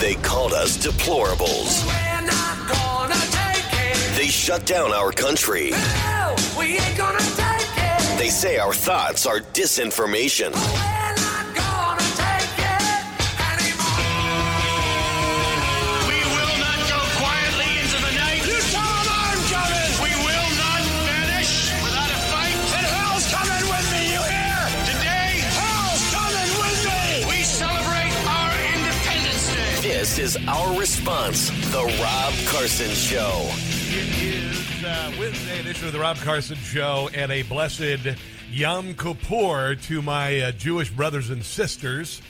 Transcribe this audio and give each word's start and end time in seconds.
They 0.00 0.14
called 0.14 0.52
us 0.52 0.76
deplorables. 0.78 1.84
We're 1.84 2.26
not 2.26 2.68
gonna 2.68 3.20
take 3.32 3.64
it. 3.72 4.16
They 4.16 4.28
shut 4.28 4.64
down 4.64 4.92
our 4.92 5.10
country. 5.10 5.70
No, 5.70 6.36
we 6.56 6.78
ain't 6.78 6.96
gonna 6.96 7.18
take 7.18 7.66
it. 7.76 8.18
They 8.18 8.28
say 8.28 8.58
our 8.58 8.72
thoughts 8.72 9.26
are 9.26 9.40
disinformation. 9.40 10.54
This 30.08 30.36
is 30.36 30.48
our 30.48 30.80
response, 30.80 31.50
The 31.70 31.84
Rob 32.02 32.32
Carson 32.46 32.88
Show. 32.88 33.46
It 33.90 34.22
is 34.22 34.82
uh, 34.82 35.12
Wednesday 35.18 35.60
edition 35.60 35.86
of 35.86 35.92
the 35.92 35.98
Rob 35.98 36.16
Carson 36.16 36.56
Show, 36.56 37.10
and 37.12 37.30
a 37.30 37.42
blessed 37.42 38.16
Yom 38.50 38.94
Kippur 38.94 39.74
to 39.74 40.00
my 40.00 40.40
uh, 40.40 40.52
Jewish 40.52 40.90
brothers 40.90 41.28
and 41.28 41.44
sisters. 41.44 42.22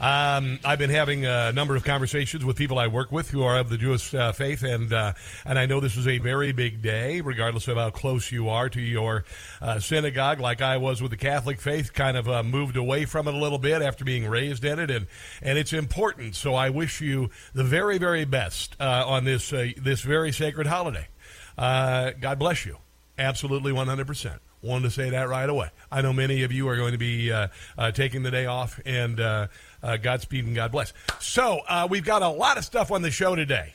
Um, 0.00 0.60
I've 0.64 0.78
been 0.78 0.90
having 0.90 1.26
a 1.26 1.50
number 1.50 1.74
of 1.74 1.82
conversations 1.82 2.44
with 2.44 2.56
people 2.56 2.78
I 2.78 2.86
work 2.86 3.10
with 3.10 3.30
who 3.30 3.42
are 3.42 3.58
of 3.58 3.68
the 3.68 3.76
Jewish 3.76 4.14
uh, 4.14 4.30
faith, 4.30 4.62
and 4.62 4.92
uh, 4.92 5.14
and 5.44 5.58
I 5.58 5.66
know 5.66 5.80
this 5.80 5.96
is 5.96 6.06
a 6.06 6.18
very 6.18 6.52
big 6.52 6.82
day, 6.82 7.20
regardless 7.20 7.66
of 7.66 7.78
how 7.78 7.90
close 7.90 8.30
you 8.30 8.48
are 8.48 8.68
to 8.68 8.80
your 8.80 9.24
uh, 9.60 9.80
synagogue. 9.80 10.38
Like 10.38 10.62
I 10.62 10.76
was 10.76 11.02
with 11.02 11.10
the 11.10 11.16
Catholic 11.16 11.60
faith, 11.60 11.92
kind 11.92 12.16
of 12.16 12.28
uh, 12.28 12.44
moved 12.44 12.76
away 12.76 13.06
from 13.06 13.26
it 13.26 13.34
a 13.34 13.38
little 13.38 13.58
bit 13.58 13.82
after 13.82 14.04
being 14.04 14.28
raised 14.28 14.64
in 14.64 14.78
it, 14.78 14.88
and 14.88 15.08
and 15.42 15.58
it's 15.58 15.72
important. 15.72 16.36
So 16.36 16.54
I 16.54 16.70
wish 16.70 17.00
you 17.00 17.30
the 17.52 17.64
very 17.64 17.98
very 17.98 18.24
best 18.24 18.76
uh, 18.78 19.02
on 19.04 19.24
this 19.24 19.52
uh, 19.52 19.70
this 19.76 20.02
very 20.02 20.30
sacred 20.30 20.68
holiday. 20.68 21.08
God 21.56 22.38
bless 22.38 22.64
you. 22.64 22.78
Absolutely 23.18 23.72
100%. 23.72 24.38
Wanted 24.60 24.84
to 24.84 24.90
say 24.90 25.10
that 25.10 25.28
right 25.28 25.48
away. 25.48 25.70
I 25.90 26.02
know 26.02 26.12
many 26.12 26.42
of 26.42 26.50
you 26.50 26.68
are 26.68 26.76
going 26.76 26.90
to 26.90 26.98
be 26.98 27.32
uh, 27.32 27.48
uh, 27.76 27.92
taking 27.92 28.24
the 28.24 28.30
day 28.32 28.46
off, 28.46 28.80
and 28.84 29.20
uh, 29.20 29.46
uh, 29.82 29.96
Godspeed 29.96 30.46
and 30.46 30.54
God 30.54 30.72
bless. 30.72 30.92
So, 31.20 31.60
uh, 31.68 31.86
we've 31.90 32.04
got 32.04 32.22
a 32.22 32.28
lot 32.28 32.58
of 32.58 32.64
stuff 32.64 32.90
on 32.90 33.02
the 33.02 33.10
show 33.10 33.34
today. 33.34 33.74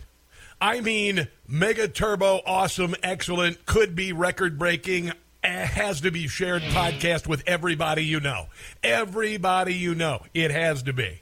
I 0.62 0.82
mean, 0.82 1.28
mega 1.48 1.88
turbo, 1.88 2.42
awesome, 2.46 2.96
excellent, 3.04 3.66
could 3.66 3.96
be 3.96 4.14
record 4.14 4.58
breaking, 4.58 5.12
has 5.44 6.02
to 6.02 6.12
be 6.12 6.28
shared 6.28 6.62
podcast 6.62 7.28
with 7.28 7.44
everybody 7.46 8.06
you 8.06 8.20
know. 8.20 8.48
Everybody 8.82 9.74
you 9.74 9.94
know. 9.94 10.24
It 10.34 10.52
has 10.52 10.84
to 10.84 10.94
be. 10.94 11.22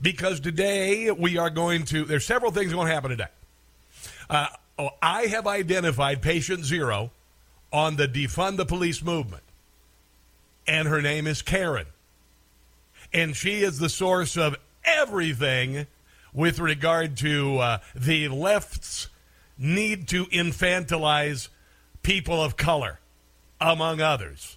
Because 0.00 0.40
today 0.40 1.10
we 1.10 1.36
are 1.36 1.50
going 1.50 1.84
to, 1.86 2.04
there's 2.04 2.24
several 2.24 2.50
things 2.50 2.72
going 2.72 2.86
to 2.86 2.94
happen 2.94 3.10
today. 3.10 3.28
Uh, 4.30 4.46
oh, 4.78 4.90
I 5.02 5.22
have 5.26 5.46
identified 5.46 6.22
patient 6.22 6.64
zero 6.64 7.10
on 7.72 7.96
the 7.96 8.08
defund 8.08 8.56
the 8.56 8.64
police 8.64 9.02
movement, 9.02 9.42
and 10.66 10.88
her 10.88 11.02
name 11.02 11.26
is 11.26 11.42
Karen. 11.42 11.86
And 13.12 13.36
she 13.36 13.62
is 13.62 13.78
the 13.78 13.88
source 13.88 14.36
of 14.36 14.56
everything 14.84 15.86
with 16.32 16.58
regard 16.58 17.16
to 17.18 17.58
uh, 17.58 17.78
the 17.94 18.28
left's 18.28 19.08
need 19.58 20.08
to 20.08 20.24
infantilize 20.26 21.48
people 22.02 22.42
of 22.42 22.56
color, 22.56 22.98
among 23.60 24.00
others. 24.00 24.56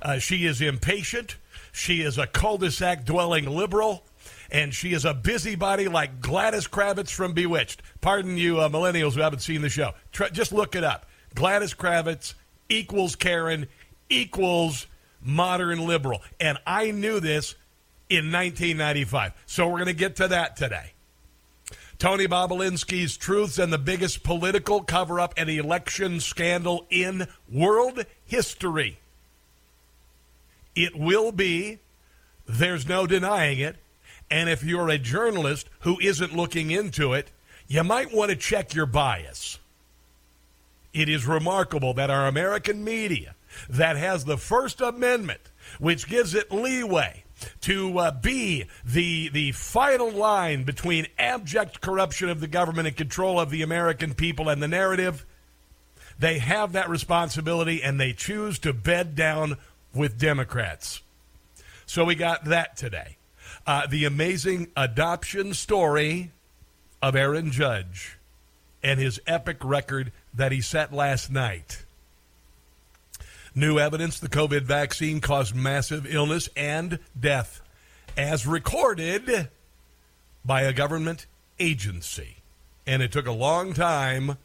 Uh, 0.00 0.18
she 0.18 0.44
is 0.44 0.60
impatient. 0.60 1.36
She 1.72 2.02
is 2.02 2.18
a 2.18 2.26
cul 2.26 2.58
de 2.58 2.70
sac 2.70 3.04
dwelling 3.04 3.46
liberal. 3.46 4.04
And 4.50 4.72
she 4.72 4.92
is 4.92 5.04
a 5.04 5.14
busybody 5.14 5.88
like 5.88 6.20
Gladys 6.20 6.68
Kravitz 6.68 7.10
from 7.10 7.32
Bewitched. 7.32 7.82
Pardon 8.00 8.36
you, 8.36 8.60
uh, 8.60 8.68
millennials 8.68 9.14
who 9.14 9.20
haven't 9.20 9.40
seen 9.40 9.62
the 9.62 9.68
show. 9.68 9.92
Just 10.32 10.52
look 10.52 10.76
it 10.76 10.84
up. 10.84 11.06
Gladys 11.34 11.74
Kravitz 11.74 12.34
equals 12.68 13.16
Karen 13.16 13.66
equals 14.08 14.86
modern 15.20 15.86
liberal. 15.86 16.22
And 16.38 16.58
I 16.66 16.92
knew 16.92 17.18
this 17.18 17.56
in 18.08 18.32
1995. 18.32 19.32
So 19.46 19.66
we're 19.66 19.74
going 19.74 19.86
to 19.86 19.92
get 19.92 20.16
to 20.16 20.28
that 20.28 20.56
today. 20.56 20.92
Tony 21.98 22.26
Bobulinski's 22.26 23.16
truths 23.16 23.58
and 23.58 23.72
the 23.72 23.78
biggest 23.78 24.22
political 24.22 24.82
cover 24.82 25.18
up 25.18 25.32
and 25.36 25.48
election 25.48 26.20
scandal 26.20 26.86
in 26.90 27.26
world 27.50 28.04
history. 28.26 28.98
It 30.74 30.94
will 30.94 31.32
be, 31.32 31.78
there's 32.46 32.86
no 32.86 33.06
denying 33.06 33.60
it. 33.60 33.76
And 34.30 34.50
if 34.50 34.62
you're 34.62 34.90
a 34.90 34.98
journalist 34.98 35.68
who 35.80 35.98
isn't 36.00 36.36
looking 36.36 36.70
into 36.70 37.14
it, 37.14 37.30
you 37.66 37.82
might 37.82 38.12
want 38.12 38.30
to 38.30 38.36
check 38.36 38.74
your 38.74 38.86
bias. 38.86 39.58
It 40.92 41.08
is 41.08 41.26
remarkable 41.26 41.94
that 41.94 42.10
our 42.10 42.26
American 42.26 42.84
media, 42.84 43.34
that 43.70 43.96
has 43.96 44.24
the 44.24 44.36
First 44.36 44.80
Amendment, 44.80 45.40
which 45.78 46.08
gives 46.08 46.34
it 46.34 46.52
leeway 46.52 47.24
to 47.62 47.98
uh, 47.98 48.10
be 48.10 48.64
the 48.84 49.28
the 49.28 49.52
final 49.52 50.10
line 50.10 50.64
between 50.64 51.06
abject 51.18 51.80
corruption 51.80 52.28
of 52.28 52.40
the 52.40 52.46
government 52.46 52.88
and 52.88 52.96
control 52.96 53.38
of 53.38 53.50
the 53.50 53.62
American 53.62 54.14
people 54.14 54.48
and 54.48 54.62
the 54.62 54.68
narrative, 54.68 55.26
they 56.18 56.38
have 56.38 56.72
that 56.72 56.88
responsibility 56.88 57.82
and 57.82 58.00
they 58.00 58.12
choose 58.12 58.58
to 58.60 58.72
bed 58.72 59.14
down 59.14 59.56
with 59.94 60.18
Democrats. 60.18 61.02
So 61.86 62.04
we 62.04 62.14
got 62.14 62.44
that 62.46 62.76
today. 62.76 63.16
Uh, 63.66 63.86
the 63.86 64.04
amazing 64.04 64.68
adoption 64.76 65.54
story 65.54 66.32
of 67.02 67.14
Aaron 67.14 67.50
Judge 67.50 68.18
and 68.82 68.98
his 69.00 69.20
epic 69.26 69.58
record 69.62 70.12
that 70.34 70.52
he 70.52 70.60
set 70.60 70.92
last 70.92 71.30
night. 71.30 71.84
New 73.58 73.78
evidence 73.78 74.20
the 74.20 74.28
COVID 74.28 74.64
vaccine 74.64 75.18
caused 75.18 75.56
massive 75.56 76.06
illness 76.14 76.50
and 76.54 76.98
death, 77.18 77.62
as 78.14 78.46
recorded 78.46 79.48
by 80.44 80.60
a 80.60 80.74
government 80.74 81.24
agency. 81.58 82.36
And 82.86 83.02
it 83.02 83.10
took 83.10 83.26
a 83.26 83.32
long 83.32 83.72
time 83.72 84.36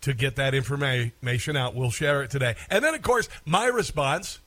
to 0.00 0.14
get 0.14 0.36
that 0.36 0.54
information 0.54 1.58
out. 1.58 1.74
We'll 1.74 1.90
share 1.90 2.22
it 2.22 2.30
today. 2.30 2.56
And 2.70 2.82
then, 2.82 2.94
of 2.94 3.02
course, 3.02 3.28
my 3.44 3.66
response 3.66 4.40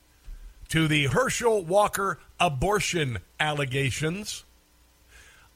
to 0.69 0.88
the 0.88 1.06
Herschel 1.06 1.63
Walker 1.63 2.17
abortion 2.39 3.19
allegations. 3.39 4.45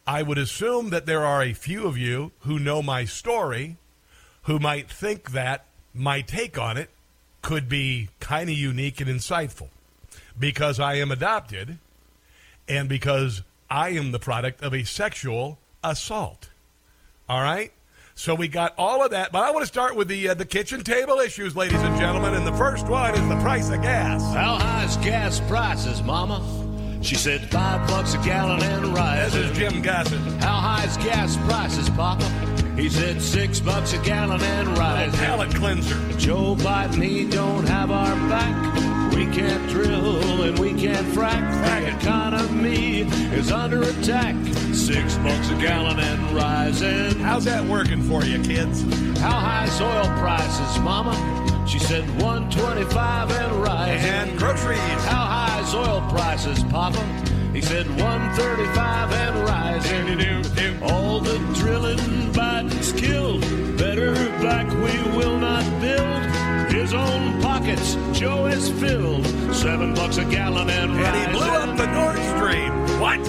I 0.06 0.22
would 0.22 0.38
assume 0.38 0.92
that 0.92 1.08
there 1.08 1.26
are 1.26 1.42
a 1.42 1.54
few 1.54 1.88
of 1.88 1.98
you 1.98 2.32
who 2.42 2.60
know 2.60 2.84
my 2.84 3.06
story 3.06 3.78
who 4.44 4.60
might 4.60 4.88
think 4.88 5.32
that 5.32 5.66
my 5.96 6.22
take 6.22 6.60
on 6.60 6.78
it 6.78 6.92
could 7.41 7.68
be 7.68 8.09
kind 8.19 8.50
of 8.50 8.56
unique 8.56 9.02
and 9.02 9.09
insightful 9.09 9.69
because 10.38 10.79
I 10.79 10.96
am 10.96 11.12
adopted 11.12 11.78
and 12.68 12.88
because 12.88 13.41
I 13.69 13.90
am 13.90 14.12
the 14.12 14.19
product 14.19 14.63
of 14.63 14.74
a 14.74 14.84
sexual 14.84 15.59
assault. 15.84 16.50
All 17.28 17.41
right? 17.41 17.72
So 18.16 18.35
we 18.35 18.47
got 18.47 18.74
all 18.78 19.03
of 19.03 19.12
that, 19.12 19.31
but 19.31 19.44
I 19.44 19.52
want 19.52 19.63
to 19.63 19.68
start 19.68 19.96
with 19.96 20.07
the 20.07 20.29
uh, 20.29 20.34
the 20.34 20.46
kitchen 20.46 20.84
table 20.84 21.19
issues, 21.19 21.56
ladies 21.56 21.81
and 21.81 21.97
gentlemen. 21.97 22.34
And 22.34 22.46
the 22.46 22.53
first 22.53 22.85
one 22.88 23.16
is 23.16 23.28
the 23.29 23.40
price 23.40 23.69
of 23.69 23.81
gas. 23.81 24.22
How 24.34 24.58
high 24.58 24.84
is 24.84 24.97
gas 24.97 25.40
prices, 25.47 26.03
Mama? 26.03 26.61
She 27.02 27.16
said 27.16 27.42
five 27.52 27.88
bucks 27.88 28.14
a 28.14 28.20
gallon 28.20 28.62
and 28.62 28.96
This 28.96 29.34
is 29.34 29.58
Jim 29.58 29.82
Gossett. 29.82 30.20
How 30.40 30.60
high's 30.60 30.98
gas 30.98 31.36
prices, 31.48 31.90
Papa? 31.90 32.24
He 32.76 32.90
said 32.90 33.22
six 33.22 33.60
bucks 33.60 33.94
a 33.94 33.98
gallon 34.00 34.42
and 34.42 34.78
rising. 34.78 35.20
Palate 35.20 35.54
cleanser. 35.56 35.96
Joe 36.18 36.56
Biden, 36.56 37.04
he 37.04 37.28
don't 37.28 37.68
have 37.68 37.90
our 37.90 38.16
back. 38.30 38.91
We 39.22 39.28
can't 39.28 39.70
drill 39.70 40.42
and 40.42 40.58
we 40.58 40.74
can't 40.74 41.06
frack. 41.09 41.42
The 41.64 41.96
economy 41.96 43.02
is 43.38 43.52
under 43.52 43.84
attack. 43.84 44.36
Six 44.74 45.16
bucks 45.18 45.52
a 45.52 45.56
gallon 45.62 46.00
and 46.00 46.32
rising. 46.32 47.20
How's 47.20 47.46
that 47.46 47.64
working 47.64 48.02
for 48.02 48.26
you, 48.26 48.41
kids? 48.41 48.82
How 49.20 49.29
high's 49.29 49.79
oil 49.79 50.06
prices, 50.18 50.79
Mama? 50.79 51.14
She 51.68 51.78
said 51.78 52.03
125 52.20 53.32
and 53.32 53.52
rising. 53.62 54.09
And 54.09 54.40
groceries. 54.40 54.79
How 55.06 55.26
high's 55.26 55.76
oil 55.76 56.02
prices, 56.09 56.64
Papa? 56.64 57.03
He 57.53 57.62
said 57.62 57.88
135 57.90 59.12
and 59.12 59.35
rising. 59.47 60.82
All 60.82 61.20
the 61.20 61.38
drilling 61.53 62.00
Biden's 62.34 62.91
killed. 62.94 63.41
Better 63.78 64.16
black 64.40 64.68
we 64.68 65.16
will 65.16 65.38
not 65.38 65.64
build. 65.79 66.41
His 66.72 66.94
own 66.94 67.41
pockets 67.41 67.97
Joe 68.14 68.46
is 68.46 68.70
filled. 68.70 69.26
Seven 69.53 69.94
bucks 69.94 70.18
a 70.18 70.26
gallon 70.26 70.70
and 70.70 70.91
And 70.91 71.16
he 71.18 71.38
blew 71.38 71.50
up 71.50 71.78
the 71.78 71.88
Nord 71.88 72.18
Stream. 72.35 72.72
What? 73.00 73.20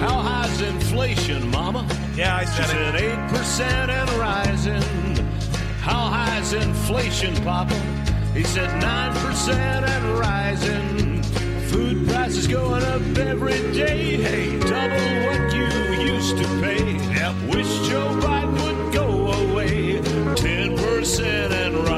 How 0.00 0.20
high's 0.20 0.60
inflation, 0.60 1.48
Mama? 1.50 1.86
Yeah, 2.16 2.36
I 2.36 2.44
said 2.44 2.64
it. 2.64 2.68
said 2.70 2.94
eight 2.96 3.28
percent 3.30 3.90
and 3.90 4.10
rising. 4.10 4.82
How 5.80 6.08
high's 6.08 6.52
inflation, 6.52 7.34
Papa? 7.44 7.74
He 8.34 8.44
said 8.44 8.68
nine 8.80 9.12
percent 9.24 9.86
and 9.86 10.18
rising. 10.18 11.22
Food 11.70 12.08
prices 12.08 12.46
going 12.48 12.82
up 12.82 13.02
every 13.16 13.60
day. 13.72 14.16
Hey, 14.16 14.58
double 14.58 15.12
what 15.26 15.54
you 15.54 16.12
used 16.14 16.36
to 16.36 16.44
pay. 16.60 16.96
Yep. 17.14 17.34
Wish 17.54 17.88
Joe 17.88 18.10
Biden 18.20 18.52
would 18.64 18.92
go 18.92 19.06
away. 19.32 20.00
10% 20.36 21.50
and 21.50 21.74
rising. 21.76 21.91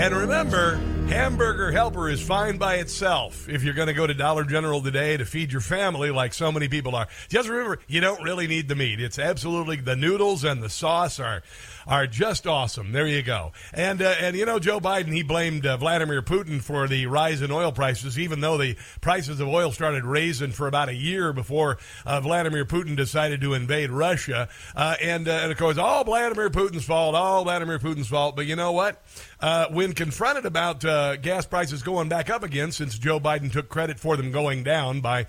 And 0.00 0.14
remember, 0.14 0.76
Hamburger 1.10 1.70
Helper 1.72 2.08
is 2.08 2.22
fine 2.22 2.56
by 2.56 2.76
itself 2.76 3.50
if 3.50 3.62
you're 3.62 3.74
going 3.74 3.88
to 3.88 3.92
go 3.92 4.06
to 4.06 4.14
Dollar 4.14 4.44
General 4.44 4.80
today 4.80 5.18
to 5.18 5.26
feed 5.26 5.52
your 5.52 5.60
family 5.60 6.10
like 6.10 6.32
so 6.32 6.50
many 6.50 6.68
people 6.68 6.94
are. 6.96 7.06
Just 7.28 7.50
remember, 7.50 7.80
you 7.86 8.00
don't 8.00 8.22
really 8.22 8.46
need 8.46 8.68
the 8.68 8.74
meat. 8.74 8.98
It's 8.98 9.18
absolutely 9.18 9.76
the 9.76 9.96
noodles 9.96 10.42
and 10.42 10.62
the 10.62 10.70
sauce 10.70 11.20
are 11.20 11.42
are 11.86 12.06
just 12.06 12.46
awesome. 12.46 12.92
There 12.92 13.06
you 13.06 13.22
go. 13.22 13.52
And 13.72 14.02
uh, 14.02 14.14
and 14.20 14.36
you 14.36 14.46
know 14.46 14.58
Joe 14.58 14.80
Biden 14.80 15.12
he 15.12 15.22
blamed 15.22 15.66
uh, 15.66 15.76
Vladimir 15.76 16.22
Putin 16.22 16.60
for 16.60 16.86
the 16.88 17.06
rise 17.06 17.42
in 17.42 17.50
oil 17.50 17.72
prices 17.72 18.18
even 18.18 18.40
though 18.40 18.56
the 18.56 18.76
prices 19.00 19.40
of 19.40 19.48
oil 19.48 19.72
started 19.72 20.04
raising 20.04 20.52
for 20.52 20.66
about 20.66 20.88
a 20.88 20.94
year 20.94 21.32
before 21.32 21.78
uh, 22.06 22.20
Vladimir 22.20 22.64
Putin 22.64 22.96
decided 22.96 23.40
to 23.40 23.54
invade 23.54 23.90
Russia. 23.90 24.48
Uh, 24.74 24.96
and 25.00 25.28
uh, 25.28 25.32
and 25.42 25.52
of 25.52 25.58
course 25.58 25.78
all 25.78 26.04
Vladimir 26.04 26.50
Putin's 26.50 26.84
fault, 26.84 27.14
all 27.14 27.44
Vladimir 27.44 27.78
Putin's 27.78 28.08
fault. 28.08 28.36
But 28.36 28.46
you 28.46 28.56
know 28.56 28.72
what? 28.72 29.02
Uh, 29.40 29.66
when 29.70 29.94
confronted 29.94 30.44
about 30.44 30.80
gas 30.80 31.46
prices 31.46 31.82
going 31.82 32.08
back 32.08 32.28
up 32.28 32.42
again, 32.42 32.72
since 32.72 32.98
Joe 32.98 33.18
Biden 33.18 33.50
took 33.50 33.68
credit 33.68 33.98
for 33.98 34.16
them 34.16 34.30
going 34.30 34.62
down 34.62 35.00
by 35.00 35.26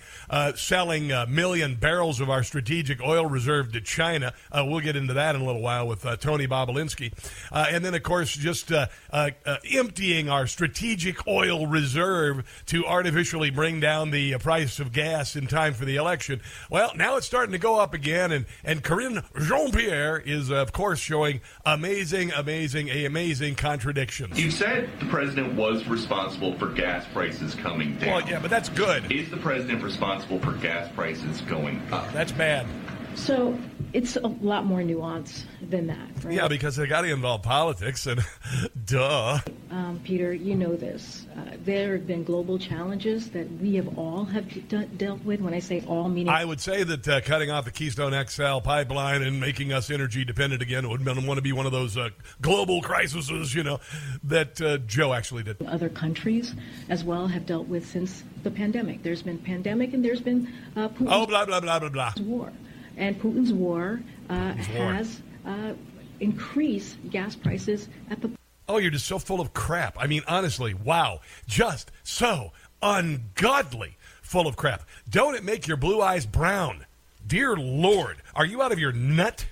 selling 0.56 1.12
a 1.12 1.26
million 1.28 1.76
barrels 1.76 2.20
of 2.20 2.30
our 2.30 2.44
strategic 2.44 3.02
oil 3.02 3.26
reserve 3.26 3.72
to 3.72 3.82
China, 3.82 4.34
we'll 4.54 4.82
get 4.82 4.96
into 4.96 5.14
that 5.14 5.36
in 5.36 5.42
a 5.42 5.46
little 5.46 5.62
while 5.62 5.88
with 5.88 6.06
Tony 6.20 6.46
Bobulinski. 6.52 7.14
Uh, 7.52 7.68
and 7.70 7.84
then, 7.84 7.96
of 7.96 8.04
course, 8.04 8.34
just 8.34 8.72
uh, 8.72 8.88
uh, 9.12 9.32
uh, 9.46 9.58
emptying 9.72 10.30
our 10.30 10.46
strategic 10.48 11.28
oil 11.28 11.68
reserve 11.68 12.64
to 12.68 12.86
artificially 12.86 13.50
bring 13.50 13.80
down 13.80 14.12
the 14.12 14.38
price 14.38 14.80
of 14.80 14.92
gas 14.92 15.36
in 15.36 15.48
time 15.48 15.74
for 15.74 15.86
the 15.86 15.96
election. 15.96 16.42
Well, 16.70 16.92
now 16.96 17.18
it's 17.18 17.26
starting 17.26 17.54
to 17.54 17.60
go 17.60 17.80
up 17.80 17.94
again, 17.94 18.32
and, 18.32 18.46
and 18.64 18.84
Karine 18.84 19.24
Jean 19.48 19.72
Pierre 19.72 20.20
is, 20.20 20.52
of 20.52 20.72
course, 20.74 21.00
showing 21.00 21.42
amazing, 21.66 22.32
amazing, 22.34 22.90
a 22.90 23.06
amazing 23.06 23.56
contradictions. 23.56 24.40
You 24.40 24.52
said 24.52 24.90
the 25.00 25.06
president 25.08 25.56
was 25.56 25.88
responsible 25.88 26.58
for 26.58 26.70
gas 26.70 27.06
prices 27.14 27.56
coming 27.56 27.98
down. 27.98 28.10
Well, 28.10 28.30
yeah, 28.30 28.40
but 28.40 28.50
that's 28.50 28.70
good. 28.70 29.12
Is 29.12 29.30
the 29.30 29.38
president 29.38 29.84
responsible 29.84 30.40
for 30.40 30.54
gas 30.54 30.92
prices 30.94 31.42
going 31.42 31.82
up? 31.92 32.12
That's 32.14 32.32
bad. 32.32 32.68
So 33.16 33.58
it's 33.94 34.16
a 34.16 34.28
lot 34.28 34.66
more 34.66 34.84
nuance 34.84 35.46
than 35.62 35.88
that, 35.88 36.08
right? 36.24 36.34
Yeah, 36.34 36.48
because 36.48 36.76
they 36.76 36.88
got 36.88 37.02
to 37.02 37.12
involve 37.12 37.44
politics, 37.44 38.08
and 38.08 38.22
duh. 38.86 39.40
Um, 39.70 40.02
Peter, 40.04 40.34
you 40.34 40.56
know 40.56 40.76
this. 40.76 41.26
Uh, 41.38 41.42
there 41.64 41.94
have 41.94 42.06
been 42.06 42.24
global 42.24 42.60
challenges 42.60 43.32
that 43.32 43.50
we 43.62 43.76
have 43.76 43.98
all 43.98 44.26
have 44.26 44.48
de- 44.68 44.86
dealt 44.86 45.24
with. 45.24 45.40
When 45.42 45.54
I 45.54 45.60
say 45.60 45.84
all, 45.88 46.10
meaning 46.10 46.30
I 46.30 46.44
would 46.44 46.60
say 46.60 46.84
that 46.84 47.08
uh, 47.08 47.22
cutting 47.22 47.50
off 47.52 47.66
the 47.66 47.72
Keystone 47.72 48.12
XL 48.28 48.60
pipeline 48.60 49.22
and 49.22 49.40
making 49.40 49.72
us 49.72 49.90
energy 49.90 50.26
dependent 50.26 50.62
again 50.62 50.90
would 50.90 51.06
want 51.06 51.38
to 51.38 51.42
be 51.42 51.54
one 51.54 51.66
of 51.66 51.72
those 51.72 51.98
uh, 51.98 52.10
global 52.42 52.82
crises, 52.82 53.56
you 53.56 53.64
know, 53.64 53.80
that 54.24 54.62
uh, 54.62 54.78
Joe 54.80 55.14
actually 55.14 55.44
did. 55.44 55.58
other 55.66 55.90
countries 55.90 56.54
as 56.90 57.04
well 57.04 57.28
have 57.28 57.46
dealt 57.46 57.68
with 57.68 57.86
since 57.88 58.24
the 58.44 58.52
pandemic. 58.52 59.04
There's 59.04 59.22
been 59.22 59.38
pandemic 59.38 59.94
and 59.94 60.04
there's 60.04 60.22
been 60.22 60.52
uh, 60.76 60.90
Oh, 61.08 61.26
blah, 61.26 61.46
blah, 61.46 61.60
blah, 61.62 61.80
blah, 61.80 61.90
blah. 61.90 62.14
war, 62.22 62.52
and 62.98 63.20
Putin's 63.20 63.54
war 63.54 64.02
uh, 64.30 64.54
has 64.54 65.22
uh, 65.46 65.74
increased 66.20 66.98
gas 67.10 67.36
prices 67.36 67.90
at 68.10 68.22
the 68.22 68.32
Oh, 68.70 68.78
you're 68.78 68.92
just 68.92 69.08
so 69.08 69.20
full 69.20 69.42
of 69.42 69.54
crap. 69.54 69.98
I 70.00 70.08
mean, 70.08 70.22
honestly, 70.30 70.74
wow. 70.74 71.20
Just 71.46 71.92
so 72.04 72.54
ungodly 72.82 73.98
full 74.22 74.48
of 74.48 74.56
crap. 74.56 74.84
Don't 75.10 75.36
it 75.36 75.44
make 75.44 75.68
your 75.68 75.76
blue 75.76 76.02
eyes 76.02 76.26
brown? 76.26 76.86
Dear 77.28 77.58
Lord, 77.58 78.22
are 78.34 78.46
you 78.46 78.62
out 78.62 78.72
of 78.72 78.80
your 78.80 78.94
nut? 78.94 79.46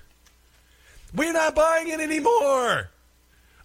We're 1.14 1.34
not 1.34 1.54
buying 1.54 1.90
it 1.90 2.00
anymore. 2.00 2.92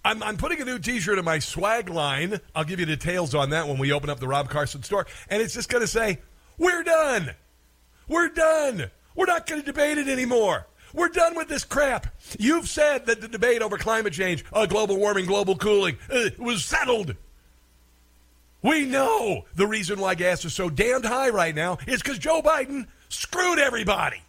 I'm, 0.05 0.23
I'm 0.25 0.37
putting 0.37 0.61
a 0.61 0.65
new 0.65 0.79
T-shirt 0.79 1.19
in 1.19 1.25
my 1.25 1.38
swag 1.38 1.88
line. 1.88 2.41
I'll 2.55 2.65
give 2.65 2.81
you 2.81 2.87
details 2.87 3.35
on 3.35 3.50
that 3.50 3.69
when 3.69 3.79
we 3.79 3.93
open 3.93 4.11
up 4.11 4.19
the 4.19 4.29
Rob 4.29 4.50
Carson 4.50 4.82
store, 4.82 5.06
and 5.29 5.41
it's 5.41 5.55
just 5.55 5.69
going 5.69 5.82
to 5.82 5.87
say, 5.88 6.19
"We're 6.59 6.82
done. 6.82 7.31
We're 8.09 8.29
done. 8.29 8.91
We're 9.14 9.26
not 9.26 9.46
going 9.46 9.61
to 9.61 9.66
debate 9.66 9.99
it 9.99 10.08
anymore. 10.08 10.66
We're 10.93 11.08
done 11.08 11.34
with 11.34 11.49
this 11.49 11.64
crap. 11.64 12.06
You've 12.38 12.69
said 12.69 13.06
that 13.06 13.20
the 13.20 13.28
debate 13.28 13.62
over 13.62 13.76
climate 13.78 14.12
change, 14.12 14.44
uh, 14.52 14.66
global 14.66 14.96
warming, 14.96 15.26
global 15.26 15.56
cooling, 15.56 15.99
uh, 16.11 16.31
was 16.38 16.64
settled. 16.64 17.16
We 18.62 18.87
know 18.87 19.44
the 19.56 19.66
reason 19.66 20.00
why 20.00 20.14
gas 20.14 20.44
is 20.44 20.55
so 20.55 20.70
damned 20.70 21.05
high 21.05 21.28
right 21.28 21.55
now 21.55 21.78
is 21.87 22.02
because 22.02 22.19
Joe 22.19 22.40
Biden 22.40 22.87
screwed 23.08 23.58
everybody. 23.58 24.22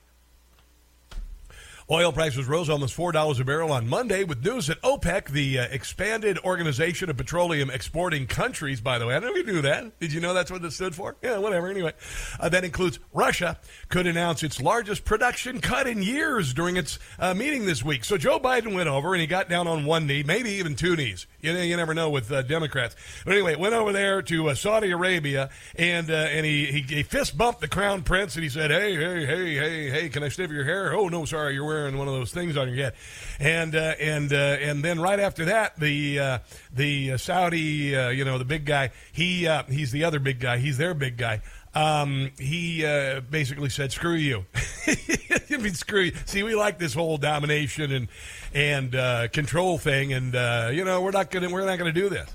Oil 1.92 2.12
prices 2.12 2.48
rose 2.48 2.68
almost 2.68 2.98
$4 2.98 3.40
a 3.40 3.44
barrel 3.44 3.72
on 3.72 3.88
Monday 3.88 4.24
with 4.24 4.44
news 4.44 4.66
that 4.66 4.82
OPEC, 4.82 5.28
the 5.28 5.60
uh, 5.60 5.68
expanded 5.70 6.40
organization 6.40 7.12
of 7.12 7.18
petroleum 7.18 7.70
exporting 7.70 8.26
countries, 8.26 8.82
by 8.82 8.98
the 8.98 9.06
way, 9.06 9.16
I 9.16 9.20
you 9.20 9.44
knew 9.44 9.62
that. 9.62 10.00
Did 10.00 10.12
you 10.12 10.20
know 10.20 10.34
that's 10.34 10.50
what 10.50 10.66
it 10.66 10.72
stood 10.72 10.96
for? 10.96 11.16
Yeah, 11.22 11.38
whatever. 11.38 11.68
Anyway, 11.68 11.94
uh, 12.40 12.50
that 12.50 12.64
includes 12.64 12.98
Russia, 13.14 13.60
could 13.90 14.08
announce 14.08 14.42
its 14.42 14.60
largest 14.60 15.06
production 15.06 15.62
cut 15.62 15.86
in 15.86 16.02
years 16.02 16.56
during 16.56 16.76
its 16.76 16.98
uh, 17.20 17.36
meeting 17.36 17.68
this 17.68 17.86
week. 17.86 18.04
So 18.04 18.18
Joe 18.18 18.40
Biden 18.40 18.74
went 18.74 18.90
over 18.90 19.14
and 19.14 19.22
he 19.22 19.28
got 19.28 19.48
down 19.48 19.68
on 19.68 19.86
one 19.86 20.08
knee, 20.08 20.24
maybe 20.24 20.50
even 20.54 20.74
two 20.74 20.96
knees. 20.96 21.28
You, 21.46 21.54
you 21.60 21.78
never 21.78 21.94
know 21.94 22.10
with 22.10 22.32
uh, 22.32 22.42
Democrats. 22.42 22.96
But 23.24 23.34
anyway, 23.34 23.56
went 23.56 23.74
over 23.74 23.92
there 23.92 24.22
to 24.24 24.50
uh, 24.50 24.56
Saudi 24.56 24.92
Arabia 24.92 25.50
and 25.76 26.10
uh, 26.10 26.14
and 26.14 26.46
he, 26.46 26.66
he, 26.66 26.82
he 26.82 27.04
fist 27.04 27.38
bumped 27.38 27.62
the 27.62 27.68
crown 27.68 28.04
prince 28.04 28.36
and 28.36 28.44
he 28.44 28.50
said, 28.50 28.72
"Hey, 28.72 28.96
hey, 28.96 29.26
hey, 29.26 29.54
hey, 29.56 29.90
hey, 29.90 30.10
can 30.10 30.24
I 30.24 30.30
sniff 30.30 30.52
your 30.52 30.64
hair? 30.64 30.94
Oh 30.94 31.08
no, 31.08 31.26
sorry, 31.26 31.54
you're 31.54 31.66
wearing 31.66 31.98
one 31.98 32.08
of 32.08 32.14
those 32.14 32.32
things 32.32 32.58
on 32.58 32.68
your 32.68 32.78
head." 32.78 32.94
And 33.40 33.76
uh, 33.76 33.94
and 34.00 34.34
uh, 34.34 34.36
and 34.36 34.84
then 34.84 35.00
right 35.00 35.20
after 35.20 35.46
that, 35.46 35.80
the 35.80 36.20
uh, 36.20 36.40
the 36.74 37.18
Saudi, 37.18 37.58
you 37.58 38.26
know, 38.26 38.38
the 38.38 38.46
big 38.46 38.66
guy, 38.66 38.92
he 39.12 39.48
he's 39.70 39.92
the 39.92 40.04
other 40.04 40.20
big 40.20 40.40
guy. 40.40 40.58
He's 40.58 40.78
their 40.78 40.94
big 40.94 41.18
guy. 41.18 41.42
Um, 41.76 42.32
he 42.40 42.86
uh, 42.86 43.20
basically 43.20 43.70
said, 43.70 43.92
"Screw 43.92 44.14
you." 44.14 44.46
I 44.88 45.58
mean, 45.58 45.74
screw 45.74 46.02
you. 46.02 46.14
See, 46.26 46.42
we 46.42 46.56
like 46.56 46.80
this 46.80 46.94
whole 46.94 47.18
domination 47.18 47.92
and 47.92 48.08
and 48.56 48.96
uh, 48.96 49.28
control 49.28 49.78
thing, 49.78 50.14
and 50.14 50.34
uh, 50.34 50.70
you 50.72 50.86
know, 50.86 51.02
we're 51.02 51.12
not 51.12 51.30
gonna 51.30 51.50
we're 51.50 51.66
not 51.66 51.78
gonna 51.78 51.92
do 51.92 52.10
this. 52.10 52.28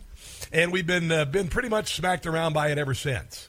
And 0.53 0.71
we've 0.71 0.87
been 0.87 1.11
uh, 1.11 1.25
been 1.25 1.49
pretty 1.49 1.71
much 1.71 1.97
smacked 1.97 2.27
around 2.27 2.53
by 2.53 2.69
it 2.69 2.79
ever 2.79 2.95
since. 2.95 3.49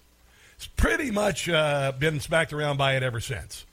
It's 0.56 0.68
pretty 0.68 1.12
much 1.12 1.50
uh, 1.50 1.92
been 2.00 2.20
smacked 2.20 2.54
around 2.54 2.78
by 2.78 2.96
it 2.96 3.04
ever 3.04 3.20
since, 3.20 3.66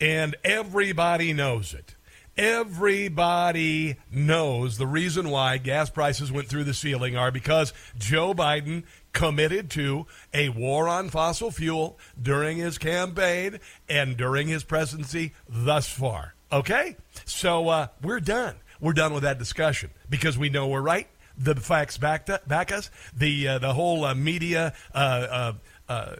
and 0.00 0.34
everybody 0.42 1.32
knows 1.34 1.74
it. 1.74 1.94
Everybody 2.38 3.96
knows 4.10 4.76
the 4.76 4.86
reason 4.86 5.30
why 5.30 5.56
gas 5.58 5.88
prices 5.88 6.30
went 6.30 6.48
through 6.48 6.64
the 6.64 6.74
ceiling 6.74 7.16
are 7.16 7.30
because 7.30 7.72
Joe 7.98 8.34
Biden 8.34 8.84
committed 9.12 9.70
to 9.70 10.06
a 10.34 10.50
war 10.50 10.86
on 10.86 11.08
fossil 11.08 11.50
fuel 11.50 11.98
during 12.20 12.58
his 12.58 12.76
campaign 12.76 13.58
and 13.88 14.18
during 14.18 14.48
his 14.48 14.64
presidency 14.64 15.32
thus 15.48 15.88
far. 15.88 16.35
Okay? 16.52 16.96
So 17.24 17.68
uh, 17.68 17.88
we're 18.02 18.20
done. 18.20 18.56
We're 18.80 18.92
done 18.92 19.14
with 19.14 19.22
that 19.22 19.38
discussion 19.38 19.90
because 20.08 20.36
we 20.38 20.48
know 20.48 20.68
we're 20.68 20.82
right. 20.82 21.08
The 21.38 21.54
facts 21.54 21.98
back, 21.98 22.28
back 22.46 22.72
us. 22.72 22.90
The, 23.16 23.48
uh, 23.48 23.58
the 23.58 23.72
whole 23.72 24.04
uh, 24.04 24.14
media. 24.14 24.74
Uh, 24.94 24.98
uh, 24.98 25.52
uh, 25.88 26.16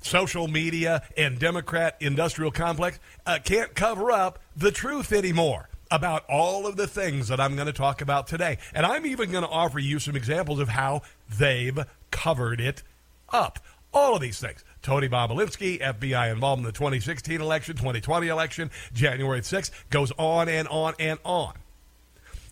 social 0.00 0.48
media 0.48 1.02
and 1.16 1.38
Democrat 1.38 1.96
industrial 2.00 2.50
complex 2.50 2.98
can't 3.44 3.72
cover 3.76 4.10
up 4.10 4.40
the 4.56 4.72
truth 4.72 5.12
anymore 5.12 5.68
about 5.92 6.24
all 6.28 6.66
of 6.66 6.76
the 6.76 6.86
things 6.88 7.28
that 7.28 7.38
I'm 7.38 7.54
going 7.54 7.66
to 7.66 7.72
talk 7.72 8.00
about 8.00 8.26
today. 8.26 8.58
And 8.74 8.84
I'm 8.86 9.04
even 9.06 9.30
going 9.30 9.44
to 9.44 9.50
offer 9.50 9.78
you 9.78 9.98
some 9.98 10.16
examples 10.16 10.58
of 10.58 10.70
how 10.70 11.02
they've 11.38 11.78
covered 12.10 12.60
it 12.60 12.82
up. 13.28 13.58
All 13.92 14.16
of 14.16 14.22
these 14.22 14.40
things. 14.40 14.64
Tony 14.82 15.08
Bobulinski, 15.08 15.80
FBI 15.80 16.32
involved 16.32 16.60
in 16.60 16.64
the 16.64 16.72
2016 16.72 17.40
election, 17.40 17.76
2020 17.76 18.28
election, 18.28 18.70
January 18.92 19.40
6th, 19.40 19.70
goes 19.90 20.12
on 20.18 20.48
and 20.48 20.66
on 20.68 20.94
and 20.98 21.18
on. 21.24 21.54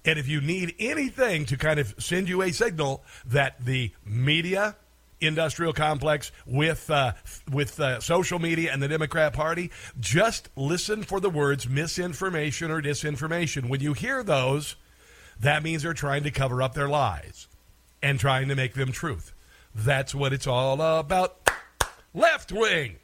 And 0.05 0.19
if 0.19 0.29
you 0.29 0.41
need 0.41 0.75
anything 0.79 1.45
to 1.47 1.57
kind 1.57 1.79
of 1.79 1.95
send 1.99 2.29
you 2.29 2.43
a 2.43 2.53
signal 2.53 3.05
that 3.27 3.63
the 3.65 3.91
media, 4.05 4.77
industrial 5.21 5.75
complex 5.75 6.33
with 6.47 6.91
uh, 6.91 7.13
with 7.53 7.79
uh, 7.79 8.01
social 8.01 8.39
media 8.39 8.73
and 8.73 8.83
the 8.83 8.89
Democrat 8.89 9.35
Party, 9.35 9.71
just 9.99 10.49
listen 10.57 11.03
for 11.03 11.21
the 11.21 11.29
words 11.29 11.69
misinformation 11.69 12.71
or 12.71 12.81
disinformation. 12.81 13.69
When 13.69 13.81
you 13.81 13.93
hear 13.93 14.23
those, 14.23 14.77
that 15.39 15.63
means 15.63 15.83
they're 15.83 15.93
trying 15.93 16.23
to 16.23 16.31
cover 16.31 16.63
up 16.63 16.73
their 16.75 16.89
lies 16.89 17.47
and 18.03 18.19
trying 18.19 18.49
to 18.49 18.55
make 18.55 18.75
them 18.75 18.93
truth. 18.93 19.35
That's 19.75 20.15
what 20.15 20.33
it's 20.33 20.47
all 20.47 20.81
about. 20.81 21.40
Left 22.13 22.51
wing. 22.51 22.97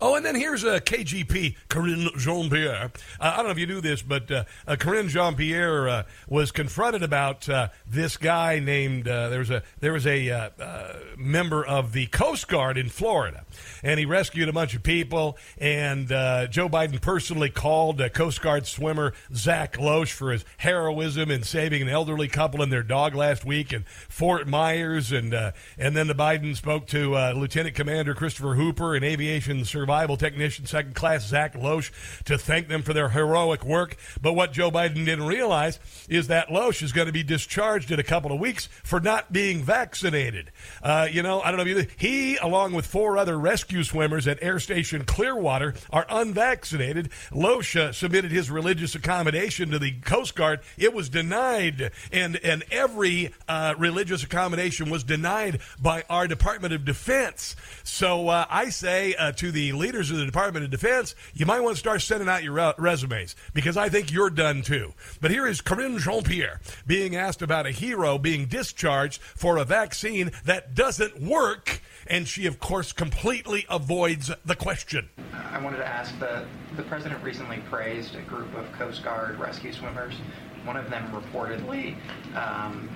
Oh, 0.00 0.14
and 0.14 0.24
then 0.24 0.34
here's 0.34 0.64
a 0.64 0.80
KGP, 0.80 1.56
Karine 1.68 2.08
Jean 2.16 2.50
Pierre. 2.50 2.90
Uh, 3.20 3.32
I 3.32 3.36
don't 3.36 3.46
know 3.46 3.52
if 3.52 3.58
you 3.58 3.66
knew 3.66 3.80
this, 3.80 4.02
but 4.02 4.30
uh, 4.30 4.44
uh, 4.66 4.76
Karine 4.76 5.08
Jean 5.08 5.34
Pierre 5.36 5.88
uh, 5.88 6.02
was 6.28 6.52
confronted 6.52 7.02
about 7.02 7.48
uh, 7.48 7.68
this 7.86 8.16
guy 8.16 8.58
named 8.58 9.08
uh, 9.08 9.28
there 9.28 9.38
was 9.38 9.50
a 9.50 9.62
there 9.80 9.92
was 9.92 10.06
a 10.06 10.30
uh, 10.30 10.50
uh, 10.60 10.96
member 11.16 11.64
of 11.64 11.92
the 11.92 12.06
Coast 12.06 12.48
Guard 12.48 12.76
in 12.76 12.88
Florida, 12.88 13.44
and 13.82 13.98
he 13.98 14.06
rescued 14.06 14.48
a 14.48 14.52
bunch 14.52 14.74
of 14.74 14.82
people. 14.82 15.36
And 15.58 16.10
uh, 16.10 16.46
Joe 16.46 16.68
Biden 16.68 17.00
personally 17.00 17.50
called 17.50 18.00
uh, 18.00 18.08
Coast 18.08 18.40
Guard 18.42 18.66
swimmer 18.66 19.12
Zach 19.34 19.76
Loesch 19.78 20.12
for 20.12 20.32
his 20.32 20.44
heroism 20.58 21.30
in 21.30 21.42
saving 21.42 21.82
an 21.82 21.88
elderly 21.88 22.28
couple 22.28 22.62
and 22.62 22.72
their 22.72 22.82
dog 22.82 23.14
last 23.14 23.44
week 23.44 23.72
in 23.72 23.84
Fort 24.08 24.46
Myers. 24.46 25.12
And 25.12 25.34
uh, 25.34 25.52
and 25.78 25.96
then 25.96 26.06
the 26.06 26.14
Biden 26.14 26.56
spoke 26.56 26.86
to 26.88 27.16
uh, 27.16 27.32
Lieutenant 27.36 27.74
Commander 27.74 28.14
Christopher 28.14 28.54
Hooper 28.54 28.94
and 28.94 29.04
aviation 29.04 29.59
survival 29.64 30.16
technician 30.16 30.66
second 30.66 30.94
class 30.94 31.26
Zach 31.26 31.54
Loesch 31.54 31.90
to 32.24 32.38
thank 32.38 32.68
them 32.68 32.82
for 32.82 32.92
their 32.92 33.08
heroic 33.08 33.64
work. 33.64 33.96
But 34.20 34.34
what 34.34 34.52
Joe 34.52 34.70
Biden 34.70 35.04
didn't 35.04 35.26
realize 35.26 35.78
is 36.08 36.28
that 36.28 36.48
Loesch 36.48 36.82
is 36.82 36.92
going 36.92 37.06
to 37.06 37.12
be 37.12 37.22
discharged 37.22 37.90
in 37.90 37.98
a 37.98 38.04
couple 38.04 38.32
of 38.32 38.40
weeks 38.40 38.68
for 38.82 39.00
not 39.00 39.32
being 39.32 39.62
vaccinated. 39.62 40.50
Uh, 40.82 41.08
you 41.10 41.22
know, 41.22 41.40
I 41.40 41.50
don't 41.50 41.58
know 41.58 41.70
if 41.70 41.76
you, 41.76 41.86
he, 41.96 42.36
along 42.36 42.72
with 42.72 42.86
four 42.86 43.16
other 43.16 43.38
rescue 43.38 43.84
swimmers 43.84 44.26
at 44.26 44.42
Air 44.42 44.58
Station 44.58 45.04
Clearwater, 45.04 45.74
are 45.90 46.06
unvaccinated. 46.08 47.10
Loesch 47.30 47.76
uh, 47.76 47.92
submitted 47.92 48.30
his 48.30 48.50
religious 48.50 48.94
accommodation 48.94 49.70
to 49.70 49.78
the 49.78 49.92
Coast 50.00 50.34
Guard. 50.34 50.60
It 50.76 50.92
was 50.94 51.08
denied, 51.08 51.92
and 52.12 52.36
and 52.36 52.64
every 52.70 53.32
uh, 53.48 53.74
religious 53.78 54.22
accommodation 54.22 54.90
was 54.90 55.04
denied 55.04 55.60
by 55.80 56.04
our 56.08 56.26
Department 56.26 56.74
of 56.74 56.84
Defense. 56.84 57.56
So 57.84 58.28
uh, 58.28 58.46
I 58.48 58.70
say 58.70 59.14
uh, 59.14 59.32
the 59.50 59.72
leaders 59.72 60.10
of 60.10 60.18
the 60.18 60.24
Department 60.24 60.64
of 60.64 60.70
Defense, 60.70 61.14
you 61.34 61.46
might 61.46 61.60
want 61.60 61.76
to 61.76 61.80
start 61.80 62.02
sending 62.02 62.28
out 62.28 62.42
your 62.42 62.52
re- 62.52 62.74
resumes 62.78 63.36
because 63.52 63.76
I 63.76 63.88
think 63.88 64.12
you're 64.12 64.30
done 64.30 64.62
too. 64.62 64.94
But 65.20 65.30
here 65.30 65.46
is 65.46 65.60
Karine 65.60 65.98
Jean 65.98 66.22
Pierre 66.22 66.60
being 66.86 67.16
asked 67.16 67.42
about 67.42 67.66
a 67.66 67.70
hero 67.70 68.18
being 68.18 68.46
discharged 68.46 69.20
for 69.20 69.56
a 69.56 69.64
vaccine 69.64 70.32
that 70.44 70.74
doesn't 70.74 71.20
work, 71.20 71.80
and 72.06 72.26
she, 72.26 72.46
of 72.46 72.60
course, 72.60 72.92
completely 72.92 73.66
avoids 73.68 74.30
the 74.44 74.56
question. 74.56 75.08
I 75.52 75.58
wanted 75.58 75.78
to 75.78 75.86
ask 75.86 76.18
the 76.18 76.44
the 76.76 76.82
president 76.84 77.22
recently 77.22 77.58
praised 77.68 78.14
a 78.14 78.22
group 78.22 78.54
of 78.56 78.70
Coast 78.72 79.02
Guard 79.02 79.38
rescue 79.38 79.72
swimmers. 79.72 80.14
One 80.64 80.76
of 80.76 80.88
them 80.88 81.10
reportedly 81.10 81.96
um, 82.36 82.88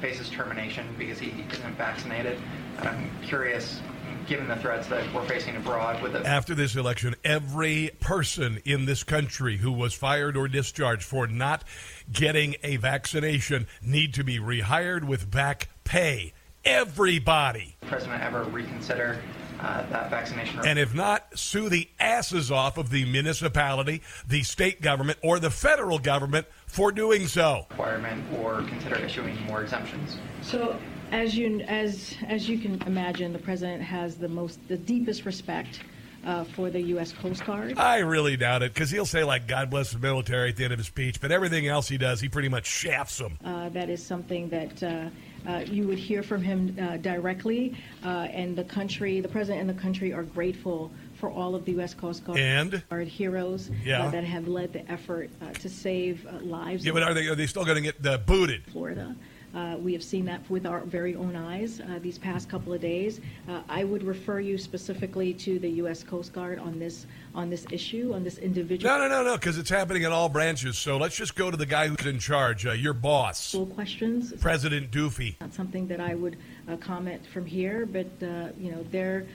faces 0.00 0.30
termination 0.30 0.86
because 0.98 1.18
he 1.18 1.44
isn't 1.50 1.76
vaccinated. 1.76 2.38
I'm 2.80 3.10
curious, 3.22 3.80
given 4.28 4.46
the 4.46 4.56
threats 4.56 4.86
that 4.88 5.12
we're 5.14 5.26
facing 5.26 5.56
abroad, 5.56 6.02
with 6.02 6.12
the 6.12 6.26
After 6.26 6.54
this 6.54 6.76
election, 6.76 7.14
every 7.24 7.90
person 8.00 8.60
in 8.64 8.84
this 8.84 9.02
country 9.02 9.56
who 9.56 9.72
was 9.72 9.94
fired 9.94 10.36
or 10.36 10.48
discharged 10.48 11.02
for 11.02 11.26
not 11.26 11.64
getting 12.12 12.56
a 12.62 12.76
vaccination 12.76 13.66
need 13.82 14.14
to 14.14 14.22
be 14.22 14.38
rehired 14.38 15.04
with 15.04 15.30
back 15.30 15.68
pay. 15.84 16.34
Everybody. 16.64 17.76
president 17.86 18.22
ever 18.22 18.44
reconsider 18.44 19.18
uh, 19.60 19.86
that 19.90 20.10
vaccination 20.10 20.60
And 20.64 20.78
if 20.78 20.94
not, 20.94 21.26
sue 21.38 21.68
the 21.68 21.88
asses 21.98 22.50
off 22.50 22.78
of 22.78 22.90
the 22.90 23.04
municipality, 23.06 24.02
the 24.26 24.42
state 24.42 24.80
government, 24.82 25.18
or 25.22 25.38
the 25.38 25.50
federal 25.50 25.98
government 25.98 26.46
for 26.66 26.92
doing 26.92 27.26
so. 27.26 27.66
requirement, 27.70 28.24
or 28.38 28.62
consider 28.62 28.96
issuing 28.96 29.40
more 29.46 29.62
exemptions? 29.62 30.18
So, 30.42 30.78
as 31.12 31.36
you 31.36 31.60
as 31.60 32.14
as 32.26 32.48
you 32.48 32.58
can 32.58 32.80
imagine, 32.82 33.32
the 33.32 33.38
president 33.38 33.82
has 33.82 34.16
the 34.16 34.28
most 34.28 34.58
the 34.68 34.76
deepest 34.76 35.24
respect 35.24 35.80
uh, 36.24 36.44
for 36.44 36.70
the 36.70 36.80
U.S. 36.80 37.12
Coast 37.12 37.44
Guard. 37.44 37.78
I 37.78 37.98
really 37.98 38.36
doubt 38.36 38.62
it 38.62 38.74
because 38.74 38.90
he'll 38.90 39.06
say, 39.06 39.24
like, 39.24 39.46
God 39.46 39.70
bless 39.70 39.92
the 39.92 39.98
military 39.98 40.50
at 40.50 40.56
the 40.56 40.64
end 40.64 40.72
of 40.72 40.78
his 40.78 40.88
speech, 40.88 41.20
but 41.20 41.30
everything 41.30 41.68
else 41.68 41.88
he 41.88 41.96
does, 41.96 42.20
he 42.20 42.28
pretty 42.28 42.48
much 42.48 42.66
shafts 42.66 43.18
them. 43.18 43.38
Uh, 43.44 43.68
that 43.70 43.88
is 43.88 44.04
something 44.04 44.48
that 44.48 44.82
uh, 44.82 45.08
uh, 45.48 45.58
you 45.60 45.86
would 45.86 45.98
hear 45.98 46.22
from 46.22 46.42
him 46.42 46.76
uh, 46.80 46.96
directly, 46.98 47.76
uh, 48.04 48.08
and 48.32 48.56
the 48.56 48.64
country, 48.64 49.20
the 49.20 49.28
president 49.28 49.60
and 49.60 49.70
the 49.70 49.80
country, 49.80 50.12
are 50.12 50.24
grateful 50.24 50.90
for 51.14 51.30
all 51.30 51.54
of 51.54 51.64
the 51.64 51.72
U.S. 51.72 51.94
Coast 51.94 52.24
Guard 52.24 52.38
And? 52.38 52.82
Heroes 53.06 53.70
Yeah. 53.84 54.04
uh, 54.06 54.10
that 54.10 54.24
have 54.24 54.48
led 54.48 54.72
the 54.72 54.88
effort 54.90 55.30
uh, 55.40 55.52
to 55.52 55.68
save 55.68 56.26
uh, 56.26 56.38
lives. 56.42 56.84
Yeah, 56.84 56.92
but 56.92 57.02
are 57.02 57.14
they, 57.14 57.26
are 57.28 57.34
they 57.34 57.46
still 57.46 57.64
going 57.64 57.82
to 57.82 57.92
get 57.92 58.06
uh, 58.06 58.18
booted? 58.18 58.64
Florida. 58.66 59.16
Uh, 59.54 59.76
we 59.78 59.92
have 59.92 60.02
seen 60.02 60.24
that 60.26 60.48
with 60.50 60.66
our 60.66 60.80
very 60.80 61.14
own 61.14 61.34
eyes 61.34 61.80
uh, 61.80 61.98
these 62.00 62.18
past 62.18 62.48
couple 62.48 62.72
of 62.72 62.80
days. 62.80 63.20
Uh, 63.48 63.62
I 63.68 63.84
would 63.84 64.02
refer 64.02 64.40
you 64.40 64.58
specifically 64.58 65.32
to 65.34 65.58
the 65.58 65.68
U.S. 65.82 66.02
Coast 66.02 66.32
Guard 66.32 66.58
on 66.58 66.78
this 66.78 67.06
on 67.34 67.48
this 67.50 67.66
issue, 67.70 68.12
on 68.14 68.24
this 68.24 68.38
individual 68.38 68.98
No, 68.98 69.08
no, 69.08 69.08
no, 69.08 69.22
no, 69.22 69.36
because 69.36 69.58
it's 69.58 69.70
happening 69.70 70.02
in 70.02 70.12
all 70.12 70.28
branches. 70.28 70.76
So 70.76 70.96
let's 70.96 71.16
just 71.16 71.34
go 71.34 71.50
to 71.50 71.56
the 71.56 71.66
guy 71.66 71.88
who's 71.88 72.06
in 72.06 72.18
charge, 72.18 72.66
uh, 72.66 72.72
your 72.72 72.92
boss, 72.94 73.54
questions. 73.74 74.32
President 74.40 74.90
Doofy. 74.90 75.40
not 75.40 75.54
something 75.54 75.86
that 75.88 76.00
I 76.00 76.14
would 76.14 76.36
uh, 76.68 76.76
comment 76.76 77.24
from 77.26 77.46
here, 77.46 77.86
but 77.86 78.06
uh, 78.22 78.48
you 78.58 78.72
know 78.72 78.84
there. 78.90 79.26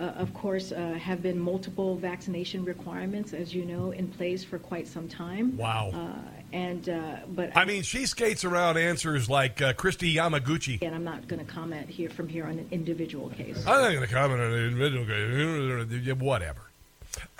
Uh, 0.00 0.04
of 0.16 0.32
course, 0.32 0.72
uh, 0.72 0.94
have 0.94 1.22
been 1.22 1.38
multiple 1.38 1.96
vaccination 1.96 2.64
requirements, 2.64 3.34
as 3.34 3.54
you 3.54 3.64
know, 3.64 3.90
in 3.90 4.08
place 4.08 4.42
for 4.42 4.58
quite 4.58 4.88
some 4.88 5.06
time. 5.06 5.54
Wow. 5.56 5.90
Uh, 5.92 6.41
and 6.52 6.88
uh, 6.88 7.16
but 7.28 7.56
I 7.56 7.64
mean, 7.64 7.82
she 7.82 8.06
skates 8.06 8.44
around 8.44 8.76
answers 8.76 9.28
like 9.28 9.60
uh, 9.62 9.72
Kristi 9.74 10.14
Yamaguchi. 10.14 10.82
And 10.82 10.94
I'm 10.94 11.04
not 11.04 11.28
going 11.28 11.44
to 11.44 11.50
comment 11.50 11.88
here 11.88 12.10
from 12.10 12.28
here 12.28 12.44
on 12.44 12.58
an 12.58 12.68
individual 12.70 13.30
case. 13.30 13.58
I'm 13.66 13.82
not 13.82 13.92
going 13.92 14.06
to 14.06 14.14
comment 14.14 14.40
on 14.40 14.52
an 14.52 14.66
individual 14.68 15.06
case. 15.06 16.16
Whatever. 16.20 16.60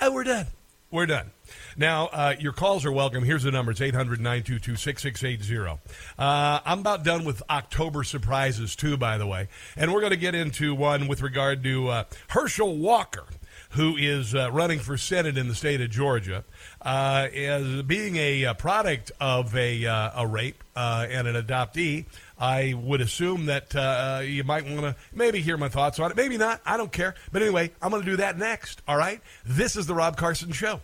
Oh, 0.01 0.13
we're 0.13 0.25
done. 0.25 0.47
We're 0.93 1.07
done. 1.07 1.31
Now, 1.75 2.09
uh, 2.09 2.35
your 2.39 2.53
calls 2.53 2.85
are 2.85 2.93
welcome. 2.93 3.25
Here's 3.25 3.45
the 3.45 3.51
numbers 3.51 3.81
800 3.81 4.21
922 4.21 4.77
6680. 4.77 5.81
Uh, 6.19 6.61
I'm 6.67 6.81
about 6.81 7.03
done 7.03 7.25
with 7.25 7.43
October 7.49 8.05
surprises, 8.05 8.77
too, 8.77 8.99
by 8.99 9.17
the 9.17 9.27
way. 9.27 9.49
And 9.75 9.91
we're 9.91 10.01
going 10.01 10.11
to 10.11 10.19
get 10.19 10.35
into 10.35 10.75
one 10.75 11.09
with 11.09 11.23
regard 11.23 11.65
to 11.65 11.89
uh, 11.89 12.05
Herschel 12.29 12.77
Walker, 12.77 13.25
who 13.73 13.97
is 13.97 14.35
uh, 14.35 14.51
running 14.53 14.79
for 14.79 14.97
Senate 14.97 15.37
in 15.37 15.49
the 15.49 15.55
state 15.55 15.81
of 15.81 15.91
Georgia, 15.91 16.45
uh, 16.81 17.29
as 17.35 17.83
being 17.83 18.17
a, 18.17 18.45
uh 18.47 18.55
product 18.55 19.13
of 19.21 19.55
a, 19.57 19.87
uh, 19.87 20.23
a 20.23 20.27
rape 20.27 20.63
uh, 20.77 21.07
and 21.09 21.27
an 21.27 21.35
adoptee. 21.35 22.05
I 22.39 22.75
would 22.75 23.01
assume 23.01 23.47
that 23.47 23.75
uh, 23.77 24.23
you 24.25 24.43
might 24.43 24.65
want 24.65 24.81
to 24.81 24.97
maybe 25.15 25.41
hear 25.41 25.57
my 25.57 25.69
thoughts 25.69 26.01
on 26.01 26.11
it. 26.11 26.17
Maybe 26.17 26.37
not. 26.37 26.61
I 26.67 26.77
don't 26.77 26.91
care. 26.91 27.15
But 27.31 27.43
anyway, 27.43 27.71
I'm 27.81 27.91
going 27.91 28.03
to 28.03 28.11
do 28.11 28.17
that 28.17 28.37
next. 28.37 28.83
All 28.89 28.97
right? 28.97 29.21
This 29.45 29.77
is 29.77 29.87
The 29.87 29.95
Rob 29.95 30.17
Carson 30.17 30.51
Show. 30.51 30.81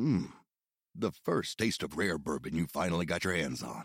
Mmm. 0.00 0.28
The 0.94 1.12
first 1.12 1.58
taste 1.58 1.82
of 1.82 1.96
rare 1.96 2.18
bourbon 2.18 2.54
you 2.54 2.66
finally 2.66 3.06
got 3.06 3.24
your 3.24 3.34
hands 3.34 3.62
on. 3.62 3.84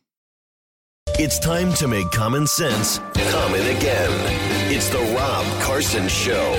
It's 1.23 1.37
time 1.37 1.71
to 1.73 1.87
make 1.87 2.09
common 2.09 2.47
sense 2.47 2.97
common 3.29 3.61
again. 3.61 4.11
It's 4.71 4.89
the 4.89 4.97
Rob 5.15 5.45
Carson 5.61 6.07
Show. 6.07 6.51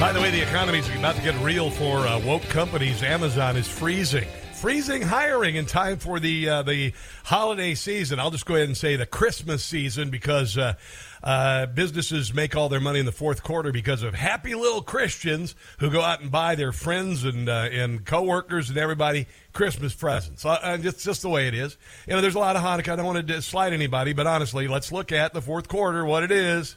By 0.00 0.10
the 0.12 0.20
way, 0.20 0.30
the 0.30 0.40
economy's 0.40 0.88
about 0.88 1.16
to 1.16 1.22
get 1.22 1.38
real 1.40 1.68
for 1.68 1.98
uh, 1.98 2.18
woke 2.20 2.42
companies. 2.44 3.02
Amazon 3.02 3.58
is 3.58 3.68
freezing. 3.68 4.26
Freezing 4.66 5.02
hiring 5.02 5.54
in 5.54 5.64
time 5.64 5.98
for 5.98 6.18
the 6.18 6.48
uh, 6.48 6.62
the 6.64 6.92
holiday 7.22 7.76
season. 7.76 8.18
I'll 8.18 8.32
just 8.32 8.46
go 8.46 8.56
ahead 8.56 8.66
and 8.66 8.76
say 8.76 8.96
the 8.96 9.06
Christmas 9.06 9.62
season 9.62 10.10
because 10.10 10.58
uh, 10.58 10.74
uh, 11.22 11.66
businesses 11.66 12.34
make 12.34 12.56
all 12.56 12.68
their 12.68 12.80
money 12.80 12.98
in 12.98 13.06
the 13.06 13.12
fourth 13.12 13.44
quarter 13.44 13.70
because 13.70 14.02
of 14.02 14.12
happy 14.14 14.56
little 14.56 14.82
Christians 14.82 15.54
who 15.78 15.88
go 15.88 16.02
out 16.02 16.20
and 16.20 16.32
buy 16.32 16.56
their 16.56 16.72
friends 16.72 17.22
and 17.22 17.48
uh, 17.48 17.68
and 17.70 18.04
coworkers 18.04 18.68
and 18.68 18.76
everybody 18.76 19.28
Christmas 19.52 19.94
presents. 19.94 20.44
Uh, 20.44 20.58
and 20.64 20.84
it's 20.84 21.04
just 21.04 21.22
the 21.22 21.28
way 21.28 21.46
it 21.46 21.54
is. 21.54 21.78
You 22.08 22.14
know, 22.14 22.20
there's 22.20 22.34
a 22.34 22.40
lot 22.40 22.56
of 22.56 22.62
Hanukkah. 22.62 22.88
I 22.88 22.96
don't 22.96 23.06
want 23.06 23.24
to 23.24 23.42
slight 23.42 23.72
anybody, 23.72 24.14
but 24.14 24.26
honestly, 24.26 24.66
let's 24.66 24.90
look 24.90 25.12
at 25.12 25.32
the 25.32 25.40
fourth 25.40 25.68
quarter. 25.68 26.04
What 26.04 26.24
it 26.24 26.32
is, 26.32 26.74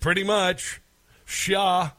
pretty 0.00 0.24
much, 0.24 0.80
Shah. 1.26 1.90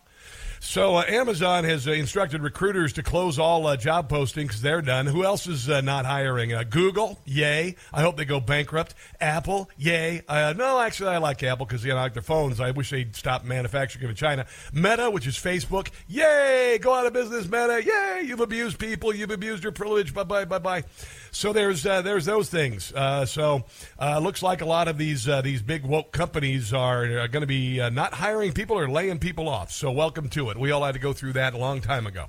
So 0.63 0.95
uh, 0.95 1.03
Amazon 1.07 1.63
has 1.63 1.87
uh, 1.87 1.91
instructed 1.91 2.43
recruiters 2.43 2.93
to 2.93 3.01
close 3.01 3.39
all 3.39 3.65
uh, 3.65 3.75
job 3.75 4.07
postings. 4.07 4.61
They're 4.61 4.83
done. 4.83 5.07
Who 5.07 5.23
else 5.23 5.47
is 5.47 5.67
uh, 5.67 5.81
not 5.81 6.05
hiring? 6.05 6.53
Uh, 6.53 6.63
Google, 6.63 7.17
yay. 7.25 7.77
I 7.91 8.01
hope 8.03 8.15
they 8.15 8.25
go 8.25 8.39
bankrupt. 8.39 8.93
Apple, 9.19 9.71
yay. 9.75 10.21
Uh, 10.27 10.53
no, 10.55 10.79
actually, 10.79 11.09
I 11.09 11.17
like 11.17 11.41
Apple 11.41 11.65
because 11.65 11.83
you 11.83 11.89
know, 11.89 11.97
I 11.97 12.03
like 12.03 12.13
their 12.13 12.21
phones. 12.21 12.59
I 12.59 12.69
wish 12.71 12.91
they'd 12.91 13.15
stop 13.15 13.43
manufacturing 13.43 14.07
in 14.07 14.15
China. 14.15 14.45
Meta, 14.71 15.09
which 15.09 15.25
is 15.25 15.35
Facebook, 15.35 15.89
yay. 16.07 16.77
Go 16.79 16.93
out 16.93 17.07
of 17.07 17.13
business, 17.13 17.45
Meta. 17.45 17.81
Yay. 17.83 18.27
You've 18.27 18.39
abused 18.39 18.77
people. 18.77 19.15
You've 19.15 19.31
abused 19.31 19.63
your 19.63 19.71
privilege. 19.71 20.13
Bye 20.13 20.25
bye. 20.25 20.45
Bye 20.45 20.59
bye. 20.59 20.83
So 21.31 21.53
there's 21.53 21.81
there's 21.83 22.25
those 22.25 22.49
things. 22.49 22.93
So 23.25 23.63
looks 23.99 24.43
like 24.43 24.61
a 24.61 24.65
lot 24.65 24.87
of 24.87 24.99
these 24.99 25.27
these 25.43 25.63
big 25.63 25.83
woke 25.85 26.11
companies 26.11 26.71
are 26.71 27.27
going 27.29 27.41
to 27.41 27.47
be 27.47 27.77
not 27.89 28.13
hiring 28.13 28.53
people 28.53 28.77
or 28.77 28.87
laying 28.87 29.17
people 29.17 29.49
off. 29.49 29.71
So 29.71 29.89
welcome 29.91 30.29
to 30.29 30.50
it. 30.50 30.50
We 30.57 30.71
all 30.71 30.83
had 30.83 30.93
to 30.93 30.99
go 30.99 31.13
through 31.13 31.33
that 31.33 31.53
a 31.53 31.57
long 31.57 31.81
time 31.81 32.07
ago. 32.07 32.25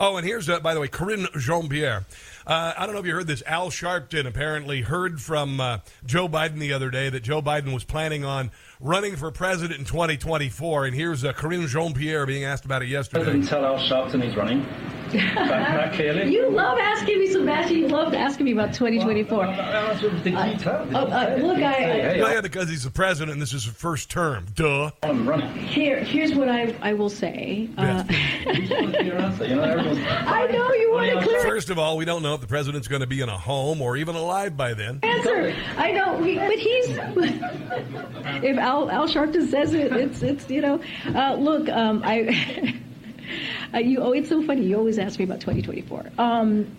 Oh, 0.00 0.16
and 0.16 0.26
here's 0.26 0.48
uh, 0.48 0.60
by 0.60 0.74
the 0.74 0.80
way, 0.80 0.88
Karine 0.88 1.26
Jean 1.38 1.68
Pierre. 1.68 2.04
Uh, 2.46 2.72
I 2.76 2.86
don't 2.86 2.94
know 2.94 3.00
if 3.00 3.06
you 3.06 3.14
heard 3.14 3.26
this. 3.26 3.42
Al 3.46 3.68
Sharpton 3.70 4.26
apparently 4.26 4.82
heard 4.82 5.20
from 5.20 5.60
uh, 5.60 5.78
Joe 6.06 6.28
Biden 6.28 6.58
the 6.58 6.72
other 6.72 6.90
day 6.90 7.10
that 7.10 7.22
Joe 7.22 7.42
Biden 7.42 7.74
was 7.74 7.84
planning 7.84 8.24
on 8.24 8.50
running 8.80 9.16
for 9.16 9.30
president 9.30 9.78
in 9.78 9.84
2024. 9.84 10.86
And 10.86 10.94
here's 10.94 11.24
uh, 11.24 11.32
Karine 11.32 11.66
Jean 11.66 11.94
Pierre 11.94 12.26
being 12.26 12.44
asked 12.44 12.64
about 12.64 12.82
it 12.82 12.88
yesterday. 12.88 13.24
President 13.24 13.48
tell 13.48 13.64
Al 13.64 13.78
Sharpton 13.78 14.22
he's 14.22 14.36
running. 14.36 14.64
that, 15.12 15.94
that. 15.96 16.26
You 16.28 16.50
love 16.50 16.78
asking 16.78 17.18
me, 17.18 17.26
Sebastian. 17.32 17.78
You 17.78 17.88
love 17.88 18.12
asking 18.14 18.44
me 18.44 18.52
about 18.52 18.74
2024. 18.74 19.38
Well, 19.38 19.56
that 19.56 20.02
was- 20.02 20.22
did 20.22 20.34
he 20.34 20.56
tell? 20.56 20.82
Uh, 20.82 20.86
he 20.86 20.94
uh, 20.94 21.36
look, 21.46 21.56
Did 21.56 21.58
he 21.58 21.64
I- 21.64 21.70
I- 21.70 21.72
hey, 22.12 22.18
yeah, 22.20 22.40
because 22.42 22.68
he's 22.68 22.84
the 22.84 22.90
president 22.90 23.32
and 23.32 23.40
this 23.42 23.52
is 23.54 23.64
his 23.64 23.72
first 23.74 24.10
term. 24.10 24.46
Duh. 24.54 24.90
I'm 25.02 25.26
running. 25.28 25.48
Here, 25.56 26.00
here's 26.04 26.34
what 26.34 26.48
I, 26.48 26.74
I 26.82 26.92
will 26.92 27.08
say. 27.10 27.68
Uh, 27.78 28.04
You 28.08 28.66
just 28.66 28.72
want 28.80 28.92
to 28.94 29.02
hear 29.02 29.12
your 29.14 29.16
answer. 29.22 29.46
You 29.46 29.56
know, 29.56 29.62
everyone's. 29.62 29.98
I 30.06 30.46
know 30.48 30.72
you 30.74 30.92
want 30.92 31.18
to 31.20 31.24
clear 31.26 31.40
First 31.42 31.70
of 31.70 31.78
all, 31.78 31.96
we 31.96 32.04
don't 32.04 32.22
know 32.22 32.34
if 32.34 32.40
the 32.42 32.46
president's 32.46 32.86
going 32.88 33.00
to 33.00 33.06
be 33.06 33.20
in 33.22 33.28
a 33.30 33.38
home 33.38 33.80
or 33.80 33.96
even 33.96 34.14
alive 34.14 34.56
by 34.56 34.74
then. 34.74 35.00
answer. 35.02 35.54
I 35.78 35.90
know, 35.92 36.16
we, 36.18 36.36
but 36.36 36.52
he's. 36.58 36.88
if 38.44 38.58
Al, 38.68 38.90
Al 38.90 39.08
Sharpton 39.08 39.48
says 39.48 39.72
it, 39.72 39.92
it's 39.92 40.22
it's 40.22 40.48
you 40.50 40.60
know. 40.60 40.80
Uh, 41.06 41.34
look, 41.34 41.68
um, 41.68 42.02
I. 42.04 42.74
uh, 43.74 43.78
you 43.78 44.00
oh, 44.00 44.12
it's 44.12 44.28
so 44.28 44.42
funny. 44.42 44.64
You 44.66 44.76
always 44.76 44.98
ask 44.98 45.18
me 45.18 45.24
about 45.24 45.40
2024. 45.40 46.10
Um, 46.18 46.76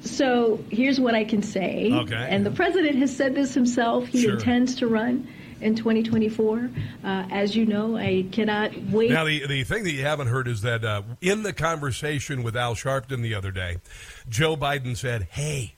so 0.00 0.64
here's 0.70 0.98
what 0.98 1.14
I 1.14 1.24
can 1.24 1.42
say. 1.42 1.90
Okay. 1.92 2.26
And 2.30 2.46
the 2.46 2.50
president 2.50 2.96
has 2.96 3.14
said 3.14 3.34
this 3.34 3.52
himself. 3.54 4.06
He 4.06 4.22
Sure. 4.22 4.34
intends 4.34 4.76
to 4.76 4.86
run 4.86 5.28
in 5.60 5.74
2024. 5.74 6.70
Uh, 7.04 7.24
as 7.30 7.56
you 7.56 7.66
know, 7.66 7.96
I 7.96 8.26
cannot 8.30 8.70
wait. 8.90 9.10
Now, 9.10 9.24
the, 9.24 9.46
the 9.46 9.64
thing 9.64 9.84
that 9.84 9.92
you 9.92 10.02
haven't 10.02 10.28
heard 10.28 10.48
is 10.48 10.62
that 10.62 10.84
uh, 10.84 11.02
in 11.20 11.42
the 11.42 11.52
conversation 11.52 12.42
with 12.42 12.56
Al 12.56 12.74
Sharpton 12.74 13.20
the 13.22 13.34
other 13.34 13.50
day, 13.50 13.78
Joe 14.28 14.56
Biden 14.56 14.96
said, 14.96 15.28
Hey, 15.30 15.74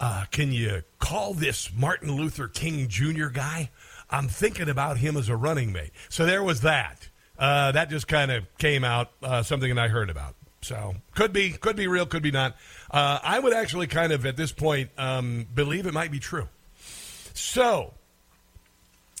uh, 0.00 0.24
can 0.30 0.52
you 0.52 0.82
call 0.98 1.34
this 1.34 1.70
Martin 1.74 2.12
Luther 2.16 2.48
King 2.48 2.88
Jr. 2.88 3.26
guy? 3.28 3.70
I'm 4.10 4.28
thinking 4.28 4.68
about 4.68 4.98
him 4.98 5.16
as 5.16 5.28
a 5.28 5.36
running 5.36 5.72
mate. 5.72 5.90
So 6.08 6.26
there 6.26 6.42
was 6.42 6.62
that. 6.62 7.08
Uh, 7.38 7.72
that 7.72 7.88
just 7.88 8.08
kind 8.08 8.30
of 8.30 8.44
came 8.58 8.82
out, 8.82 9.10
uh, 9.22 9.42
something 9.42 9.72
that 9.74 9.80
I 9.80 9.88
heard 9.88 10.10
about. 10.10 10.34
So 10.60 10.96
could 11.14 11.32
be, 11.32 11.52
could 11.52 11.76
be 11.76 11.86
real, 11.86 12.04
could 12.04 12.22
be 12.22 12.32
not. 12.32 12.56
Uh, 12.90 13.20
I 13.22 13.38
would 13.38 13.52
actually 13.52 13.86
kind 13.86 14.12
of 14.12 14.26
at 14.26 14.36
this 14.36 14.50
point 14.50 14.90
um, 14.98 15.46
believe 15.54 15.86
it 15.86 15.94
might 15.94 16.10
be 16.10 16.18
true. 16.18 16.48
So 17.34 17.94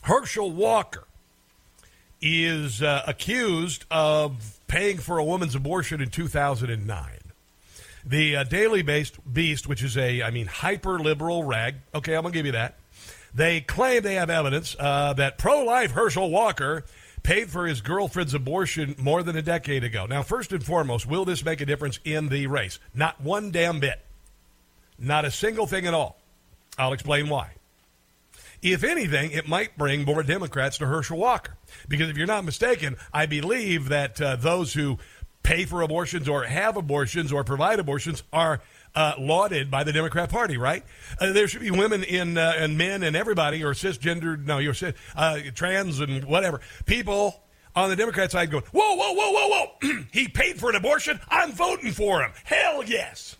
Herschel 0.02 0.50
Walker 0.50 1.04
is 2.20 2.82
uh, 2.82 3.04
accused 3.06 3.84
of 3.90 4.58
paying 4.66 4.98
for 4.98 5.18
a 5.18 5.24
woman's 5.24 5.54
abortion 5.54 6.00
in 6.00 6.10
2009. 6.10 7.10
The 8.04 8.36
uh, 8.36 8.44
Daily 8.44 8.82
Beast, 8.82 9.68
which 9.68 9.82
is 9.82 9.96
a, 9.96 10.22
I 10.22 10.30
mean, 10.30 10.46
hyper 10.46 10.98
liberal 10.98 11.44
rag. 11.44 11.76
Okay, 11.94 12.14
I'm 12.14 12.22
gonna 12.22 12.32
give 12.32 12.46
you 12.46 12.52
that. 12.52 12.77
They 13.38 13.60
claim 13.60 14.02
they 14.02 14.16
have 14.16 14.30
evidence 14.30 14.74
uh, 14.80 15.12
that 15.12 15.38
pro-life 15.38 15.92
Herschel 15.92 16.28
Walker 16.28 16.84
paid 17.22 17.50
for 17.50 17.68
his 17.68 17.80
girlfriend's 17.80 18.34
abortion 18.34 18.96
more 18.98 19.22
than 19.22 19.36
a 19.36 19.42
decade 19.42 19.84
ago. 19.84 20.06
Now, 20.06 20.24
first 20.24 20.50
and 20.50 20.64
foremost, 20.64 21.06
will 21.06 21.24
this 21.24 21.44
make 21.44 21.60
a 21.60 21.66
difference 21.66 22.00
in 22.04 22.30
the 22.30 22.48
race? 22.48 22.80
Not 22.92 23.20
one 23.20 23.52
damn 23.52 23.78
bit. 23.78 24.00
Not 24.98 25.24
a 25.24 25.30
single 25.30 25.68
thing 25.68 25.86
at 25.86 25.94
all. 25.94 26.18
I'll 26.76 26.92
explain 26.92 27.28
why. 27.28 27.52
If 28.60 28.82
anything, 28.82 29.30
it 29.30 29.46
might 29.46 29.78
bring 29.78 30.04
more 30.04 30.24
Democrats 30.24 30.78
to 30.78 30.86
Herschel 30.86 31.18
Walker. 31.18 31.54
Because 31.88 32.10
if 32.10 32.16
you're 32.16 32.26
not 32.26 32.44
mistaken, 32.44 32.96
I 33.12 33.26
believe 33.26 33.88
that 33.88 34.20
uh, 34.20 34.34
those 34.34 34.74
who 34.74 34.98
pay 35.44 35.64
for 35.64 35.82
abortions 35.82 36.28
or 36.28 36.42
have 36.42 36.76
abortions 36.76 37.32
or 37.32 37.44
provide 37.44 37.78
abortions 37.78 38.24
are 38.32 38.60
uh, 38.98 39.14
lauded 39.16 39.70
by 39.70 39.84
the 39.84 39.92
Democrat 39.92 40.28
Party, 40.28 40.56
right? 40.56 40.82
Uh, 41.20 41.32
there 41.32 41.46
should 41.46 41.60
be 41.60 41.70
women 41.70 42.02
in 42.02 42.36
uh, 42.36 42.54
and 42.56 42.76
men 42.76 43.04
and 43.04 43.14
everybody, 43.14 43.62
or 43.62 43.72
cisgendered, 43.72 44.44
no, 44.44 44.58
you're 44.58 44.74
uh, 45.14 45.38
trans 45.54 46.00
and 46.00 46.24
whatever 46.24 46.60
people 46.84 47.40
on 47.76 47.90
the 47.90 47.94
Democrat 47.94 48.32
side 48.32 48.50
going, 48.50 48.64
whoa, 48.72 48.96
whoa, 48.96 49.12
whoa, 49.12 49.30
whoa, 49.30 49.48
whoa! 49.82 50.04
he 50.12 50.26
paid 50.26 50.58
for 50.58 50.68
an 50.68 50.74
abortion. 50.74 51.20
I'm 51.28 51.52
voting 51.52 51.92
for 51.92 52.22
him. 52.22 52.32
Hell 52.42 52.82
yes. 52.82 53.36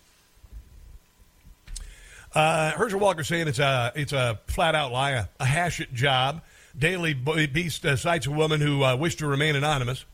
Uh, 2.33 2.71
Herschel 2.71 3.01
Walker 3.01 3.25
saying 3.25 3.49
it's 3.49 3.59
a 3.59 3.91
it's 3.95 4.13
a 4.13 4.39
flat 4.47 4.75
out 4.75 4.93
lie, 4.93 5.11
a, 5.11 5.25
a 5.41 5.45
hash 5.45 5.85
job. 5.93 6.41
Daily 6.77 7.13
Beast 7.13 7.85
uh, 7.85 7.97
cites 7.97 8.27
a 8.27 8.31
woman 8.31 8.61
who 8.61 8.81
uh, 8.81 8.95
wished 8.95 9.19
to 9.19 9.27
remain 9.27 9.57
anonymous, 9.57 10.05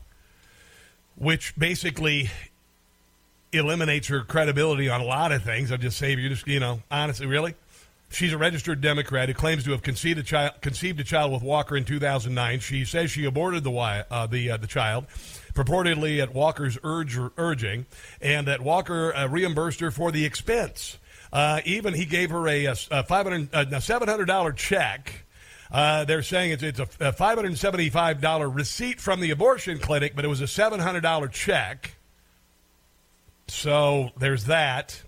which 1.14 1.54
basically 1.56 2.30
eliminates 3.56 4.08
her 4.08 4.22
credibility 4.22 4.88
on 4.88 5.00
a 5.00 5.04
lot 5.04 5.32
of 5.32 5.42
things. 5.42 5.72
I'll 5.72 5.78
just 5.78 5.98
say, 5.98 6.12
if 6.12 6.18
you 6.18 6.28
just 6.28 6.46
you 6.46 6.60
know, 6.60 6.82
honestly, 6.90 7.26
really, 7.26 7.54
she's 8.10 8.32
a 8.32 8.38
registered 8.38 8.80
Democrat 8.80 9.28
who 9.28 9.34
claims 9.34 9.64
to 9.64 9.72
have 9.72 9.82
conceived 9.82 10.18
a 10.18 10.22
child 10.22 10.52
conceived 10.60 11.00
a 11.00 11.04
child 11.04 11.32
with 11.32 11.42
Walker 11.42 11.76
in 11.76 11.84
2009. 11.84 12.60
She 12.60 12.84
says 12.84 13.10
she 13.10 13.24
aborted 13.24 13.64
the 13.64 13.72
uh, 13.72 14.26
the 14.26 14.50
uh, 14.52 14.56
the 14.56 14.66
child. 14.66 15.06
Purportedly 15.54 16.22
at 16.22 16.34
Walker's 16.34 16.76
urge, 16.84 17.18
urging, 17.38 17.86
and 18.20 18.46
that 18.46 18.60
Walker 18.60 19.14
uh, 19.14 19.26
reimbursed 19.26 19.80
her 19.80 19.90
for 19.90 20.12
the 20.12 20.24
expense. 20.24 20.98
Uh, 21.32 21.60
even 21.64 21.94
he 21.94 22.04
gave 22.04 22.30
her 22.30 22.46
a, 22.46 22.66
a, 22.66 22.76
a 22.90 23.02
five 23.02 23.26
hundred 23.26 23.48
a 23.52 23.80
seven 23.80 24.08
hundred 24.08 24.26
dollar 24.26 24.52
check. 24.52 25.24
Uh, 25.70 26.04
they're 26.04 26.22
saying 26.22 26.52
it's, 26.52 26.62
it's 26.62 26.78
a, 26.78 26.88
a 27.00 27.12
five 27.12 27.36
hundred 27.36 27.56
seventy 27.58 27.90
five 27.90 28.20
dollar 28.20 28.48
receipt 28.48 29.00
from 29.00 29.20
the 29.20 29.30
abortion 29.30 29.78
clinic, 29.78 30.14
but 30.14 30.24
it 30.24 30.28
was 30.28 30.40
a 30.40 30.46
seven 30.46 30.78
hundred 30.78 31.00
dollar 31.00 31.28
check. 31.28 31.95
So 33.48 34.10
there's 34.18 34.44
that. 34.44 35.02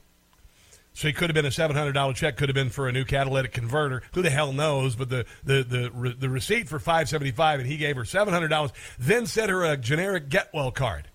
So 0.95 1.07
he 1.07 1.15
could 1.15 1.31
have 1.31 1.35
been 1.35 1.47
a 1.47 1.53
seven 1.53 1.77
hundred 1.77 1.93
dollar 1.93 2.13
check, 2.13 2.37
could 2.37 2.49
have 2.49 2.57
been 2.57 2.71
for 2.71 2.89
a 2.89 2.93
new 2.93 3.05
catalytic 3.05 3.53
converter. 3.53 4.03
Who 4.15 4.23
the 4.23 4.31
hell 4.31 4.53
knows? 4.53 4.97
But 4.97 5.09
the 5.09 5.27
the 5.45 5.63
the, 5.63 5.91
re- 5.95 6.17
the 6.19 6.29
receipt 6.29 6.69
for 6.69 6.81
five 6.81 7.09
seventy 7.09 7.31
five, 7.31 7.61
and 7.61 7.69
he 7.69 7.77
gave 7.77 7.95
her 7.95 8.05
seven 8.05 8.35
hundred 8.35 8.49
dollars. 8.49 8.73
Then 8.99 9.27
sent 9.27 9.49
her 9.51 9.65
a 9.65 9.77
generic 9.77 10.29
get 10.29 10.51
well 10.53 10.73
card. 10.73 11.09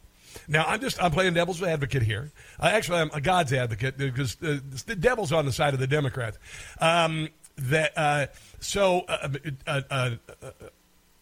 Now 0.48 0.64
I'm 0.66 0.80
just 0.80 1.04
I'm 1.04 1.12
playing 1.12 1.34
devil's 1.34 1.62
advocate 1.62 2.02
here. 2.04 2.32
Uh, 2.60 2.68
actually, 2.68 3.00
I'm 3.00 3.12
a 3.14 3.20
God's 3.20 3.52
advocate 3.52 3.98
because 3.98 4.38
uh, 4.42 4.60
the 4.86 4.96
devil's 4.96 5.34
on 5.34 5.46
the 5.46 5.52
side 5.52 5.74
of 5.74 5.82
the 5.82 5.88
Democrats. 5.88 6.38
Um, 6.80 7.28
that 7.58 7.92
uh, 7.98 8.28
so 8.62 9.02
uh, 9.02 9.30
uh, 9.68 9.82
uh, 9.90 10.12
uh, 10.42 10.52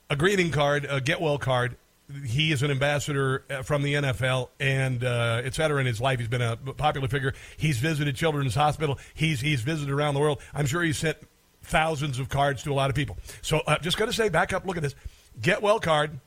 a 0.10 0.16
greeting 0.16 0.52
card, 0.52 0.86
a 0.90 1.02
get 1.02 1.20
well 1.20 1.38
card. 1.38 1.78
He 2.26 2.52
is 2.52 2.64
an 2.64 2.72
ambassador 2.72 3.44
uh, 3.50 3.62
from 3.64 3.84
the 3.84 3.94
NFL 3.96 4.50
and 4.60 5.04
uh, 5.04 5.42
et 5.44 5.54
cetera 5.54 5.80
in 5.80 5.86
his 5.86 6.02
life. 6.02 6.20
He's 6.20 6.28
been 6.28 6.42
a 6.42 6.58
popular 6.58 7.08
figure. 7.08 7.34
He's 7.58 7.78
visited 7.78 8.16
Children's 8.16 8.56
Hospital. 8.56 8.98
He's 9.14 9.42
he's 9.42 9.62
visited 9.62 9.92
around 9.92 10.14
the 10.14 10.20
world. 10.20 10.40
I'm 10.54 10.66
sure 10.66 10.82
he's 10.82 10.98
sent 10.98 11.18
thousands 11.64 12.20
of 12.20 12.30
cards 12.30 12.64
to 12.64 12.72
a 12.72 12.74
lot 12.74 12.90
of 12.90 12.96
people. 12.96 13.18
So 13.42 13.60
uh, 13.60 13.78
just 13.80 13.98
going 13.98 14.10
to 14.10 14.16
say, 14.16 14.30
back 14.30 14.54
up, 14.54 14.66
look 14.66 14.78
at 14.78 14.84
this. 14.84 14.96
Get 15.42 15.62
well 15.62 15.80
card, 15.80 16.20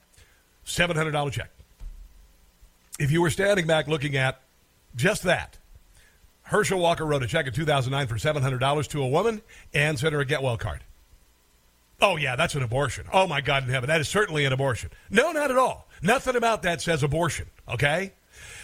seven 0.64 0.96
hundred 0.96 1.12
dollar 1.12 1.30
check. 1.30 1.50
If 2.98 3.10
you 3.10 3.20
were 3.20 3.30
standing 3.30 3.66
back 3.66 3.88
looking 3.88 4.16
at 4.16 4.40
just 4.94 5.24
that, 5.24 5.58
Herschel 6.44 6.78
Walker 6.78 7.04
wrote 7.04 7.22
a 7.22 7.26
check 7.26 7.46
in 7.46 7.52
2009 7.52 8.06
for 8.06 8.16
$700 8.16 8.88
to 8.88 9.02
a 9.02 9.08
woman 9.08 9.42
and 9.72 9.98
sent 9.98 10.12
her 10.12 10.20
a 10.20 10.24
get 10.24 10.42
well 10.42 10.56
card. 10.56 10.84
Oh, 12.04 12.16
yeah, 12.16 12.36
that's 12.36 12.54
an 12.54 12.62
abortion. 12.62 13.06
Oh, 13.10 13.26
my 13.26 13.40
God 13.40 13.62
in 13.62 13.70
heaven. 13.70 13.88
That 13.88 13.98
is 13.98 14.10
certainly 14.10 14.44
an 14.44 14.52
abortion. 14.52 14.90
No, 15.08 15.32
not 15.32 15.50
at 15.50 15.56
all. 15.56 15.88
Nothing 16.02 16.36
about 16.36 16.60
that 16.62 16.82
says 16.82 17.02
abortion, 17.02 17.46
okay? 17.66 18.12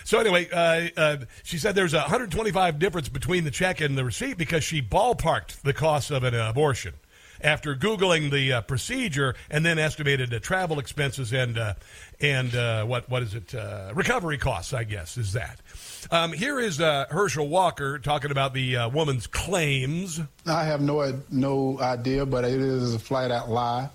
So, 0.05 0.21
anyway, 0.21 0.51
uh, 0.51 0.89
uh, 0.95 1.17
she 1.43 1.57
said 1.57 1.75
there's 1.75 1.95
a 1.95 2.01
125 2.01 2.79
difference 2.79 3.09
between 3.09 3.45
the 3.45 3.51
check 3.51 3.81
and 3.81 3.97
the 3.97 4.05
receipt 4.05 4.37
because 4.37 4.63
she 4.63 4.83
ballparked 4.83 5.63
the 5.63 5.73
cost 5.73 6.11
of 6.11 6.23
an 6.23 6.35
abortion 6.35 6.95
after 7.43 7.75
Googling 7.75 8.31
the 8.31 8.55
uh, 8.55 8.61
procedure 8.63 9.35
and 9.51 9.65
then 9.65 9.79
estimated 9.79 10.31
the 10.31 10.41
travel 10.41 10.79
expenses 10.79 11.33
and 11.33 11.59
uh, 11.59 11.75
and 12.21 12.55
uh, 12.55 12.85
what 12.85 13.09
what 13.09 13.23
is 13.23 13.35
it 13.35 13.55
uh, 13.55 13.93
recovery 13.95 14.39
costs? 14.39 14.73
I 14.73 14.85
guess 14.85 15.17
is 15.17 15.33
that. 15.33 15.61
Um, 16.11 16.33
here 16.33 16.59
is 16.59 16.81
uh, 16.81 17.07
Herschel 17.11 17.49
Walker 17.49 17.99
talking 17.99 18.31
about 18.31 18.55
the 18.55 18.77
uh, 18.77 18.89
woman's 18.89 19.27
claims. 19.27 20.21
I 20.47 20.65
have 20.65 20.81
no 20.81 21.21
no 21.31 21.79
idea, 21.81 22.27
but 22.27 22.45
it 22.45 22.61
is 22.61 22.95
a 22.95 22.99
flat 22.99 23.31
out 23.31 23.51
lie. 23.51 23.89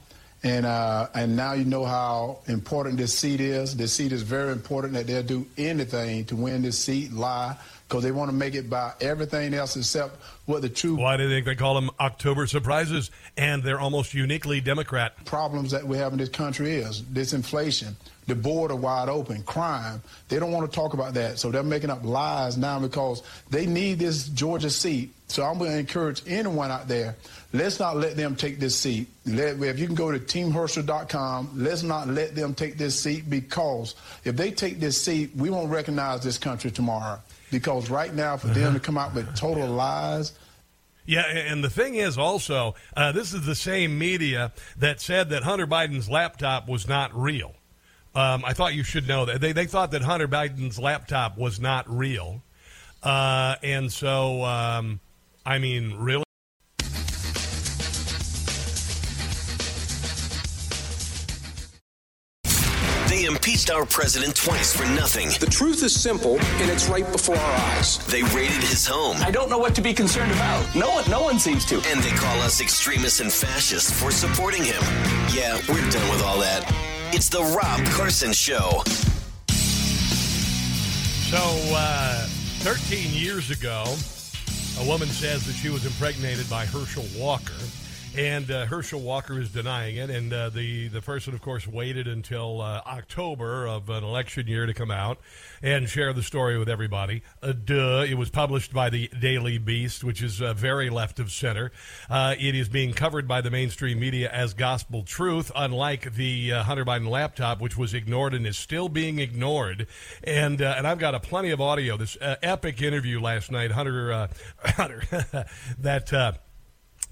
And 0.43 0.65
and 0.67 1.35
now 1.35 1.53
you 1.53 1.65
know 1.65 1.85
how 1.85 2.39
important 2.45 2.97
this 2.97 3.17
seat 3.17 3.41
is. 3.41 3.75
This 3.75 3.93
seat 3.93 4.11
is 4.11 4.21
very 4.21 4.51
important. 4.51 4.93
That 4.93 5.07
they'll 5.07 5.23
do 5.23 5.47
anything 5.57 6.25
to 6.25 6.35
win 6.35 6.61
this 6.61 6.77
seat. 6.77 7.11
Lie 7.11 7.57
because 7.87 8.03
they 8.03 8.11
want 8.11 8.29
to 8.29 8.35
make 8.35 8.55
it 8.55 8.69
by 8.69 8.93
everything 8.99 9.53
else 9.53 9.75
except 9.75 10.17
what 10.45 10.61
the 10.61 10.69
true. 10.69 10.95
Why 10.95 11.17
do 11.17 11.29
think 11.29 11.45
they 11.45 11.55
call 11.55 11.75
them 11.75 11.89
October 11.99 12.47
surprises? 12.47 13.11
And 13.37 13.63
they're 13.63 13.79
almost 13.79 14.13
uniquely 14.13 14.61
Democrat. 14.61 15.23
Problems 15.25 15.71
that 15.71 15.85
we 15.85 15.97
have 15.97 16.11
in 16.11 16.19
this 16.19 16.29
country 16.29 16.75
is 16.75 17.03
this 17.05 17.33
inflation, 17.33 17.95
the 18.27 18.35
border 18.35 18.75
wide 18.75 19.09
open, 19.09 19.43
crime. 19.43 20.01
They 20.29 20.39
don't 20.39 20.51
want 20.51 20.69
to 20.69 20.75
talk 20.75 20.93
about 20.93 21.13
that, 21.13 21.37
so 21.37 21.51
they're 21.51 21.63
making 21.63 21.91
up 21.91 22.03
lies 22.03 22.57
now 22.57 22.79
because 22.79 23.21
they 23.49 23.65
need 23.65 23.99
this 23.99 24.29
Georgia 24.29 24.69
seat. 24.69 25.11
So 25.27 25.43
I'm 25.43 25.57
going 25.57 25.71
to 25.71 25.77
encourage 25.77 26.21
anyone 26.27 26.71
out 26.71 26.87
there. 26.87 27.15
Let's 27.51 27.79
not 27.79 27.97
let 27.97 28.15
them 28.15 28.35
take 28.35 28.59
this 28.59 28.75
seat. 28.75 29.07
Let, 29.25 29.61
if 29.61 29.79
you 29.79 29.85
can 29.87 29.95
go 29.95 30.11
to 30.11 30.19
teamherschel.com, 30.19 31.51
let's 31.55 31.83
not 31.83 32.07
let 32.07 32.35
them 32.35 32.53
take 32.53 32.77
this 32.77 32.99
seat 32.99 33.29
because 33.29 33.95
if 34.23 34.35
they 34.35 34.51
take 34.51 34.79
this 34.79 35.01
seat, 35.01 35.31
we 35.35 35.49
won't 35.49 35.71
recognize 35.71 36.21
this 36.21 36.37
country 36.37 36.69
tomorrow. 36.69 37.19
Because 37.55 37.89
right 37.89 38.13
now, 38.13 38.35
for 38.35 38.47
them 38.47 38.73
to 38.73 38.81
come 38.81 38.97
out 38.97 39.15
with 39.15 39.33
total 39.33 39.67
lies, 39.69 40.33
Yeah, 41.05 41.25
and 41.25 41.63
the 41.63 41.69
thing 41.69 41.95
is 41.95 42.17
also, 42.17 42.75
uh, 42.97 43.13
this 43.13 43.33
is 43.33 43.45
the 43.45 43.55
same 43.55 43.97
media 43.97 44.51
that 44.75 44.99
said 44.99 45.29
that 45.29 45.43
Hunter 45.43 45.65
Biden's 45.65 46.09
laptop 46.09 46.67
was 46.67 46.85
not 46.85 47.15
real. 47.15 47.55
Um, 48.13 48.43
I 48.43 48.51
thought 48.51 48.73
you 48.73 48.83
should 48.83 49.07
know 49.07 49.23
that. 49.23 49.39
They, 49.39 49.53
they 49.53 49.67
thought 49.67 49.91
that 49.91 50.01
Hunter 50.01 50.27
Biden's 50.27 50.77
laptop 50.77 51.37
was 51.37 51.61
not 51.61 51.89
real. 51.89 52.41
Uh, 53.01 53.55
and 53.63 53.89
so, 53.89 54.43
um, 54.43 54.99
I 55.45 55.57
mean, 55.59 55.93
really? 55.93 56.24
They 63.65 63.73
impeached 63.73 63.79
our 63.79 63.85
president 63.85 64.35
twice 64.35 64.75
for 64.75 64.85
nothing. 64.95 65.29
The 65.39 65.47
truth 65.47 65.83
is 65.83 65.99
simple, 65.99 66.39
and 66.39 66.69
it's 66.71 66.87
right 66.87 67.09
before 67.11 67.35
our 67.35 67.55
eyes. 67.71 67.97
They 68.07 68.23
raided 68.23 68.61
his 68.63 68.85
home. 68.85 69.17
I 69.21 69.31
don't 69.31 69.49
know 69.49 69.57
what 69.57 69.75
to 69.75 69.81
be 69.81 69.93
concerned 69.93 70.31
about. 70.31 70.75
No 70.75 70.89
one, 70.89 71.09
no 71.09 71.21
one 71.21 71.39
seems 71.39 71.65
to. 71.65 71.75
And 71.75 72.01
they 72.01 72.11
call 72.11 72.41
us 72.41 72.61
extremists 72.61 73.19
and 73.19 73.31
fascists 73.31 73.91
for 73.91 74.11
supporting 74.11 74.63
him. 74.63 74.81
Yeah, 75.33 75.59
we're 75.69 75.89
done 75.89 76.09
with 76.11 76.23
all 76.23 76.39
that. 76.39 76.63
It's 77.13 77.29
the 77.29 77.41
Rob 77.41 77.85
Carson 77.87 78.33
Show. 78.33 78.83
So, 81.29 81.39
uh, 81.75 82.27
13 82.63 83.11
years 83.13 83.51
ago, 83.51 83.83
a 84.79 84.87
woman 84.87 85.07
says 85.07 85.45
that 85.45 85.53
she 85.53 85.69
was 85.69 85.85
impregnated 85.85 86.49
by 86.49 86.65
Herschel 86.65 87.05
Walker. 87.17 87.53
And 88.17 88.49
uh, 88.49 88.65
Herschel 88.65 89.01
Walker 89.01 89.37
is 89.41 89.51
denying 89.51 89.97
it. 89.97 90.09
And 90.09 90.31
uh, 90.31 90.49
the, 90.49 90.87
the 90.87 91.01
person, 91.01 91.33
of 91.33 91.41
course, 91.41 91.67
waited 91.67 92.07
until 92.07 92.61
uh, 92.61 92.81
October 92.85 93.67
of 93.67 93.89
an 93.89 94.05
election 94.05 94.47
year 94.47 94.65
to 94.65 94.73
come 94.73 94.89
out 94.89 95.19
and 95.61 95.89
share 95.89 96.13
the 96.13 96.23
story 96.23 96.57
with 96.57 96.69
everybody. 96.69 97.23
Uh, 97.43 97.51
duh. 97.51 98.05
It 98.07 98.13
was 98.13 98.29
published 98.29 98.71
by 98.71 98.89
the 98.89 99.09
Daily 99.19 99.57
Beast, 99.57 100.01
which 100.01 100.21
is 100.21 100.41
uh, 100.41 100.53
very 100.53 100.89
left 100.89 101.19
of 101.19 101.29
center. 101.29 101.73
Uh, 102.09 102.35
it 102.39 102.55
is 102.55 102.69
being 102.69 102.93
covered 102.93 103.27
by 103.27 103.41
the 103.41 103.51
mainstream 103.51 103.99
media 103.99 104.29
as 104.31 104.53
gospel 104.53 105.03
truth, 105.03 105.51
unlike 105.53 106.13
the 106.15 106.51
Hunter 106.51 106.85
Biden 106.85 107.09
laptop, 107.09 107.59
which 107.59 107.75
was 107.75 107.93
ignored 107.93 108.33
and 108.33 108.47
is 108.47 108.55
still 108.55 108.87
being 108.87 109.19
ignored. 109.19 109.87
And 110.23 110.61
and 110.61 110.87
I've 110.87 110.99
got 110.99 111.15
a 111.15 111.19
plenty 111.19 111.51
of 111.51 111.59
audio. 111.59 111.97
This 111.97 112.17
epic 112.21 112.81
interview 112.81 113.19
last 113.19 113.51
night, 113.51 113.71
Hunter, 113.71 114.29
Hunter, 114.63 115.03
that. 115.79 116.44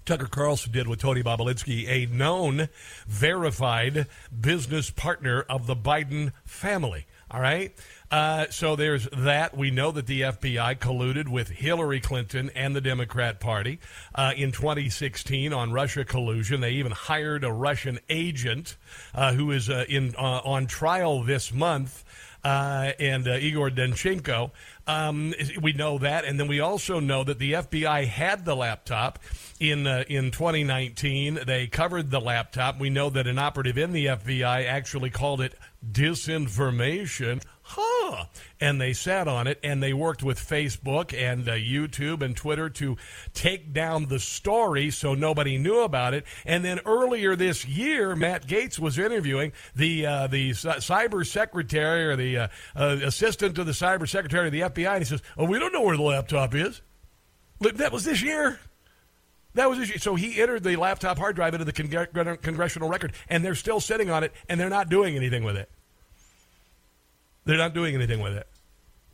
Tucker 0.06 0.28
Carlson 0.28 0.72
did 0.72 0.88
with 0.88 1.00
Tony 1.00 1.24
Bobulinski, 1.24 1.88
a 1.88 2.06
known, 2.14 2.70
verified 3.08 4.08
business 4.38 4.90
partner 4.90 5.42
of 5.50 5.66
the 5.66 5.76
Biden 5.76 6.34
family. 6.46 7.06
All 7.34 7.42
right. 7.42 7.74
Uh, 8.12 8.46
so 8.52 8.76
there's 8.76 9.08
that. 9.12 9.58
We 9.58 9.72
know 9.72 9.92
that 9.92 10.06
the 10.06 10.22
FBI 10.22 10.78
colluded 10.78 11.28
with 11.28 11.50
Hillary 11.50 12.00
Clinton 12.00 12.52
and 12.54 12.76
the 12.76 12.82
Democrat 12.82 13.40
Party 13.40 13.80
uh, 14.14 14.34
in 14.38 14.52
2016 14.52 15.52
on 15.52 15.72
Russia 15.72 16.06
collusion. 16.06 16.62
They 16.62 16.74
even 16.74 16.92
hired 16.92 17.44
a 17.44 17.52
Russian 17.52 17.98
agent 18.10 18.78
uh, 19.16 19.34
who 19.34 19.50
is 19.50 19.68
uh, 19.68 19.86
in 19.90 20.14
uh, 20.16 20.42
on 20.46 20.68
trial 20.68 21.24
this 21.24 21.52
month. 21.52 22.04
Uh, 22.44 22.92
and 23.00 23.26
Igor 23.26 23.70
Danchenko. 23.70 24.52
Um, 24.86 25.34
we 25.62 25.72
know 25.72 25.98
that, 26.00 26.26
and 26.26 26.38
then 26.38 26.48
we 26.48 26.60
also 26.60 27.00
know 27.00 27.24
that 27.24 27.40
the 27.40 27.54
FBI 27.54 28.06
had 28.06 28.44
the 28.44 28.56
laptop 28.56 29.20
in 29.60 29.88
uh, 29.88 30.04
in 30.10 30.32
2019. 30.32 31.40
They 31.46 31.68
covered 31.68 32.12
the 32.12 32.20
laptop. 32.20 32.80
We 32.80 32.90
know 32.90 33.10
that 33.12 33.26
an 33.26 33.40
operative 33.40 33.78
in 33.78 33.94
the 33.94 34.08
FBI 34.08 34.66
actually 34.68 35.10
called 35.10 35.40
it 35.40 35.56
disinformation. 35.90 37.42
Huh. 37.66 38.26
And 38.60 38.80
they 38.80 38.92
sat 38.92 39.28
on 39.28 39.48
it 39.48 39.58
and 39.64 39.82
they 39.82 39.94
worked 39.94 40.22
with 40.22 40.38
Facebook 40.38 41.18
and 41.18 41.48
uh, 41.48 41.54
YouTube 41.54 42.22
and 42.22 42.36
Twitter 42.36 42.70
to 42.72 42.98
take 43.34 43.74
down 43.74 44.08
the 44.08 44.20
story 44.20 44.92
so 44.92 45.14
nobody 45.14 45.58
knew 45.58 45.80
about 45.80 46.14
it. 46.14 46.26
And 46.46 46.64
then 46.64 46.82
earlier 46.86 47.38
this 47.38 47.66
year, 47.66 48.18
Matt 48.18 48.48
Gaetz 48.48 48.80
was 48.80 49.00
interviewing 49.00 49.54
the 49.76 50.06
uh, 50.06 50.28
the 50.28 50.52
cyber 50.52 51.26
secretary 51.26 52.06
or 52.06 52.16
the 52.18 52.38
uh, 52.38 52.48
uh, 52.76 52.98
assistant 53.02 53.56
to 53.56 53.64
the 53.64 53.72
cyber 53.72 54.08
secretary 54.08 54.48
of 54.48 54.52
the 54.54 54.62
FBI, 54.62 54.92
and 54.96 55.00
he 55.00 55.06
says, 55.06 55.22
"Oh, 55.38 55.46
we 55.46 55.58
don't 55.58 55.72
know 55.74 55.82
where 55.82 55.98
the 55.98 56.04
laptop 56.04 56.54
is." 56.54 56.82
That 57.60 57.94
was 57.94 58.04
this 58.04 58.22
year. 58.22 58.60
That 59.54 59.70
was 59.70 59.90
year. 59.90 60.00
So 60.00 60.16
he 60.16 60.42
entered 60.42 60.64
the 60.64 60.76
laptop 60.76 61.18
hard 61.18 61.38
drive 61.38 61.54
into 61.54 61.66
the 61.66 61.74
congr- 61.74 62.42
congressional 62.42 62.90
record, 62.90 63.14
and 63.30 63.44
they're 63.44 63.56
still 63.56 63.80
sitting 63.80 64.10
on 64.10 64.24
it, 64.24 64.34
and 64.50 64.60
they're 64.60 64.70
not 64.70 64.90
doing 64.90 65.16
anything 65.16 65.44
with 65.44 65.56
it. 65.56 65.70
They're 67.46 67.58
not 67.58 67.74
doing 67.74 67.96
anything 67.96 68.22
with 68.22 68.34
it. 68.34 68.48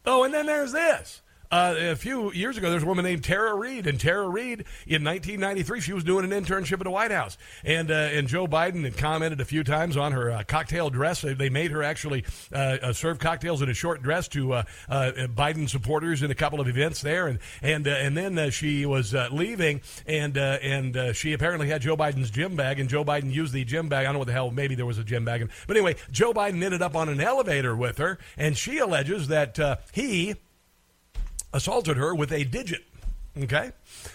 Oh, 0.05 0.23
and 0.23 0.33
then 0.33 0.45
there's 0.45 0.71
this. 0.71 1.21
Uh, 1.51 1.73
a 1.77 1.95
few 1.95 2.31
years 2.31 2.57
ago, 2.57 2.69
there's 2.69 2.83
a 2.83 2.85
woman 2.85 3.03
named 3.03 3.23
Tara 3.23 3.55
Reade, 3.55 3.87
and 3.87 3.99
Tara 3.99 4.29
Reade, 4.29 4.65
in 4.85 5.03
1993, 5.03 5.81
she 5.81 5.93
was 5.93 6.03
doing 6.03 6.31
an 6.31 6.43
internship 6.43 6.73
at 6.73 6.83
the 6.83 6.91
White 6.91 7.09
House, 7.09 7.39
and 7.63 7.89
uh, 7.89 7.93
and 7.93 8.27
Joe 8.27 8.45
Biden 8.45 8.83
had 8.83 8.97
commented 8.97 9.41
a 9.41 9.45
few 9.45 9.63
times 9.63 9.97
on 9.97 10.11
her 10.11 10.29
uh, 10.29 10.43
cocktail 10.43 10.89
dress. 10.91 11.21
They- 11.21 11.49
made 11.49 11.71
her 11.71 11.81
actually 11.81 12.23
uh, 12.53 12.77
uh, 12.79 12.93
serve 12.93 13.17
cocktails 13.17 13.63
in 13.63 13.69
a 13.69 13.73
short 13.73 14.03
dress 14.03 14.27
to 14.27 14.53
uh, 14.53 14.63
Biden 14.87 15.67
supporters 15.67 16.21
in 16.21 16.29
a 16.29 16.35
couple 16.35 16.61
of 16.61 16.67
events 16.67 17.01
there, 17.01 17.25
and 17.25 17.39
and 17.63 17.87
and 17.87 18.15
then 18.15 18.51
she 18.51 18.85
was 18.85 19.15
leaving, 19.31 19.81
and 20.05 20.37
and 20.37 21.15
she 21.15 21.33
apparently 21.33 21.67
had 21.67 21.81
Joe 21.81 21.97
Biden's 21.97 22.29
gym 22.29 22.55
bag, 22.55 22.79
and 22.79 22.87
Joe 22.87 23.03
Biden 23.03 23.33
used 23.33 23.53
the 23.53 23.65
gym 23.65 23.89
bag. 23.89 24.01
I 24.01 24.03
don't 24.03 24.13
know 24.13 24.19
what 24.19 24.27
the 24.27 24.33
hell. 24.33 24.51
Maybe 24.51 24.75
there 24.75 24.85
was 24.85 24.99
a 24.99 25.03
gym 25.03 25.25
bag, 25.25 25.49
but 25.65 25.75
anyway, 25.75 25.95
Joe 26.11 26.31
Biden 26.31 26.61
ended 26.61 26.83
up 26.83 26.95
on 26.95 27.09
an 27.09 27.19
elevator 27.19 27.75
with 27.75 27.97
her, 27.97 28.19
and 28.37 28.55
she 28.55 28.77
alleges 28.77 29.29
that 29.29 29.57
he 29.91 30.35
assaulted 31.53 31.97
her 31.97 32.13
with 32.13 32.31
a 32.31 32.43
digit. 32.43 32.85
Okay. 33.37 33.71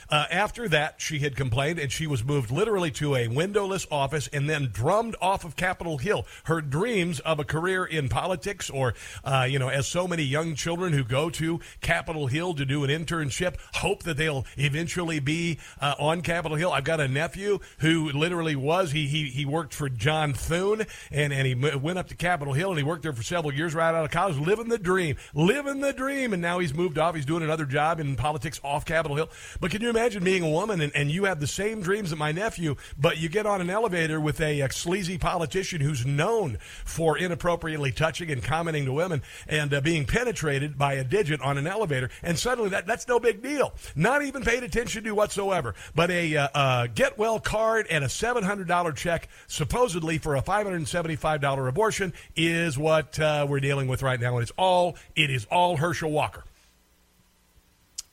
Uh, 0.08 0.26
after 0.30 0.68
that, 0.68 1.00
she 1.00 1.18
had 1.20 1.36
complained 1.36 1.78
and 1.78 1.90
she 1.90 2.06
was 2.06 2.24
moved 2.24 2.50
literally 2.50 2.90
to 2.92 3.14
a 3.14 3.28
windowless 3.28 3.86
office 3.90 4.28
and 4.32 4.48
then 4.48 4.70
drummed 4.72 5.16
off 5.20 5.44
of 5.44 5.56
Capitol 5.56 5.98
Hill. 5.98 6.26
Her 6.44 6.60
dreams 6.60 7.20
of 7.20 7.38
a 7.38 7.44
career 7.44 7.84
in 7.84 8.08
politics, 8.08 8.70
or, 8.70 8.94
uh, 9.24 9.46
you 9.48 9.58
know, 9.58 9.68
as 9.68 9.86
so 9.86 10.06
many 10.06 10.22
young 10.22 10.54
children 10.54 10.92
who 10.92 11.04
go 11.04 11.30
to 11.30 11.60
Capitol 11.80 12.26
Hill 12.26 12.54
to 12.54 12.64
do 12.64 12.84
an 12.84 12.90
internship 12.90 13.56
hope 13.74 14.02
that 14.04 14.16
they'll 14.16 14.46
eventually 14.56 15.20
be 15.20 15.58
uh, 15.80 15.94
on 15.98 16.22
Capitol 16.22 16.56
Hill. 16.56 16.72
I've 16.72 16.84
got 16.84 17.00
a 17.00 17.08
nephew 17.08 17.58
who 17.78 18.10
literally 18.10 18.56
was, 18.56 18.92
he, 18.92 19.06
he, 19.06 19.24
he 19.26 19.44
worked 19.44 19.74
for 19.74 19.88
John 19.88 20.32
Thune 20.32 20.86
and, 21.10 21.32
and 21.32 21.46
he 21.46 21.54
went 21.54 21.98
up 21.98 22.08
to 22.08 22.14
Capitol 22.14 22.54
Hill 22.54 22.70
and 22.70 22.78
he 22.78 22.84
worked 22.84 23.02
there 23.02 23.12
for 23.12 23.22
several 23.22 23.52
years 23.52 23.74
right 23.74 23.94
out 23.94 24.04
of 24.04 24.10
college, 24.10 24.36
living 24.38 24.68
the 24.68 24.78
dream, 24.78 25.16
living 25.34 25.80
the 25.80 25.92
dream. 25.92 26.32
And 26.32 26.42
now 26.42 26.58
he's 26.58 26.74
moved 26.74 26.98
off. 26.98 27.14
He's 27.14 27.26
doing 27.26 27.42
another 27.42 27.64
job 27.64 28.00
in 28.00 28.16
politics 28.16 28.60
off 28.62 28.84
Capitol 28.84 29.16
Hill. 29.16 29.30
But 29.60 29.70
can 29.74 29.82
you 29.82 29.90
imagine 29.90 30.22
being 30.22 30.44
a 30.44 30.48
woman 30.48 30.80
and, 30.80 30.94
and 30.94 31.10
you 31.10 31.24
have 31.24 31.40
the 31.40 31.48
same 31.48 31.82
dreams 31.82 32.10
that 32.10 32.16
my 32.16 32.30
nephew, 32.30 32.76
but 32.96 33.18
you 33.18 33.28
get 33.28 33.44
on 33.44 33.60
an 33.60 33.68
elevator 33.68 34.20
with 34.20 34.40
a, 34.40 34.60
a 34.60 34.70
sleazy 34.70 35.18
politician 35.18 35.80
who's 35.80 36.06
known 36.06 36.58
for 36.84 37.18
inappropriately 37.18 37.90
touching 37.90 38.30
and 38.30 38.40
commenting 38.40 38.84
to 38.84 38.92
women 38.92 39.20
and 39.48 39.74
uh, 39.74 39.80
being 39.80 40.04
penetrated 40.04 40.78
by 40.78 40.92
a 40.92 41.02
digit 41.02 41.40
on 41.40 41.58
an 41.58 41.66
elevator, 41.66 42.08
and 42.22 42.38
suddenly 42.38 42.70
that, 42.70 42.86
that's 42.86 43.08
no 43.08 43.18
big 43.18 43.42
deal. 43.42 43.74
Not 43.96 44.22
even 44.22 44.44
paid 44.44 44.62
attention 44.62 45.02
to 45.02 45.10
whatsoever. 45.12 45.74
But 45.92 46.08
a 46.12 46.36
uh, 46.36 46.48
uh, 46.54 46.86
get 46.94 47.18
well 47.18 47.40
card 47.40 47.88
and 47.90 48.04
a 48.04 48.06
$700 48.06 48.94
check, 48.94 49.28
supposedly 49.48 50.18
for 50.18 50.36
a 50.36 50.42
$575 50.42 51.68
abortion, 51.68 52.12
is 52.36 52.78
what 52.78 53.18
uh, 53.18 53.44
we're 53.48 53.58
dealing 53.58 53.88
with 53.88 54.04
right 54.04 54.20
now, 54.20 54.34
and 54.34 54.42
it's 54.44 54.52
all 54.56 54.94
it 55.16 55.30
is 55.30 55.46
all 55.46 55.76
Herschel 55.76 56.12
Walker. 56.12 56.44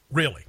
Really. 0.09 0.45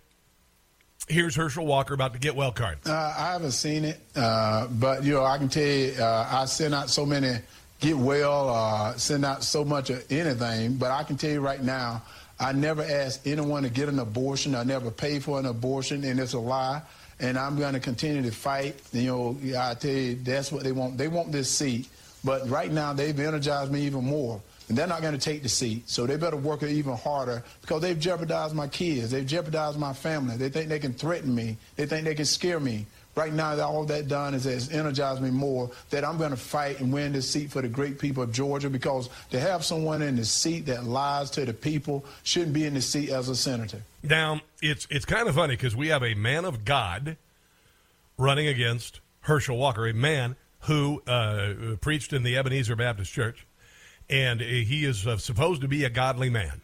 Here's 1.08 1.34
Herschel 1.34 1.66
Walker 1.66 1.94
about 1.94 2.12
the 2.12 2.18
get 2.18 2.36
well 2.36 2.52
card. 2.52 2.78
Uh, 2.86 2.92
I 2.92 3.32
haven't 3.32 3.52
seen 3.52 3.84
it, 3.84 4.00
uh, 4.16 4.68
but 4.68 5.04
you 5.04 5.14
know, 5.14 5.24
I 5.24 5.36
can 5.38 5.48
tell 5.48 5.62
you, 5.62 5.94
uh, 5.98 6.28
I 6.30 6.44
send 6.46 6.74
out 6.74 6.90
so 6.90 7.04
many 7.04 7.38
get 7.80 7.96
well, 7.96 8.48
uh, 8.48 8.94
send 8.96 9.24
out 9.24 9.42
so 9.42 9.64
much 9.64 9.90
of 9.90 10.04
anything. 10.10 10.76
But 10.76 10.92
I 10.92 11.02
can 11.02 11.16
tell 11.16 11.30
you 11.30 11.40
right 11.40 11.60
now, 11.62 12.02
I 12.38 12.52
never 12.52 12.82
asked 12.82 13.26
anyone 13.26 13.64
to 13.64 13.68
get 13.68 13.88
an 13.88 13.98
abortion. 13.98 14.54
I 14.54 14.62
never 14.62 14.90
paid 14.90 15.24
for 15.24 15.38
an 15.40 15.46
abortion, 15.46 16.04
and 16.04 16.20
it's 16.20 16.32
a 16.34 16.38
lie. 16.38 16.82
and 17.20 17.38
I'm 17.38 17.58
going 17.58 17.74
to 17.74 17.80
continue 17.80 18.22
to 18.22 18.30
fight. 18.30 18.80
You 18.92 19.06
know, 19.06 19.36
I 19.58 19.74
tell 19.74 19.90
you, 19.90 20.14
that's 20.16 20.50
what 20.52 20.64
they 20.64 20.72
want. 20.72 20.98
They 20.98 21.08
want 21.08 21.32
this 21.32 21.50
seat, 21.50 21.88
but 22.24 22.48
right 22.48 22.70
now 22.70 22.92
they've 22.92 23.18
energized 23.18 23.72
me 23.72 23.82
even 23.82 24.04
more. 24.04 24.40
And 24.72 24.78
they're 24.78 24.86
not 24.86 25.02
going 25.02 25.12
to 25.12 25.20
take 25.20 25.42
the 25.42 25.50
seat, 25.50 25.86
so 25.86 26.06
they 26.06 26.16
better 26.16 26.38
work 26.38 26.62
it 26.62 26.70
even 26.70 26.96
harder 26.96 27.44
because 27.60 27.82
they've 27.82 28.00
jeopardized 28.00 28.54
my 28.54 28.68
kids. 28.68 29.10
They've 29.10 29.26
jeopardized 29.26 29.78
my 29.78 29.92
family. 29.92 30.38
They 30.38 30.48
think 30.48 30.70
they 30.70 30.78
can 30.78 30.94
threaten 30.94 31.34
me. 31.34 31.58
They 31.76 31.84
think 31.84 32.06
they 32.06 32.14
can 32.14 32.24
scare 32.24 32.58
me. 32.58 32.86
Right 33.14 33.34
now, 33.34 33.60
all 33.60 33.84
that 33.84 34.08
done 34.08 34.32
is 34.32 34.44
has 34.44 34.70
energized 34.70 35.20
me 35.20 35.30
more 35.30 35.70
that 35.90 36.06
I'm 36.06 36.16
going 36.16 36.30
to 36.30 36.38
fight 36.38 36.80
and 36.80 36.90
win 36.90 37.12
this 37.12 37.28
seat 37.28 37.50
for 37.50 37.60
the 37.60 37.68
great 37.68 37.98
people 37.98 38.22
of 38.22 38.32
Georgia 38.32 38.70
because 38.70 39.10
to 39.30 39.38
have 39.38 39.62
someone 39.62 40.00
in 40.00 40.16
the 40.16 40.24
seat 40.24 40.64
that 40.64 40.84
lies 40.84 41.28
to 41.32 41.44
the 41.44 41.52
people 41.52 42.06
shouldn't 42.22 42.54
be 42.54 42.64
in 42.64 42.72
the 42.72 42.80
seat 42.80 43.10
as 43.10 43.28
a 43.28 43.36
senator. 43.36 43.82
Now, 44.02 44.40
it's 44.62 44.86
it's 44.88 45.04
kind 45.04 45.28
of 45.28 45.34
funny 45.34 45.52
because 45.52 45.76
we 45.76 45.88
have 45.88 46.02
a 46.02 46.14
man 46.14 46.46
of 46.46 46.64
God 46.64 47.18
running 48.16 48.46
against 48.46 49.00
Herschel 49.20 49.58
Walker, 49.58 49.86
a 49.86 49.92
man 49.92 50.36
who 50.60 51.02
uh, 51.06 51.76
preached 51.82 52.14
in 52.14 52.22
the 52.22 52.38
Ebenezer 52.38 52.74
Baptist 52.74 53.12
Church, 53.12 53.46
and 54.08 54.40
he 54.40 54.84
is 54.84 55.06
uh, 55.06 55.16
supposed 55.16 55.62
to 55.62 55.68
be 55.68 55.84
a 55.84 55.90
godly 55.90 56.30
man. 56.30 56.62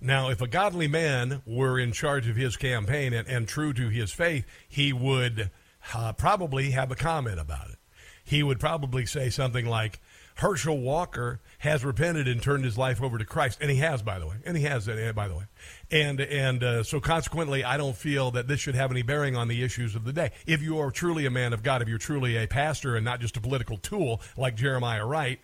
Now, 0.00 0.30
if 0.30 0.40
a 0.40 0.46
godly 0.46 0.88
man 0.88 1.42
were 1.46 1.78
in 1.78 1.92
charge 1.92 2.26
of 2.26 2.36
his 2.36 2.56
campaign 2.56 3.12
and, 3.12 3.28
and 3.28 3.46
true 3.46 3.72
to 3.74 3.88
his 3.88 4.12
faith, 4.12 4.46
he 4.68 4.92
would 4.92 5.50
uh, 5.94 6.12
probably 6.14 6.70
have 6.70 6.90
a 6.90 6.96
comment 6.96 7.38
about 7.38 7.68
it. 7.68 7.76
He 8.24 8.42
would 8.42 8.60
probably 8.60 9.06
say 9.06 9.28
something 9.28 9.66
like, 9.66 10.00
Herschel 10.36 10.78
Walker 10.78 11.40
has 11.58 11.84
repented 11.84 12.26
and 12.26 12.42
turned 12.42 12.64
his 12.64 12.78
life 12.78 13.02
over 13.02 13.18
to 13.18 13.26
Christ, 13.26 13.58
and 13.60 13.70
he 13.70 13.76
has, 13.78 14.00
by 14.00 14.18
the 14.18 14.26
way, 14.26 14.36
and 14.46 14.56
he 14.56 14.62
has, 14.62 14.88
uh, 14.88 15.12
by 15.14 15.28
the 15.28 15.34
way, 15.34 15.44
and 15.90 16.18
and 16.18 16.64
uh, 16.64 16.82
so 16.82 16.98
consequently, 16.98 17.62
I 17.62 17.76
don't 17.76 17.96
feel 17.96 18.30
that 18.30 18.48
this 18.48 18.58
should 18.58 18.74
have 18.74 18.90
any 18.90 19.02
bearing 19.02 19.36
on 19.36 19.48
the 19.48 19.62
issues 19.62 19.94
of 19.94 20.04
the 20.04 20.14
day. 20.14 20.30
If 20.46 20.62
you 20.62 20.78
are 20.78 20.90
truly 20.90 21.26
a 21.26 21.30
man 21.30 21.52
of 21.52 21.62
God, 21.62 21.82
if 21.82 21.88
you're 21.88 21.98
truly 21.98 22.38
a 22.38 22.46
pastor 22.46 22.96
and 22.96 23.04
not 23.04 23.20
just 23.20 23.36
a 23.36 23.40
political 23.40 23.76
tool 23.76 24.22
like 24.34 24.56
Jeremiah 24.56 25.04
Wright, 25.04 25.40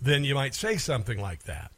then 0.00 0.24
you 0.24 0.34
might 0.34 0.54
say 0.54 0.76
something 0.76 1.20
like 1.20 1.44
that. 1.44 1.72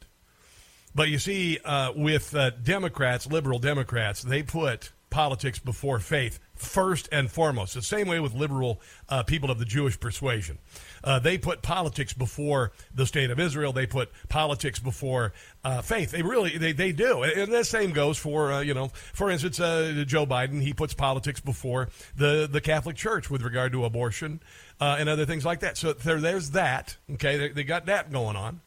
But 0.95 1.09
you 1.09 1.17
see, 1.17 1.57
uh, 1.65 1.91
with 1.95 2.35
uh, 2.35 2.51
Democrats, 2.51 3.25
liberal 3.27 3.59
Democrats, 3.59 4.21
they 4.21 4.43
put 4.43 4.91
politics 5.09 5.59
before 5.59 5.99
faith 5.99 6.39
first 6.55 7.07
and 7.11 7.29
foremost. 7.29 7.73
The 7.75 7.81
same 7.81 8.07
way 8.07 8.19
with 8.19 8.33
liberal 8.33 8.81
uh, 9.09 9.23
people 9.23 9.51
of 9.51 9.59
the 9.59 9.65
Jewish 9.65 9.99
persuasion. 9.99 10.57
Uh, 11.03 11.19
they 11.19 11.37
put 11.37 11.61
politics 11.61 12.13
before 12.13 12.71
the 12.93 13.05
state 13.05 13.29
of 13.29 13.39
Israel. 13.39 13.73
They 13.73 13.85
put 13.85 14.09
politics 14.29 14.79
before 14.79 15.33
uh, 15.63 15.81
faith. 15.81 16.11
They 16.11 16.21
really, 16.21 16.57
they, 16.57 16.71
they 16.71 16.91
do. 16.91 17.23
And 17.23 17.51
the 17.51 17.63
same 17.63 17.91
goes 17.91 18.17
for, 18.17 18.53
uh, 18.53 18.59
you 18.61 18.73
know, 18.73 18.87
for 19.13 19.29
instance, 19.29 19.57
Joe 19.57 20.25
Biden. 20.25 20.61
He 20.61 20.73
puts 20.73 20.93
politics 20.93 21.39
before 21.39 21.89
the, 22.15 22.47
the 22.51 22.61
Catholic 22.61 22.95
Church 22.95 23.29
with 23.29 23.41
regard 23.43 23.71
to 23.73 23.85
abortion 23.85 24.41
uh, 24.79 24.97
and 24.99 25.09
other 25.09 25.25
things 25.25 25.45
like 25.45 25.61
that. 25.61 25.77
So 25.77 25.93
there, 25.93 26.19
there's 26.19 26.51
that. 26.51 26.97
Okay, 27.13 27.37
they, 27.37 27.49
they 27.49 27.63
got 27.63 27.85
that 27.87 28.11
going 28.11 28.35
on. 28.35 28.61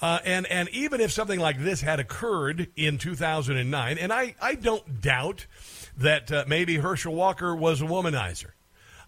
Uh, 0.00 0.20
and 0.24 0.46
and 0.46 0.68
even 0.70 1.00
if 1.00 1.10
something 1.10 1.40
like 1.40 1.58
this 1.58 1.80
had 1.80 1.98
occurred 1.98 2.68
in 2.76 2.98
2009, 2.98 3.98
and 3.98 4.12
I, 4.12 4.34
I 4.40 4.54
don't 4.54 5.00
doubt 5.00 5.46
that 5.96 6.30
uh, 6.30 6.44
maybe 6.46 6.76
Herschel 6.76 7.14
Walker 7.14 7.54
was 7.54 7.82
a 7.82 7.84
womanizer. 7.84 8.52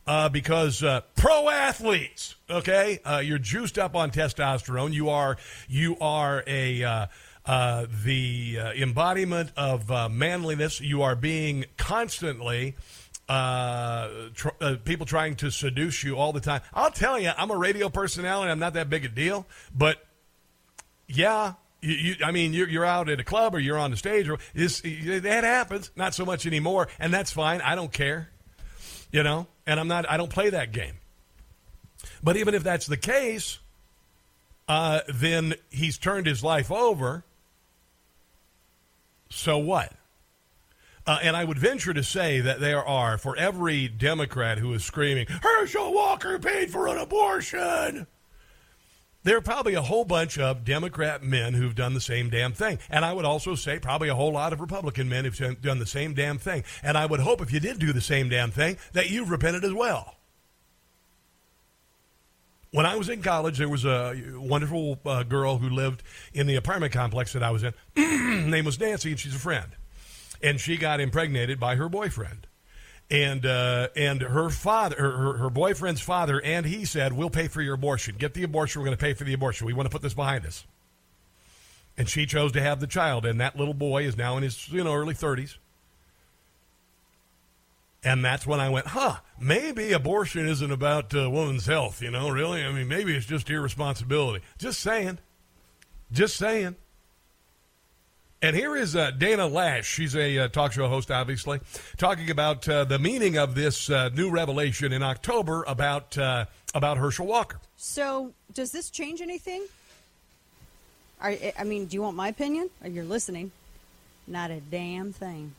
Uh, 0.07 0.29
because 0.29 0.83
uh, 0.83 1.03
pro 1.15 1.49
athletes, 1.51 2.35
okay, 2.49 2.99
uh, 3.05 3.19
you're 3.19 3.39
juiced 3.39 3.79
up 3.79 3.95
on 3.95 4.11
testosterone. 4.11 4.93
You 4.93 5.11
are 5.11 5.37
you 5.69 5.97
are 6.01 6.43
a 6.47 6.83
uh, 7.47 7.87
the 8.03 8.59
embodiment 8.77 9.53
of 9.57 9.89
manliness. 10.11 10.81
You 10.81 11.03
are 11.03 11.15
being 11.15 11.67
constantly 11.77 12.77
tr- 14.35 14.75
people 14.85 15.07
trying 15.07 15.37
to 15.37 15.51
seduce 15.51 16.03
you 16.03 16.17
all 16.17 16.33
the 16.33 16.41
time. 16.41 16.63
I'll 16.75 16.91
tell 16.91 17.19
you, 17.19 17.31
I'm 17.37 17.51
a 17.51 17.57
radio 17.57 17.89
personality. 17.89 18.51
I'm 18.51 18.59
not 18.59 18.75
that 18.75 18.91
big 18.91 19.05
a 19.05 19.09
deal, 19.09 19.47
but 19.75 20.05
yeah, 21.07 21.55
you, 21.81 21.95
you, 21.95 22.17
I 22.25 22.33
mean, 22.33 22.53
you're, 22.53 22.69
you're 22.69 22.85
out 22.85 23.09
at 23.09 23.21
a 23.21 23.25
club 23.25 23.55
or 23.55 23.59
you're 23.59 23.79
on 23.79 23.91
the 23.91 23.97
stage, 23.97 24.29
or 24.29 24.39
this, 24.55 24.81
that 24.81 25.45
happens. 25.45 25.91
Not 25.97 26.15
so 26.15 26.25
much 26.25 26.47
anymore, 26.47 26.89
and 26.99 27.13
that's 27.13 27.31
fine. 27.31 27.61
I 27.61 27.75
don't 27.75 27.93
care, 27.93 28.31
you 29.13 29.23
know. 29.23 29.47
And 29.67 29.79
I'm 29.79 29.89
not. 29.89 30.11
I 30.11 30.17
don't 30.17 30.31
play 30.31 30.51
that 30.51 30.73
game. 30.73 30.95
But 32.23 32.37
even 32.37 32.55
if 32.55 32.65
that's 32.65 32.87
the 32.87 32.97
case, 32.97 33.59
uh, 34.69 35.01
then 35.09 35.55
he's 35.71 35.99
turned 35.99 36.27
his 36.27 36.43
life 36.43 36.73
over. 36.73 37.25
So 39.29 39.59
what? 39.59 39.93
Uh, 41.11 41.19
and 41.23 41.37
I 41.37 41.43
would 41.43 41.59
venture 41.59 41.93
to 41.93 42.05
say 42.05 42.39
that 42.39 42.61
there 42.61 42.85
are, 42.87 43.19
for 43.19 43.37
every 43.37 43.89
Democrat 43.89 44.59
who 44.59 44.73
is 44.75 44.85
screaming, 44.85 45.27
Herschel 45.27 45.93
Walker 45.93 46.39
paid 46.39 46.71
for 46.71 46.87
an 46.87 46.99
abortion, 46.99 48.07
there 49.25 49.37
are 49.37 49.41
probably 49.41 49.75
a 49.75 49.83
whole 49.83 50.05
bunch 50.05 50.39
of 50.39 50.65
Democrat 50.65 51.21
men 51.21 51.55
who've 51.55 51.75
done 51.75 51.95
the 51.95 52.01
same 52.01 52.31
damn 52.31 52.53
thing. 52.53 52.79
And 52.89 53.05
I 53.05 53.13
would 53.13 53.25
also 53.25 53.57
say 53.57 53.81
probably 53.81 54.09
a 54.09 54.15
whole 54.15 54.31
lot 54.31 54.53
of 54.53 54.61
Republican 54.61 55.09
men 55.09 55.25
who've 55.25 55.61
done 55.61 55.81
the 55.81 55.85
same 55.85 56.15
damn 56.15 56.39
thing. 56.39 56.63
And 56.81 56.97
I 56.97 57.07
would 57.07 57.19
hope 57.19 57.41
if 57.41 57.53
you 57.53 57.59
did 57.59 57.81
do 57.81 57.93
the 57.93 58.01
same 58.01 58.29
damn 58.29 58.53
thing 58.53 58.77
that 58.93 59.11
you've 59.11 59.33
repented 59.33 59.65
as 59.65 59.75
well. 59.75 60.15
When 62.71 62.87
I 62.87 62.95
was 62.95 63.09
in 63.09 63.21
college, 63.21 63.59
there 63.59 63.69
was 63.69 63.85
a 63.85 64.15
wonderful 64.37 65.01
uh, 65.05 65.25
girl 65.25 65.59
who 65.59 65.71
lived 65.71 66.05
in 66.33 66.47
the 66.47 66.55
apartment 66.55 66.93
complex 66.93 67.33
that 67.33 67.43
I 67.43 67.51
was 67.51 67.65
in. 67.65 67.75
name 68.49 68.65
was 68.65 68.79
Nancy, 68.79 69.11
and 69.11 69.19
she's 69.19 69.35
a 69.35 69.41
friend. 69.41 69.73
And 70.43 70.61
she 70.61 70.77
got 70.77 71.01
impregnated 71.01 71.61
by 71.61 71.77
her 71.77 71.89
boyfriend 71.89 72.47
and 73.11 73.45
uh, 73.45 73.89
and 73.97 74.23
her 74.23 74.51
father, 74.51 74.97
her, 74.97 75.37
her 75.39 75.51
boyfriend's 75.51 76.01
father, 76.01 76.41
and 76.41 76.65
he 76.65 76.85
said, 76.85 77.13
"We'll 77.13 77.31
pay 77.31 77.49
for 77.49 77.61
your 77.61 77.75
abortion. 77.75 78.15
Get 78.19 78.35
the 78.35 78.45
abortion. 78.45 78.81
We're 78.81 78.87
going 78.87 78.97
to 78.97 79.05
pay 79.05 79.15
for 79.15 79.25
the 79.25 79.33
abortion. 79.33 79.67
We 79.67 79.73
want 79.73 79.87
to 79.87 79.91
put 79.91 80.03
this 80.03 80.15
behind 80.15 80.47
us." 80.47 80.65
And 81.99 82.09
she 82.09 82.25
chose 82.25 82.53
to 82.53 82.63
have 82.63 82.81
the 82.81 82.87
child, 82.87 83.27
and 83.27 83.41
that 83.41 83.57
little 83.57 83.75
boy 83.75 84.05
is 84.05 84.17
now 84.17 84.37
in 84.37 84.45
his 84.45 84.69
you 84.71 84.85
know 84.85 84.95
early 84.95 85.15
thirties. 85.15 85.59
And 88.03 88.25
that's 88.25 88.47
when 88.47 88.61
I 88.61 88.71
went, 88.71 88.87
huh? 88.87 89.17
Maybe 89.39 89.93
abortion 89.93 90.49
isn't 90.49 90.71
about 90.71 91.15
uh, 91.15 91.29
woman's 91.29 91.67
health, 91.67 92.01
you 92.01 92.11
know? 92.11 92.31
Really? 92.31 92.65
I 92.65 92.73
mean, 92.73 92.89
maybe 92.89 93.15
it's 93.15 93.27
just 93.27 93.51
irresponsibility. 93.51 94.43
Just 94.57 94.81
saying. 94.81 95.19
Just 96.11 96.37
saying. 96.37 96.77
And 98.43 98.57
here 98.57 98.75
is 98.75 98.97
uh, 98.97 99.11
Dana 99.11 99.47
Loesch. 99.47 99.85
She's 99.85 100.17
a 100.17 100.39
uh, 100.39 100.49
talk 100.49 100.73
show 100.73 100.89
host, 100.89 101.11
obviously, 101.11 101.61
talking 101.99 102.31
about 102.31 102.67
uh, 102.67 102.85
the 102.85 102.99
meaning 102.99 103.37
of 103.37 103.55
this 103.55 103.91
uh, 103.91 104.09
new 104.15 104.31
revelation 104.31 104.95
in 104.95 105.03
October 105.03 105.63
about 105.67 106.17
uh, 106.17 106.47
about 106.75 106.97
Herschel 106.97 107.27
Walker. 107.27 107.61
So, 107.77 108.33
does 108.55 108.73
this 108.73 108.89
change 108.89 109.21
anything? 109.21 109.67
I, 111.21 111.53
I 111.59 111.65
mean, 111.65 111.85
do 111.85 111.95
you 111.95 112.03
want 112.03 112.17
my 112.17 112.29
opinion? 112.29 112.71
You're 112.83 113.05
listening? 113.05 113.53
Not 114.27 114.51
a 114.51 114.61
damn 114.61 115.13
thing. 115.13 115.55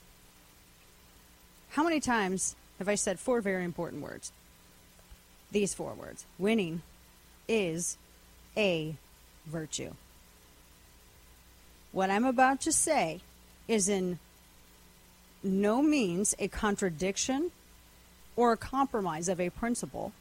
How 1.70 1.84
many 1.84 2.00
times 2.00 2.56
have 2.80 2.90
I 2.90 2.96
said 2.96 3.20
four 3.20 3.42
very 3.42 3.64
important 3.64 4.02
words? 4.02 4.32
These 5.52 5.76
four 5.76 5.94
words: 5.94 6.26
winning 6.40 6.82
is 7.48 8.00
a 8.58 8.96
virtue. 9.46 9.94
What 11.92 12.10
I'm 12.10 12.26
about 12.26 12.62
to 12.62 12.72
say 12.72 13.22
is 13.68 13.90
in 13.90 14.20
no 15.44 15.82
means 15.82 16.36
a 16.40 16.48
contradiction 16.48 17.52
or 18.36 18.54
a 18.54 18.58
compromise 18.58 19.28
of 19.28 19.40
a 19.40 19.50
principle. 19.50 20.14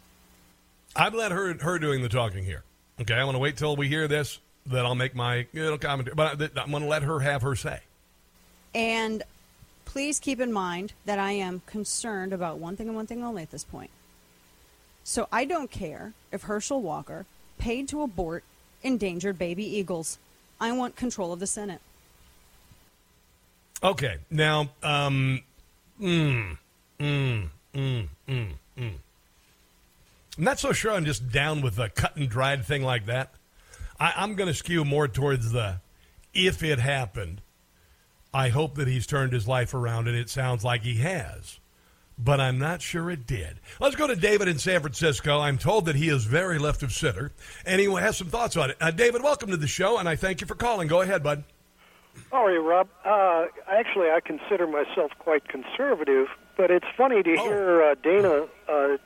I've 0.96 1.14
let 1.14 1.30
her 1.30 1.54
her 1.60 1.78
doing 1.78 2.02
the 2.02 2.08
talking 2.08 2.44
here. 2.44 2.64
Okay, 3.00 3.14
I 3.14 3.24
want 3.24 3.36
to 3.36 3.38
wait 3.38 3.56
till 3.56 3.76
we 3.76 3.88
hear 3.88 4.08
this. 4.08 4.40
Then 4.66 4.84
I'll 4.84 4.94
make 4.94 5.14
my 5.14 5.46
little 5.54 5.78
commentary. 5.78 6.14
But 6.14 6.40
I'm 6.58 6.70
going 6.70 6.82
to 6.82 6.88
let 6.88 7.02
her 7.02 7.20
have 7.20 7.42
her 7.42 7.54
say. 7.54 7.80
And 8.74 9.22
please 9.84 10.20
keep 10.20 10.40
in 10.40 10.52
mind 10.52 10.92
that 11.06 11.18
I 11.18 11.32
am 11.32 11.62
concerned 11.66 12.32
about 12.32 12.58
one 12.58 12.76
thing 12.76 12.88
and 12.88 12.96
one 12.96 13.06
thing 13.06 13.24
only 13.24 13.42
at 13.42 13.50
this 13.50 13.64
point. 13.64 13.90
So 15.02 15.28
I 15.32 15.44
don't 15.44 15.70
care 15.70 16.12
if 16.30 16.42
Herschel 16.42 16.82
Walker 16.82 17.26
paid 17.58 17.88
to 17.88 18.02
abort 18.02 18.44
endangered 18.82 19.38
baby 19.38 19.64
eagles. 19.64 20.18
I 20.60 20.72
want 20.72 20.96
control 20.96 21.32
of 21.32 21.40
the 21.40 21.46
Senate. 21.46 21.80
Okay. 23.82 24.18
Now, 24.30 24.70
um, 24.82 25.42
mm, 26.00 26.58
mm, 26.98 27.48
mm, 27.74 28.08
mm, 28.28 28.52
mm. 28.76 28.92
I'm 30.38 30.44
not 30.44 30.58
so 30.58 30.72
sure 30.72 30.92
I'm 30.92 31.04
just 31.04 31.30
down 31.30 31.62
with 31.62 31.78
a 31.78 31.88
cut 31.88 32.16
and 32.16 32.28
dried 32.28 32.64
thing 32.64 32.82
like 32.82 33.06
that. 33.06 33.32
I, 33.98 34.12
I'm 34.16 34.34
going 34.34 34.48
to 34.48 34.54
skew 34.54 34.84
more 34.84 35.08
towards 35.08 35.52
the 35.52 35.76
if 36.34 36.62
it 36.62 36.78
happened. 36.78 37.40
I 38.32 38.48
hope 38.48 38.76
that 38.76 38.88
he's 38.88 39.06
turned 39.06 39.32
his 39.32 39.48
life 39.48 39.74
around, 39.74 40.08
and 40.08 40.16
it 40.16 40.30
sounds 40.30 40.64
like 40.64 40.82
he 40.82 40.96
has 40.96 41.59
but 42.22 42.40
I'm 42.40 42.58
not 42.58 42.82
sure 42.82 43.10
it 43.10 43.26
did. 43.26 43.60
Let's 43.80 43.96
go 43.96 44.06
to 44.06 44.16
David 44.16 44.48
in 44.48 44.58
San 44.58 44.80
Francisco. 44.80 45.40
I'm 45.40 45.58
told 45.58 45.86
that 45.86 45.96
he 45.96 46.08
is 46.08 46.24
very 46.24 46.58
left 46.58 46.82
of 46.82 46.92
center, 46.92 47.32
and 47.64 47.80
he 47.80 47.92
has 47.92 48.16
some 48.16 48.28
thoughts 48.28 48.56
on 48.56 48.70
it. 48.70 48.76
Uh, 48.80 48.90
David, 48.90 49.22
welcome 49.22 49.50
to 49.50 49.56
the 49.56 49.66
show, 49.66 49.98
and 49.98 50.08
I 50.08 50.16
thank 50.16 50.40
you 50.40 50.46
for 50.46 50.54
calling. 50.54 50.88
Go 50.88 51.00
ahead, 51.00 51.22
bud. 51.22 51.44
How 52.30 52.44
are 52.44 52.52
you, 52.52 52.68
Rob? 52.68 52.88
Uh, 53.04 53.46
actually, 53.68 54.08
I 54.10 54.20
consider 54.20 54.66
myself 54.66 55.12
quite 55.18 55.48
conservative, 55.48 56.28
but 56.56 56.70
it's 56.70 56.86
funny 56.96 57.22
to 57.22 57.36
hear 57.36 57.82
uh, 57.82 57.94
Dana 58.02 58.46
uh, 58.68 58.96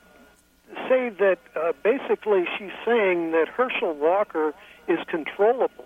say 0.89 1.09
that 1.09 1.39
uh, 1.55 1.73
basically 1.83 2.45
she's 2.57 2.71
saying 2.85 3.31
that 3.31 3.47
Herschel 3.47 3.93
Walker 3.93 4.53
is 4.87 4.99
controllable. 5.07 5.85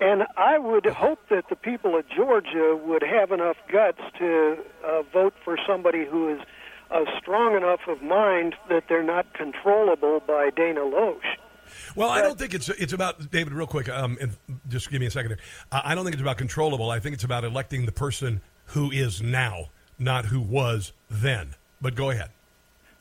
And 0.00 0.24
I 0.36 0.58
would 0.58 0.86
hope 0.86 1.18
that 1.28 1.48
the 1.50 1.56
people 1.56 1.94
of 1.96 2.08
Georgia 2.08 2.74
would 2.82 3.02
have 3.02 3.32
enough 3.32 3.56
guts 3.70 4.00
to 4.18 4.56
uh, 4.84 5.02
vote 5.12 5.34
for 5.44 5.58
somebody 5.66 6.06
who 6.06 6.34
is 6.34 6.40
uh, 6.90 7.00
strong 7.20 7.54
enough 7.54 7.80
of 7.86 8.02
mind 8.02 8.54
that 8.70 8.84
they're 8.88 9.02
not 9.02 9.32
controllable 9.34 10.20
by 10.26 10.50
Dana 10.56 10.80
Loesch. 10.80 11.36
Well, 11.94 12.08
I 12.08 12.20
don't 12.22 12.36
think 12.38 12.52
it's 12.54 12.68
it's 12.68 12.92
about 12.92 13.30
David. 13.30 13.52
Real 13.52 13.66
quick, 13.66 13.88
um, 13.88 14.16
and 14.20 14.32
just 14.68 14.90
give 14.90 15.00
me 15.00 15.06
a 15.06 15.10
second 15.10 15.30
here. 15.32 15.38
Uh, 15.70 15.80
I 15.84 15.94
don't 15.94 16.02
think 16.04 16.14
it's 16.14 16.22
about 16.22 16.36
controllable. 16.38 16.90
I 16.90 16.98
think 16.98 17.14
it's 17.14 17.22
about 17.22 17.44
electing 17.44 17.86
the 17.86 17.92
person 17.92 18.40
who 18.66 18.90
is 18.90 19.22
now, 19.22 19.66
not 19.98 20.24
who 20.24 20.40
was 20.40 20.92
then. 21.08 21.54
But 21.80 21.94
go 21.94 22.10
ahead. 22.10 22.30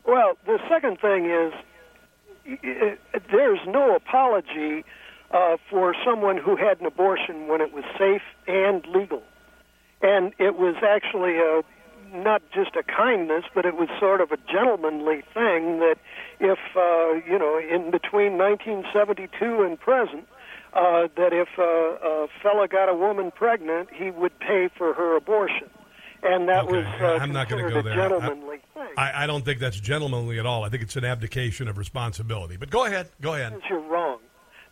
Well, 0.05 0.38
the 0.45 0.59
second 0.69 0.99
thing 0.99 1.25
is 1.25 1.53
i- 2.47 2.97
i- 3.15 3.19
there's 3.31 3.59
no 3.67 3.95
apology 3.95 4.85
uh, 5.31 5.57
for 5.69 5.95
someone 6.05 6.37
who 6.37 6.55
had 6.55 6.79
an 6.79 6.85
abortion 6.85 7.47
when 7.47 7.61
it 7.61 7.73
was 7.73 7.83
safe 7.97 8.21
and 8.47 8.85
legal. 8.87 9.21
And 10.01 10.33
it 10.39 10.55
was 10.57 10.75
actually 10.83 11.37
a 11.37 11.61
not 12.11 12.41
just 12.51 12.75
a 12.75 12.81
kindness, 12.81 13.43
but 13.53 13.65
it 13.65 13.75
was 13.75 13.87
sort 13.99 14.19
of 14.19 14.31
a 14.31 14.37
gentlemanly 14.51 15.21
thing 15.33 15.77
that 15.79 15.97
if, 16.39 16.57
uh, 16.75 17.13
you 17.31 17.37
know, 17.37 17.59
in 17.59 17.91
between 17.91 18.35
1972 18.37 19.61
and 19.61 19.79
present, 19.79 20.27
uh, 20.73 21.07
that 21.17 21.33
if 21.33 21.49
uh, 21.59 21.63
a 21.63 22.27
fella 22.41 22.67
got 22.67 22.89
a 22.89 22.95
woman 22.95 23.29
pregnant, 23.29 23.89
he 23.93 24.09
would 24.09 24.37
pay 24.39 24.69
for 24.75 24.93
her 24.95 25.15
abortion. 25.15 25.69
And 26.23 26.49
that 26.49 26.63
Okay, 26.65 26.77
was 26.77 26.85
uh, 26.99 27.19
I'm 27.21 27.31
not 27.31 27.47
going 27.47 27.63
to 27.63 27.69
go 27.71 27.79
a 27.79 27.83
there. 27.83 27.93
gentlemanly 27.95 28.57
thing. 28.73 28.87
I, 28.97 29.23
I 29.23 29.27
don't 29.27 29.45
think 29.45 29.59
that's 29.59 29.79
gentlemanly 29.79 30.39
at 30.39 30.45
all. 30.47 30.63
I 30.63 30.69
think 30.69 30.81
it's 30.83 30.95
an 30.95 31.05
abdication 31.05 31.67
of 31.67 31.77
responsibility. 31.77 32.57
But 32.57 32.71
go 32.71 32.85
ahead. 32.85 33.09
Go 33.21 33.35
ahead. 33.35 33.57
You're 33.69 33.79
wrong. 33.81 34.17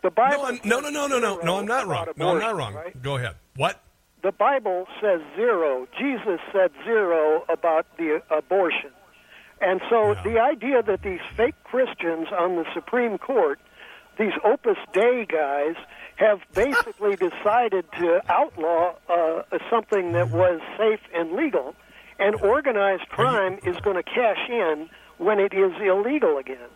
The 0.02 0.12
Bible. 0.12 0.58
No, 0.64 0.80
no, 0.80 0.90
no, 0.90 1.08
no, 1.08 1.20
no, 1.20 1.40
no. 1.44 1.58
I'm 1.58 1.66
not 1.66 1.88
wrong. 1.88 2.04
about 2.04 2.18
No, 2.18 2.30
I'm 2.30 2.40
not 2.40 2.56
wrong. 2.56 2.74
right? 2.76 3.02
Go 3.02 3.18
ahead. 3.18 3.36
What? 3.56 3.82
The 4.24 4.32
Bible 4.32 4.88
says 5.02 5.22
zero. 5.36 5.88
Jesus 5.98 6.40
said 6.52 6.72
zero 6.84 7.46
about 7.50 7.86
the 7.98 8.22
abortion. 8.30 8.92
And 9.62 9.82
so 9.90 10.16
the 10.24 10.40
idea 10.40 10.84
that 10.84 11.02
these 11.02 11.20
fake 11.36 11.56
Christians 11.64 12.28
on 12.38 12.58
the 12.58 12.66
Supreme 12.74 13.18
Court, 13.18 13.60
these 14.20 14.34
Opus 14.44 14.78
Dei 14.94 15.26
guys, 15.28 15.76
have 16.18 16.42
basically 16.54 17.16
decided 17.16 17.86
to 17.94 18.22
outlaw 18.32 18.94
uh, 19.10 19.44
something 19.70 20.12
that 20.14 20.30
was 20.30 20.60
safe 20.78 21.00
and 21.14 21.34
legal, 21.34 21.76
and 22.20 22.36
organized 22.42 23.08
crime 23.10 23.60
is 23.64 23.78
going 23.78 23.96
to 23.96 24.04
cash 24.04 24.50
in 24.50 24.90
when 25.18 25.40
it 25.40 25.54
is 25.54 25.72
illegal 25.82 26.38
again. 26.38 26.70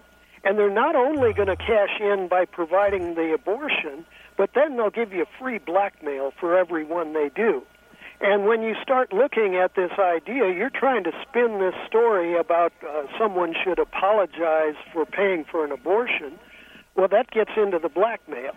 And 0.43 0.57
they're 0.57 0.69
not 0.69 0.95
only 0.95 1.33
going 1.33 1.47
to 1.49 1.55
cash 1.55 1.99
in 1.99 2.27
by 2.27 2.45
providing 2.45 3.15
the 3.15 3.33
abortion, 3.33 4.05
but 4.37 4.51
then 4.55 4.75
they'll 4.77 4.89
give 4.89 5.13
you 5.13 5.25
free 5.39 5.59
blackmail 5.59 6.33
for 6.39 6.57
every 6.57 6.83
one 6.83 7.13
they 7.13 7.29
do. 7.35 7.63
And 8.21 8.45
when 8.45 8.61
you 8.61 8.75
start 8.81 9.11
looking 9.13 9.55
at 9.55 9.75
this 9.75 9.91
idea, 9.99 10.53
you're 10.53 10.69
trying 10.69 11.03
to 11.05 11.11
spin 11.27 11.59
this 11.59 11.73
story 11.87 12.37
about 12.37 12.71
uh, 12.87 13.03
someone 13.17 13.55
should 13.63 13.79
apologize 13.79 14.75
for 14.93 15.05
paying 15.05 15.43
for 15.43 15.65
an 15.65 15.71
abortion. 15.71 16.37
Well, 16.95 17.07
that 17.07 17.31
gets 17.31 17.51
into 17.57 17.79
the 17.79 17.89
blackmail. 17.89 18.55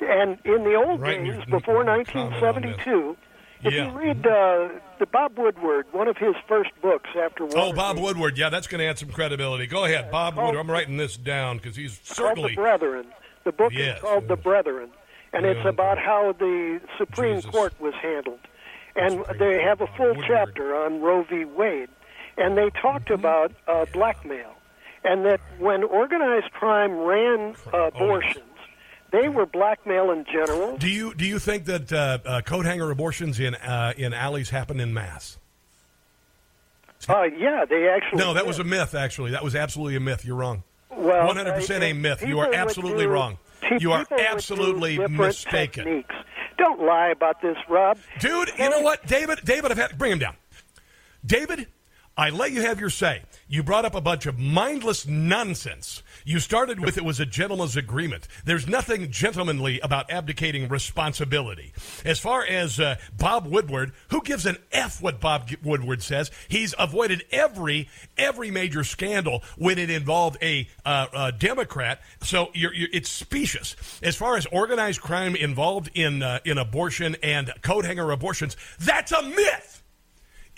And 0.00 0.38
in 0.44 0.62
the 0.62 0.74
old 0.74 1.00
Right, 1.00 1.24
days, 1.24 1.44
before 1.46 1.84
comment 1.84 1.88
on 2.14 2.30
this. 2.30 2.40
1972, 2.42 3.16
if 3.64 3.72
Yeah. 3.72 3.90
you 3.92 3.98
read 3.98 4.26
uh, 4.26 4.68
the 4.98 5.06
Bob 5.06 5.36
Woodward, 5.38 5.86
one 5.92 6.08
of 6.08 6.16
his 6.16 6.34
first 6.46 6.70
books 6.82 7.10
after 7.20 7.44
Oh, 7.56 7.72
Bob 7.72 7.98
Woodward. 7.98 8.36
Yeah, 8.38 8.48
that's 8.50 8.66
going 8.66 8.80
to 8.80 8.86
add 8.86 8.98
some 8.98 9.10
credibility. 9.10 9.66
Go 9.66 9.84
ahead, 9.84 10.10
Bob 10.10 10.34
called- 10.34 10.46
Woodward. 10.48 10.60
I'm 10.64 10.70
writing 10.70 10.96
this 10.96 11.16
down 11.16 11.56
because 11.58 11.76
he's 11.76 11.98
called 11.98 12.16
certainly. 12.28 12.50
The 12.54 12.56
Brethren. 12.62 13.06
The 13.44 13.52
book 13.52 13.72
Yes. 13.72 13.96
is 13.96 14.02
called 14.02 14.28
The 14.28 14.36
Brethren, 14.36 14.90
and 15.32 15.46
it's 15.46 15.64
about 15.66 15.98
how 15.98 16.32
the 16.38 16.80
Supreme 16.98 17.36
Jesus. 17.36 17.50
Court 17.50 17.72
was 17.80 17.94
handled. 17.94 18.40
And 18.96 19.24
they 19.38 19.62
have 19.62 19.80
a 19.80 19.86
full 19.96 20.14
chapter 20.26 20.74
on 20.74 21.00
Roe 21.00 21.22
v. 21.22 21.44
Wade, 21.44 21.88
and 22.36 22.58
they 22.58 22.70
talked 22.70 23.06
Mm-hmm. 23.06 23.14
about 23.14 23.52
uh, 23.68 23.86
blackmail, 23.92 24.54
and 25.04 25.24
that 25.24 25.40
when 25.58 25.84
organized 25.84 26.50
crime 26.52 26.92
ran 26.98 27.54
uh, 27.72 27.86
abortions, 27.94 28.42
they 29.10 29.28
were 29.28 29.46
blackmail 29.46 30.10
in 30.10 30.24
general. 30.24 30.76
Do 30.76 30.88
you 30.88 31.14
do 31.14 31.24
you 31.26 31.38
think 31.38 31.64
that 31.66 31.92
uh, 31.92 32.18
uh, 32.24 32.40
coat 32.42 32.64
hanger 32.66 32.90
abortions 32.90 33.40
in 33.40 33.54
uh, 33.54 33.92
in 33.96 34.12
alleys 34.12 34.50
happen 34.50 34.80
in 34.80 34.92
mass? 34.94 35.38
Uh, 37.08 37.22
yeah, 37.38 37.64
they 37.68 37.88
actually. 37.88 38.18
No, 38.18 38.34
that 38.34 38.40
did. 38.40 38.48
was 38.48 38.58
a 38.58 38.64
myth. 38.64 38.94
Actually, 38.94 39.30
that 39.32 39.44
was 39.44 39.54
absolutely 39.54 39.96
a 39.96 40.00
myth. 40.00 40.24
You're 40.24 40.36
wrong. 40.36 40.62
Well, 40.90 41.26
One 41.26 41.36
hundred 41.36 41.54
percent 41.54 41.82
uh, 41.82 41.86
a 41.86 41.92
myth. 41.92 42.22
You 42.26 42.40
are 42.40 42.52
absolutely 42.52 43.04
do- 43.04 43.10
wrong. 43.10 43.38
You 43.78 43.92
are 43.92 44.00
people 44.04 44.16
would 44.16 44.22
do 44.22 44.28
absolutely 44.28 44.98
mistaken, 45.08 45.84
Techniques. 45.84 46.14
Don't 46.58 46.80
lie 46.80 47.08
about 47.08 47.40
this, 47.42 47.56
Rob. 47.68 47.98
dude. 48.20 48.50
You 48.58 48.70
know 48.70 48.80
what, 48.80 49.06
David? 49.06 49.40
David, 49.44 49.70
I've 49.70 49.78
had 49.78 49.96
bring 49.98 50.12
him 50.12 50.18
down. 50.18 50.36
David, 51.24 51.66
I 52.18 52.30
let 52.30 52.50
you 52.50 52.62
have 52.62 52.80
your 52.80 52.90
say. 52.90 53.22
You 53.46 53.62
brought 53.62 53.84
up 53.84 53.94
a 53.94 54.00
bunch 54.00 54.26
of 54.26 54.40
mindless 54.40 55.06
nonsense. 55.06 56.02
You 56.24 56.40
started 56.40 56.80
with 56.80 56.98
it 56.98 57.04
was 57.04 57.20
a 57.20 57.24
gentleman's 57.24 57.76
agreement. 57.76 58.26
There's 58.44 58.66
nothing 58.66 59.12
gentlemanly 59.12 59.78
about 59.78 60.10
abdicating 60.10 60.66
responsibility. 60.68 61.72
As 62.04 62.18
far 62.18 62.44
as 62.44 62.80
uh, 62.80 62.96
Bob 63.16 63.46
Woodward, 63.46 63.92
who 64.08 64.20
gives 64.22 64.46
an 64.46 64.56
F 64.72 65.00
what 65.00 65.20
Bob 65.20 65.48
Woodward 65.62 66.02
says? 66.02 66.32
He's 66.48 66.74
avoided 66.76 67.24
every 67.30 67.88
every 68.16 68.50
major 68.50 68.82
scandal 68.82 69.44
when 69.56 69.78
it 69.78 69.88
involved 69.88 70.38
a, 70.42 70.68
uh, 70.84 71.06
a 71.14 71.32
Democrat. 71.32 72.00
So 72.20 72.50
you're, 72.52 72.74
you're, 72.74 72.88
it's 72.92 73.08
specious. 73.08 73.76
As 74.02 74.16
far 74.16 74.36
as 74.36 74.44
organized 74.46 75.00
crime 75.00 75.36
involved 75.36 75.88
in 75.94 76.24
uh, 76.24 76.40
in 76.44 76.58
abortion 76.58 77.16
and 77.22 77.52
coat 77.62 77.84
hanger 77.84 78.10
abortions, 78.10 78.56
that's 78.80 79.12
a 79.12 79.22
myth. 79.22 79.77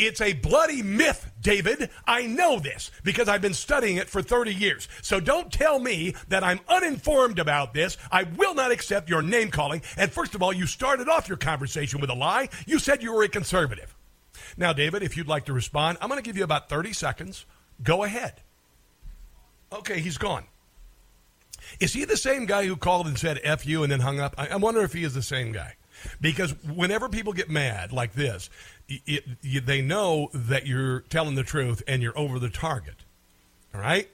It's 0.01 0.23
a 0.23 0.33
bloody 0.33 0.83
myth, 0.83 1.31
David. 1.43 1.91
I 2.07 2.27
know 2.27 2.59
this 2.59 2.91
because 3.05 3.29
I've 3.29 3.43
been 3.43 3.53
studying 3.53 3.97
it 3.97 4.09
for 4.09 4.23
30 4.23 4.55
years. 4.55 4.89
So 5.03 5.21
don't 5.21 5.53
tell 5.53 5.79
me 5.79 6.15
that 6.29 6.43
I'm 6.43 6.61
uninformed 6.69 7.39
about 7.39 7.75
this. 7.75 7.99
I 8.11 8.23
will 8.23 8.55
not 8.55 8.71
accept 8.71 9.11
your 9.11 9.21
name 9.21 9.51
calling. 9.51 9.83
And 9.99 10.11
first 10.11 10.35
of 10.35 10.43
all, 10.43 10.55
you 10.55 10.67
started 10.67 11.11
off 11.11 11.29
your 11.29 11.37
conversation 11.37 12.01
with 12.01 12.09
a 12.09 12.15
lie. 12.15 12.49
You 12.67 12.79
said 12.79 13.03
you 13.03 13.13
were 13.13 13.25
a 13.25 13.29
conservative. 13.29 13.95
Now, 14.57 14.73
David, 14.73 15.03
if 15.03 15.19
you'd 15.19 15.29
like 15.29 15.45
to 15.45 15.53
respond, 15.53 15.99
I'm 16.01 16.09
going 16.09 16.21
to 16.21 16.27
give 16.27 16.39
you 16.39 16.45
about 16.45 16.71
30 16.71 16.95
seconds. 16.95 17.45
Go 17.83 18.03
ahead. 18.05 18.41
Okay, 19.71 20.01
he's 20.01 20.17
gone. 20.17 20.45
Is 21.79 21.93
he 21.93 22.07
the 22.07 22.17
same 22.17 22.47
guy 22.47 22.65
who 22.65 22.75
called 22.75 23.07
and 23.07 23.19
said 23.19 23.39
F 23.45 23.67
you 23.67 23.83
and 23.83 23.93
then 23.93 24.01
hung 24.01 24.19
up? 24.19 24.35
I, 24.39 24.49
I 24.49 24.57
wonder 24.57 24.81
if 24.81 24.95
he 24.95 25.05
is 25.05 25.13
the 25.13 25.23
same 25.23 25.53
guy. 25.53 25.75
Because 26.21 26.53
whenever 26.65 27.09
people 27.09 27.33
get 27.33 27.51
mad 27.51 27.93
like 27.93 28.15
this, 28.15 28.49
y 28.91 29.21
y 29.45 29.61
they 29.65 29.83
know 29.83 30.31
that 30.35 30.67
you're 30.67 31.01
telling 31.01 31.35
the 31.35 31.43
truth 31.43 31.83
and 31.87 32.03
you're 32.03 32.19
over 32.19 32.39
the 32.39 32.51
target. 32.51 32.97
All 33.75 33.81
right? 33.81 34.09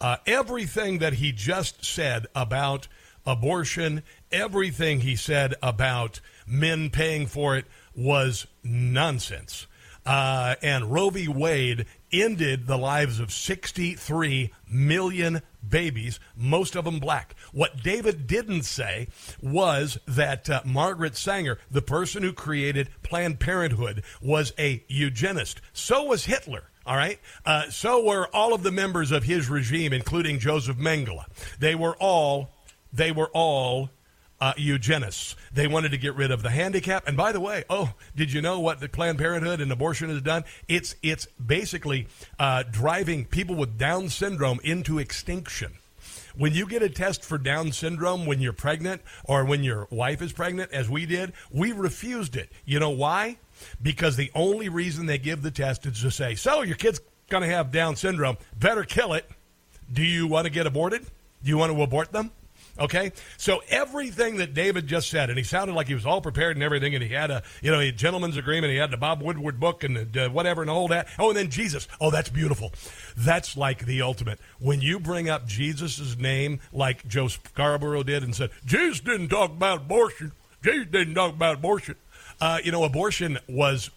Uh, 0.00 0.16
everything 0.26 0.98
that 0.98 1.14
he 1.14 1.32
just 1.32 1.84
said 1.84 2.26
about 2.34 2.88
abortion, 3.26 4.02
everything 4.30 5.00
he 5.00 5.16
said 5.16 5.54
about 5.62 6.20
men 6.46 6.90
paying 6.90 7.26
for 7.26 7.56
it 7.56 7.64
was 7.96 8.46
nonsense. 8.62 9.66
Uh, 10.04 10.56
and 10.62 10.92
Roe 10.92 11.08
v. 11.08 11.28
Wade 11.28 11.86
ended 12.22 12.66
the 12.66 12.78
lives 12.78 13.20
of 13.20 13.32
63 13.32 14.52
million 14.70 15.42
babies, 15.66 16.20
most 16.36 16.76
of 16.76 16.84
them 16.84 16.98
black. 16.98 17.34
What 17.52 17.82
David 17.82 18.26
didn't 18.26 18.62
say 18.62 19.08
was 19.40 19.98
that 20.06 20.48
uh, 20.50 20.60
Margaret 20.64 21.16
Sanger, 21.16 21.58
the 21.70 21.82
person 21.82 22.22
who 22.22 22.32
created 22.32 22.90
Planned 23.02 23.40
Parenthood, 23.40 24.02
was 24.20 24.52
a 24.58 24.84
eugenist. 24.88 25.60
So 25.72 26.04
was 26.04 26.26
Hitler. 26.26 26.64
All 26.86 26.96
right. 26.96 27.18
Uh, 27.46 27.70
so 27.70 28.04
were 28.04 28.28
all 28.34 28.52
of 28.52 28.62
the 28.62 28.72
members 28.72 29.10
of 29.10 29.24
his 29.24 29.48
regime, 29.48 29.92
including 29.92 30.38
Joseph 30.38 30.76
Mengele. 30.76 31.24
They 31.58 31.74
were 31.74 31.96
all, 31.96 32.50
they 32.92 33.10
were 33.10 33.30
all 33.32 33.90
uh, 34.44 34.52
eugenists. 34.58 35.36
They 35.54 35.66
wanted 35.66 35.92
to 35.92 35.96
get 35.96 36.14
rid 36.16 36.30
of 36.30 36.42
the 36.42 36.50
handicap. 36.50 37.08
And 37.08 37.16
by 37.16 37.32
the 37.32 37.40
way, 37.40 37.64
oh, 37.70 37.94
did 38.14 38.30
you 38.30 38.42
know 38.42 38.60
what 38.60 38.78
the 38.78 38.90
Planned 38.90 39.16
Parenthood 39.16 39.62
and 39.62 39.72
abortion 39.72 40.10
has 40.10 40.20
done? 40.20 40.44
It's 40.68 40.96
it's 41.02 41.26
basically 41.44 42.08
uh, 42.38 42.64
driving 42.70 43.24
people 43.24 43.54
with 43.54 43.78
Down 43.78 44.10
syndrome 44.10 44.60
into 44.62 44.98
extinction. 44.98 45.72
When 46.36 46.52
you 46.52 46.66
get 46.66 46.82
a 46.82 46.90
test 46.90 47.24
for 47.24 47.38
Down 47.38 47.72
syndrome 47.72 48.26
when 48.26 48.38
you're 48.38 48.52
pregnant 48.52 49.00
or 49.24 49.46
when 49.46 49.64
your 49.64 49.88
wife 49.90 50.20
is 50.20 50.34
pregnant, 50.34 50.72
as 50.72 50.90
we 50.90 51.06
did, 51.06 51.32
we 51.50 51.72
refused 51.72 52.36
it. 52.36 52.52
You 52.66 52.80
know 52.80 52.90
why? 52.90 53.38
Because 53.80 54.16
the 54.16 54.30
only 54.34 54.68
reason 54.68 55.06
they 55.06 55.16
give 55.16 55.40
the 55.40 55.50
test 55.50 55.86
is 55.86 56.02
to 56.02 56.10
say, 56.10 56.34
so 56.34 56.60
your 56.60 56.76
kid's 56.76 57.00
going 57.30 57.44
to 57.44 57.48
have 57.48 57.72
Down 57.72 57.96
syndrome, 57.96 58.36
better 58.58 58.84
kill 58.84 59.14
it. 59.14 59.26
Do 59.90 60.02
you 60.02 60.26
want 60.26 60.44
to 60.44 60.50
get 60.50 60.66
aborted? 60.66 61.02
Do 61.42 61.48
you 61.48 61.56
want 61.56 61.72
to 61.72 61.82
abort 61.82 62.12
them? 62.12 62.30
Okay, 62.78 63.12
so 63.36 63.62
everything 63.68 64.38
that 64.38 64.52
David 64.52 64.88
just 64.88 65.08
said, 65.08 65.30
and 65.30 65.38
he 65.38 65.44
sounded 65.44 65.74
like 65.74 65.86
he 65.86 65.94
was 65.94 66.04
all 66.04 66.20
prepared 66.20 66.56
and 66.56 66.62
everything, 66.62 66.94
and 66.94 67.04
he 67.04 67.10
had 67.10 67.30
a 67.30 67.44
you 67.62 67.70
know 67.70 67.78
a 67.78 67.92
gentleman's 67.92 68.36
agreement, 68.36 68.72
he 68.72 68.78
had 68.78 68.90
the 68.90 68.96
Bob 68.96 69.22
Woodward 69.22 69.60
book 69.60 69.84
and 69.84 69.96
the, 69.96 70.26
uh, 70.26 70.28
whatever 70.30 70.60
and 70.60 70.70
all 70.70 70.88
that. 70.88 71.06
Oh, 71.18 71.28
and 71.28 71.36
then 71.36 71.50
Jesus. 71.50 71.86
Oh, 72.00 72.10
that's 72.10 72.30
beautiful. 72.30 72.72
That's 73.16 73.56
like 73.56 73.86
the 73.86 74.02
ultimate. 74.02 74.40
When 74.58 74.80
you 74.80 74.98
bring 74.98 75.28
up 75.28 75.46
Jesus' 75.46 76.16
name, 76.18 76.58
like 76.72 77.06
Joe 77.06 77.28
Scarborough 77.28 78.02
did, 78.02 78.24
and 78.24 78.34
said 78.34 78.50
Jesus 78.64 79.00
didn't 79.00 79.28
talk 79.28 79.50
about 79.50 79.82
abortion. 79.82 80.32
Jesus 80.64 80.88
didn't 80.90 81.14
talk 81.14 81.32
about 81.32 81.56
abortion. 81.56 81.94
Uh, 82.40 82.58
you 82.64 82.72
know, 82.72 82.82
abortion 82.82 83.38
was 83.48 83.90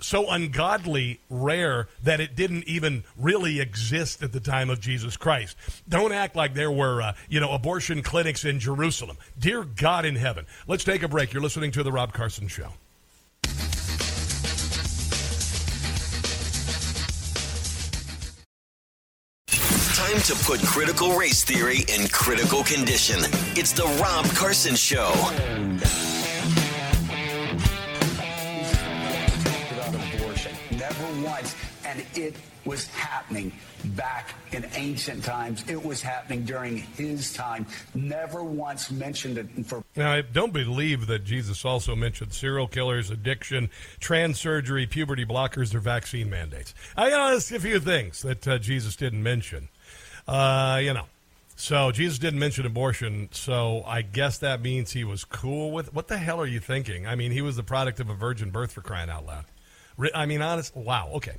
so 0.00 0.30
ungodly 0.30 1.20
rare 1.30 1.88
that 2.02 2.20
it 2.20 2.36
didn't 2.36 2.64
even 2.64 3.04
really 3.16 3.60
exist 3.60 4.22
at 4.22 4.32
the 4.32 4.40
time 4.40 4.70
of 4.70 4.80
Jesus 4.80 5.16
Christ. 5.16 5.56
Don't 5.88 6.12
act 6.12 6.36
like 6.36 6.54
there 6.54 6.70
were, 6.70 7.02
uh, 7.02 7.12
you 7.28 7.40
know, 7.40 7.52
abortion 7.52 8.02
clinics 8.02 8.44
in 8.44 8.58
Jerusalem. 8.58 9.16
Dear 9.38 9.64
God 9.64 10.04
in 10.04 10.16
heaven. 10.16 10.46
Let's 10.66 10.84
take 10.84 11.02
a 11.02 11.08
break. 11.08 11.32
You're 11.32 11.42
listening 11.42 11.70
to 11.72 11.82
The 11.82 11.92
Rob 11.92 12.12
Carson 12.12 12.48
Show. 12.48 12.68
Time 19.94 20.20
to 20.22 20.34
put 20.44 20.60
critical 20.60 21.16
race 21.16 21.44
theory 21.44 21.78
in 21.88 22.08
critical 22.08 22.62
condition. 22.62 23.18
It's 23.56 23.72
the 23.72 23.86
Rob 24.02 24.26
Carson 24.36 24.74
Show. 24.74 25.12
And 31.94 32.04
it 32.16 32.34
was 32.64 32.86
happening 32.88 33.52
back 33.84 34.34
in 34.52 34.66
ancient 34.74 35.22
times. 35.22 35.64
It 35.68 35.82
was 35.82 36.00
happening 36.02 36.44
during 36.44 36.78
his 36.78 37.32
time. 37.32 37.66
Never 37.94 38.42
once 38.42 38.90
mentioned 38.90 39.38
it 39.38 39.66
for 39.66 39.84
Now, 39.94 40.12
I 40.12 40.22
don't 40.22 40.52
believe 40.52 41.06
that 41.06 41.24
Jesus 41.24 41.64
also 41.64 41.94
mentioned 41.94 42.32
serial 42.32 42.66
killers, 42.66 43.10
addiction, 43.10 43.70
trans 44.00 44.40
surgery, 44.40 44.86
puberty 44.86 45.24
blockers, 45.24 45.74
or 45.74 45.80
vaccine 45.80 46.28
mandates. 46.30 46.74
I 46.96 47.10
there's 47.10 47.52
a 47.52 47.60
few 47.60 47.78
things 47.78 48.22
that 48.22 48.48
uh, 48.48 48.58
Jesus 48.58 48.96
didn't 48.96 49.22
mention. 49.22 49.68
Uh, 50.26 50.80
you 50.82 50.94
know, 50.94 51.04
so 51.54 51.92
Jesus 51.92 52.18
didn't 52.18 52.40
mention 52.40 52.66
abortion. 52.66 53.28
So 53.30 53.84
I 53.86 54.02
guess 54.02 54.38
that 54.38 54.60
means 54.62 54.92
he 54.92 55.04
was 55.04 55.24
cool 55.24 55.70
with. 55.70 55.94
What 55.94 56.08
the 56.08 56.18
hell 56.18 56.40
are 56.40 56.46
you 56.46 56.60
thinking? 56.60 57.06
I 57.06 57.14
mean, 57.14 57.30
he 57.30 57.42
was 57.42 57.56
the 57.56 57.62
product 57.62 58.00
of 58.00 58.08
a 58.08 58.14
virgin 58.14 58.50
birth 58.50 58.72
for 58.72 58.80
crying 58.80 59.10
out 59.10 59.26
loud. 59.26 59.44
I 60.14 60.26
mean, 60.26 60.42
honest. 60.42 60.74
Wow. 60.74 61.10
Okay. 61.14 61.36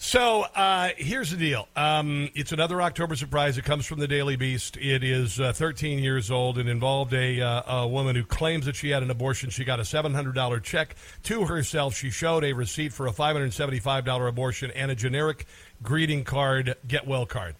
So 0.00 0.42
uh, 0.54 0.90
here's 0.96 1.32
the 1.32 1.36
deal. 1.36 1.66
Um, 1.74 2.30
it's 2.36 2.52
another 2.52 2.80
October 2.80 3.16
surprise. 3.16 3.58
It 3.58 3.64
comes 3.64 3.84
from 3.84 3.98
the 3.98 4.06
Daily 4.06 4.36
Beast. 4.36 4.76
It 4.76 5.02
is 5.02 5.40
uh, 5.40 5.52
13 5.52 5.98
years 5.98 6.30
old 6.30 6.56
and 6.56 6.68
involved 6.68 7.12
a, 7.12 7.40
uh, 7.40 7.80
a 7.80 7.88
woman 7.88 8.14
who 8.14 8.22
claims 8.22 8.66
that 8.66 8.76
she 8.76 8.90
had 8.90 9.02
an 9.02 9.10
abortion. 9.10 9.50
She 9.50 9.64
got 9.64 9.80
a 9.80 9.82
$700 9.82 10.62
check 10.62 10.94
to 11.24 11.46
herself. 11.46 11.96
She 11.96 12.10
showed 12.10 12.44
a 12.44 12.52
receipt 12.52 12.92
for 12.92 13.08
a 13.08 13.12
$575 13.12 14.28
abortion 14.28 14.70
and 14.70 14.92
a 14.92 14.94
generic 14.94 15.46
greeting 15.82 16.22
card, 16.22 16.76
get 16.86 17.04
well 17.04 17.26
card. 17.26 17.56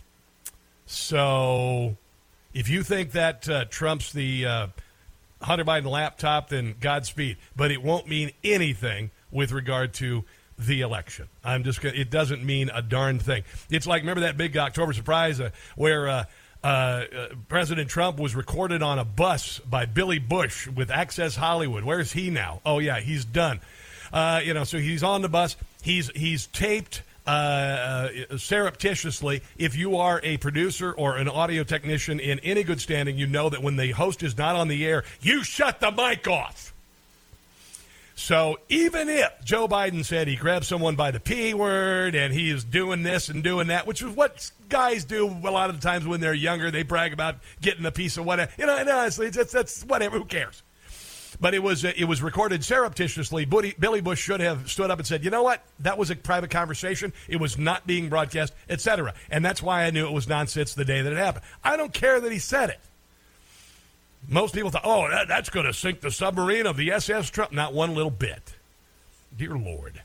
So 0.87 1.97
if 2.55 2.69
you 2.69 2.85
think 2.85 3.11
that 3.13 3.49
uh, 3.49 3.65
trumps 3.65 4.13
the 4.13 4.47
uh, 4.47 4.67
Hunter 5.43 5.65
Biden 5.65 5.91
laptop, 5.91 6.51
then 6.51 6.77
Godspeed. 6.81 7.37
But 7.57 7.73
it 7.73 7.83
won't 7.83 8.07
mean 8.07 8.31
anything 8.45 9.11
with 9.33 9.51
regard 9.51 9.93
to 9.95 10.25
the 10.59 10.81
election. 10.81 11.29
I'm 11.45 11.65
just 11.65 11.81
gonna, 11.81 11.95
it 11.95 12.11
doesn't 12.11 12.45
mean 12.45 12.71
a 12.73 12.83
darn 12.83 13.19
thing. 13.19 13.45
It's 13.71 13.87
like 13.87 14.03
remember 14.03 14.23
that 14.23 14.37
big 14.37 14.57
October 14.57 14.93
surprise 14.93 15.41
uh, 15.41 15.51
where 15.77 16.09
uh, 16.09 16.25
uh, 16.63 16.67
uh, 16.67 17.05
President 17.49 17.89
Trump 17.89 18.19
was 18.19 18.35
recorded 18.35 18.83
on 18.83 18.99
a 18.99 19.05
bus 19.05 19.61
by 19.61 19.87
Billy 19.87 20.19
Bush 20.19 20.67
with 20.67 20.91
Access 20.91 21.37
Hollywood. 21.37 21.85
Where's 21.85 22.13
he 22.13 22.31
now? 22.31 22.61
Oh 22.67 22.81
yeah, 22.81 23.01
he's 23.01 23.25
done. 23.25 23.61
Uh, 24.13 24.41
you 24.43 24.55
know, 24.55 24.65
so 24.65 24.79
he's 24.79 25.03
on 25.03 25.23
the 25.23 25.29
bus. 25.29 25.57
He's 25.83 26.11
he's 26.11 26.47
taped 26.49 27.03
uh, 27.27 28.09
surreptitiously. 28.37 29.43
If 29.57 29.77
you 29.77 29.99
are 29.99 30.21
a 30.25 30.39
producer 30.39 30.93
or 30.93 31.17
an 31.17 31.29
audio 31.29 31.63
technician 31.63 32.19
in 32.19 32.41
any 32.41 32.65
good 32.65 32.81
standing, 32.81 33.17
you 33.17 33.27
know 33.27 33.49
that 33.51 33.63
when 33.63 33.77
the 33.77 33.93
host 33.93 34.23
is 34.23 34.37
not 34.37 34.57
on 34.57 34.67
the 34.67 34.85
air, 34.85 35.05
you 35.21 35.45
shut 35.45 35.79
the 35.79 35.93
mic 35.93 36.27
off. 36.27 36.75
So 38.19 38.59
even 38.69 39.09
if 39.09 39.31
Joe 39.45 39.69
Biden 39.69 40.05
said 40.05 40.27
he 40.27 40.35
grabbed 40.35 40.65
someone 40.65 40.97
by 40.97 41.13
the 41.13 41.21
P 41.21 41.55
word 41.55 42.17
and 42.17 42.35
he 42.35 42.51
is 42.51 42.65
doing 42.65 43.05
this 43.05 43.29
and 43.29 43.45
doing 43.45 43.69
that, 43.69 43.87
which 43.87 44.03
is 44.03 44.09
what 44.09 44.51
guys 44.69 45.05
do 45.05 45.29
a 45.29 45.51
lot 45.53 45.71
of 45.71 45.81
the 45.81 45.89
times 45.89 46.05
when 46.05 46.21
they're 46.21 46.35
younger, 46.35 46.73
they 46.73 46.83
brag 46.83 47.13
about 47.13 47.37
getting 47.61 47.87
a 47.87 47.93
piece 47.93 48.17
of 48.17 48.27
whatever. 48.27 48.51
You 48.59 48.67
know, 48.67 48.77
and 48.77 48.89
honestly, 48.89 49.31
that's, 49.31 49.53
that's 49.53 49.85
whatever. 49.85 50.19
Who 50.19 50.25
cares? 50.25 50.65
But 51.41 51.55
it 51.55 51.63
was 51.63 51.85
uh, 51.85 51.93
it 51.97 52.07
was 52.07 52.21
recorded 52.21 52.65
surreptitiously. 52.65 53.45
Billy 53.45 54.01
Bush 54.01 54.21
should 54.21 54.41
have 54.41 54.69
stood 54.69 54.91
up 54.91 54.99
and 54.99 55.07
said, 55.07 55.25
"You 55.25 55.31
know 55.31 55.45
what? 55.45 55.63
That 55.79 55.97
was 55.97 56.11
a 56.11 56.17
private 56.17 56.51
conversation. 56.51 57.13
It 57.29 57.37
was 57.37 57.57
not 57.57 57.87
being 57.87 58.09
broadcast, 58.09 58.53
etc." 58.69 59.15
And 59.31 59.45
that's 59.45 59.63
why 59.63 59.85
I 59.85 59.91
knew 59.91 60.05
it 60.05 60.13
was 60.13 60.27
nonsense 60.27 60.75
the 60.75 60.85
day 60.85 61.03
that 61.03 61.13
it 61.13 61.19
happened. 61.19 61.45
I 61.63 61.77
don't 61.77 61.93
care 61.93 62.19
that 62.19 62.33
he 62.33 62.41
said 62.41 62.71
it. 62.71 62.81
Most 64.27 64.55
people 64.55 64.71
thought, 64.71 64.83
"Oh, 64.85 65.09
that, 65.09 65.29
that's 65.29 65.51
going 65.51 65.67
to 65.67 65.73
sink 65.73 66.01
the 66.01 66.11
submarine 66.11 66.67
of 66.67 66.77
the 66.77 66.91
SS 66.93 67.31
Trump." 67.31 67.53
Not 67.53 67.75
one 67.75 67.95
little 67.95 68.11
bit. 68.11 68.55
Dear 69.37 69.57
Lord. 69.57 70.03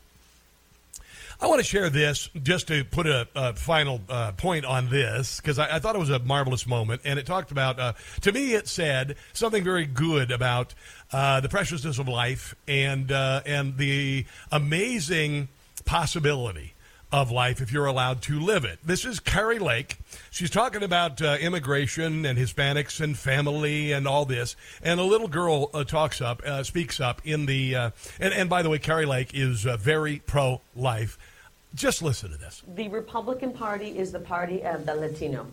I 1.41 1.47
want 1.47 1.59
to 1.59 1.65
share 1.65 1.89
this 1.89 2.29
just 2.41 2.69
to 2.69 2.85
put 2.85 3.05
a, 3.05 3.27
a 3.35 3.53
final 3.53 3.99
uh, 4.07 4.31
point 4.31 4.63
on 4.63 4.89
this 4.89 5.41
because 5.41 5.59
I, 5.59 5.75
I, 5.75 5.79
thought 5.79 5.93
it 5.93 5.99
was 5.99 6.09
a 6.09 6.19
marvelous 6.19 6.65
moment, 6.65 7.01
and 7.03 7.19
it 7.19 7.25
talked 7.25 7.51
about. 7.51 7.79
Uh, 7.79 7.93
to 8.21 8.31
me, 8.31 8.53
it 8.53 8.67
said 8.67 9.17
something 9.33 9.61
very 9.61 9.85
good 9.85 10.31
about 10.31 10.73
uh, 11.11 11.41
the 11.41 11.49
preciousness 11.49 11.99
of 11.99 12.07
life 12.07 12.55
and 12.65 13.11
uh, 13.11 13.41
and 13.45 13.77
the 13.77 14.25
amazing 14.53 15.49
possibility 15.83 16.72
of 17.13 17.29
life 17.29 17.61
if 17.61 17.71
you're 17.71 17.85
allowed 17.85 18.23
to 18.23 18.39
live 18.39 18.65
it. 18.65 18.79
This 18.83 19.05
is 19.05 19.19
Kari 19.19 19.59
Lake. 19.59 19.97
She's 20.31 20.49
talking 20.49 20.81
about 20.81 21.21
uh, 21.21 21.37
immigration 21.39 22.25
and 22.25 22.39
Hispanics 22.39 22.99
and 22.99 23.15
family 23.15 23.91
and 23.91 24.07
all 24.07 24.25
this. 24.25 24.55
And 24.81 24.99
a 24.99 25.03
little 25.03 25.27
girl 25.27 25.69
uh, 25.75 25.83
talks 25.83 26.21
up, 26.21 26.41
uh, 26.43 26.63
speaks 26.63 26.99
up 26.99 27.21
in 27.23 27.45
the. 27.45 27.75
Uh, 27.75 27.91
and, 28.19 28.33
and 28.33 28.49
by 28.49 28.63
the 28.63 28.69
way, 28.69 28.79
Kari 28.79 29.05
Lake 29.05 29.29
is 29.35 29.67
uh, 29.67 29.77
very 29.77 30.23
pro 30.25 30.59
life. 30.75 31.19
Just 31.75 32.01
listen 32.01 32.31
to 32.31 32.37
this. 32.37 32.63
The 32.75 32.89
Republican 32.89 33.53
Party 33.53 33.95
is 33.95 34.11
the 34.11 34.19
party 34.19 34.63
of 34.63 34.87
the 34.87 34.95
Latino. 34.95 35.45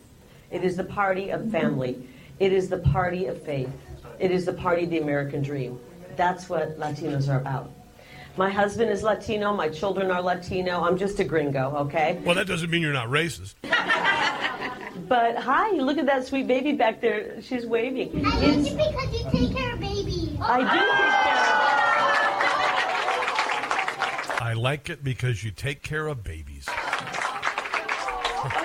It 0.51 0.65
is 0.65 0.79
the 0.79 0.85
party 0.85 1.29
of 1.29 1.51
family. 1.51 2.03
It 2.39 2.55
is 2.55 2.71
the 2.71 2.79
party 2.79 3.27
of 3.27 3.41
faith. 3.43 3.71
It 4.19 4.31
is 4.31 4.47
the 4.47 4.55
party 4.55 4.85
of 4.85 4.91
the 4.91 4.99
American 4.99 5.43
dream. 5.43 5.79
That's 6.17 6.49
what 6.49 6.79
Latinos 6.79 7.29
are 7.29 7.39
about. 7.39 7.71
My 8.37 8.49
husband 8.49 8.91
is 8.91 9.03
Latino. 9.03 9.55
My 9.55 9.69
children 9.69 10.11
are 10.11 10.23
Latino. 10.23 10.83
I'm 10.83 10.97
just 10.97 11.19
a 11.19 11.25
gringo, 11.25 11.75
okay? 11.77 12.21
Well, 12.25 12.35
that 12.37 12.47
doesn't 12.47 12.71
mean 12.71 12.83
you're 12.83 12.93
not 12.93 13.09
racist. 13.09 13.55
but 15.09 15.37
hi, 15.37 15.71
look 15.73 15.99
at 15.99 16.07
that 16.07 16.27
sweet 16.27 16.47
baby 16.47 16.73
back 16.73 17.01
there. 17.01 17.43
She's 17.43 17.67
waving. 17.67 18.25
I 18.25 18.33
like 18.35 18.49
you 18.49 18.77
because 18.87 19.13
you 19.13 19.31
take 19.31 19.57
care 19.57 19.73
of 19.75 19.81
babies. 19.81 20.39
I 20.41 20.61
do 20.61 20.67
take 20.69 21.11
care 21.23 21.45
of 21.57 21.71
I 24.43 24.55
like 24.55 24.91
it 24.91 25.05
because 25.05 25.45
you 25.45 25.51
take 25.51 25.83
care 25.83 26.07
of 26.09 26.25
babies. 26.25 26.67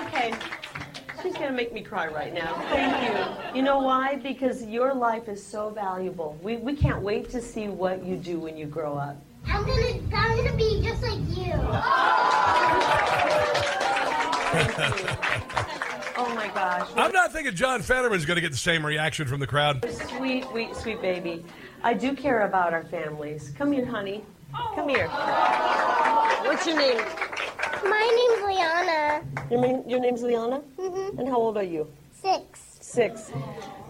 Okay. 0.06 0.32
She's 1.22 1.34
going 1.34 1.48
to 1.48 1.52
make 1.52 1.72
me 1.72 1.82
cry 1.82 2.06
right 2.06 2.32
now. 2.32 2.54
Thank 2.70 3.54
you. 3.54 3.56
You 3.56 3.62
know 3.62 3.78
why? 3.80 4.16
Because 4.16 4.64
your 4.64 4.94
life 4.94 5.28
is 5.28 5.44
so 5.44 5.70
valuable. 5.70 6.38
We, 6.42 6.56
we 6.56 6.74
can't 6.74 7.02
wait 7.02 7.28
to 7.30 7.42
see 7.42 7.68
what 7.68 8.04
you 8.04 8.16
do 8.16 8.38
when 8.38 8.56
you 8.56 8.66
grow 8.66 8.96
up. 8.96 9.16
I'm 9.48 9.66
gonna, 9.66 10.00
I'm 10.14 10.36
gonna 10.36 10.56
be 10.56 10.82
just 10.82 11.02
like 11.02 11.20
you. 11.36 11.52
Oh 16.18 16.34
my 16.34 16.48
gosh. 16.48 16.88
I'm 16.96 17.12
not 17.12 17.30
thinking 17.30 17.54
John 17.54 17.82
Fetterman's 17.82 18.24
going 18.24 18.36
to 18.36 18.40
get 18.40 18.50
the 18.50 18.56
same 18.56 18.86
reaction 18.86 19.26
from 19.28 19.38
the 19.38 19.46
crowd. 19.46 19.86
Sweet, 20.16 20.44
sweet, 20.44 20.74
sweet 20.74 21.02
baby. 21.02 21.44
I 21.82 21.92
do 21.92 22.14
care 22.14 22.46
about 22.46 22.72
our 22.72 22.84
families. 22.84 23.52
Come 23.58 23.70
here, 23.70 23.84
honey. 23.84 24.24
Come 24.74 24.88
here. 24.88 25.08
What's 25.08 26.66
your 26.66 26.78
name? 26.78 26.96
My 27.84 28.28
name's 28.30 28.46
Liana. 28.46 29.24
Your, 29.50 29.60
name, 29.60 29.82
your 29.86 30.00
name's 30.00 30.22
Liana? 30.22 30.62
Mm-hmm. 30.78 31.18
And 31.18 31.28
how 31.28 31.36
old 31.36 31.58
are 31.58 31.62
you? 31.62 31.86
Six. 32.12 32.78
Six. 32.80 33.30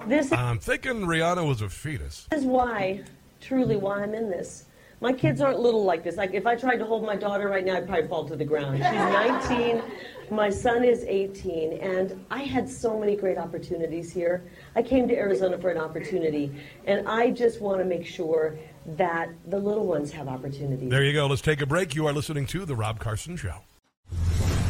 This 0.06 0.32
I'm 0.32 0.58
thinking 0.58 1.02
Rihanna 1.02 1.46
was 1.46 1.62
a 1.62 1.68
fetus. 1.68 2.26
This 2.30 2.40
is 2.40 2.46
why, 2.46 3.04
truly, 3.40 3.76
why 3.76 4.02
I'm 4.02 4.14
in 4.14 4.30
this. 4.30 4.65
My 5.00 5.12
kids 5.12 5.40
aren't 5.40 5.58
little 5.58 5.84
like 5.84 6.02
this. 6.02 6.16
Like, 6.16 6.32
if 6.32 6.46
I 6.46 6.56
tried 6.56 6.76
to 6.78 6.86
hold 6.86 7.04
my 7.04 7.16
daughter 7.16 7.48
right 7.48 7.64
now, 7.64 7.76
I'd 7.76 7.86
probably 7.86 8.08
fall 8.08 8.26
to 8.28 8.36
the 8.36 8.44
ground. 8.44 8.78
She's 8.78 8.92
19. 8.92 9.82
My 10.30 10.48
son 10.48 10.84
is 10.84 11.04
18. 11.04 11.74
And 11.74 12.24
I 12.30 12.44
had 12.44 12.68
so 12.68 12.98
many 12.98 13.14
great 13.14 13.36
opportunities 13.36 14.10
here. 14.10 14.50
I 14.74 14.82
came 14.82 15.06
to 15.08 15.14
Arizona 15.14 15.58
for 15.58 15.70
an 15.70 15.78
opportunity. 15.78 16.50
And 16.86 17.06
I 17.06 17.30
just 17.30 17.60
want 17.60 17.78
to 17.80 17.84
make 17.84 18.06
sure 18.06 18.58
that 18.96 19.28
the 19.46 19.58
little 19.58 19.86
ones 19.86 20.12
have 20.12 20.28
opportunities. 20.28 20.90
There 20.90 21.04
you 21.04 21.12
go. 21.12 21.26
Let's 21.26 21.42
take 21.42 21.60
a 21.60 21.66
break. 21.66 21.94
You 21.94 22.06
are 22.06 22.12
listening 22.12 22.46
to 22.46 22.64
The 22.64 22.74
Rob 22.74 22.98
Carson 22.98 23.36
Show. 23.36 23.56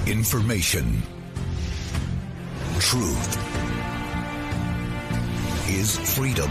Information. 0.06 1.02
Truth. 2.80 3.56
is 5.68 5.98
freedom. 6.16 6.50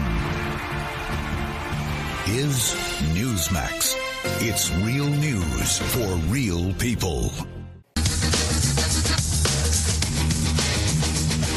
Is 2.28 2.74
Newsmax. 3.14 3.94
It's 4.42 4.72
real 4.84 5.06
news 5.06 5.78
for 5.78 6.06
real 6.26 6.74
people. 6.74 7.30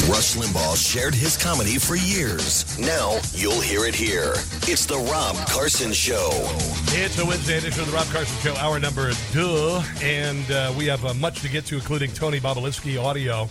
Rush 0.08 0.36
Limbaugh 0.36 0.78
shared 0.78 1.16
his 1.16 1.38
comedy 1.38 1.80
for 1.80 1.96
years. 1.96 2.78
Now 2.78 3.18
you'll 3.34 3.60
hear 3.60 3.86
it 3.86 3.96
here. 3.96 4.34
It's 4.68 4.86
the 4.86 4.98
Rob 4.98 5.36
Carson 5.48 5.92
Show. 5.92 6.30
It's 6.90 7.18
a 7.18 7.26
Wednesday 7.26 7.58
edition 7.58 7.82
of 7.82 7.88
the 7.88 7.94
Rob 7.94 8.08
Carson 8.08 8.38
Show, 8.42 8.56
hour 8.60 8.80
number 8.80 9.12
two, 9.32 9.82
and 10.04 10.52
uh, 10.52 10.72
we 10.78 10.86
have 10.86 11.04
uh, 11.04 11.16
much 11.16 11.42
to 11.42 11.50
get 11.50 11.66
to, 11.66 11.76
including 11.76 12.12
Tony 12.12 12.40
Bobulinski 12.40 13.04
audio. 13.04 13.50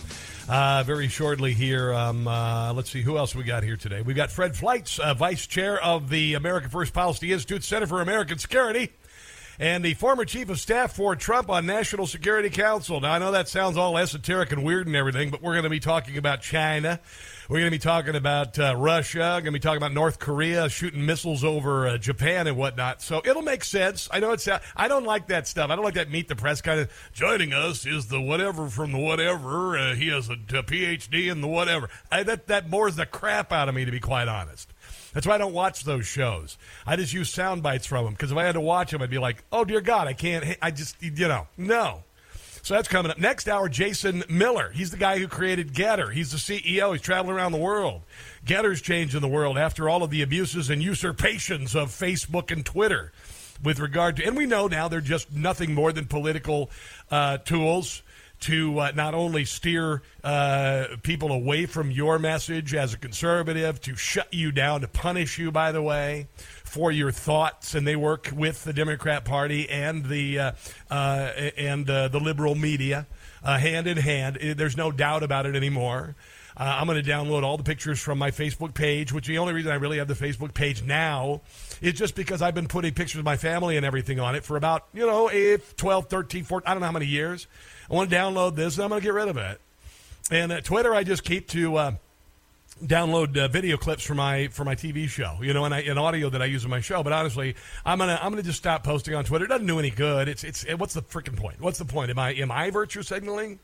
Uh, 0.49 0.81
very 0.83 1.07
shortly 1.07 1.53
here. 1.53 1.93
Um, 1.93 2.27
uh, 2.27 2.73
let's 2.73 2.89
see 2.89 3.03
who 3.03 3.19
else 3.19 3.35
we 3.35 3.43
got 3.43 3.61
here 3.61 3.77
today. 3.77 4.01
We've 4.01 4.15
got 4.15 4.31
Fred 4.31 4.53
Fleitz, 4.53 4.99
uh, 4.99 5.13
vice 5.13 5.45
chair 5.45 5.79
of 5.83 6.09
the 6.09 6.33
American 6.33 6.71
First 6.71 6.91
Policy 6.91 7.31
Institute 7.31 7.63
Center 7.63 7.85
for 7.85 8.01
American 8.01 8.39
Security, 8.39 8.91
and 9.59 9.83
the 9.83 9.93
former 9.93 10.23
chief 10.23 10.49
of 10.49 10.59
staff 10.59 10.95
for 10.95 11.15
Trump 11.17 11.49
on 11.49 11.65
National 11.65 12.07
Security 12.07 12.49
Council. 12.49 13.01
Now 13.01 13.11
I 13.11 13.19
know 13.19 13.31
that 13.31 13.49
sounds 13.49 13.75
all 13.75 13.97
esoteric 13.97 14.53
and 14.53 14.63
weird 14.63 14.87
and 14.87 14.95
everything, 14.95 15.29
but 15.29 15.41
we're 15.41 15.53
going 15.53 15.63
to 15.63 15.69
be 15.69 15.81
talking 15.81 16.17
about 16.17 16.41
China. 16.41 16.99
We're 17.49 17.59
going 17.59 17.71
to 17.71 17.75
be 17.75 17.79
talking 17.79 18.15
about 18.15 18.57
uh, 18.59 18.75
Russia. 18.77 19.17
Going 19.19 19.45
to 19.45 19.51
be 19.51 19.59
talking 19.59 19.77
about 19.77 19.91
North 19.91 20.19
Korea 20.19 20.69
shooting 20.69 21.05
missiles 21.05 21.43
over 21.43 21.87
uh, 21.87 21.97
Japan 21.97 22.45
and 22.45 22.55
whatnot. 22.55 23.01
So 23.01 23.21
it'll 23.25 23.41
make 23.41 23.63
sense. 23.63 24.07
I 24.11 24.19
know 24.19 24.31
it's. 24.31 24.47
Uh, 24.47 24.59
I 24.75 24.87
don't 24.87 25.03
like 25.03 25.27
that 25.27 25.47
stuff. 25.47 25.71
I 25.71 25.75
don't 25.75 25.83
like 25.83 25.95
that 25.95 26.11
meet 26.11 26.27
the 26.27 26.35
press 26.35 26.61
kind 26.61 26.79
of. 26.79 26.91
Joining 27.11 27.51
us 27.51 27.87
is 27.87 28.05
the 28.05 28.21
whatever 28.21 28.69
from 28.69 28.91
the 28.91 28.99
whatever. 28.99 29.77
Uh, 29.77 29.95
he 29.95 30.09
has 30.09 30.29
a, 30.29 30.33
a 30.33 30.63
PhD 30.63 31.31
in 31.31 31.41
the 31.41 31.47
whatever. 31.47 31.89
I, 32.11 32.21
that 32.21 32.47
that 32.47 32.69
bores 32.69 32.95
the 32.95 33.07
crap 33.07 33.51
out 33.51 33.67
of 33.67 33.73
me, 33.73 33.83
to 33.83 33.91
be 33.91 33.99
quite 33.99 34.27
honest. 34.27 34.71
That's 35.13 35.25
why 35.25 35.35
I 35.35 35.37
don't 35.37 35.53
watch 35.53 35.83
those 35.83 36.05
shows. 36.05 36.57
I 36.85 36.95
just 36.95 37.13
use 37.13 37.29
sound 37.29 37.63
bites 37.63 37.85
from 37.85 38.05
them 38.05 38.13
because 38.13 38.31
if 38.31 38.37
I 38.37 38.43
had 38.45 38.53
to 38.53 38.61
watch 38.61 38.91
them, 38.91 39.01
I'd 39.01 39.09
be 39.09 39.17
like, 39.17 39.43
"Oh 39.51 39.65
dear 39.65 39.81
God, 39.81 40.07
I 40.07 40.13
can't." 40.13 40.57
I 40.61 40.71
just, 40.71 41.01
you 41.01 41.27
know, 41.27 41.47
no. 41.57 42.03
So 42.61 42.73
that's 42.73 42.87
coming 42.87 43.11
up. 43.11 43.17
Next 43.17 43.47
hour, 43.47 43.69
Jason 43.69 44.23
Miller. 44.29 44.71
He's 44.71 44.91
the 44.91 44.97
guy 44.97 45.17
who 45.17 45.27
created 45.27 45.73
Gettr. 45.73 46.13
He's 46.13 46.31
the 46.31 46.37
CEO. 46.37 46.91
He's 46.91 47.01
traveling 47.01 47.35
around 47.35 47.53
the 47.53 47.57
world. 47.57 48.01
Gettr's 48.45 48.81
changing 48.81 49.21
the 49.21 49.27
world 49.27 49.57
after 49.57 49.89
all 49.89 50.03
of 50.03 50.11
the 50.11 50.21
abuses 50.21 50.69
and 50.69 50.83
usurpations 50.83 51.75
of 51.75 51.89
Facebook 51.89 52.51
and 52.51 52.65
Twitter 52.65 53.11
with 53.63 53.79
regard 53.79 54.17
to, 54.17 54.25
and 54.25 54.37
we 54.37 54.45
know 54.45 54.67
now 54.67 54.87
they're 54.87 55.01
just 55.01 55.31
nothing 55.31 55.73
more 55.73 55.91
than 55.91 56.05
political 56.05 56.69
uh, 57.11 57.37
tools 57.39 58.01
to 58.41 58.79
uh, 58.79 58.91
not 58.95 59.13
only 59.13 59.45
steer 59.45 60.01
uh, 60.23 60.85
people 61.03 61.31
away 61.31 61.65
from 61.65 61.91
your 61.91 62.19
message 62.19 62.73
as 62.73 62.93
a 62.93 62.97
conservative, 62.97 63.81
to 63.81 63.95
shut 63.95 64.33
you 64.33 64.51
down, 64.51 64.81
to 64.81 64.87
punish 64.87 65.37
you, 65.37 65.51
by 65.51 65.71
the 65.71 65.81
way, 65.81 66.27
for 66.63 66.91
your 66.91 67.11
thoughts, 67.11 67.75
and 67.75 67.85
they 67.85 67.95
work 67.95 68.29
with 68.33 68.63
the 68.63 68.73
Democrat 68.73 69.25
Party 69.25 69.69
and 69.69 70.05
the 70.05 70.39
uh, 70.39 70.51
uh, 70.89 71.31
and 71.57 71.89
uh, 71.89 72.07
the 72.07 72.19
liberal 72.19 72.55
media 72.55 73.07
uh, 73.43 73.57
hand 73.57 73.87
in 73.87 73.97
hand. 73.97 74.37
There's 74.57 74.77
no 74.77 74.91
doubt 74.91 75.23
about 75.23 75.45
it 75.45 75.55
anymore. 75.55 76.15
Uh, 76.59 76.75
I'm 76.77 76.87
going 76.87 77.01
to 77.01 77.09
download 77.09 77.43
all 77.43 77.55
the 77.55 77.63
pictures 77.63 77.99
from 77.99 78.17
my 78.17 78.31
Facebook 78.31 78.73
page, 78.73 79.13
which 79.13 79.27
the 79.27 79.37
only 79.37 79.53
reason 79.53 79.71
I 79.71 79.75
really 79.75 79.97
have 79.99 80.09
the 80.09 80.13
Facebook 80.13 80.53
page 80.53 80.83
now 80.83 81.39
is 81.81 81.93
just 81.93 82.15
because 82.15 82.41
I've 82.41 82.53
been 82.53 82.67
putting 82.67 82.93
pictures 82.93 83.19
of 83.19 83.25
my 83.25 83.37
family 83.37 83.77
and 83.77 83.85
everything 83.85 84.19
on 84.19 84.35
it 84.35 84.43
for 84.43 84.57
about, 84.57 84.85
you 84.93 85.07
know, 85.07 85.29
eight, 85.31 85.77
12, 85.77 86.09
13, 86.09 86.43
14, 86.43 86.67
I 86.67 86.73
don't 86.73 86.81
know 86.81 86.87
how 86.87 86.91
many 86.91 87.05
years. 87.05 87.47
I 87.89 87.93
want 87.93 88.09
to 88.09 88.15
download 88.15 88.55
this 88.55 88.75
and 88.75 88.83
I'm 88.83 88.89
going 88.89 88.99
to 88.99 89.05
get 89.05 89.13
rid 89.13 89.29
of 89.29 89.37
it. 89.37 89.61
And 90.31 90.63
Twitter, 90.65 90.93
I 90.93 91.03
just 91.03 91.23
keep 91.23 91.47
to 91.49 91.77
uh, 91.77 91.91
download 92.83 93.37
uh, 93.37 93.47
video 93.47 93.77
clips 93.77 94.03
for 94.03 94.13
my 94.13 94.47
for 94.49 94.63
my 94.63 94.75
TV 94.75 95.07
show, 95.07 95.37
you 95.41 95.53
know, 95.53 95.65
and, 95.65 95.73
I, 95.73 95.81
and 95.81 95.97
audio 95.97 96.29
that 96.29 96.41
I 96.41 96.45
use 96.45 96.63
in 96.63 96.69
my 96.69 96.81
show. 96.81 97.03
But 97.03 97.13
honestly, 97.13 97.55
I'm 97.85 97.97
gonna 97.97 98.19
I'm 98.21 98.31
gonna 98.31 98.43
just 98.43 98.59
stop 98.59 98.83
posting 98.83 99.15
on 99.15 99.23
Twitter. 99.23 99.45
It 99.45 99.47
doesn't 99.47 99.65
do 99.65 99.79
any 99.79 99.89
good. 99.89 100.27
It's 100.27 100.43
it's 100.43 100.65
what's 100.77 100.93
the 100.93 101.01
freaking 101.01 101.35
point? 101.35 101.59
What's 101.59 101.79
the 101.79 101.85
point? 101.85 102.11
Am 102.11 102.19
I 102.19 102.33
am 102.33 102.51
I 102.51 102.69
virtue 102.69 103.01
signaling? 103.01 103.59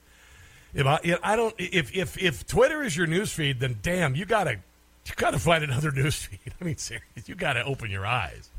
If 0.76 0.86
I 0.86 1.00
I 1.24 1.36
don't 1.38 1.56
if 1.58 1.96
if 1.96 2.22
if 2.22 2.46
Twitter 2.46 2.84
is 2.84 2.96
your 2.96 3.08
news 3.08 3.32
feed, 3.32 3.62
then 3.62 3.80
damn, 3.82 4.14
you 4.14 4.26
gotta 4.26 4.60
you 5.06 5.14
gotta 5.16 5.40
find 5.40 5.64
another 5.64 5.92
news 5.94 6.16
feed. 6.16 6.54
I 6.60 6.64
mean, 6.64 6.78
serious, 6.78 7.28
you 7.28 7.36
gotta 7.36 7.64
open 7.64 7.90
your 7.90 8.06
eyes. 8.06 8.50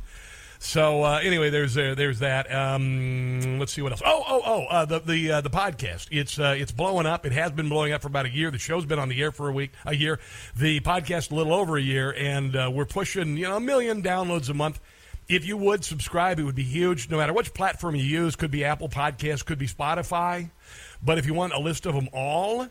So 0.59 1.05
uh, 1.05 1.21
anyway, 1.23 1.51
there's 1.51 1.77
uh, 1.77 1.95
there's 1.95 2.21
that. 2.21 2.53
Um, 2.53 3.59
let's 3.59 3.73
see 3.73 3.83
what 3.83 3.93
else. 3.93 4.01
Oh 4.03 4.25
oh 4.27 4.43
oh, 4.47 4.64
uh, 4.64 4.85
the 4.87 5.01
the 5.01 5.33
uh, 5.33 5.41
the 5.43 5.51
podcast. 5.51 6.09
It's 6.11 6.39
uh, 6.39 6.55
it's 6.57 6.73
blowing 6.73 7.05
up. 7.05 7.27
It 7.27 7.33
has 7.33 7.53
been 7.53 7.69
blowing 7.69 7.93
up 7.93 8.01
for 8.01 8.09
about 8.09 8.25
a 8.25 8.31
year. 8.31 8.51
The 8.51 8.59
show's 8.59 8.87
been 8.87 8.99
on 8.99 9.11
the 9.11 9.21
air 9.21 9.31
for 9.31 9.51
a 9.51 9.53
week, 9.53 9.73
a 9.85 9.95
year. 9.95 10.19
The 10.57 10.81
podcast 10.81 11.31
a 11.31 11.35
little 11.35 11.53
over 11.53 11.77
a 11.77 11.83
year, 11.83 12.14
and 12.17 12.57
uh, 12.57 12.71
we're 12.73 12.87
pushing 12.87 13.37
you 13.37 13.45
know 13.45 13.57
a 13.57 13.61
million 13.61 14.03
downloads 14.03 14.49
a 14.49 14.55
month. 14.55 14.81
If 15.29 15.45
you 15.45 15.57
would 15.57 15.85
subscribe, 15.85 16.39
it 16.39 16.45
would 16.45 16.55
be 16.55 16.62
huge. 16.62 17.11
No 17.11 17.19
matter 17.19 17.35
which 17.35 17.53
platform 17.53 17.95
you 17.97 18.05
use, 18.05 18.37
could 18.37 18.51
be 18.51 18.64
Apple 18.64 18.89
Podcasts, 18.89 19.45
could 19.45 19.59
be 19.59 19.67
Spotify. 19.67 20.51
But 21.03 21.18
if 21.18 21.26
you 21.26 21.34
want 21.34 21.53
a 21.53 21.59
list 21.59 21.86
of 21.86 21.94
them 21.94 22.09
all, 22.12 22.68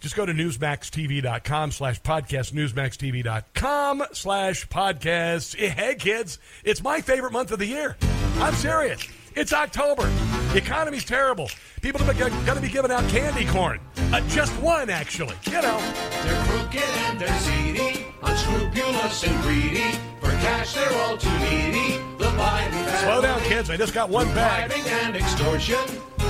just 0.00 0.16
go 0.16 0.26
to 0.26 0.32
newsmaxtv.com 0.32 1.70
slash 1.72 2.00
podcast, 2.02 2.52
newsmaxtv.com 2.52 4.04
slash 4.12 4.68
podcasts. 4.68 5.56
Hey, 5.56 5.94
kids, 5.94 6.38
it's 6.64 6.82
my 6.82 7.00
favorite 7.00 7.32
month 7.32 7.52
of 7.52 7.58
the 7.58 7.66
year. 7.66 7.96
I'm 8.36 8.54
serious. 8.54 9.06
It's 9.36 9.52
October. 9.52 10.08
The 10.52 10.58
economy's 10.58 11.04
terrible. 11.04 11.50
People 11.82 12.00
are 12.08 12.14
going 12.14 12.30
to 12.30 12.60
be 12.60 12.68
giving 12.68 12.92
out 12.92 13.02
candy 13.08 13.44
corn. 13.46 13.80
Uh, 14.12 14.20
just 14.28 14.52
one, 14.62 14.88
actually. 14.88 15.34
You 15.46 15.60
know. 15.60 15.80
They're 16.22 16.44
crooked 16.44 16.80
and 16.80 17.18
they're 17.18 17.38
seedy, 17.40 18.06
unscrupulous 18.22 19.24
and 19.24 19.42
greedy. 19.42 19.98
For 20.20 20.30
cash, 20.30 20.74
they're 20.74 20.92
all 21.02 21.16
too 21.18 21.36
needy. 21.40 21.98
The 22.16 22.30
Biden 22.38 22.70
family. 22.70 22.98
Slow 23.02 23.22
down, 23.22 23.40
kids. 23.40 23.70
I 23.70 23.76
just 23.76 23.92
got 23.92 24.08
one 24.08 24.28
bag. 24.34 24.70
Bribing 24.70 24.88
and 24.88 25.16
extortion. 25.16 25.84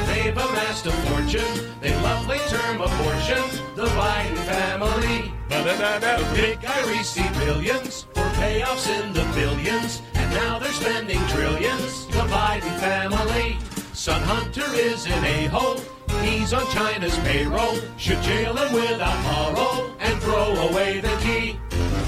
They've 0.06 0.32
amassed 0.34 0.86
a 0.86 0.92
fortune. 0.92 1.70
They 1.82 1.94
lovely 2.00 2.38
term 2.48 2.80
abortion. 2.80 3.44
The 3.76 3.84
Biden 3.84 4.36
family. 4.46 5.30
The 5.50 6.32
big 6.34 6.62
guy 6.62 6.90
received 6.90 7.34
billions 7.38 8.06
payoffs 8.34 8.88
in 8.88 9.12
the 9.12 9.24
billions. 9.34 10.02
And 10.14 10.30
now 10.32 10.58
they're 10.58 10.72
spending 10.72 11.20
trillions. 11.28 12.06
The 12.08 12.24
Biden 12.30 12.78
family. 12.80 13.56
Son 13.92 14.22
Hunter 14.22 14.70
is 14.74 15.06
an 15.06 15.24
a-hole. 15.24 15.80
He's 16.22 16.52
on 16.52 16.66
China's 16.70 17.18
payroll. 17.18 17.76
Should 17.96 18.22
jail 18.22 18.56
him 18.56 18.72
without 18.72 19.18
parole 19.24 19.94
and 20.00 20.20
throw 20.22 20.54
away 20.68 21.00
the 21.00 21.16
key. 21.22 21.58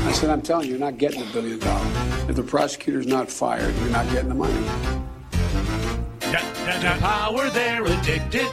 I 0.07 0.13
said, 0.13 0.31
I'm 0.31 0.43
telling 0.43 0.67
you, 0.67 0.73
you're 0.73 0.81
not 0.81 0.99
getting 0.99 1.23
a 1.23 1.33
billion 1.33 1.59
dollars. 1.59 2.29
If 2.29 2.37
the 2.37 2.43
prosecutor's 2.43 3.07
not 3.07 3.31
fired, 3.31 3.75
you're 3.77 3.91
not 3.91 4.09
getting 4.11 4.29
the 4.29 4.35
money. 4.35 4.55
To 6.21 6.97
power 7.01 7.49
they're 7.51 7.85
addicted. 7.85 8.49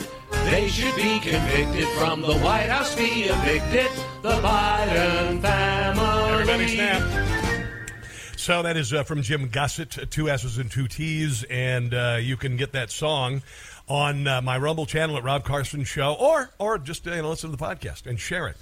They 0.46 0.68
should 0.68 0.96
be 0.96 1.20
convicted 1.20 1.88
from 1.98 2.22
the 2.22 2.38
White 2.38 2.70
House, 2.70 2.96
be 2.96 3.24
evicted. 3.24 3.90
The 4.22 4.34
Biden 4.42 5.42
family. 5.42 6.32
Everybody 6.32 6.68
snap. 6.68 7.43
So 8.44 8.62
that 8.62 8.76
is 8.76 8.92
uh, 8.92 9.04
from 9.04 9.22
Jim 9.22 9.48
Gossett, 9.48 10.12
two 10.12 10.30
S's 10.30 10.58
and 10.58 10.70
two 10.70 10.90
T's, 10.90 11.46
and 11.50 11.94
uh, 11.94 12.18
you 12.20 12.36
can 12.36 12.58
get 12.58 12.74
that 12.74 12.92
song 12.92 13.42
on 13.88 14.28
uh, 14.28 14.42
my 14.42 14.58
Rumble 14.58 14.86
channel 14.86 15.16
at 15.16 15.24
Rob 15.24 15.46
Carson 15.46 15.86
Show, 15.86 16.14
or 16.20 16.50
or 16.60 16.78
just 16.78 17.08
uh, 17.08 17.12
listen 17.26 17.52
to 17.52 17.56
the 17.56 17.64
podcast 17.64 18.06
and 18.06 18.20
share 18.20 18.50
it. 18.50 18.58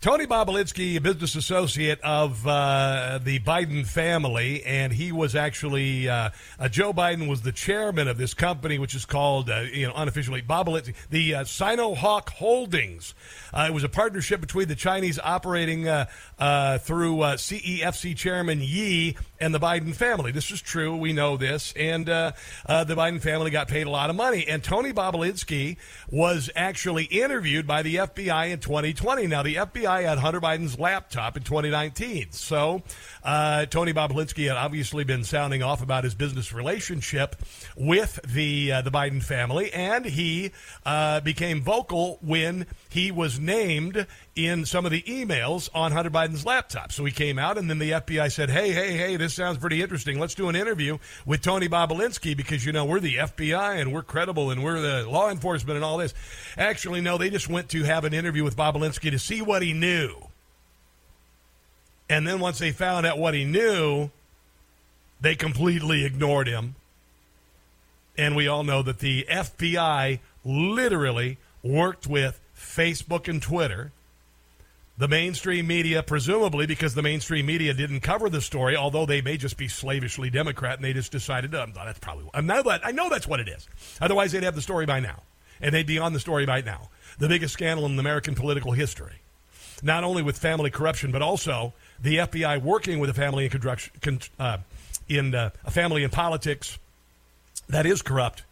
Tony 0.00 0.26
Bobulinski, 0.26 0.96
a 0.96 1.00
business 1.00 1.34
associate 1.36 1.98
of 2.02 2.46
uh, 2.46 3.18
the 3.22 3.38
Biden 3.40 3.86
family, 3.86 4.62
and 4.64 4.92
he 4.92 5.10
was 5.10 5.34
actually 5.34 6.06
uh, 6.06 6.30
uh, 6.58 6.68
Joe 6.68 6.92
Biden 6.92 7.28
was 7.28 7.40
the 7.40 7.52
chairman 7.52 8.06
of 8.06 8.18
this 8.18 8.34
company, 8.34 8.78
which 8.78 8.94
is 8.94 9.06
called 9.06 9.48
uh, 9.48 9.64
you 9.72 9.86
know 9.86 9.94
unofficially 9.96 10.42
Bobulinski, 10.42 10.94
the 11.08 11.36
uh, 11.36 11.44
Sinohawk 11.44 12.28
Holdings. 12.28 13.14
Uh, 13.54 13.66
it 13.70 13.72
was 13.72 13.84
a 13.84 13.88
partnership 13.88 14.40
between 14.40 14.68
the 14.68 14.74
Chinese 14.74 15.18
operating 15.18 15.84
through 15.84 17.16
CEFC 17.16 18.14
chairman 18.14 18.60
Yi 18.60 19.16
and 19.40 19.54
the 19.54 19.60
Biden 19.60 19.94
family. 19.94 20.30
This 20.30 20.50
is 20.50 20.60
true. 20.60 20.94
We 20.94 21.14
know 21.14 21.38
this. 21.38 21.72
And 21.74 22.06
the 22.06 22.34
Biden 22.66 23.22
family 23.22 23.50
got 23.50 23.68
paid 23.68 23.86
a 23.86 23.90
lot 23.90 24.10
of 24.10 24.16
money. 24.16 24.46
And 24.46 24.62
Tony 24.62 24.92
Bobulinski 24.92 25.78
was 26.10 26.50
actually 26.54 27.04
interviewed 27.04 27.66
by 27.66 27.82
the 27.82 27.96
FBI 27.96 28.50
in 28.50 28.60
2020. 28.60 29.26
Now, 29.26 29.42
the 29.42 29.54
FBI 29.86 30.18
Hunter 30.18 30.40
Biden's 30.40 30.78
laptop 30.78 31.36
in 31.36 31.44
2019. 31.44 32.32
So 32.32 32.82
uh, 33.22 33.66
Tony 33.66 33.92
Bobulinski 33.92 34.48
had 34.48 34.56
obviously 34.56 35.04
been 35.04 35.22
sounding 35.22 35.62
off 35.62 35.80
about 35.82 36.02
his 36.02 36.14
business 36.14 36.52
relationship 36.52 37.36
with 37.76 38.18
the 38.26 38.72
uh, 38.72 38.82
the 38.82 38.90
Biden 38.90 39.22
family, 39.22 39.72
and 39.72 40.04
he 40.04 40.50
uh, 40.84 41.20
became 41.20 41.62
vocal 41.62 42.18
when 42.20 42.66
he 42.96 43.10
was 43.10 43.38
named 43.38 44.06
in 44.34 44.64
some 44.64 44.86
of 44.86 44.90
the 44.90 45.02
emails 45.02 45.68
on 45.74 45.92
Hunter 45.92 46.08
Biden's 46.08 46.46
laptop. 46.46 46.90
So 46.90 47.04
he 47.04 47.12
came 47.12 47.38
out, 47.38 47.58
and 47.58 47.68
then 47.68 47.78
the 47.78 47.90
FBI 47.90 48.32
said, 48.32 48.48
"Hey, 48.48 48.72
hey, 48.72 48.96
hey, 48.96 49.16
this 49.16 49.34
sounds 49.34 49.58
pretty 49.58 49.82
interesting. 49.82 50.18
Let's 50.18 50.34
do 50.34 50.48
an 50.48 50.56
interview 50.56 50.96
with 51.26 51.42
Tony 51.42 51.68
Bobulinski 51.68 52.34
because 52.34 52.64
you 52.64 52.72
know 52.72 52.86
we're 52.86 53.00
the 53.00 53.16
FBI 53.16 53.78
and 53.78 53.92
we're 53.92 54.02
credible 54.02 54.50
and 54.50 54.64
we're 54.64 54.80
the 54.80 55.06
law 55.06 55.30
enforcement 55.30 55.76
and 55.76 55.84
all 55.84 55.98
this." 55.98 56.14
Actually, 56.56 57.02
no, 57.02 57.18
they 57.18 57.28
just 57.28 57.50
went 57.50 57.68
to 57.68 57.82
have 57.82 58.04
an 58.04 58.14
interview 58.14 58.42
with 58.42 58.56
Bobulinski 58.56 59.10
to 59.10 59.18
see 59.18 59.42
what 59.42 59.60
he 59.60 59.74
knew. 59.74 60.28
And 62.08 62.26
then 62.26 62.40
once 62.40 62.58
they 62.58 62.72
found 62.72 63.04
out 63.04 63.18
what 63.18 63.34
he 63.34 63.44
knew, 63.44 64.10
they 65.20 65.34
completely 65.34 66.06
ignored 66.06 66.48
him. 66.48 66.76
And 68.16 68.34
we 68.34 68.48
all 68.48 68.64
know 68.64 68.82
that 68.82 69.00
the 69.00 69.26
FBI 69.28 70.20
literally 70.46 71.36
worked 71.62 72.06
with 72.06 72.40
Facebook 72.56 73.28
and 73.28 73.40
Twitter. 73.40 73.92
The 74.98 75.08
mainstream 75.08 75.66
media, 75.66 76.02
presumably 76.02 76.64
because 76.64 76.94
the 76.94 77.02
mainstream 77.02 77.44
media 77.44 77.74
didn't 77.74 78.00
cover 78.00 78.30
the 78.30 78.40
story, 78.40 78.76
although 78.76 79.04
they 79.04 79.20
may 79.20 79.36
just 79.36 79.58
be 79.58 79.68
slavishly 79.68 80.30
Democrat 80.30 80.76
and 80.76 80.84
they 80.84 80.94
just 80.94 81.12
decided, 81.12 81.54
oh, 81.54 81.66
that's 81.74 81.98
probably, 81.98 82.30
I 82.32 82.40
know, 82.40 82.62
that, 82.62 82.80
I 82.82 82.92
know 82.92 83.10
that's 83.10 83.26
what 83.26 83.38
it 83.38 83.48
is. 83.48 83.68
Otherwise, 84.00 84.32
they'd 84.32 84.42
have 84.42 84.54
the 84.54 84.62
story 84.62 84.86
by 84.86 85.00
now. 85.00 85.22
And 85.60 85.74
they'd 85.74 85.86
be 85.86 85.98
on 85.98 86.14
the 86.14 86.20
story 86.20 86.46
by 86.46 86.62
now. 86.62 86.88
The 87.18 87.28
biggest 87.28 87.52
scandal 87.52 87.84
in 87.86 87.98
American 87.98 88.34
political 88.34 88.72
history. 88.72 89.20
Not 89.82 90.02
only 90.02 90.22
with 90.22 90.38
family 90.38 90.70
corruption, 90.70 91.12
but 91.12 91.20
also 91.20 91.74
the 92.00 92.16
FBI 92.16 92.62
working 92.62 92.98
with 92.98 93.10
a 93.10 93.14
family 93.14 93.50
in, 93.52 94.20
uh, 94.38 94.58
in 95.08 95.34
uh, 95.34 95.50
a 95.64 95.70
family 95.70 96.04
in 96.04 96.10
politics 96.10 96.78
that 97.68 97.84
is 97.84 98.02
corrupt. 98.02 98.44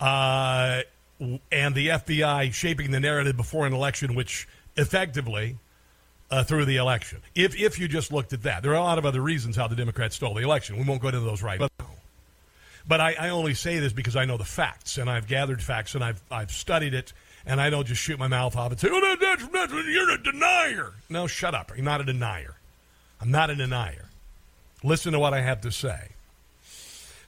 Uh, 0.00 0.82
and 1.20 1.74
the 1.74 1.88
FBI 1.88 2.52
shaping 2.52 2.90
the 2.90 3.00
narrative 3.00 3.36
before 3.36 3.66
an 3.66 3.72
election, 3.72 4.14
which 4.14 4.46
effectively 4.76 5.56
uh, 6.30 6.44
through 6.44 6.64
the 6.64 6.76
election. 6.76 7.20
If 7.34 7.58
if 7.58 7.78
you 7.78 7.88
just 7.88 8.12
looked 8.12 8.32
at 8.32 8.42
that, 8.42 8.62
there 8.62 8.72
are 8.72 8.76
a 8.76 8.82
lot 8.82 8.98
of 8.98 9.06
other 9.06 9.20
reasons 9.20 9.56
how 9.56 9.68
the 9.68 9.76
Democrats 9.76 10.16
stole 10.16 10.34
the 10.34 10.42
election. 10.42 10.76
We 10.76 10.84
won't 10.84 11.00
go 11.00 11.08
into 11.08 11.20
those 11.20 11.42
right 11.42 11.60
now. 11.60 11.68
But 12.88 13.00
I, 13.00 13.16
I 13.18 13.28
only 13.30 13.54
say 13.54 13.80
this 13.80 13.92
because 13.92 14.14
I 14.14 14.26
know 14.26 14.36
the 14.36 14.44
facts, 14.44 14.98
and 14.98 15.10
I've 15.10 15.26
gathered 15.26 15.62
facts, 15.62 15.94
and 15.94 16.04
I've 16.04 16.22
I've 16.30 16.50
studied 16.50 16.94
it, 16.94 17.12
and 17.44 17.60
I 17.60 17.70
don't 17.70 17.86
just 17.86 18.00
shoot 18.00 18.18
my 18.18 18.28
mouth 18.28 18.56
off 18.56 18.70
and 18.70 18.80
say, 18.80 18.88
"Oh, 18.90 19.00
that, 19.00 19.18
that's, 19.20 19.46
that's 19.48 19.72
you're 19.72 20.10
a 20.10 20.22
denier." 20.22 20.92
No, 21.08 21.26
shut 21.26 21.54
up. 21.54 21.72
I'm 21.76 21.84
not 21.84 22.00
a 22.00 22.04
denier. 22.04 22.56
I'm 23.20 23.30
not 23.30 23.50
a 23.50 23.56
denier. 23.56 24.06
Listen 24.84 25.12
to 25.12 25.18
what 25.18 25.32
I 25.34 25.40
have 25.40 25.62
to 25.62 25.72
say. 25.72 26.10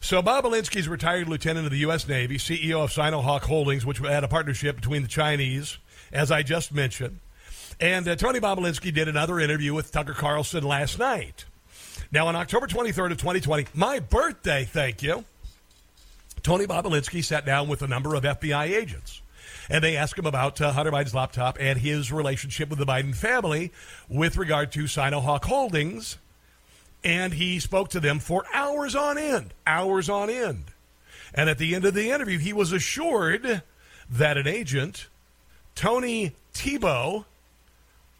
So 0.00 0.22
Bobulinski 0.22 0.76
is 0.76 0.88
retired 0.88 1.28
lieutenant 1.28 1.66
of 1.66 1.72
the 1.72 1.78
U.S. 1.78 2.06
Navy, 2.06 2.38
CEO 2.38 2.84
of 2.84 2.90
Sinohawk 2.90 3.42
Holdings, 3.42 3.84
which 3.84 3.98
had 3.98 4.22
a 4.22 4.28
partnership 4.28 4.76
between 4.76 5.02
the 5.02 5.08
Chinese, 5.08 5.78
as 6.12 6.30
I 6.30 6.42
just 6.42 6.72
mentioned. 6.72 7.18
And 7.80 8.06
uh, 8.08 8.16
Tony 8.16 8.40
Bobulinski 8.40 8.92
did 8.94 9.08
another 9.08 9.40
interview 9.40 9.74
with 9.74 9.90
Tucker 9.90 10.14
Carlson 10.14 10.64
last 10.64 10.98
night. 10.98 11.44
Now, 12.12 12.28
on 12.28 12.36
October 12.36 12.66
23rd 12.66 13.12
of 13.12 13.18
2020, 13.18 13.66
my 13.74 13.98
birthday, 13.98 14.64
thank 14.64 15.02
you, 15.02 15.24
Tony 16.42 16.66
Bobulinski 16.66 17.22
sat 17.22 17.44
down 17.44 17.68
with 17.68 17.82
a 17.82 17.88
number 17.88 18.14
of 18.14 18.22
FBI 18.22 18.68
agents. 18.70 19.20
And 19.68 19.84
they 19.84 19.96
asked 19.96 20.18
him 20.18 20.26
about 20.26 20.60
uh, 20.60 20.72
Hunter 20.72 20.90
Biden's 20.90 21.14
laptop 21.14 21.58
and 21.60 21.78
his 21.78 22.10
relationship 22.10 22.70
with 22.70 22.78
the 22.78 22.86
Biden 22.86 23.14
family 23.14 23.72
with 24.08 24.36
regard 24.36 24.72
to 24.72 24.84
Sinohawk 24.84 25.44
Holdings 25.44 26.18
and 27.04 27.34
he 27.34 27.58
spoke 27.58 27.88
to 27.90 28.00
them 28.00 28.18
for 28.18 28.44
hours 28.52 28.94
on 28.94 29.18
end, 29.18 29.54
hours 29.66 30.08
on 30.08 30.30
end. 30.30 30.64
And 31.34 31.48
at 31.48 31.58
the 31.58 31.74
end 31.74 31.84
of 31.84 31.94
the 31.94 32.10
interview, 32.10 32.38
he 32.38 32.52
was 32.52 32.72
assured 32.72 33.62
that 34.10 34.36
an 34.36 34.46
agent, 34.46 35.08
Tony 35.74 36.34
Tebow, 36.54 37.24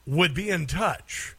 would 0.06 0.34
be 0.34 0.48
in 0.48 0.66
touch. 0.66 1.34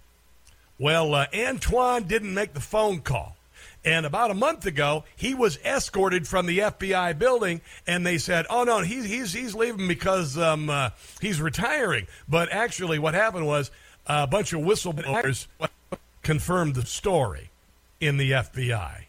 Well, 0.78 1.14
uh, 1.14 1.28
Antoine 1.36 2.04
didn't 2.04 2.34
make 2.34 2.54
the 2.54 2.60
phone 2.60 3.02
call. 3.02 3.36
And 3.84 4.06
about 4.06 4.30
a 4.30 4.34
month 4.34 4.66
ago, 4.66 5.06
he 5.16 5.34
was 5.34 5.58
escorted 5.64 6.28
from 6.28 6.46
the 6.46 6.60
FBI 6.60 7.18
building, 7.18 7.62
and 7.88 8.06
they 8.06 8.18
said, 8.18 8.46
"Oh 8.50 8.66
no, 8.66 8.80
he's 8.82 9.06
he's 9.06 9.32
he's 9.32 9.56
leaving 9.56 9.88
because 9.88 10.38
um, 10.38 10.70
uh, 10.70 10.90
he's 11.22 11.40
retiring." 11.40 12.08
But 12.28 12.52
actually, 12.52 13.00
what 13.00 13.14
happened 13.14 13.48
was 13.48 13.72
a 14.06 14.28
bunch 14.28 14.52
of 14.52 14.60
whistleblowers 14.62 15.48
confirmed 16.30 16.76
the 16.76 16.86
story 16.86 17.50
in 18.00 18.18
the 18.18 18.30
FBI. 18.30 19.06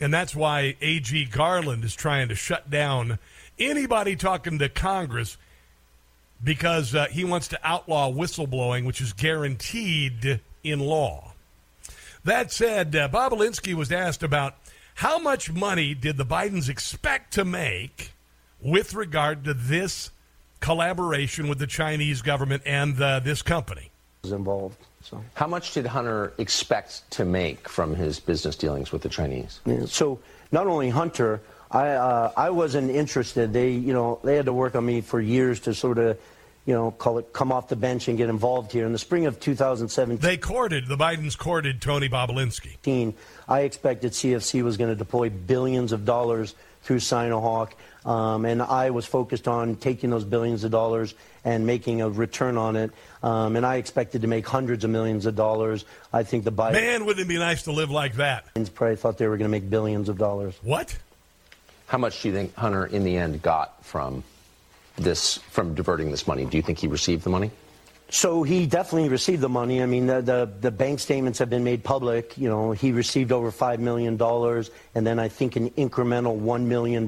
And 0.00 0.14
that's 0.14 0.36
why 0.36 0.76
A.G. 0.80 1.24
Garland 1.24 1.82
is 1.82 1.96
trying 1.96 2.28
to 2.28 2.36
shut 2.36 2.70
down 2.70 3.18
anybody 3.58 4.14
talking 4.14 4.60
to 4.60 4.68
Congress 4.68 5.36
because 6.44 6.94
uh, 6.94 7.08
he 7.10 7.24
wants 7.24 7.48
to 7.48 7.58
outlaw 7.64 8.12
whistleblowing, 8.12 8.86
which 8.86 9.00
is 9.00 9.12
guaranteed 9.12 10.40
in 10.62 10.78
law. 10.78 11.32
That 12.22 12.52
said, 12.52 12.94
uh, 12.94 13.08
Bobulinski 13.08 13.74
was 13.74 13.90
asked 13.90 14.22
about 14.22 14.54
how 14.94 15.18
much 15.18 15.50
money 15.50 15.92
did 15.92 16.18
the 16.18 16.24
Bidens 16.24 16.68
expect 16.68 17.32
to 17.32 17.44
make 17.44 18.12
with 18.62 18.94
regard 18.94 19.42
to 19.42 19.54
this 19.54 20.12
collaboration 20.60 21.48
with 21.48 21.58
the 21.58 21.66
Chinese 21.66 22.22
government 22.22 22.62
and 22.64 23.02
uh, 23.02 23.18
this 23.18 23.42
company. 23.42 23.90
Involved. 24.22 24.76
So, 25.02 25.22
how 25.34 25.46
much 25.46 25.72
did 25.72 25.86
Hunter 25.86 26.32
expect 26.38 27.10
to 27.12 27.24
make 27.24 27.68
from 27.68 27.94
his 27.94 28.20
business 28.20 28.54
dealings 28.56 28.92
with 28.92 29.02
the 29.02 29.08
Chinese? 29.08 29.60
Yeah, 29.64 29.86
so, 29.86 30.20
not 30.52 30.66
only 30.66 30.90
Hunter, 30.90 31.40
I 31.70 31.88
uh, 31.90 32.32
I 32.36 32.50
wasn't 32.50 32.90
interested. 32.90 33.52
They 33.52 33.70
you 33.70 33.92
know 33.92 34.20
they 34.24 34.36
had 34.36 34.46
to 34.46 34.52
work 34.52 34.74
on 34.74 34.84
me 34.84 35.00
for 35.00 35.20
years 35.20 35.60
to 35.60 35.74
sort 35.74 35.98
of 35.98 36.18
you 36.66 36.74
know 36.74 36.90
call 36.90 37.18
it 37.18 37.32
come 37.32 37.52
off 37.52 37.68
the 37.68 37.76
bench 37.76 38.08
and 38.08 38.18
get 38.18 38.28
involved 38.28 38.72
here. 38.72 38.84
In 38.84 38.92
the 38.92 38.98
spring 38.98 39.26
of 39.26 39.40
2017, 39.40 40.20
they 40.20 40.36
courted 40.36 40.86
the 40.86 40.96
Bidens 40.96 41.38
courted 41.38 41.80
Tony 41.80 42.08
Bobulinski. 42.08 43.14
I 43.48 43.60
expected 43.60 44.12
CEFC 44.12 44.62
was 44.62 44.76
going 44.76 44.90
to 44.90 44.96
deploy 44.96 45.30
billions 45.30 45.92
of 45.92 46.04
dollars 46.04 46.54
through 46.82 46.98
Sinohawk. 46.98 47.72
Um, 48.04 48.44
and 48.44 48.62
I 48.62 48.90
was 48.90 49.04
focused 49.06 49.46
on 49.46 49.76
taking 49.76 50.10
those 50.10 50.24
billions 50.24 50.64
of 50.64 50.70
dollars 50.70 51.14
and 51.44 51.66
making 51.66 52.00
a 52.00 52.08
return 52.08 52.56
on 52.56 52.76
it. 52.76 52.90
Um, 53.22 53.56
and 53.56 53.66
I 53.66 53.76
expected 53.76 54.22
to 54.22 54.28
make 54.28 54.46
hundreds 54.46 54.84
of 54.84 54.90
millions 54.90 55.26
of 55.26 55.36
dollars. 55.36 55.84
I 56.12 56.22
think 56.22 56.44
the 56.44 56.52
Biden 56.52 56.72
man 56.72 57.04
wouldn't 57.04 57.26
it 57.26 57.28
be 57.28 57.38
nice 57.38 57.64
to 57.64 57.72
live 57.72 57.90
like 57.90 58.14
that? 58.16 58.46
Probably 58.74 58.96
thought 58.96 59.18
they 59.18 59.26
were 59.26 59.36
going 59.36 59.50
to 59.50 59.52
make 59.52 59.68
billions 59.68 60.08
of 60.08 60.18
dollars. 60.18 60.54
What? 60.62 60.96
How 61.86 61.98
much 61.98 62.22
do 62.22 62.28
you 62.28 62.34
think 62.34 62.54
Hunter, 62.54 62.86
in 62.86 63.04
the 63.04 63.16
end, 63.16 63.42
got 63.42 63.84
from 63.84 64.22
this 64.96 65.38
from 65.50 65.74
diverting 65.74 66.10
this 66.10 66.26
money? 66.26 66.44
Do 66.46 66.56
you 66.56 66.62
think 66.62 66.78
he 66.78 66.86
received 66.86 67.24
the 67.24 67.30
money? 67.30 67.50
So 68.12 68.42
he 68.42 68.66
definitely 68.66 69.08
received 69.08 69.40
the 69.40 69.48
money. 69.48 69.82
I 69.82 69.86
mean, 69.86 70.06
the, 70.06 70.20
the, 70.20 70.52
the, 70.60 70.70
bank 70.72 70.98
statements 70.98 71.38
have 71.38 71.48
been 71.48 71.62
made 71.62 71.84
public. 71.84 72.36
You 72.36 72.48
know, 72.48 72.72
he 72.72 72.90
received 72.90 73.30
over 73.30 73.52
$5 73.52 73.78
million, 73.78 74.20
and 74.96 75.06
then 75.06 75.20
I 75.20 75.28
think 75.28 75.54
an 75.54 75.70
incremental 75.70 76.40
$1 76.40 76.62
million 76.64 77.06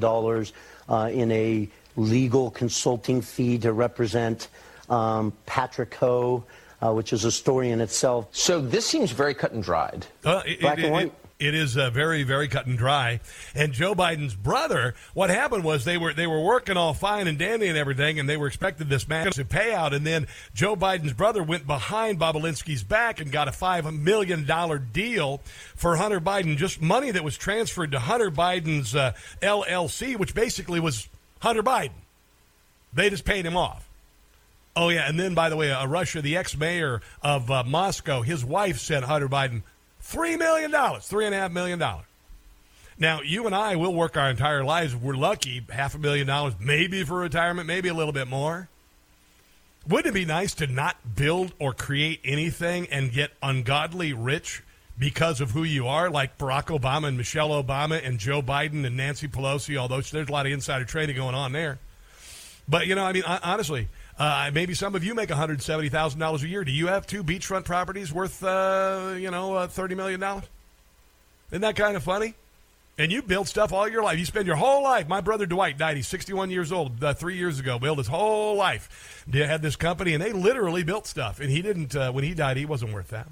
uh, 0.89 1.11
in 1.13 1.31
a 1.33 1.69
legal 1.97 2.51
consulting 2.51 3.21
fee 3.21 3.59
to 3.59 3.73
represent 3.73 4.49
um, 4.89 5.33
Patrick 5.47 5.95
Ho, 5.95 6.45
uh, 6.81 6.93
which 6.93 7.13
is 7.13 7.25
a 7.25 7.33
story 7.33 7.71
in 7.71 7.81
itself. 7.81 8.29
So 8.33 8.61
this 8.61 8.87
seems 8.87 9.11
very 9.11 9.35
cut 9.35 9.53
and 9.53 9.63
dried. 9.63 10.07
Uh, 10.25 10.43
it, 10.47 10.61
Black 10.61 10.79
it, 10.79 10.85
and 10.85 10.93
white. 10.93 11.15
It, 11.43 11.55
is 11.55 11.77
uh, 11.77 11.91
very, 11.91 12.23
very 12.23 12.49
cut 12.49 12.67
and 12.67 12.79
dry. 12.79 13.21
And 13.55 13.73
Joe 13.73 13.95
Biden's 13.95 14.35
brother, 14.35 14.95
what 15.15 15.31
happened 15.31 15.65
was 15.65 15.85
they 15.85 15.99
were 15.99 16.13
they 16.13 16.27
were 16.27 16.41
working 16.41 16.77
all 16.77 16.95
fine 16.95 17.27
and 17.27 17.39
dandy 17.39 17.69
and 17.69 17.77
everything, 17.77 18.19
and 18.19 18.29
they 18.29 18.37
were 18.37 18.47
expected 18.47 18.89
this 18.89 19.09
massive 19.09 19.49
payout. 19.49 19.93
And 19.93 20.07
then 20.07 20.27
Joe 20.55 20.77
Biden's 20.77 21.13
brother 21.13 21.43
went 21.43 21.67
behind 21.67 22.19
Bobulinski's 22.19 22.85
back 22.85 23.21
and 23.21 23.33
got 23.33 23.49
a 23.49 23.53
five 23.53 23.93
million 23.93 24.45
dollar 24.45 24.79
deal 24.79 25.41
for 25.75 25.97
Hunter 25.97 26.21
Biden, 26.21 26.57
just 26.57 26.81
money 26.81 27.11
that 27.11 27.25
was 27.25 27.37
transferred 27.37 27.93
to 27.93 27.99
Hunter 27.99 28.31
Biden's 28.31 28.95
uh, 28.95 29.13
LLC, 29.41 30.17
which 30.17 30.35
basically 30.35 30.81
was 30.81 31.09
Hunter 31.41 31.63
Biden. 31.63 31.91
They 32.93 33.11
just 33.11 33.25
paid 33.25 33.45
him 33.45 33.57
off. 33.57 33.89
Oh 34.75 34.89
yeah, 34.89 35.07
and 35.07 35.21
then 35.21 35.35
by 35.35 35.49
the 35.51 35.57
way, 35.57 35.71
uh, 35.71 35.87
Russia, 35.87 36.23
the 36.23 36.37
ex-mayor 36.37 37.03
of 37.23 37.51
uh, 37.51 37.63
Moscow, 37.65 38.23
his 38.23 38.45
wife 38.45 38.79
sent 38.79 39.05
Hunter 39.05 39.29
Biden 39.29 39.63
Three 40.03 40.37
million 40.37 40.71
dollars, 40.71 41.07
three 41.07 41.25
and 41.25 41.35
a 41.35 41.39
half 41.39 41.53
million 41.53 41.79
dollars. 41.79 42.05
Now, 42.99 43.23
you 43.23 43.47
and 43.47 43.55
I 43.55 43.77
will 43.77 43.95
work 43.95 44.17
our 44.17 44.29
entire 44.29 44.63
lives. 44.63 44.95
We're 44.95 45.15
lucky, 45.15 45.65
half 45.71 45.95
a 45.95 45.99
million 45.99 46.27
dollars, 46.27 46.55
maybe 46.61 47.03
for 47.05 47.19
retirement, 47.19 47.67
maybe 47.67 47.89
a 47.89 47.95
little 47.95 48.13
bit 48.13 48.29
more. 48.29 48.69
Wouldn't 49.89 50.15
it 50.15 50.19
be 50.19 50.25
nice 50.25 50.55
to 50.55 50.67
not 50.67 50.97
build 51.17 51.55
or 51.59 51.73
create 51.73 52.21
anything 52.25 52.87
and 52.91 53.11
get 53.11 53.33
ungodly 53.43 54.13
rich 54.13 54.63
because 54.99 55.41
of 55.41 55.53
who 55.53 55.65
you 55.65 55.89
are, 55.89 56.11
like 56.11 56.39
Barack 56.39 56.67
Obama 56.67 57.09
and 57.09 57.17
Michelle 57.17 57.51
Obama 57.51 58.07
and 58.07 58.19
Joe 58.19 58.43
Biden 58.43 58.85
and 58.85 58.97
Nancy 58.97 59.27
Pelosi? 59.27 59.77
Although 59.77 60.01
there's 60.01 60.29
a 60.29 60.33
lot 60.33 60.47
of 60.47 60.53
insider 60.53 60.85
trading 60.85 61.17
going 61.17 61.35
on 61.35 61.53
there. 61.53 61.79
But, 62.69 62.87
you 62.87 62.95
know, 62.95 63.05
I 63.05 63.13
mean, 63.13 63.25
honestly, 63.25 63.89
uh, 64.19 64.51
maybe 64.53 64.75
some 64.75 64.95
of 64.95 65.03
you 65.03 65.15
make 65.15 65.29
$170,000 65.29 66.43
a 66.43 66.49
year. 66.49 66.65
Do 66.65 66.73
you 66.73 66.89
have 66.89 67.07
two 67.07 67.25
beachfront 67.25 67.65
properties 67.65 68.13
worth, 68.13 68.43
uh, 68.45 69.15
you 69.17 69.31
know, 69.31 69.55
uh, 69.55 69.67
$30 69.67 69.97
million? 69.97 70.23
Isn't 71.51 71.63
that 71.63 71.77
kind 71.77 71.97
of 71.97 72.03
funny? 72.03 72.35
And 72.99 73.11
you 73.11 73.23
built 73.23 73.49
stuff 73.49 73.73
all 73.73 73.89
your 73.89 74.03
life. 74.03 74.19
You 74.19 74.25
spend 74.27 74.47
your 74.47 74.57
whole 74.57 74.83
life. 74.83 75.09
My 75.09 75.23
brother 75.23 75.47
Dwight 75.47 75.79
died. 75.79 75.97
He's 75.97 76.07
61 76.09 76.51
years 76.51 76.71
old 76.73 77.03
uh, 77.03 77.15
three 77.15 77.37
years 77.37 77.59
ago. 77.59 77.79
Built 77.79 77.99
his 77.99 78.07
whole 78.07 78.55
life. 78.55 79.25
Had 79.33 79.63
this 79.63 79.77
company, 79.77 80.13
and 80.13 80.23
they 80.23 80.33
literally 80.33 80.83
built 80.83 81.07
stuff. 81.07 81.41
And 81.41 81.51
he 81.51 81.63
didn't, 81.63 81.97
uh, 81.97 82.13
when 82.13 82.23
he 82.23 82.35
died, 82.35 82.59
he 82.59 82.67
wasn't 82.67 82.93
worth 82.93 83.09
that. 83.09 83.27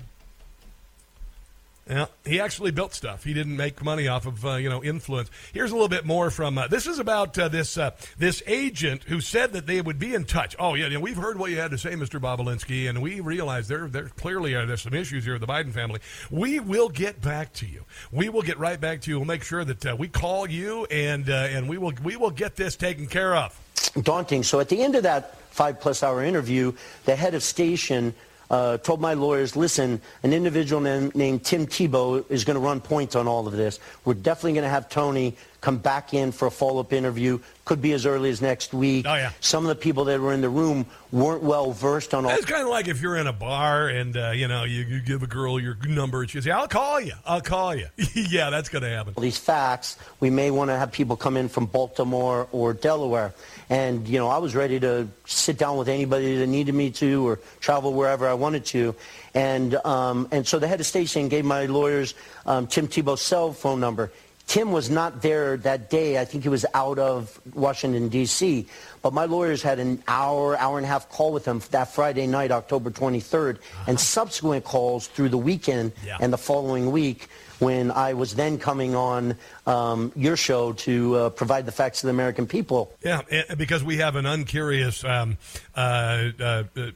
Yeah, 1.91 2.07
he 2.25 2.39
actually 2.39 2.71
built 2.71 2.95
stuff. 2.95 3.25
He 3.25 3.35
didn't 3.35 3.57
make 3.57 3.83
money 3.83 4.07
off 4.07 4.25
of 4.25 4.47
uh, 4.47 4.55
you 4.55 4.71
know 4.71 4.81
influence. 4.81 5.29
Here's 5.53 5.73
a 5.73 5.75
little 5.75 5.89
bit 5.89 6.07
more 6.07 6.31
from 6.31 6.57
uh, 6.57 6.69
this 6.69 6.87
is 6.87 7.01
about 7.01 7.37
uh, 7.37 7.49
this 7.49 7.77
uh, 7.77 7.91
this 8.17 8.45
agent 8.47 9.03
who 9.03 9.21
said 9.21 9.53
that 9.55 9.67
they 9.67 9.81
would 9.81 9.99
be 9.99 10.15
in 10.15 10.25
touch. 10.25 10.55
Oh 10.61 10.75
yeah, 10.75 10.97
we've 10.99 11.17
heard 11.17 11.37
what 11.37 11.51
you 11.51 11.57
had 11.57 11.73
to 11.73 11.79
say, 11.79 11.95
Mr. 11.95 12.21
Bobulinski, 12.21 12.89
and 12.89 13.03
we 13.03 13.19
realize 13.19 13.67
there 13.67 13.89
there 13.89 14.09
clearly 14.09 14.55
are 14.55 14.67
there's 14.67 14.83
some 14.83 14.95
issues 14.95 15.25
here 15.25 15.33
with 15.33 15.41
the 15.41 15.49
Biden 15.49 15.73
family. 15.73 15.99
We 16.31 16.61
will 16.61 16.91
get 16.91 17.21
back 17.21 17.53
to 17.55 17.67
you. 17.67 17.85
We 18.13 18.29
will 18.29 18.43
get 18.43 18.57
right 18.61 18.81
back 18.81 19.01
to 19.03 19.11
you. 19.11 19.19
We'll 19.19 19.27
make 19.27 19.43
sure 19.43 19.65
that 19.65 19.85
uh, 19.85 19.97
we 19.99 20.07
call 20.07 20.49
you 20.49 20.85
and 20.93 21.29
uh, 21.29 21.49
and 21.51 21.69
we 21.69 21.77
will 21.77 21.93
we 22.05 22.15
will 22.15 22.31
get 22.31 22.55
this 22.55 22.77
taken 22.77 23.09
care 23.09 23.35
of. 23.35 23.59
daunting. 24.01 24.45
So 24.45 24.61
at 24.61 24.69
the 24.69 24.81
end 24.81 24.95
of 24.95 25.03
that 25.03 25.37
five 25.51 25.81
plus 25.81 26.05
hour 26.05 26.23
interview, 26.23 26.73
the 27.05 27.17
head 27.17 27.35
of 27.35 27.43
station 27.43 28.15
uh, 28.51 28.79
told 28.79 29.01
my 29.01 29.15
lawyers, 29.15 29.55
listen, 29.55 30.01
an 30.23 30.33
individual 30.33 30.81
named, 30.81 31.15
named 31.15 31.45
Tim 31.45 31.67
Thibault 31.67 32.27
is 32.29 32.45
going 32.45 32.57
to 32.57 32.61
run 32.61 32.81
points 32.81 33.15
on 33.15 33.29
all 33.29 33.47
of 33.47 33.53
this. 33.53 33.79
We're 34.05 34.15
definitely 34.15 34.55
going 34.55 34.65
to 34.65 34.71
have 34.71 34.89
Tony 34.89 35.37
come 35.61 35.79
back 35.79 36.15
in 36.15 36.33
for 36.33 36.49
a 36.49 36.51
follow-up 36.51 36.93
interview. 36.93 37.39
Could 37.65 37.81
be 37.81 37.93
as 37.93 38.07
early 38.07 38.31
as 38.31 38.43
next 38.43 38.73
week. 38.75 39.07
Oh, 39.07 39.15
yeah. 39.15 39.31
Some 39.41 39.65
of 39.65 39.69
the 39.69 39.81
people 39.81 40.07
that 40.07 40.21
were 40.21 40.33
in 40.33 40.41
the 40.41 40.49
room 40.49 40.87
weren't 41.13 41.43
well 41.43 41.73
versed 41.73 42.15
on 42.15 42.25
all. 42.25 42.33
It's 42.33 42.45
kind 42.45 42.63
of 42.63 42.69
like 42.69 42.89
if 42.89 43.01
you're 43.01 43.17
in 43.17 43.27
a 43.27 43.33
bar 43.33 43.89
and 43.89 44.17
uh, 44.17 44.31
you 44.31 44.49
know 44.49 44.65
you, 44.65 44.83
you 44.83 45.01
give 45.01 45.23
a 45.23 45.27
girl 45.27 45.61
your 45.61 45.77
number 45.87 46.23
and 46.23 46.31
she 46.31 46.39
says, 46.39 46.49
"I'll 46.49 46.67
call 46.67 47.01
you. 47.01 47.13
I'll 47.25 47.41
call 47.41 47.75
you." 47.75 47.87
yeah, 48.15 48.51
that's 48.51 48.69
going 48.69 48.83
to 48.83 48.91
happen. 48.91 49.15
these 49.21 49.39
facts, 49.39 49.99
we 50.19 50.31
may 50.31 50.51
want 50.51 50.71
to 50.71 50.77
have 50.77 50.91
people 50.91 51.17
come 51.17 51.37
in 51.37 51.49
from 51.49 51.67
Baltimore 51.67 52.49
or 52.51 52.73
Delaware. 52.73 53.35
And, 53.71 54.07
you 54.09 54.19
know, 54.19 54.29
I 54.29 54.39
was 54.39 54.55
ready 54.57 54.81
to 54.81 55.07
sit 55.27 55.57
down 55.57 55.77
with 55.77 55.89
anybody 55.89 56.37
that 56.39 56.49
needed 56.49 56.75
me 56.75 56.91
to 56.91 57.27
or 57.29 57.39
travel 57.61 57.95
wherever 57.95 58.27
I 58.27 58.35
wanted 58.35 58.65
to. 58.67 58.97
And, 59.33 59.77
um, 59.87 60.27
and 60.33 60.45
so 60.47 60.59
the 60.59 60.67
head 60.67 60.81
of 60.81 60.87
station 60.87 61.29
gave 61.29 61.45
my 61.45 61.67
lawyers 61.67 62.15
um, 62.47 62.67
Tim 62.67 62.89
Thibault's 62.89 63.23
cell 63.23 63.53
phone 63.53 63.79
number. 63.79 64.11
Tim 64.49 64.73
was 64.73 64.91
not 64.91 65.23
there 65.23 65.57
that 65.59 65.89
day. 65.91 66.19
I 66.19 66.25
think 66.25 66.43
he 66.43 66.49
was 66.49 66.67
out 66.75 66.99
of 66.99 67.41
Washington, 67.55 68.09
D.C. 68.09 68.67
But 69.01 69.13
my 69.13 69.27
lawyers 69.27 69.63
had 69.63 69.79
an 69.79 70.03
hour, 70.09 70.59
hour 70.59 70.77
and 70.77 70.85
a 70.85 70.89
half 70.89 71.09
call 71.09 71.33
with 71.33 71.45
him 71.45 71.63
that 71.71 71.95
Friday 71.95 72.27
night, 72.27 72.51
October 72.51 72.91
23rd, 72.91 73.59
and 73.87 74.01
subsequent 74.01 74.65
calls 74.65 75.07
through 75.07 75.29
the 75.29 75.39
weekend 75.39 75.93
Yeah. 76.05 76.17
and 76.21 76.33
the 76.33 76.39
following 76.39 76.91
week 76.91 77.29
when 77.61 77.91
I 77.91 78.15
was 78.15 78.35
then 78.35 78.59
coming 78.59 78.95
on 78.95 79.37
um, 79.67 80.13
your 80.17 80.37
show 80.37 80.73
to 80.73 81.17
uh, 81.17 81.31
provide 81.31 81.67
the 81.67 81.73
facts 81.73 82.01
to 82.01 82.07
the 82.07 82.11
American 82.11 82.47
people. 82.47 82.93
Yeah, 83.05 83.21
and- 83.31 83.59
because 83.59 83.85
we 83.85 83.99
have 83.99 84.17
an 84.17 84.27
uncurious 84.27 85.05
um, 85.05 85.37
uh, 85.75 86.31
uh, 86.41 86.65
uh, 86.77 86.91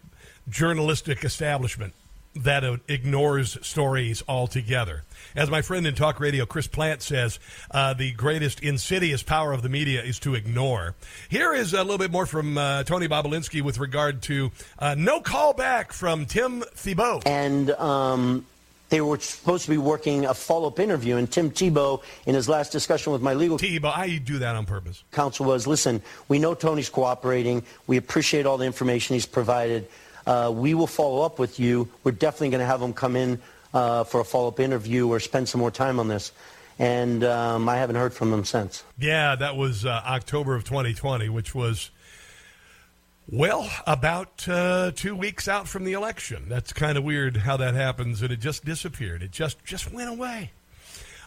journalistic 0.49 1.25
establishment 1.25 1.93
that 2.37 2.65
uh, 2.65 2.79
ignores 2.89 3.57
stories 3.65 4.23
altogether. 4.27 5.03
As 5.37 5.51
my 5.51 5.63
friend 5.63 5.87
in 5.87 5.95
talk 5.95 6.21
radio, 6.21 6.47
Chris 6.47 6.67
Plante, 6.67 7.03
says, 7.03 7.39
uh, 7.71 7.95
the 7.95 8.13
greatest 8.13 8.61
insidious 8.61 9.23
power 9.23 9.53
of 9.53 9.63
the 9.63 9.69
media 9.69 10.03
is 10.03 10.19
to 10.21 10.35
ignore. 10.35 10.95
Here 11.29 11.53
is 11.55 11.73
a 11.73 11.83
little 11.83 11.99
bit 11.99 12.11
more 12.11 12.27
from 12.27 12.59
uh, 12.59 12.85
Tony 12.85 13.09
Bobulinski 13.09 13.63
with 13.63 13.79
regard 13.79 14.23
to 14.23 14.51
uh, 14.79 14.95
no 14.97 15.21
call 15.21 15.53
back 15.53 15.93
from 15.93 16.27
Tim 16.27 16.63
Thibault. 16.75 17.23
And 17.27 17.71
um, 17.71 18.47
they 18.95 19.01
were 19.01 19.19
supposed 19.19 19.65
to 19.65 19.71
be 19.71 19.77
working 19.77 20.25
a 20.25 20.33
follow-up 20.33 20.79
interview, 20.79 21.17
and 21.17 21.29
Tim 21.29 21.51
Thibault, 21.51 22.05
in 22.27 22.37
his 22.37 22.49
last 22.49 22.71
discussion 22.71 23.13
with 23.13 23.23
my 23.23 23.35
legal 23.35 23.59
Tebow, 23.59 23.93
I 23.93 24.19
do 24.19 24.39
that 24.39 24.55
on 24.55 24.67
purpose. 24.67 25.03
counsel, 25.11 25.47
was, 25.47 25.67
listen, 25.67 26.01
we 26.29 26.39
know 26.39 26.55
Tony's 26.55 26.91
cooperating. 26.91 27.65
We 27.89 27.97
appreciate 27.97 28.47
all 28.47 28.57
the 28.57 28.67
information 28.67 29.15
he's 29.15 29.27
provided. 29.27 29.89
Uh, 30.29 30.53
we 30.55 30.75
will 30.75 30.87
follow 30.87 31.23
up 31.23 31.41
with 31.41 31.59
you. 31.59 31.89
We're 32.05 32.13
definitely 32.13 32.51
going 32.51 32.61
to 32.61 32.67
have 32.67 32.81
him 32.81 32.93
come 32.93 33.17
in 33.17 33.41
uh, 33.75 34.05
for 34.05 34.21
a 34.21 34.25
follow-up 34.25 34.61
interview 34.61 35.09
or 35.09 35.19
spend 35.19 35.49
some 35.49 35.61
more 35.61 35.73
time 35.73 35.99
on 35.99 36.07
this. 36.07 36.31
And 36.79 37.25
um, 37.25 37.69
I 37.69 37.79
haven't 37.79 37.97
heard 37.97 38.15
from 38.15 38.33
him 38.33 38.45
since. 38.45 38.85
Yeah, 38.97 39.35
that 39.35 39.57
was 39.57 39.85
uh, 39.85 40.03
October 40.07 40.55
of 40.55 40.63
2020, 40.63 41.31
which 41.31 41.53
was, 41.53 41.91
well, 43.29 43.71
about 43.87 44.47
uh, 44.49 44.91
two 44.95 45.17
weeks 45.17 45.49
out 45.49 45.67
from 45.67 45.85
the 45.85 45.93
election. 45.93 46.45
That's 46.49 46.73
kind 46.73 46.99
of 46.99 47.05
weird 47.05 47.39
how 47.39 47.57
that 47.57 47.75
happens, 47.75 48.23
and 48.23 48.31
it 48.31 48.41
just 48.41 48.65
disappeared. 48.65 49.23
It 49.23 49.31
just 49.31 49.65
just 49.65 49.93
went 49.93 50.11
away. 50.11 50.51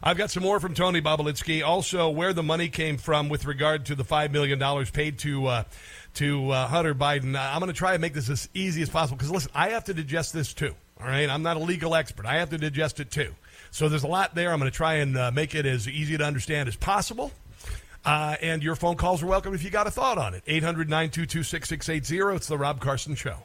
I've 0.02 0.18
got 0.18 0.30
some 0.30 0.44
more 0.44 0.60
from 0.60 0.76
Tony 0.76 1.02
Bobulinski. 1.02 1.66
Also, 1.66 2.10
where 2.10 2.34
the 2.34 2.44
money 2.44 2.70
came 2.70 2.98
from 2.98 3.30
with 3.30 3.46
regard 3.46 3.88
to 3.88 3.96
the 3.96 4.04
five 4.04 4.32
million 4.32 4.60
dollars 4.60 4.92
paid 4.92 5.18
to 5.20 5.48
uh, 5.48 5.64
to 6.16 6.52
uh, 6.52 6.68
Hunter 6.68 6.94
Biden. 6.94 7.36
I'm 7.36 7.60
going 7.60 7.72
to 7.72 7.78
try 7.78 7.94
and 7.94 8.02
make 8.02 8.14
this 8.14 8.30
as 8.30 8.48
easy 8.54 8.84
as 8.84 8.90
possible 8.90 9.18
because 9.18 9.32
listen, 9.32 9.52
I 9.56 9.70
have 9.70 9.86
to 9.86 9.94
digest 9.94 10.34
this 10.34 10.54
too. 10.54 10.76
All 11.00 11.08
right, 11.08 11.30
I'm 11.30 11.44
not 11.44 11.58
a 11.58 11.62
legal 11.62 11.96
expert. 11.96 12.26
I 12.26 12.38
have 12.38 12.50
to 12.52 12.58
digest 12.58 13.00
it 13.00 13.10
too. 13.10 13.34
So 13.72 13.90
there's 13.90 14.04
a 14.04 14.08
lot 14.08 14.36
there. 14.36 14.52
I'm 14.52 14.60
going 14.60 14.72
to 14.72 14.76
try 14.76 14.96
and 14.96 15.18
uh, 15.18 15.32
make 15.32 15.56
it 15.56 15.66
as 15.66 15.88
easy 15.88 16.18
to 16.18 16.24
understand 16.24 16.70
as 16.70 16.76
possible. 16.76 17.32
Uh, 18.08 18.38
and 18.42 18.64
your 18.64 18.78
phone 18.78 18.96
calls 18.96 19.22
are 19.22 19.26
welcome 19.26 19.54
if 19.54 19.62
you 19.66 19.70
got 19.70 19.86
a 19.86 19.92
thought 19.92 20.18
on 20.18 20.34
it. 20.34 20.42
800 20.48 20.90
922 20.90 21.44
6680. 21.44 22.38
It's 22.38 22.48
The 22.48 22.58
Rob 22.58 22.80
Carson 22.80 23.16
Show. 23.16 23.36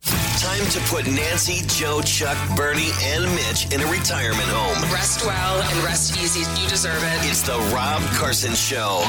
Time 0.00 0.66
to 0.70 0.80
put 0.88 1.06
Nancy, 1.06 1.64
Joe, 1.68 2.02
Chuck, 2.02 2.36
Bernie, 2.56 2.90
and 3.02 3.24
Mitch 3.36 3.72
in 3.72 3.80
a 3.80 3.86
retirement 3.86 4.48
home. 4.48 4.92
Rest 4.92 5.24
well 5.24 5.62
and 5.62 5.84
rest 5.84 6.18
easy. 6.20 6.40
You 6.60 6.68
deserve 6.68 7.00
it. 7.04 7.30
It's 7.30 7.42
the 7.42 7.56
Rob 7.72 8.02
Carson 8.16 8.54
Show. 8.54 9.04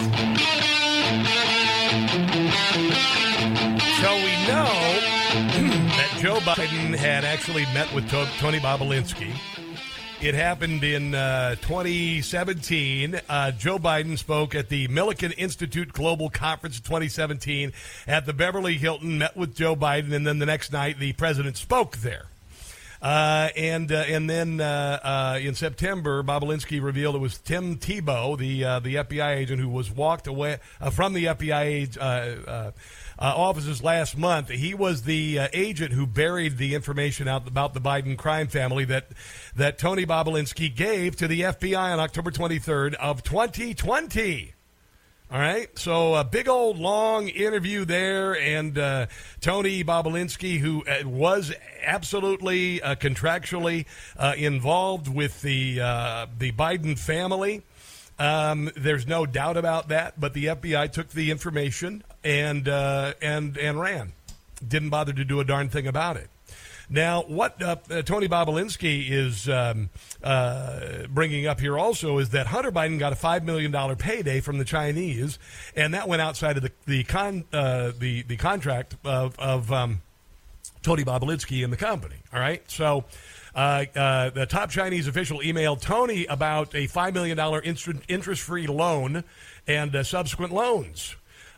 Joe 6.23 6.39
Biden 6.39 6.95
had 6.95 7.25
actually 7.25 7.63
met 7.73 7.93
with 7.93 8.09
To- 8.09 8.29
Tony 8.37 8.57
Bobulinski. 8.59 9.35
It 10.21 10.33
happened 10.33 10.81
in 10.81 11.13
uh, 11.13 11.55
2017. 11.55 13.19
Uh, 13.27 13.51
Joe 13.51 13.77
Biden 13.77 14.17
spoke 14.17 14.55
at 14.55 14.69
the 14.69 14.87
Milken 14.87 15.33
Institute 15.37 15.91
Global 15.91 16.29
Conference 16.29 16.79
2017 16.79 17.73
at 18.07 18.25
the 18.25 18.31
Beverly 18.31 18.77
Hilton, 18.77 19.17
met 19.17 19.35
with 19.35 19.53
Joe 19.53 19.75
Biden, 19.75 20.13
and 20.13 20.25
then 20.25 20.39
the 20.39 20.45
next 20.45 20.71
night 20.71 20.97
the 20.97 21.11
president 21.11 21.57
spoke 21.57 21.97
there. 21.97 22.27
Uh, 23.01 23.49
and 23.57 23.91
uh, 23.91 24.05
and 24.07 24.29
then 24.29 24.61
uh, 24.61 24.99
uh, 25.03 25.39
in 25.41 25.55
September, 25.55 26.23
Bobulinski 26.23 26.81
revealed 26.81 27.15
it 27.15 27.19
was 27.19 27.37
Tim 27.37 27.75
Tebow, 27.75 28.37
the 28.37 28.61
the 28.79 28.95
FBI 28.95 29.35
agent 29.35 29.59
who 29.59 29.67
was 29.67 29.91
walked 29.91 30.27
away 30.27 30.59
from 30.93 31.11
the 31.11 31.25
FBI 31.25 31.97
uh, 33.19 33.33
offices 33.35 33.83
last 33.83 34.17
month. 34.17 34.49
He 34.49 34.73
was 34.73 35.03
the 35.03 35.39
uh, 35.39 35.47
agent 35.53 35.93
who 35.93 36.05
buried 36.07 36.57
the 36.57 36.75
information 36.75 37.27
out 37.27 37.47
about 37.47 37.73
the 37.73 37.81
Biden 37.81 38.17
crime 38.17 38.47
family 38.47 38.85
that 38.85 39.07
that 39.55 39.77
Tony 39.77 40.05
Bobulinski 40.05 40.73
gave 40.73 41.15
to 41.17 41.27
the 41.27 41.41
FBI 41.41 41.93
on 41.93 41.99
October 41.99 42.31
23rd 42.31 42.95
of 42.95 43.23
2020. 43.23 44.53
All 45.31 45.39
right, 45.39 45.67
so 45.79 46.13
a 46.13 46.23
big 46.23 46.47
old 46.47 46.77
long 46.77 47.27
interview 47.27 47.85
there, 47.85 48.39
and 48.39 48.77
uh, 48.77 49.07
Tony 49.41 49.83
Bobulinski, 49.83 50.59
who 50.59 50.83
uh, 50.85 51.07
was 51.07 51.51
absolutely 51.83 52.79
uh, 52.83 52.93
contractually 52.93 53.85
uh, 54.15 54.35
involved 54.37 55.07
with 55.07 55.41
the 55.41 55.77
the 56.37 56.51
Biden 56.51 56.99
family. 56.99 57.63
Um, 58.19 58.69
there's 58.75 59.07
no 59.07 59.25
doubt 59.25 59.57
about 59.57 59.87
that. 59.87 60.19
But 60.19 60.33
the 60.33 60.45
FBI 60.45 60.91
took 60.91 61.09
the 61.09 61.31
information 61.31 62.03
and 62.23 62.67
uh, 62.67 63.13
and 63.21 63.57
and 63.57 63.79
ran. 63.79 64.13
Didn't 64.65 64.89
bother 64.89 65.13
to 65.13 65.25
do 65.25 65.39
a 65.39 65.43
darn 65.43 65.69
thing 65.69 65.87
about 65.87 66.17
it. 66.17 66.29
Now, 66.89 67.23
what 67.23 67.61
uh, 67.61 67.77
uh, 67.89 68.01
Tony 68.01 68.27
Bobulinski 68.27 69.09
is 69.09 69.47
um, 69.49 69.89
uh, 70.23 71.07
bringing 71.09 71.47
up 71.47 71.59
here 71.59 71.77
also 71.77 72.17
is 72.17 72.29
that 72.29 72.47
Hunter 72.47 72.71
Biden 72.71 72.99
got 72.99 73.13
a 73.13 73.15
five 73.15 73.43
million 73.43 73.71
dollar 73.71 73.95
payday 73.95 74.41
from 74.41 74.57
the 74.57 74.65
Chinese, 74.65 75.39
and 75.75 75.93
that 75.93 76.07
went 76.07 76.21
outside 76.21 76.57
of 76.57 76.63
the 76.63 76.71
the 76.85 77.03
con 77.03 77.45
uh, 77.53 77.91
the 77.97 78.23
the 78.23 78.37
contract 78.37 78.95
of 79.03 79.37
of 79.39 79.71
um, 79.71 80.01
Tony 80.81 81.03
Bobulinski 81.03 81.63
and 81.63 81.71
the 81.71 81.77
company. 81.77 82.17
All 82.33 82.39
right, 82.39 82.61
so. 82.69 83.05
Uh, 83.55 83.85
uh, 83.95 84.31
the 84.31 84.47
top 84.47 84.71
Chinese 84.71 85.07
official 85.07 85.37
emailed 85.37 85.79
Tony 85.79 86.25
about 86.25 86.73
a 86.73 86.87
$5 86.87 87.13
million 87.13 88.01
interest 88.07 88.41
free 88.41 88.65
loan 88.65 89.23
and 89.67 89.95
subsequent 90.03 90.51
loans. 90.51 91.15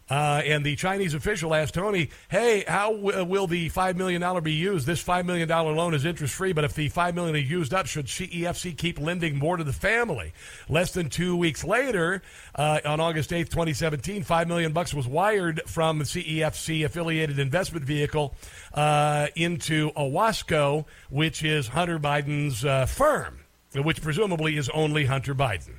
Uh, 0.07 0.41
and 0.45 0.63
the 0.63 0.75
Chinese 0.75 1.15
official 1.15 1.55
asked 1.55 1.73
Tony, 1.73 2.09
"Hey, 2.29 2.63
how 2.67 2.93
w- 2.93 3.23
will 3.23 3.47
the 3.47 3.69
five 3.69 3.97
million 3.97 4.21
dollar 4.21 4.39
be 4.39 4.53
used? 4.53 4.85
This 4.85 4.99
five 4.99 5.25
million 5.25 5.47
dollar 5.47 5.71
loan 5.73 5.95
is 5.95 6.05
interest 6.05 6.35
free, 6.35 6.53
but 6.53 6.63
if 6.63 6.75
the 6.75 6.89
five 6.89 7.15
million 7.15 7.35
is 7.35 7.49
used 7.49 7.73
up, 7.73 7.87
should 7.87 8.05
CEFC 8.05 8.77
keep 8.77 8.99
lending 8.99 9.39
more 9.39 9.57
to 9.57 9.63
the 9.63 9.73
family?" 9.73 10.31
Less 10.69 10.91
than 10.91 11.09
two 11.09 11.35
weeks 11.35 11.63
later, 11.63 12.21
uh, 12.53 12.81
on 12.85 12.99
August 12.99 13.33
eighth, 13.33 13.49
twenty 13.49 13.73
seventeen, 13.73 14.21
five 14.21 14.47
million 14.47 14.73
bucks 14.73 14.93
was 14.93 15.07
wired 15.07 15.61
from 15.65 15.97
the 15.97 16.05
CEFC 16.05 16.85
affiliated 16.85 17.39
investment 17.39 17.83
vehicle 17.83 18.35
uh, 18.75 19.27
into 19.35 19.91
Owasco, 19.93 20.85
which 21.09 21.43
is 21.43 21.69
Hunter 21.69 21.97
Biden's 21.97 22.63
uh, 22.63 22.85
firm, 22.85 23.39
which 23.73 24.03
presumably 24.03 24.55
is 24.55 24.69
only 24.69 25.05
Hunter 25.05 25.33
Biden. 25.33 25.77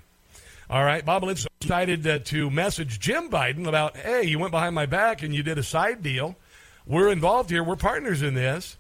All 0.68 0.83
right, 0.83 1.05
Bob 1.05 1.22
Lynch 1.22 1.47
decided 1.67 2.07
uh, 2.07 2.21
to 2.21 2.49
message 2.49 3.01
Jim 3.01 3.29
Biden 3.29 3.67
about, 3.67 3.97
hey, 3.97 4.23
you 4.23 4.39
went 4.39 4.53
behind 4.53 4.73
my 4.73 4.87
back 4.87 5.25
and 5.25 5.35
you 5.35 5.43
did 5.43 5.59
a 5.59 5.64
side 5.64 6.01
deal. 6.01 6.37
we're 6.87 7.09
involved 7.09 7.51
here. 7.51 7.64
We're 7.64 7.75
partners 7.75 8.23
in 8.23 8.35
this. 8.35 8.77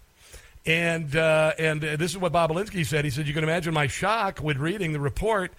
And 0.64 1.14
uh, 1.16 1.52
and 1.58 1.84
uh, 1.84 1.96
this 1.96 2.12
is 2.12 2.18
what 2.18 2.32
Bobulinski 2.32 2.84
said. 2.84 3.04
He 3.04 3.10
said, 3.12 3.28
"You 3.28 3.34
can 3.34 3.44
imagine 3.44 3.72
my 3.72 3.86
shock 3.86 4.40
when 4.40 4.58
reading 4.58 4.92
the 4.92 4.98
report 4.98 5.52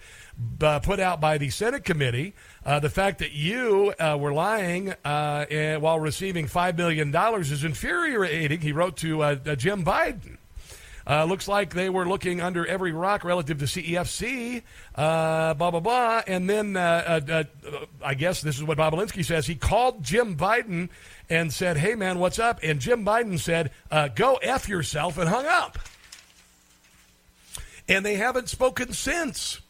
uh, 0.60 0.80
put 0.80 1.00
out 1.00 1.18
by 1.18 1.38
the 1.38 1.48
Senate 1.48 1.82
committee. 1.82 2.34
Uh, 2.62 2.78
the 2.78 2.90
fact 2.90 3.20
that 3.20 3.32
you 3.32 3.94
uh, 3.98 4.18
were 4.20 4.34
lying 4.34 4.94
uh, 5.06 5.46
while 5.78 5.98
receiving 5.98 6.46
five 6.46 6.76
million 6.76 7.10
dollars 7.10 7.50
is 7.50 7.64
infuriating." 7.64 8.60
He 8.60 8.72
wrote 8.72 8.98
to 8.98 9.36
Jim 9.56 9.82
Biden. 9.82 10.36
Uh, 11.08 11.24
looks 11.24 11.48
like 11.48 11.72
they 11.72 11.88
were 11.88 12.06
looking 12.06 12.42
under 12.42 12.66
every 12.66 12.92
rock 12.92 13.24
relative 13.24 13.58
to 13.58 13.64
CEFC, 13.64 14.62
uh, 14.94 15.54
blah, 15.54 15.70
blah, 15.70 15.80
blah. 15.80 16.22
And 16.26 16.50
then 16.50 16.76
uh, 16.76 17.22
uh, 17.26 17.44
uh, 17.66 17.84
I 18.04 18.12
guess 18.12 18.42
this 18.42 18.56
is 18.56 18.64
what 18.64 18.76
Bobulinski 18.76 19.24
says. 19.24 19.46
He 19.46 19.54
called 19.54 20.02
Jim 20.02 20.36
Biden 20.36 20.90
and 21.30 21.50
said, 21.50 21.78
hey, 21.78 21.94
man, 21.94 22.18
what's 22.18 22.38
up? 22.38 22.60
And 22.62 22.78
Jim 22.78 23.06
Biden 23.06 23.38
said, 23.38 23.70
uh, 23.90 24.08
go 24.08 24.34
F 24.42 24.68
yourself 24.68 25.16
and 25.16 25.30
hung 25.30 25.46
up. 25.46 25.78
And 27.88 28.04
they 28.04 28.16
haven't 28.16 28.50
spoken 28.50 28.92
since. 28.92 29.62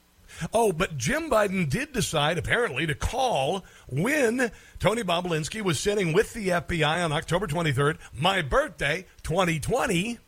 Oh, 0.52 0.72
but 0.72 0.96
Jim 0.96 1.30
Biden 1.30 1.68
did 1.68 1.92
decide, 1.92 2.38
apparently, 2.38 2.84
to 2.86 2.94
call 2.96 3.64
when 3.88 4.50
Tony 4.80 5.02
Bobulinski 5.02 5.62
was 5.62 5.78
sitting 5.78 6.12
with 6.12 6.32
the 6.32 6.48
FBI 6.48 7.04
on 7.04 7.12
October 7.12 7.46
23rd, 7.46 7.98
my 8.12 8.42
birthday, 8.42 9.06
2020 9.22 10.18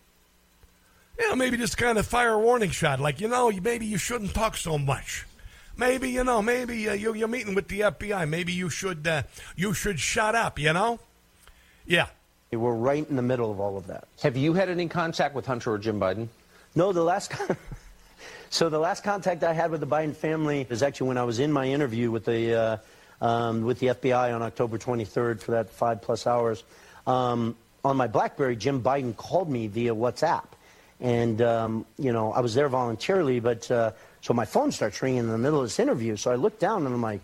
you 1.20 1.28
know, 1.28 1.36
maybe 1.36 1.58
just 1.58 1.76
kind 1.76 1.98
of 1.98 2.06
fire 2.06 2.32
a 2.32 2.38
warning 2.38 2.70
shot, 2.70 2.98
like, 2.98 3.20
you 3.20 3.28
know, 3.28 3.50
maybe 3.62 3.84
you 3.84 3.98
shouldn't 3.98 4.32
talk 4.34 4.56
so 4.56 4.78
much. 4.78 5.26
Maybe, 5.76 6.10
you 6.10 6.24
know, 6.24 6.40
maybe 6.40 6.88
uh, 6.88 6.94
you, 6.94 7.24
are 7.24 7.28
meeting 7.28 7.54
with 7.54 7.68
the 7.68 7.80
FBI. 7.80 8.26
Maybe 8.28 8.52
you 8.52 8.70
should, 8.70 9.06
uh, 9.06 9.22
you 9.54 9.74
should 9.74 10.00
shut 10.00 10.34
up, 10.34 10.58
you 10.58 10.72
know? 10.72 10.98
Yeah. 11.86 12.06
We're 12.50 12.74
right 12.74 13.08
in 13.08 13.16
the 13.16 13.22
middle 13.22 13.50
of 13.50 13.60
all 13.60 13.76
of 13.76 13.86
that. 13.88 14.08
Have 14.22 14.36
you 14.36 14.54
had 14.54 14.70
any 14.70 14.88
contact 14.88 15.34
with 15.34 15.46
Hunter 15.46 15.72
or 15.72 15.78
Jim 15.78 16.00
Biden? 16.00 16.28
No, 16.74 16.92
the 16.92 17.04
last. 17.04 17.32
so 18.50 18.68
the 18.68 18.78
last 18.78 19.04
contact 19.04 19.44
I 19.44 19.52
had 19.52 19.70
with 19.70 19.80
the 19.80 19.86
Biden 19.86 20.16
family 20.16 20.66
is 20.68 20.82
actually 20.82 21.08
when 21.08 21.18
I 21.18 21.24
was 21.24 21.38
in 21.38 21.52
my 21.52 21.66
interview 21.66 22.10
with 22.10 22.24
the 22.24 22.54
uh, 22.54 22.76
um, 23.24 23.64
with 23.64 23.78
the 23.78 23.88
FBI 23.88 24.34
on 24.34 24.42
October 24.42 24.78
23rd 24.78 25.40
for 25.40 25.52
that 25.52 25.70
five 25.70 26.02
plus 26.02 26.26
hours. 26.26 26.64
Um, 27.06 27.56
on 27.84 27.96
my 27.96 28.06
BlackBerry, 28.06 28.56
Jim 28.56 28.82
Biden 28.82 29.16
called 29.16 29.48
me 29.48 29.66
via 29.66 29.94
WhatsApp. 29.94 30.44
And, 31.00 31.40
um, 31.40 31.86
you 31.98 32.12
know, 32.12 32.32
I 32.32 32.40
was 32.40 32.54
there 32.54 32.68
voluntarily, 32.68 33.40
but 33.40 33.70
uh, 33.70 33.92
so 34.20 34.34
my 34.34 34.44
phone 34.44 34.70
starts 34.70 35.00
ringing 35.00 35.20
in 35.20 35.28
the 35.28 35.38
middle 35.38 35.60
of 35.60 35.64
this 35.64 35.78
interview. 35.78 36.16
So 36.16 36.30
I 36.30 36.34
look 36.34 36.58
down 36.58 36.84
and 36.84 36.94
I'm 36.94 37.02
like, 37.02 37.20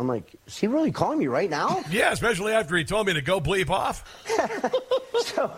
I'm 0.00 0.08
like, 0.08 0.34
is 0.46 0.58
he 0.58 0.66
really 0.66 0.90
calling 0.90 1.18
me 1.18 1.26
right 1.28 1.50
now? 1.50 1.84
Yeah, 1.90 2.12
especially 2.12 2.52
after 2.52 2.76
he 2.76 2.84
told 2.84 3.06
me 3.06 3.14
to 3.14 3.22
go 3.22 3.40
bleep 3.40 3.70
off. 3.70 4.04
so 5.20 5.52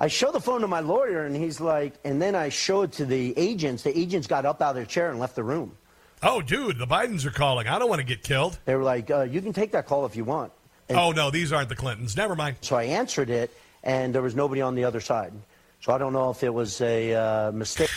I 0.00 0.08
show 0.08 0.30
the 0.30 0.40
phone 0.40 0.60
to 0.60 0.68
my 0.68 0.80
lawyer, 0.80 1.24
and 1.24 1.34
he's 1.34 1.60
like, 1.60 1.94
and 2.04 2.20
then 2.20 2.34
I 2.34 2.50
show 2.50 2.82
it 2.82 2.92
to 2.92 3.06
the 3.06 3.32
agents. 3.36 3.84
The 3.84 3.96
agents 3.98 4.26
got 4.26 4.44
up 4.44 4.60
out 4.60 4.70
of 4.70 4.76
their 4.76 4.84
chair 4.84 5.10
and 5.10 5.18
left 5.18 5.36
the 5.36 5.42
room. 5.42 5.76
Oh, 6.22 6.42
dude, 6.42 6.78
the 6.78 6.86
Bidens 6.86 7.24
are 7.24 7.30
calling. 7.30 7.68
I 7.68 7.78
don't 7.78 7.88
want 7.88 8.00
to 8.00 8.06
get 8.06 8.22
killed. 8.22 8.58
They 8.64 8.74
were 8.74 8.82
like, 8.82 9.10
uh, 9.10 9.22
you 9.22 9.40
can 9.40 9.52
take 9.52 9.72
that 9.72 9.86
call 9.86 10.04
if 10.04 10.16
you 10.16 10.24
want. 10.24 10.52
And 10.88 10.98
oh, 10.98 11.12
no, 11.12 11.30
these 11.30 11.52
aren't 11.52 11.68
the 11.68 11.76
Clintons. 11.76 12.16
Never 12.16 12.34
mind. 12.34 12.56
So 12.60 12.76
I 12.76 12.84
answered 12.84 13.30
it, 13.30 13.50
and 13.82 14.14
there 14.14 14.22
was 14.22 14.34
nobody 14.34 14.60
on 14.60 14.74
the 14.74 14.84
other 14.84 15.00
side. 15.00 15.32
So 15.80 15.92
I 15.92 15.98
don't 15.98 16.12
know 16.12 16.30
if 16.30 16.42
it 16.42 16.52
was 16.52 16.80
a 16.80 17.14
uh, 17.14 17.52
mistake. 17.52 17.90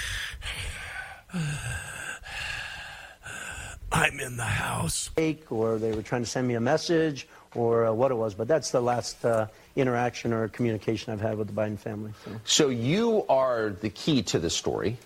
I'm 3.92 4.20
in 4.20 4.38
the 4.38 4.44
house. 4.44 5.10
Or 5.50 5.78
they 5.78 5.92
were 5.92 6.02
trying 6.02 6.24
to 6.24 6.30
send 6.30 6.48
me 6.48 6.56
a 6.56 6.60
message 6.60 7.28
or 7.56 7.88
uh, 7.88 7.94
what 7.94 8.12
it 8.12 8.16
was. 8.16 8.34
But 8.34 8.48
that's 8.48 8.72
the 8.72 8.82
last 8.82 9.24
uh, 9.26 9.48
interaction 9.76 10.34
or 10.34 10.48
communication 10.48 11.14
I've 11.14 11.22
had 11.22 11.38
with 11.38 11.48
the 11.48 11.54
Biden 11.54 11.78
family. 11.78 12.14
So. 12.24 12.32
so 12.46 12.70
you 12.70 13.26
are 13.28 13.70
the 13.70 13.90
key 13.90 14.24
to 14.24 14.40
this 14.40 14.56
story, 14.56 14.98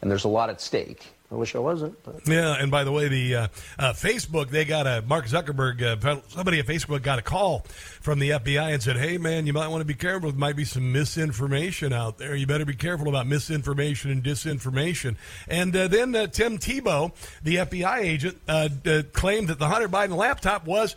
and 0.00 0.10
there's 0.10 0.24
a 0.24 0.28
lot 0.28 0.50
at 0.50 0.60
stake. 0.60 1.13
I 1.30 1.36
wish 1.36 1.54
I 1.54 1.58
wasn't. 1.58 2.02
But. 2.04 2.28
Yeah, 2.28 2.54
and 2.54 2.70
by 2.70 2.84
the 2.84 2.92
way, 2.92 3.08
the 3.08 3.34
uh, 3.34 3.48
uh, 3.78 3.92
Facebook 3.92 4.50
they 4.50 4.64
got 4.64 4.86
a 4.86 5.02
Mark 5.06 5.26
Zuckerberg. 5.26 5.82
Uh, 5.82 6.20
somebody 6.28 6.60
at 6.60 6.66
Facebook 6.66 7.02
got 7.02 7.18
a 7.18 7.22
call 7.22 7.60
from 8.00 8.18
the 8.18 8.30
FBI 8.30 8.72
and 8.72 8.82
said, 8.82 8.96
"Hey, 8.96 9.16
man, 9.16 9.46
you 9.46 9.52
might 9.52 9.68
want 9.68 9.80
to 9.80 9.86
be 9.86 9.94
careful. 9.94 10.30
There 10.30 10.38
might 10.38 10.56
be 10.56 10.64
some 10.64 10.92
misinformation 10.92 11.92
out 11.92 12.18
there. 12.18 12.36
You 12.36 12.46
better 12.46 12.66
be 12.66 12.74
careful 12.74 13.08
about 13.08 13.26
misinformation 13.26 14.10
and 14.10 14.22
disinformation." 14.22 15.16
And 15.48 15.74
uh, 15.74 15.88
then 15.88 16.14
uh, 16.14 16.26
Tim 16.26 16.58
Tebow, 16.58 17.12
the 17.42 17.56
FBI 17.56 18.00
agent, 18.00 18.38
uh, 18.46 18.68
claimed 19.12 19.48
that 19.48 19.58
the 19.58 19.68
Hunter 19.68 19.88
Biden 19.88 20.16
laptop 20.16 20.66
was 20.66 20.94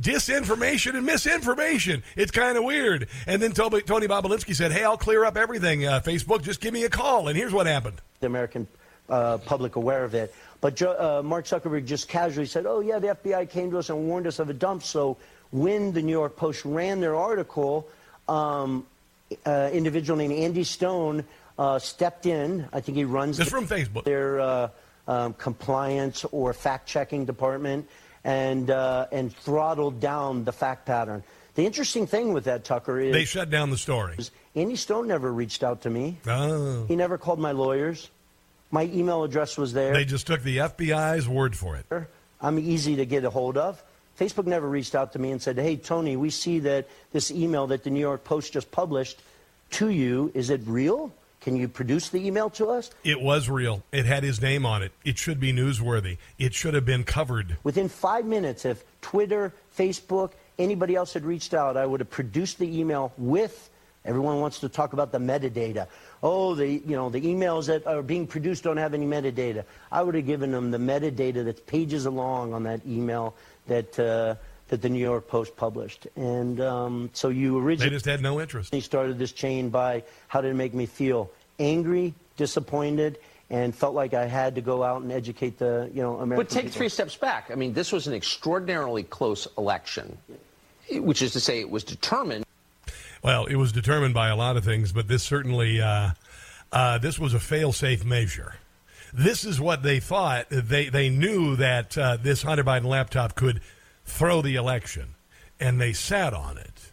disinformation 0.00 0.94
and 0.94 1.04
misinformation. 1.06 2.02
It's 2.16 2.30
kind 2.30 2.58
of 2.58 2.64
weird. 2.64 3.08
And 3.26 3.42
then 3.42 3.52
Tony, 3.52 3.82
Tony 3.82 4.08
Bobulinski 4.08 4.56
said, 4.56 4.72
"Hey, 4.72 4.84
I'll 4.84 4.96
clear 4.96 5.24
up 5.24 5.36
everything. 5.36 5.86
Uh, 5.86 6.00
Facebook, 6.00 6.42
just 6.42 6.62
give 6.62 6.72
me 6.72 6.84
a 6.84 6.90
call." 6.90 7.28
And 7.28 7.36
here's 7.36 7.52
what 7.52 7.66
happened: 7.66 8.00
the 8.20 8.26
American 8.26 8.66
uh, 9.08 9.38
public 9.38 9.76
aware 9.76 10.04
of 10.04 10.14
it. 10.14 10.34
But 10.60 10.80
uh, 10.82 11.22
Mark 11.24 11.44
Zuckerberg 11.44 11.84
just 11.84 12.08
casually 12.08 12.46
said, 12.46 12.66
oh, 12.66 12.80
yeah, 12.80 12.98
the 12.98 13.08
FBI 13.08 13.50
came 13.50 13.70
to 13.70 13.78
us 13.78 13.90
and 13.90 14.06
warned 14.08 14.26
us 14.26 14.38
of 14.38 14.50
a 14.50 14.54
dump. 14.54 14.82
So 14.82 15.16
when 15.50 15.92
the 15.92 16.02
New 16.02 16.12
York 16.12 16.36
Post 16.36 16.64
ran 16.64 17.00
their 17.00 17.14
article, 17.14 17.88
um, 18.28 18.86
uh, 19.44 19.70
individual 19.72 20.16
named 20.16 20.32
Andy 20.32 20.64
Stone 20.64 21.24
uh, 21.58 21.78
stepped 21.78 22.26
in. 22.26 22.68
I 22.72 22.80
think 22.80 22.96
he 22.96 23.04
runs 23.04 23.38
this 23.38 23.48
from 23.48 23.66
Facebook. 23.66 24.04
Their 24.04 24.40
uh, 24.40 24.68
um, 25.08 25.34
compliance 25.34 26.24
or 26.24 26.52
fact-checking 26.52 27.24
department 27.24 27.88
and, 28.24 28.70
uh, 28.70 29.06
and 29.12 29.34
throttled 29.34 30.00
down 30.00 30.44
the 30.44 30.52
fact 30.52 30.86
pattern. 30.86 31.22
The 31.54 31.64
interesting 31.64 32.06
thing 32.06 32.32
with 32.32 32.44
that, 32.44 32.64
Tucker, 32.64 33.00
is... 33.00 33.12
They 33.12 33.24
shut 33.24 33.48
down 33.48 33.70
the 33.70 33.78
story. 33.78 34.16
Andy 34.54 34.76
Stone 34.76 35.08
never 35.08 35.32
reached 35.32 35.62
out 35.62 35.82
to 35.82 35.90
me. 35.90 36.18
Oh. 36.26 36.84
He 36.86 36.96
never 36.96 37.16
called 37.16 37.38
my 37.38 37.52
lawyers. 37.52 38.10
My 38.70 38.84
email 38.84 39.24
address 39.24 39.56
was 39.56 39.72
there. 39.72 39.92
They 39.92 40.04
just 40.04 40.26
took 40.26 40.42
the 40.42 40.58
FBI's 40.58 41.28
word 41.28 41.56
for 41.56 41.76
it. 41.76 41.86
I'm 42.40 42.58
easy 42.58 42.96
to 42.96 43.06
get 43.06 43.24
a 43.24 43.30
hold 43.30 43.56
of. 43.56 43.82
Facebook 44.18 44.46
never 44.46 44.68
reached 44.68 44.94
out 44.94 45.12
to 45.12 45.18
me 45.18 45.30
and 45.30 45.40
said, 45.40 45.58
hey, 45.58 45.76
Tony, 45.76 46.16
we 46.16 46.30
see 46.30 46.58
that 46.60 46.88
this 47.12 47.30
email 47.30 47.66
that 47.68 47.84
the 47.84 47.90
New 47.90 48.00
York 48.00 48.24
Post 48.24 48.52
just 48.52 48.70
published 48.70 49.20
to 49.72 49.90
you, 49.90 50.30
is 50.34 50.50
it 50.50 50.62
real? 50.64 51.12
Can 51.40 51.54
you 51.54 51.68
produce 51.68 52.08
the 52.08 52.26
email 52.26 52.50
to 52.50 52.70
us? 52.70 52.90
It 53.04 53.20
was 53.20 53.48
real. 53.48 53.82
It 53.92 54.06
had 54.06 54.24
his 54.24 54.40
name 54.40 54.66
on 54.66 54.82
it. 54.82 54.92
It 55.04 55.16
should 55.18 55.38
be 55.38 55.52
newsworthy. 55.52 56.18
It 56.38 56.54
should 56.54 56.74
have 56.74 56.84
been 56.84 57.04
covered. 57.04 57.56
Within 57.62 57.88
five 57.88 58.24
minutes, 58.24 58.64
if 58.64 58.82
Twitter, 59.00 59.52
Facebook, 59.76 60.32
anybody 60.58 60.96
else 60.96 61.12
had 61.12 61.24
reached 61.24 61.54
out, 61.54 61.76
I 61.76 61.86
would 61.86 62.00
have 62.00 62.10
produced 62.10 62.58
the 62.58 62.80
email 62.80 63.12
with. 63.16 63.70
Everyone 64.04 64.40
wants 64.40 64.60
to 64.60 64.68
talk 64.68 64.92
about 64.92 65.12
the 65.12 65.18
metadata 65.18 65.88
oh, 66.22 66.54
the, 66.54 66.66
you 66.66 66.96
know, 66.96 67.10
the 67.10 67.20
emails 67.20 67.66
that 67.66 67.86
are 67.86 68.02
being 68.02 68.26
produced 68.26 68.64
don't 68.64 68.76
have 68.76 68.94
any 68.94 69.06
metadata. 69.06 69.64
I 69.90 70.02
would 70.02 70.14
have 70.14 70.26
given 70.26 70.50
them 70.52 70.70
the 70.70 70.78
metadata 70.78 71.44
that's 71.44 71.60
pages 71.60 72.06
along 72.06 72.54
on 72.54 72.64
that 72.64 72.80
email 72.86 73.34
that, 73.66 73.98
uh, 73.98 74.34
that 74.68 74.82
the 74.82 74.88
New 74.88 75.00
York 75.00 75.28
Post 75.28 75.56
published. 75.56 76.06
And 76.16 76.60
um, 76.60 77.10
so 77.12 77.28
you 77.28 77.58
originally... 77.58 77.90
They 77.90 77.96
just 77.96 78.06
had 78.06 78.22
no 78.22 78.40
interest. 78.40 78.74
He 78.74 78.80
started 78.80 79.18
this 79.18 79.32
chain 79.32 79.68
by 79.68 80.04
how 80.28 80.40
did 80.40 80.50
it 80.50 80.54
make 80.54 80.74
me 80.74 80.86
feel? 80.86 81.30
Angry, 81.58 82.14
disappointed, 82.36 83.18
and 83.48 83.74
felt 83.74 83.94
like 83.94 84.12
I 84.12 84.26
had 84.26 84.56
to 84.56 84.60
go 84.60 84.82
out 84.82 85.02
and 85.02 85.12
educate 85.12 85.58
the, 85.58 85.90
you 85.94 86.02
know, 86.02 86.16
American 86.16 86.36
But 86.36 86.48
take 86.50 86.64
people. 86.64 86.78
three 86.78 86.88
steps 86.88 87.16
back. 87.16 87.50
I 87.50 87.54
mean, 87.54 87.72
this 87.72 87.92
was 87.92 88.06
an 88.06 88.14
extraordinarily 88.14 89.04
close 89.04 89.46
election, 89.56 90.18
which 90.90 91.22
is 91.22 91.32
to 91.32 91.40
say 91.40 91.60
it 91.60 91.70
was 91.70 91.84
determined 91.84 92.44
well, 93.26 93.46
it 93.46 93.56
was 93.56 93.72
determined 93.72 94.14
by 94.14 94.28
a 94.28 94.36
lot 94.36 94.56
of 94.56 94.64
things, 94.64 94.92
but 94.92 95.08
this 95.08 95.24
certainly 95.24 95.80
uh, 95.80 96.10
uh, 96.70 96.98
this 96.98 97.18
was 97.18 97.34
a 97.34 97.40
fail-safe 97.40 98.04
measure. 98.04 98.54
This 99.12 99.44
is 99.44 99.60
what 99.60 99.82
they 99.82 99.98
thought. 99.98 100.46
They 100.48 100.90
they 100.90 101.08
knew 101.08 101.56
that 101.56 101.98
uh, 101.98 102.18
this 102.18 102.44
Hunter 102.44 102.62
Biden 102.62 102.84
laptop 102.84 103.34
could 103.34 103.62
throw 104.04 104.42
the 104.42 104.54
election, 104.54 105.16
and 105.58 105.80
they 105.80 105.92
sat 105.92 106.34
on 106.34 106.56
it. 106.56 106.92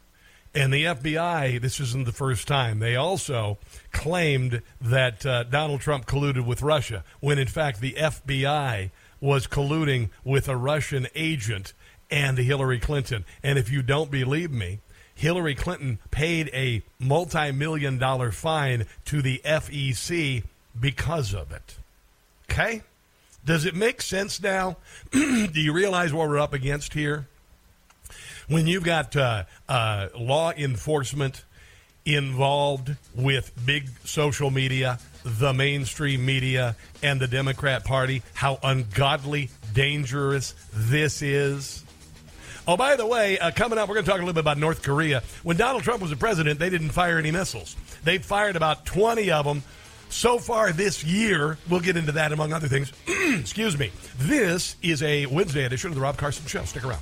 And 0.55 0.73
the 0.73 0.85
FBI, 0.85 1.61
this 1.61 1.79
isn't 1.79 2.05
the 2.05 2.11
first 2.11 2.47
time, 2.47 2.79
they 2.79 2.95
also 2.95 3.59
claimed 3.91 4.63
that 4.81 5.23
uh, 5.27 5.43
Donald 5.43 5.81
Trump 5.81 6.07
colluded 6.07 6.47
with 6.47 6.63
Russia, 6.63 7.03
when 7.19 7.37
in 7.37 7.47
fact 7.47 7.79
the 7.79 7.93
FBI 7.93 8.89
was 9.21 9.45
colluding 9.45 10.09
with 10.23 10.49
a 10.49 10.57
Russian 10.57 11.05
agent 11.13 11.73
and 12.09 12.39
Hillary 12.39 12.79
Clinton. 12.79 13.23
And 13.43 13.59
if 13.59 13.71
you 13.71 13.83
don't 13.83 14.09
believe 14.09 14.49
me, 14.49 14.79
Hillary 15.23 15.55
Clinton 15.55 15.99
paid 16.11 16.49
a 16.53 16.83
multi 16.99 17.53
million 17.53 17.97
dollar 17.97 18.29
fine 18.29 18.85
to 19.05 19.21
the 19.21 19.41
FEC 19.45 20.43
because 20.77 21.33
of 21.33 21.49
it. 21.53 21.77
Okay? 22.51 22.81
Does 23.45 23.63
it 23.63 23.73
make 23.73 24.01
sense 24.01 24.43
now? 24.43 24.75
Do 25.11 25.49
you 25.53 25.71
realize 25.71 26.11
what 26.11 26.27
we're 26.27 26.39
up 26.39 26.51
against 26.51 26.93
here? 26.93 27.25
When 28.49 28.67
you've 28.67 28.83
got 28.83 29.15
uh, 29.15 29.45
uh, 29.69 30.09
law 30.19 30.51
enforcement 30.51 31.45
involved 32.05 32.93
with 33.15 33.49
big 33.65 33.87
social 34.03 34.51
media, 34.51 34.99
the 35.23 35.53
mainstream 35.53 36.25
media, 36.25 36.75
and 37.01 37.21
the 37.21 37.29
Democrat 37.29 37.85
Party, 37.85 38.23
how 38.33 38.59
ungodly 38.61 39.51
dangerous 39.73 40.53
this 40.73 41.21
is 41.21 41.82
Oh, 42.65 42.77
by 42.77 42.95
the 42.95 43.05
way, 43.05 43.37
uh, 43.39 43.51
coming 43.51 43.77
up, 43.77 43.89
we're 43.89 43.95
going 43.95 44.05
to 44.05 44.11
talk 44.11 44.19
a 44.19 44.23
little 44.23 44.33
bit 44.33 44.39
about 44.39 44.57
North 44.57 44.83
Korea. 44.83 45.21
When 45.43 45.57
Donald 45.57 45.83
Trump 45.83 46.01
was 46.01 46.11
the 46.11 46.15
president, 46.15 46.59
they 46.59 46.69
didn't 46.69 46.91
fire 46.91 47.17
any 47.17 47.29
missiles. 47.29 47.75
They 48.05 48.19
fired 48.19 48.55
about 48.55 48.85
20 48.85 49.31
of 49.31 49.43
them 49.43 49.63
so 50.07 50.39
far 50.39 50.71
this 50.71 51.03
year. 51.03 51.57
We'll 51.69 51.81
get 51.81 51.97
into 51.97 52.13
that, 52.13 52.31
among 52.31 52.53
other 52.53 52.69
things. 52.69 52.93
Excuse 53.07 53.77
me. 53.77 53.91
This 54.17 54.77
is 54.81 55.03
a 55.03 55.25
Wednesday 55.25 55.65
edition 55.65 55.89
of 55.89 55.95
the 55.95 56.01
Rob 56.01 56.15
Carson 56.15 56.45
Show. 56.45 56.63
Stick 56.63 56.85
around. 56.85 57.01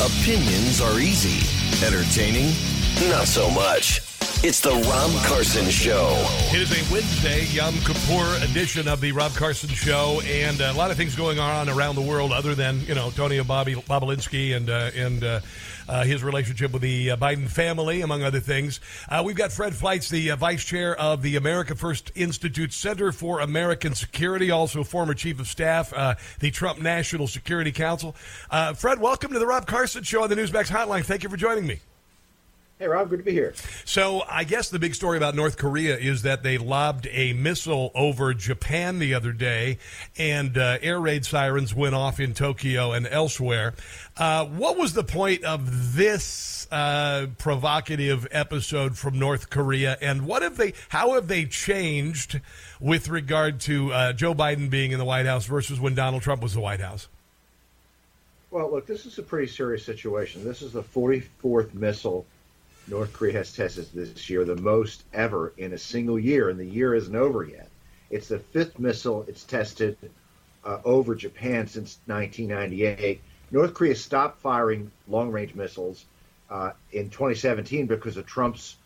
Opinions 0.00 0.80
are 0.80 0.98
easy, 0.98 1.86
entertaining, 1.86 2.52
not 3.10 3.28
so 3.28 3.48
much. 3.50 4.13
It's 4.46 4.60
the 4.60 4.72
Rob 4.72 5.24
Carson 5.24 5.70
Show. 5.70 6.12
It 6.52 6.60
is 6.60 6.70
a 6.70 6.92
Wednesday, 6.92 7.46
Yom 7.46 7.72
Kippur 7.76 8.44
edition 8.44 8.86
of 8.88 9.00
the 9.00 9.10
Rob 9.10 9.32
Carson 9.32 9.70
Show, 9.70 10.20
and 10.26 10.60
a 10.60 10.74
lot 10.74 10.90
of 10.90 10.98
things 10.98 11.16
going 11.16 11.38
on 11.38 11.70
around 11.70 11.94
the 11.94 12.02
world 12.02 12.30
other 12.30 12.54
than 12.54 12.80
you 12.80 12.94
know 12.94 13.10
Tony 13.10 13.38
and 13.38 13.48
Bobby 13.48 13.74
Bobulinski 13.74 14.54
and 14.54 14.68
uh, 14.68 14.90
and 14.94 15.24
uh, 15.24 15.40
uh, 15.88 16.04
his 16.04 16.22
relationship 16.22 16.74
with 16.74 16.82
the 16.82 17.12
uh, 17.12 17.16
Biden 17.16 17.48
family, 17.48 18.02
among 18.02 18.22
other 18.22 18.38
things. 18.38 18.80
Uh, 19.08 19.22
we've 19.24 19.34
got 19.34 19.50
Fred 19.50 19.72
Fleitz, 19.72 20.10
the 20.10 20.32
uh, 20.32 20.36
vice 20.36 20.62
chair 20.62 20.94
of 20.94 21.22
the 21.22 21.36
America 21.36 21.74
First 21.74 22.12
Institute 22.14 22.74
Center 22.74 23.12
for 23.12 23.40
American 23.40 23.94
Security, 23.94 24.50
also 24.50 24.84
former 24.84 25.14
chief 25.14 25.40
of 25.40 25.46
staff, 25.48 25.88
the 26.40 26.50
Trump 26.50 26.82
National 26.82 27.26
Security 27.26 27.72
Council. 27.72 28.14
Fred, 28.76 29.00
welcome 29.00 29.32
to 29.32 29.38
the 29.38 29.46
Rob 29.46 29.66
Carson 29.66 30.02
Show 30.02 30.22
on 30.22 30.28
the 30.28 30.36
Newsmax 30.36 30.66
Hotline. 30.66 31.02
Thank 31.02 31.22
you 31.22 31.30
for 31.30 31.38
joining 31.38 31.66
me. 31.66 31.80
Hey, 32.80 32.88
Rob, 32.88 33.08
good 33.08 33.20
to 33.20 33.24
be 33.24 33.30
here. 33.30 33.54
So, 33.84 34.24
I 34.28 34.42
guess 34.42 34.68
the 34.68 34.80
big 34.80 34.96
story 34.96 35.16
about 35.16 35.36
North 35.36 35.56
Korea 35.56 35.96
is 35.96 36.22
that 36.22 36.42
they 36.42 36.58
lobbed 36.58 37.06
a 37.12 37.32
missile 37.32 37.92
over 37.94 38.34
Japan 38.34 38.98
the 38.98 39.14
other 39.14 39.30
day, 39.32 39.78
and 40.18 40.58
uh, 40.58 40.78
air 40.82 40.98
raid 40.98 41.24
sirens 41.24 41.72
went 41.72 41.94
off 41.94 42.18
in 42.18 42.34
Tokyo 42.34 42.90
and 42.90 43.06
elsewhere. 43.06 43.74
Uh, 44.16 44.46
what 44.46 44.76
was 44.76 44.92
the 44.92 45.04
point 45.04 45.44
of 45.44 45.94
this 45.94 46.66
uh, 46.72 47.28
provocative 47.38 48.26
episode 48.32 48.98
from 48.98 49.20
North 49.20 49.50
Korea, 49.50 49.96
and 50.02 50.26
what 50.26 50.42
have 50.42 50.56
they? 50.56 50.72
How 50.88 51.14
have 51.14 51.28
they 51.28 51.44
changed 51.44 52.40
with 52.80 53.08
regard 53.08 53.60
to 53.60 53.92
uh, 53.92 54.12
Joe 54.14 54.34
Biden 54.34 54.68
being 54.68 54.90
in 54.90 54.98
the 54.98 55.04
White 55.04 55.26
House 55.26 55.46
versus 55.46 55.78
when 55.78 55.94
Donald 55.94 56.22
Trump 56.22 56.42
was 56.42 56.54
the 56.54 56.60
White 56.60 56.80
House? 56.80 57.06
Well, 58.50 58.68
look, 58.68 58.86
this 58.86 59.06
is 59.06 59.18
a 59.18 59.22
pretty 59.22 59.46
serious 59.46 59.84
situation. 59.84 60.44
This 60.44 60.60
is 60.60 60.72
the 60.72 60.82
44th 60.82 61.72
missile 61.72 62.26
North 62.86 63.12
Korea 63.14 63.32
has 63.34 63.52
tested 63.52 63.88
this 63.94 64.28
year, 64.28 64.44
the 64.44 64.56
most 64.56 65.04
ever 65.12 65.54
in 65.56 65.72
a 65.72 65.78
single 65.78 66.18
year, 66.18 66.50
and 66.50 66.60
the 66.60 66.66
year 66.66 66.94
isn't 66.94 67.16
over 67.16 67.44
yet. 67.44 67.70
It's 68.10 68.28
the 68.28 68.38
fifth 68.38 68.78
missile 68.78 69.24
it's 69.26 69.44
tested 69.44 69.96
uh, 70.64 70.80
over 70.84 71.14
Japan 71.14 71.66
since 71.66 71.98
1998. 72.06 73.22
North 73.50 73.74
Korea 73.74 73.94
stopped 73.94 74.40
firing 74.40 74.90
long 75.08 75.30
range 75.30 75.54
missiles 75.54 76.04
uh, 76.50 76.72
in 76.92 77.08
2017 77.08 77.86
because 77.86 78.16
of 78.16 78.26
Trump's 78.26 78.76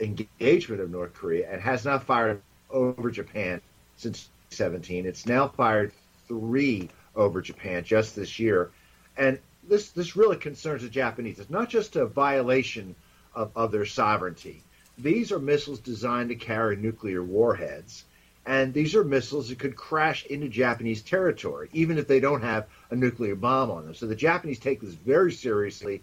engagement 0.00 0.80
of 0.80 0.90
North 0.90 1.14
Korea 1.14 1.50
and 1.50 1.60
has 1.60 1.84
not 1.84 2.04
fired 2.04 2.40
over 2.70 3.10
Japan 3.10 3.60
since 3.96 4.28
17. 4.50 5.04
It's 5.06 5.26
now 5.26 5.48
fired 5.48 5.92
three 6.28 6.88
over 7.16 7.40
Japan 7.40 7.82
just 7.82 8.14
this 8.14 8.38
year. 8.38 8.70
And 9.16 9.38
this, 9.68 9.90
this 9.90 10.14
really 10.14 10.36
concerns 10.36 10.82
the 10.82 10.88
Japanese. 10.88 11.40
It's 11.40 11.50
not 11.50 11.68
just 11.68 11.96
a 11.96 12.06
violation 12.06 12.94
of, 13.38 13.52
of 13.54 13.72
their 13.72 13.86
sovereignty. 13.86 14.62
These 14.98 15.30
are 15.30 15.38
missiles 15.38 15.78
designed 15.78 16.30
to 16.30 16.34
carry 16.34 16.76
nuclear 16.76 17.22
warheads. 17.22 18.04
And 18.44 18.74
these 18.74 18.94
are 18.96 19.04
missiles 19.04 19.48
that 19.48 19.58
could 19.58 19.76
crash 19.76 20.24
into 20.26 20.48
Japanese 20.48 21.02
territory, 21.02 21.68
even 21.72 21.98
if 21.98 22.08
they 22.08 22.18
don't 22.18 22.42
have 22.42 22.66
a 22.90 22.96
nuclear 22.96 23.36
bomb 23.36 23.70
on 23.70 23.84
them. 23.84 23.94
So 23.94 24.06
the 24.06 24.16
Japanese 24.16 24.58
take 24.58 24.80
this 24.80 24.94
very 24.94 25.32
seriously. 25.32 26.02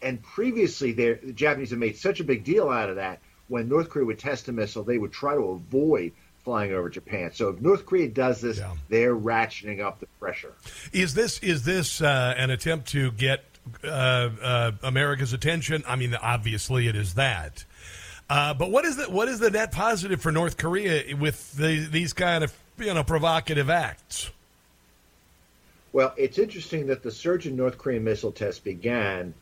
And 0.00 0.22
previously, 0.22 0.92
the 0.92 1.32
Japanese 1.34 1.70
have 1.70 1.78
made 1.78 1.96
such 1.96 2.20
a 2.20 2.24
big 2.24 2.44
deal 2.44 2.68
out 2.68 2.90
of 2.90 2.96
that. 2.96 3.20
When 3.48 3.68
North 3.68 3.88
Korea 3.88 4.06
would 4.06 4.18
test 4.18 4.48
a 4.48 4.52
missile, 4.52 4.84
they 4.84 4.98
would 4.98 5.12
try 5.12 5.34
to 5.34 5.40
avoid 5.40 6.12
flying 6.44 6.72
over 6.72 6.90
Japan. 6.90 7.32
So 7.32 7.48
if 7.48 7.60
North 7.60 7.86
Korea 7.86 8.08
does 8.08 8.40
this, 8.40 8.58
yeah. 8.58 8.74
they're 8.88 9.16
ratcheting 9.16 9.80
up 9.80 9.98
the 9.98 10.06
pressure. 10.20 10.52
Is 10.92 11.14
this 11.14 11.38
is 11.40 11.64
this 11.64 12.00
uh, 12.00 12.34
an 12.36 12.50
attempt 12.50 12.88
to 12.88 13.10
get 13.12 13.55
uh, 13.84 13.86
uh, 13.86 14.72
America's 14.82 15.32
attention. 15.32 15.84
I 15.86 15.96
mean, 15.96 16.14
obviously, 16.14 16.88
it 16.88 16.96
is 16.96 17.14
that. 17.14 17.64
Uh, 18.28 18.54
but 18.54 18.70
what 18.70 18.84
is 18.84 18.96
the 18.96 19.04
what 19.04 19.28
is 19.28 19.38
the 19.38 19.50
net 19.50 19.72
positive 19.72 20.20
for 20.20 20.32
North 20.32 20.56
Korea 20.56 21.14
with 21.16 21.52
the, 21.52 21.86
these 21.86 22.12
kind 22.12 22.42
of 22.42 22.52
you 22.78 22.92
know 22.92 23.04
provocative 23.04 23.70
acts? 23.70 24.30
Well, 25.92 26.12
it's 26.16 26.38
interesting 26.38 26.88
that 26.88 27.02
the 27.02 27.10
surge 27.10 27.46
in 27.46 27.56
North 27.56 27.78
Korean 27.78 28.04
missile 28.04 28.32
tests 28.32 28.60
began 28.60 29.32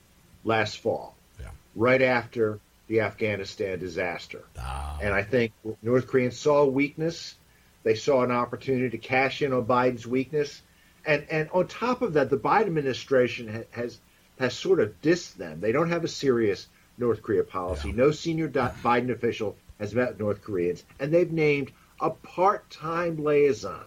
last 0.44 0.78
fall, 0.78 1.16
yeah. 1.40 1.48
right 1.74 2.00
after 2.00 2.60
the 2.86 3.00
Afghanistan 3.00 3.78
disaster. 3.78 4.44
Oh. 4.58 4.98
And 5.02 5.14
I 5.14 5.22
think 5.22 5.52
North 5.82 6.06
Koreans 6.06 6.38
saw 6.38 6.64
weakness. 6.64 7.34
They 7.82 7.94
saw 7.94 8.22
an 8.22 8.30
opportunity 8.30 8.90
to 8.90 8.98
cash 8.98 9.42
in 9.42 9.52
on 9.52 9.64
Biden's 9.64 10.06
weakness. 10.06 10.62
And, 11.06 11.26
and 11.30 11.50
on 11.50 11.66
top 11.66 12.02
of 12.02 12.12
that, 12.14 12.30
the 12.30 12.38
Biden 12.38 12.66
administration 12.66 13.64
has 13.72 13.98
has 14.38 14.54
sort 14.54 14.80
of 14.80 15.00
dissed 15.02 15.34
them. 15.34 15.60
They 15.60 15.72
don't 15.72 15.90
have 15.90 16.04
a 16.04 16.08
serious 16.08 16.66
North 16.98 17.22
Korea 17.22 17.44
policy. 17.44 17.92
No 17.92 18.10
senior 18.10 18.48
Biden 18.48 19.10
official 19.10 19.56
has 19.78 19.94
met 19.94 20.18
North 20.18 20.42
Koreans, 20.42 20.84
and 21.00 21.12
they've 21.12 21.32
named 21.32 21.72
a 22.00 22.10
part-time 22.10 23.22
liaison 23.22 23.84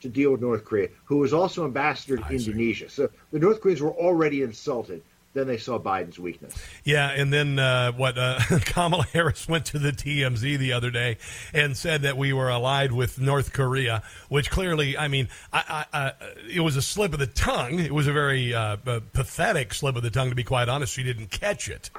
to 0.00 0.08
deal 0.08 0.32
with 0.32 0.40
North 0.40 0.64
Korea, 0.64 0.88
who 1.04 1.16
was 1.18 1.32
also 1.32 1.64
ambassador 1.64 2.16
to 2.16 2.24
I 2.24 2.30
Indonesia. 2.30 2.88
See. 2.88 2.96
So 2.96 3.10
the 3.32 3.38
North 3.38 3.60
Koreans 3.60 3.80
were 3.80 3.92
already 3.92 4.42
insulted 4.42 5.02
then 5.34 5.48
they 5.48 5.58
saw 5.58 5.78
Biden's 5.78 6.18
weakness. 6.18 6.54
Yeah, 6.84 7.10
and 7.10 7.32
then 7.32 7.58
uh, 7.58 7.92
what? 7.92 8.16
Uh, 8.16 8.38
Kamala 8.64 9.04
Harris 9.12 9.48
went 9.48 9.66
to 9.66 9.78
the 9.78 9.90
TMZ 9.90 10.58
the 10.58 10.72
other 10.72 10.90
day 10.90 11.18
and 11.52 11.76
said 11.76 12.02
that 12.02 12.16
we 12.16 12.32
were 12.32 12.48
allied 12.48 12.92
with 12.92 13.20
North 13.20 13.52
Korea, 13.52 14.02
which 14.28 14.50
clearly, 14.50 14.96
I 14.96 15.08
mean, 15.08 15.28
I, 15.52 15.86
I, 15.92 15.98
I, 15.98 16.12
it 16.50 16.60
was 16.60 16.76
a 16.76 16.82
slip 16.82 17.12
of 17.12 17.18
the 17.18 17.26
tongue. 17.26 17.80
It 17.80 17.92
was 17.92 18.06
a 18.06 18.12
very 18.12 18.54
uh, 18.54 18.76
pathetic 18.76 19.74
slip 19.74 19.96
of 19.96 20.02
the 20.02 20.10
tongue, 20.10 20.30
to 20.30 20.36
be 20.36 20.44
quite 20.44 20.68
honest. 20.68 20.92
She 20.92 21.02
didn't 21.02 21.30
catch 21.30 21.68
it. 21.68 21.90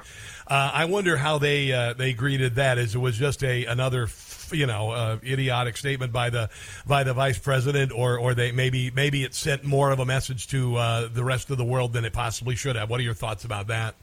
Uh, 0.46 0.70
I 0.72 0.86
wonder 0.86 1.16
how 1.16 1.38
they 1.38 1.72
uh, 1.72 1.92
they 1.92 2.12
greeted 2.14 2.54
that, 2.54 2.78
as 2.78 2.94
it 2.94 2.98
was 2.98 3.18
just 3.18 3.44
a 3.44 3.66
another 3.66 4.06
you 4.52 4.66
know 4.66 4.90
uh, 4.90 5.18
idiotic 5.24 5.76
statement 5.76 6.12
by 6.12 6.30
the 6.30 6.48
by 6.86 7.04
the 7.04 7.14
vice 7.14 7.38
president, 7.38 7.92
or 7.92 8.18
or 8.18 8.34
they 8.34 8.52
maybe 8.52 8.90
maybe 8.90 9.24
it 9.24 9.34
sent 9.34 9.64
more 9.64 9.90
of 9.90 9.98
a 9.98 10.04
message 10.04 10.48
to 10.48 10.76
uh, 10.76 11.08
the 11.12 11.24
rest 11.24 11.50
of 11.50 11.58
the 11.58 11.64
world 11.64 11.92
than 11.92 12.04
it 12.04 12.12
possibly 12.12 12.56
should 12.56 12.76
have. 12.76 12.90
What 12.90 13.00
are 13.00 13.04
your 13.04 13.14
thoughts 13.14 13.44
about 13.44 13.66
that? 13.68 13.94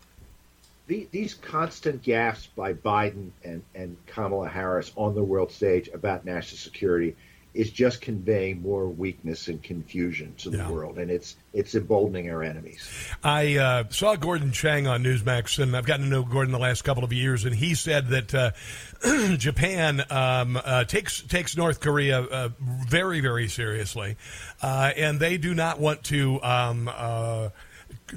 The, 0.88 1.08
these 1.12 1.34
constant 1.34 2.04
gaffes 2.04 2.48
by 2.58 2.74
Biden 2.74 3.30
and, 3.46 3.64
and 3.74 3.96
Kamala 4.06 4.50
Harris 4.50 4.92
on 4.98 5.16
the 5.16 5.24
world 5.24 5.50
stage 5.50 5.90
about 5.94 6.26
national 6.26 6.58
security 6.58 7.16
is 7.54 7.72
just 7.72 8.02
conveying 8.02 8.62
more 8.62 8.88
weakness 8.88 9.48
and 9.48 9.62
confusion 9.62 10.34
to 10.40 10.50
the 10.50 10.58
yeah. 10.58 10.70
world, 10.70 10.98
and 10.98 11.12
it's 11.12 11.36
it's 11.54 11.76
emboldening 11.76 12.30
our 12.32 12.44
enemies. 12.44 12.90
I 13.24 13.58
uh, 13.58 13.84
saw 13.90 14.16
Gordon 14.16 14.52
Chang 14.52 14.88
on 14.88 15.04
Newsmax, 15.04 15.62
and 15.62 15.76
I've 15.76 15.86
gotten 15.86 16.06
to 16.06 16.10
know 16.10 16.24
Gordon 16.24 16.52
the 16.52 16.60
last 16.60 16.84
couple 16.84 17.04
of 17.04 17.14
years, 17.14 17.46
and 17.46 17.56
he 17.56 17.76
said 17.76 18.08
that 18.10 18.34
uh, 18.34 18.52
Japan 19.38 20.04
um, 20.10 20.60
uh, 20.64 20.86
takes 20.86 21.22
takes 21.22 21.56
North 21.56 21.80
Korea 21.80 22.22
uh, 22.22 22.50
very 22.88 23.20
very 23.20 23.48
seriously, 23.48 24.18
uh, 24.62 24.92
and 24.98 25.20
they 25.20 25.38
do 25.38 25.54
not 25.54 25.80
want 25.80 26.04
to. 26.06 26.42
Um, 26.42 26.90
uh, 26.92 27.50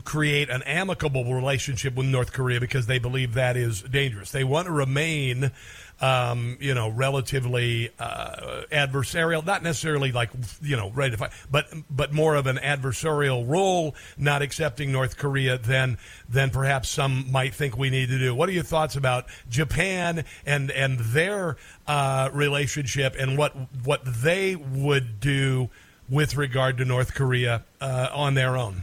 create 0.05 0.51
an 0.51 0.63
amicable 0.63 1.25
relationship 1.25 1.95
with 1.95 2.07
North 2.07 2.33
Korea 2.33 2.61
because 2.61 2.87
they 2.87 2.99
believe 2.99 3.35
that 3.35 3.57
is 3.57 3.83
dangerous. 3.83 4.31
They 4.31 4.45
want 4.45 4.67
to 4.67 4.73
remain 4.73 5.53
um, 6.01 6.59
you 6.61 6.75
know, 6.75 6.89
relatively 6.89 7.91
uh, 7.99 8.63
adversarial, 8.71 9.45
not 9.45 9.63
necessarily 9.63 10.13
like 10.13 10.31
you 10.61 10.77
know 10.77 10.91
ready 10.91 11.13
to 11.13 11.17
fight, 11.17 11.31
but 11.51 11.73
but 11.91 12.13
more 12.13 12.35
of 12.35 12.47
an 12.47 12.57
adversarial 12.57 13.49
role, 13.49 13.95
not 14.19 14.43
accepting 14.43 14.93
North 14.93 15.17
Korea 15.17 15.57
than 15.57 15.99
than 16.29 16.51
perhaps 16.51 16.91
some 16.91 17.31
might 17.31 17.55
think 17.55 17.79
we 17.79 17.89
need 17.89 18.09
to 18.11 18.19
do. 18.19 18.35
What 18.35 18.49
are 18.49 18.53
your 18.53 18.63
thoughts 18.63 18.97
about 18.97 19.27
Japan 19.49 20.25
and 20.45 20.71
and 20.71 20.99
their 20.99 21.57
uh, 21.87 22.29
relationship 22.33 23.17
and 23.19 23.39
what 23.39 23.55
what 23.85 24.03
they 24.05 24.55
would 24.55 25.19
do 25.19 25.71
with 26.11 26.37
regard 26.37 26.77
to 26.79 26.85
North 26.85 27.15
Korea 27.15 27.65
uh, 27.81 28.09
on 28.13 28.35
their 28.35 28.57
own? 28.57 28.83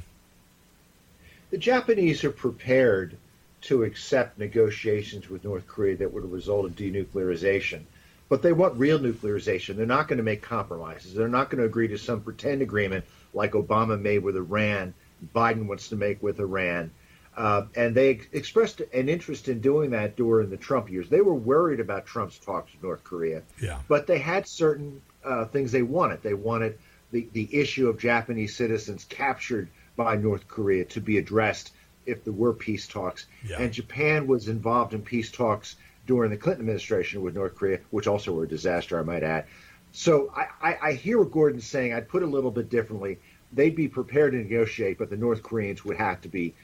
The 1.53 1.59
Japanese 1.59 2.23
are 2.23 2.31
prepared 2.31 3.15
to 3.61 3.83
accept 3.83 4.39
negotiations 4.39 5.29
with 5.29 5.43
North 5.43 5.67
Korea 5.67 5.95
that 5.97 6.11
would 6.11 6.31
result 6.31 6.65
in 6.65 6.73
denuclearization. 6.73 7.83
But 8.27 8.41
they 8.41 8.53
want 8.53 8.79
real 8.79 8.97
nuclearization. 8.97 9.75
They're 9.75 9.85
not 9.85 10.07
going 10.07 10.17
to 10.17 10.23
make 10.23 10.41
compromises. 10.41 11.13
They're 11.13 11.27
not 11.27 11.51
going 11.51 11.59
to 11.59 11.67
agree 11.67 11.89
to 11.89 11.99
some 11.99 12.21
pretend 12.21 12.63
agreement 12.63 13.05
like 13.35 13.51
Obama 13.51 14.01
made 14.01 14.23
with 14.23 14.35
Iran, 14.35 14.95
Biden 15.35 15.67
wants 15.67 15.89
to 15.89 15.95
make 15.95 16.23
with 16.23 16.39
Iran. 16.39 16.89
Uh, 17.37 17.67
and 17.75 17.93
they 17.93 18.21
expressed 18.31 18.81
an 18.91 19.07
interest 19.07 19.47
in 19.47 19.61
doing 19.61 19.91
that 19.91 20.15
during 20.15 20.49
the 20.49 20.57
Trump 20.57 20.89
years. 20.89 21.07
They 21.07 21.21
were 21.21 21.35
worried 21.35 21.79
about 21.79 22.07
Trump's 22.07 22.39
talks 22.39 22.73
with 22.73 22.81
North 22.81 23.03
Korea, 23.03 23.43
yeah. 23.61 23.77
but 23.87 24.07
they 24.07 24.17
had 24.17 24.47
certain 24.47 25.03
uh, 25.23 25.45
things 25.45 25.71
they 25.71 25.83
wanted. 25.83 26.23
They 26.23 26.33
wanted 26.33 26.79
the, 27.11 27.27
the 27.31 27.47
issue 27.51 27.89
of 27.89 27.99
Japanese 27.99 28.55
citizens 28.55 29.05
captured 29.07 29.69
by 29.95 30.15
North 30.15 30.47
Korea 30.47 30.85
to 30.85 31.01
be 31.01 31.17
addressed 31.17 31.73
if 32.05 32.23
there 32.23 32.33
were 32.33 32.53
peace 32.53 32.87
talks. 32.87 33.27
Yeah. 33.47 33.57
And 33.59 33.71
Japan 33.71 34.27
was 34.27 34.47
involved 34.47 34.93
in 34.93 35.01
peace 35.01 35.31
talks 35.31 35.75
during 36.05 36.31
the 36.31 36.37
Clinton 36.37 36.63
administration 36.63 37.21
with 37.21 37.35
North 37.35 37.55
Korea, 37.55 37.79
which 37.91 38.07
also 38.07 38.33
were 38.33 38.43
a 38.43 38.47
disaster, 38.47 38.99
I 38.99 39.03
might 39.03 39.23
add. 39.23 39.45
So 39.91 40.33
I, 40.35 40.47
I, 40.61 40.77
I 40.81 40.93
hear 40.93 41.19
what 41.19 41.31
Gordon's 41.31 41.67
saying. 41.67 41.93
I'd 41.93 42.09
put 42.09 42.23
it 42.23 42.25
a 42.25 42.29
little 42.29 42.51
bit 42.51 42.69
differently. 42.69 43.19
They'd 43.53 43.75
be 43.75 43.87
prepared 43.87 44.33
to 44.33 44.39
negotiate, 44.39 44.97
but 44.97 45.09
the 45.09 45.17
North 45.17 45.43
Koreans 45.43 45.85
would 45.85 45.97
have 45.97 46.19
to 46.21 46.29
be 46.29 46.55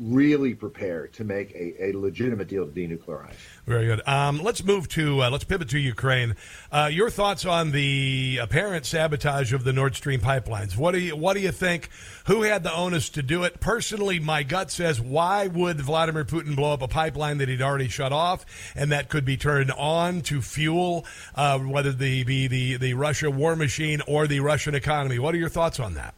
really 0.00 0.54
prepared 0.54 1.12
to 1.12 1.24
make 1.24 1.52
a, 1.52 1.90
a 1.90 1.92
legitimate 1.92 2.48
deal 2.48 2.66
to 2.66 2.72
denuclearize. 2.72 3.34
Very 3.66 3.86
good. 3.86 4.00
Um, 4.08 4.38
let's 4.42 4.64
move 4.64 4.88
to 4.88 5.22
uh, 5.22 5.30
let's 5.30 5.44
pivot 5.44 5.68
to 5.70 5.78
Ukraine. 5.78 6.34
Uh, 6.72 6.88
your 6.90 7.10
thoughts 7.10 7.44
on 7.44 7.72
the 7.72 8.38
apparent 8.40 8.86
sabotage 8.86 9.52
of 9.52 9.64
the 9.64 9.72
Nord 9.72 9.94
Stream 9.94 10.20
pipelines? 10.20 10.76
What 10.76 10.92
do 10.92 10.98
you 10.98 11.14
what 11.14 11.34
do 11.34 11.40
you 11.40 11.52
think? 11.52 11.90
Who 12.26 12.42
had 12.42 12.62
the 12.62 12.74
onus 12.74 13.10
to 13.10 13.22
do 13.22 13.44
it? 13.44 13.60
Personally, 13.60 14.18
my 14.18 14.42
gut 14.42 14.70
says 14.70 15.00
why 15.00 15.46
would 15.46 15.80
Vladimir 15.80 16.24
Putin 16.24 16.56
blow 16.56 16.72
up 16.72 16.82
a 16.82 16.88
pipeline 16.88 17.38
that 17.38 17.48
he'd 17.48 17.62
already 17.62 17.88
shut 17.88 18.12
off 18.12 18.46
and 18.74 18.90
that 18.90 19.10
could 19.10 19.26
be 19.26 19.36
turned 19.36 19.70
on 19.72 20.22
to 20.22 20.40
fuel 20.40 21.04
uh, 21.34 21.58
whether 21.58 21.92
the 21.92 22.24
be 22.24 22.46
the 22.48 22.76
the 22.78 22.94
Russia 22.94 23.30
war 23.30 23.54
machine 23.54 24.00
or 24.06 24.26
the 24.26 24.40
Russian 24.40 24.74
economy? 24.74 25.18
What 25.18 25.34
are 25.34 25.38
your 25.38 25.50
thoughts 25.50 25.78
on 25.78 25.94
that? 25.94 26.14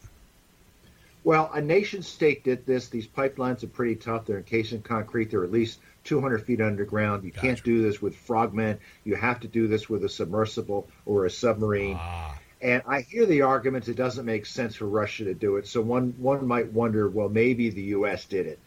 Well, 1.23 1.49
a 1.53 1.61
nation 1.61 2.03
state 2.03 2.43
did 2.43 2.65
this. 2.65 2.89
These 2.89 3.07
pipelines 3.07 3.63
are 3.63 3.67
pretty 3.67 3.95
tough. 3.95 4.25
They're 4.25 4.37
encased 4.37 4.73
in 4.73 4.81
concrete. 4.81 5.31
They're 5.31 5.43
at 5.43 5.51
least 5.51 5.79
200 6.03 6.45
feet 6.45 6.59
underground. 6.59 7.23
You 7.23 7.31
gotcha. 7.31 7.47
can't 7.47 7.63
do 7.63 7.81
this 7.81 8.01
with 8.01 8.15
frogmen. 8.15 8.79
You 9.05 9.15
have 9.15 9.39
to 9.41 9.47
do 9.47 9.67
this 9.67 9.89
with 9.89 10.03
a 10.03 10.09
submersible 10.09 10.87
or 11.05 11.25
a 11.25 11.29
submarine. 11.29 11.97
Ah. 11.99 12.37
And 12.61 12.81
I 12.87 13.01
hear 13.01 13.25
the 13.25 13.41
argument 13.41 13.87
it 13.87 13.95
doesn't 13.95 14.25
make 14.25 14.45
sense 14.45 14.75
for 14.75 14.85
Russia 14.85 15.25
to 15.25 15.33
do 15.33 15.57
it. 15.57 15.67
So 15.67 15.81
one 15.81 16.15
one 16.17 16.47
might 16.47 16.71
wonder, 16.71 17.09
well, 17.09 17.29
maybe 17.29 17.69
the 17.69 17.81
U.S. 17.81 18.25
did 18.25 18.45
it. 18.45 18.59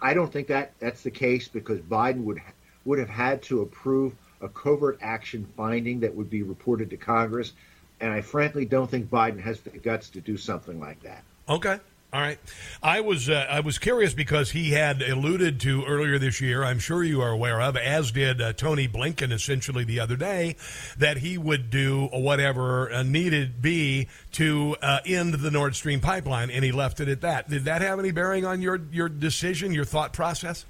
I 0.00 0.14
don't 0.14 0.32
think 0.32 0.48
that 0.48 0.72
that's 0.80 1.02
the 1.02 1.10
case 1.10 1.48
because 1.48 1.80
Biden 1.80 2.24
would 2.24 2.40
would 2.84 2.98
have 2.98 3.08
had 3.08 3.42
to 3.44 3.62
approve 3.62 4.14
a 4.40 4.48
covert 4.48 4.98
action 5.00 5.46
finding 5.56 6.00
that 6.00 6.14
would 6.14 6.30
be 6.30 6.42
reported 6.42 6.90
to 6.90 6.96
Congress. 6.96 7.52
And 8.00 8.12
I 8.12 8.20
frankly 8.20 8.66
don't 8.66 8.90
think 8.90 9.08
Biden 9.08 9.40
has 9.40 9.60
the 9.60 9.70
guts 9.70 10.10
to 10.10 10.20
do 10.20 10.36
something 10.36 10.80
like 10.80 11.02
that. 11.04 11.22
Okay. 11.48 11.78
All 12.14 12.20
right, 12.20 12.38
I 12.80 13.00
was 13.00 13.28
uh, 13.28 13.44
I 13.50 13.58
was 13.58 13.78
curious 13.78 14.14
because 14.14 14.52
he 14.52 14.70
had 14.70 15.02
alluded 15.02 15.58
to 15.62 15.84
earlier 15.84 16.16
this 16.16 16.40
year. 16.40 16.62
I'm 16.62 16.78
sure 16.78 17.02
you 17.02 17.20
are 17.20 17.30
aware 17.30 17.60
of, 17.60 17.76
as 17.76 18.12
did 18.12 18.40
uh, 18.40 18.52
Tony 18.52 18.86
Blinken, 18.86 19.32
essentially 19.32 19.82
the 19.82 19.98
other 19.98 20.14
day, 20.14 20.54
that 20.96 21.16
he 21.16 21.36
would 21.36 21.70
do 21.70 22.06
whatever 22.12 22.92
uh, 22.92 23.02
needed 23.02 23.60
be 23.60 24.06
to 24.30 24.76
uh, 24.80 25.00
end 25.04 25.34
the 25.34 25.50
Nord 25.50 25.74
Stream 25.74 25.98
pipeline, 25.98 26.52
and 26.52 26.64
he 26.64 26.70
left 26.70 27.00
it 27.00 27.08
at 27.08 27.22
that. 27.22 27.50
Did 27.50 27.64
that 27.64 27.82
have 27.82 27.98
any 27.98 28.12
bearing 28.12 28.46
on 28.46 28.62
your 28.62 28.80
your 28.92 29.08
decision, 29.08 29.72
your 29.72 29.84
thought 29.84 30.12
process? 30.12 30.66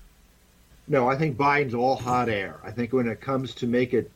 No, 0.88 1.10
I 1.10 1.18
think 1.18 1.36
Biden's 1.36 1.74
all 1.74 1.96
hot 1.96 2.30
air. 2.30 2.58
I 2.64 2.70
think 2.70 2.94
when 2.94 3.06
it 3.06 3.20
comes 3.20 3.54
to 3.56 3.66
make 3.66 3.92
a, 3.92 4.06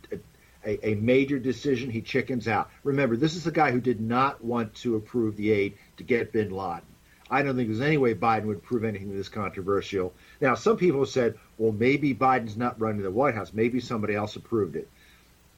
a, 0.64 0.92
a 0.92 0.94
major 0.94 1.38
decision, 1.38 1.90
he 1.90 2.00
chickens 2.00 2.48
out. 2.48 2.70
Remember, 2.84 3.18
this 3.18 3.36
is 3.36 3.44
the 3.44 3.52
guy 3.52 3.70
who 3.70 3.82
did 3.82 4.00
not 4.00 4.42
want 4.42 4.74
to 4.76 4.96
approve 4.96 5.36
the 5.36 5.52
aid 5.52 5.76
to 5.98 6.04
get 6.04 6.32
Bin 6.32 6.50
Laden. 6.50 6.84
I 7.30 7.42
don't 7.42 7.56
think 7.56 7.68
there's 7.68 7.80
any 7.80 7.98
way 7.98 8.14
Biden 8.14 8.44
would 8.44 8.62
prove 8.62 8.84
anything 8.84 9.14
this 9.14 9.28
controversial. 9.28 10.14
Now, 10.40 10.54
some 10.54 10.76
people 10.76 11.04
said, 11.04 11.38
well, 11.58 11.72
maybe 11.72 12.14
Biden's 12.14 12.56
not 12.56 12.80
running 12.80 13.02
the 13.02 13.10
White 13.10 13.34
House. 13.34 13.52
Maybe 13.52 13.80
somebody 13.80 14.14
else 14.14 14.36
approved 14.36 14.76
it. 14.76 14.88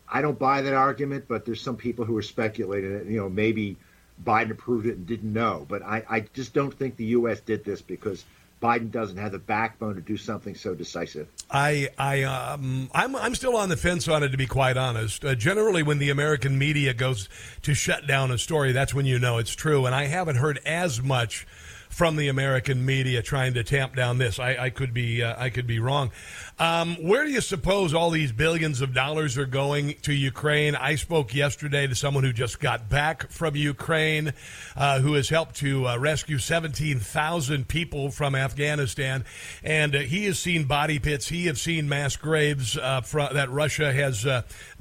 I 0.08 0.22
don't 0.22 0.38
buy 0.38 0.62
that 0.62 0.74
argument, 0.74 1.26
but 1.28 1.44
there's 1.44 1.62
some 1.62 1.76
people 1.76 2.04
who 2.04 2.16
are 2.16 2.22
speculating 2.22 2.98
that, 2.98 3.06
you 3.06 3.18
know, 3.18 3.28
maybe 3.28 3.76
Biden 4.24 4.50
approved 4.50 4.86
it 4.86 4.96
and 4.96 5.06
didn't 5.06 5.32
know. 5.32 5.64
But 5.68 5.82
I, 5.82 6.04
I 6.08 6.20
just 6.20 6.52
don't 6.52 6.74
think 6.74 6.96
the 6.96 7.04
U.S. 7.06 7.40
did 7.40 7.64
this 7.64 7.80
because 7.80 8.24
Biden 8.61 8.90
doesn't 8.90 9.16
have 9.16 9.32
the 9.32 9.38
backbone 9.38 9.94
to 9.94 10.00
do 10.02 10.16
something 10.16 10.54
so 10.54 10.74
decisive. 10.74 11.28
I, 11.50 11.88
I, 11.96 12.24
um, 12.24 12.90
I'm, 12.92 13.16
I'm 13.16 13.34
still 13.34 13.56
on 13.56 13.70
the 13.70 13.76
fence 13.76 14.06
on 14.06 14.22
it, 14.22 14.28
to 14.28 14.36
be 14.36 14.46
quite 14.46 14.76
honest. 14.76 15.24
Uh, 15.24 15.34
generally, 15.34 15.82
when 15.82 15.98
the 15.98 16.11
American 16.11 16.58
media 16.58 16.92
goes 16.92 17.28
to 17.62 17.72
shut 17.72 18.06
down 18.06 18.30
a 18.30 18.36
story, 18.36 18.72
that's 18.72 18.92
when 18.92 19.06
you 19.06 19.18
know 19.18 19.38
it's 19.38 19.54
true. 19.54 19.86
And 19.86 19.94
I 19.94 20.04
haven't 20.04 20.36
heard 20.36 20.61
as 20.66 21.02
much 21.02 21.46
from 21.91 22.16
the 22.16 22.28
American 22.28 22.86
media 22.86 23.20
trying 23.20 23.53
to 23.55 23.64
tamp 23.64 23.95
down 23.95 24.16
this. 24.16 24.38
I, 24.38 24.57
I 24.57 24.70
could 24.70 24.95
be 24.95 25.22
uh, 25.22 25.34
I 25.36 25.51
could 25.51 25.66
be 25.66 25.80
wrong. 25.80 26.11
Um, 26.59 26.97
where 26.97 27.24
do 27.24 27.30
you 27.30 27.41
suppose 27.41 27.93
all 27.93 28.11
these 28.11 28.32
billions 28.32 28.80
of 28.80 28.95
dollars 28.95 29.36
are 29.36 29.47
going 29.47 29.95
to 30.03 30.12
Ukraine? 30.12 30.76
I 30.76 30.95
spoke 30.95 31.34
yesterday 31.34 31.86
to 31.86 31.95
someone 31.95 32.22
who 32.24 32.32
just 32.32 32.61
got 32.61 32.88
back 32.88 33.30
from 33.30 33.57
Ukraine, 33.57 34.32
uh, 34.76 35.01
who 35.01 35.14
has 35.14 35.28
helped 35.28 35.57
to 35.57 35.88
uh, 35.88 35.99
rescue 35.99 36.38
17,000 36.38 37.66
people 37.66 38.11
from 38.11 38.34
Afghanistan, 38.34 39.24
and 39.64 39.95
uh, 39.95 39.99
he 39.99 40.26
has 40.26 40.38
seen 40.38 40.64
body 40.64 40.99
pits. 40.99 41.28
He 41.28 41.47
has 41.47 41.61
seen 41.61 41.88
mass 41.88 42.16
graves 42.16 42.78
uh, 42.78 43.01
that 43.32 43.51
Russia 43.51 43.93
has. 43.93 44.26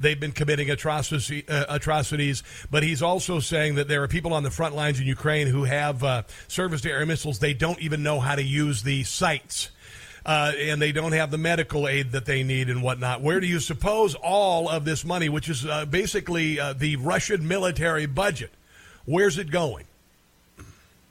Uh, 0.00 0.02
they've 0.02 0.20
been 0.20 0.32
committing 0.32 0.70
atrocity, 0.70 1.44
atrocities, 1.48 2.42
but 2.70 2.82
he's 2.82 3.02
also 3.02 3.40
saying 3.40 3.74
that 3.76 3.88
there 3.88 4.02
are 4.02 4.08
people 4.08 4.32
on 4.32 4.42
the 4.42 4.50
front 4.50 4.74
lines 4.74 5.00
in 5.00 5.06
Ukraine 5.06 5.46
who 5.46 5.64
have 5.64 6.26
surface 6.48 6.80
to 6.82 6.90
air 6.90 7.06
missiles. 7.06 7.38
They 7.38 7.54
don't 7.54 7.78
even 7.80 8.02
know 8.02 8.20
how 8.20 8.34
to 8.34 8.42
use 8.42 8.82
the 8.82 9.04
sights 9.04 9.70
uh, 10.24 10.52
and 10.58 10.80
they 10.80 10.92
don't 10.92 11.12
have 11.12 11.30
the 11.30 11.38
medical 11.38 11.88
aid 11.88 12.12
that 12.12 12.24
they 12.24 12.42
need 12.42 12.68
and 12.68 12.82
whatnot. 12.82 13.22
Where 13.22 13.40
do 13.40 13.46
you 13.46 13.60
suppose 13.60 14.14
all 14.14 14.68
of 14.68 14.84
this 14.84 15.04
money, 15.04 15.28
which 15.28 15.48
is 15.48 15.66
uh, 15.66 15.86
basically 15.86 16.60
uh, 16.60 16.72
the 16.74 16.96
Russian 16.96 17.46
military 17.46 18.06
budget, 18.06 18.50
where's 19.04 19.38
it 19.38 19.50
going? 19.50 19.86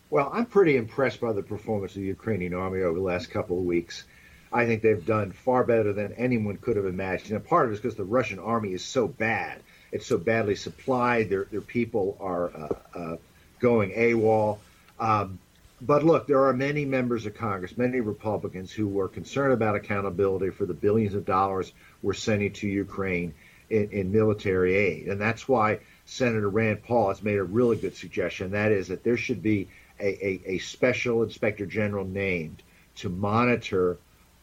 Well, 0.10 0.32
I'm 0.34 0.46
pretty 0.46 0.78
impressed 0.78 1.22
by 1.22 1.34
the 1.34 1.44
performance 1.44 1.96
of 1.96 2.02
the 2.02 2.08
Ukrainian 2.08 2.54
army 2.54 2.82
over 2.82 2.98
the 2.98 3.06
last 3.06 3.30
couple 3.30 3.60
of 3.60 3.64
weeks. 3.64 4.06
I 4.52 4.66
think 4.66 4.82
they've 4.82 5.06
done 5.06 5.32
far 5.32 5.64
better 5.64 5.94
than 5.94 6.14
anyone 6.14 6.58
could 6.58 6.76
have 6.76 6.86
imagined. 6.86 7.36
And 7.36 7.46
part 7.46 7.66
of 7.66 7.72
it 7.72 7.76
is 7.76 7.80
because 7.80 7.96
the 7.96 8.04
Russian 8.04 8.40
army 8.40 8.74
is 8.74 8.84
so 8.84 9.08
bad. 9.08 9.62
It's 9.92 10.06
so 10.06 10.18
badly 10.18 10.56
supplied. 10.56 11.30
Their, 11.30 11.46
their 11.46 11.62
people 11.62 12.18
are 12.20 12.50
uh, 12.50 12.98
uh, 12.98 13.18
going 13.60 13.92
AWOL. 13.92 14.58
Um, 15.00 15.40
but 15.82 16.04
look, 16.04 16.28
there 16.28 16.46
are 16.46 16.54
many 16.54 16.84
members 16.84 17.26
of 17.26 17.36
Congress, 17.36 17.78
many 17.78 18.02
Republicans, 18.02 18.72
who 18.72 18.88
were 18.88 19.08
concerned 19.08 19.54
about 19.54 19.76
accountability 19.76 20.50
for 20.50 20.66
the 20.66 20.74
billions 20.74 21.14
of 21.14 21.26
dollars 21.26 21.72
we're 22.02 22.14
sending 22.14 22.52
to 22.54 22.68
Ukraine 22.68 23.34
in, 23.70 23.90
in 23.92 24.12
military 24.12 24.76
aid. 24.76 25.08
And 25.08 25.22
that's 25.22 25.48
why 25.48 25.80
Senator 26.06 26.50
Rand 26.50 26.84
Paul 26.84 27.10
has 27.10 27.24
made 27.24 27.38
a 27.38 27.44
really 27.44 27.78
good 27.78 27.96
suggestion. 27.96 28.52
That 28.52 28.72
is 28.72 28.88
that 28.90 29.04
there 29.04 29.18
should 29.18 29.42
be 29.42 29.70
a, 30.00 30.26
a, 30.26 30.42
a 30.46 30.58
special 30.60 31.24
inspector 31.24 31.66
general 31.66 32.06
named 32.06 32.62
to 32.96 33.10
monitor 33.10 33.98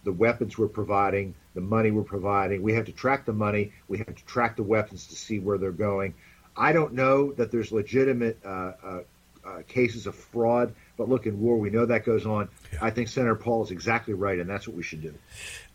the 0.06 0.12
weapons 0.12 0.56
we're 0.56 0.68
providing, 0.68 1.34
the 1.54 1.60
money 1.60 1.90
we're 1.90 2.02
providing. 2.02 2.62
We 2.62 2.72
have 2.74 2.86
to 2.86 2.92
track 2.92 3.26
the 3.26 3.34
money. 3.34 3.72
We 3.88 3.98
have 3.98 4.14
to 4.14 4.24
track 4.24 4.56
the 4.56 4.62
weapons 4.62 5.08
to 5.08 5.14
see 5.14 5.40
where 5.40 5.58
they're 5.58 5.72
going. 5.72 6.14
I 6.56 6.72
don't 6.72 6.94
know 6.94 7.32
that 7.34 7.50
there's 7.50 7.72
legitimate 7.72 8.38
uh, 8.42 8.48
uh, 8.48 9.00
uh, 9.44 9.62
cases 9.66 10.06
of 10.06 10.14
fraud 10.14 10.74
but 10.96 11.08
look, 11.08 11.26
in 11.26 11.40
war, 11.40 11.58
we 11.58 11.70
know 11.70 11.86
that 11.86 12.04
goes 12.04 12.26
on. 12.26 12.48
Yeah. 12.72 12.78
I 12.82 12.90
think 12.90 13.08
Senator 13.08 13.34
Paul 13.34 13.64
is 13.64 13.70
exactly 13.70 14.14
right, 14.14 14.38
and 14.38 14.48
that's 14.48 14.66
what 14.66 14.76
we 14.76 14.82
should 14.82 15.02
do. 15.02 15.14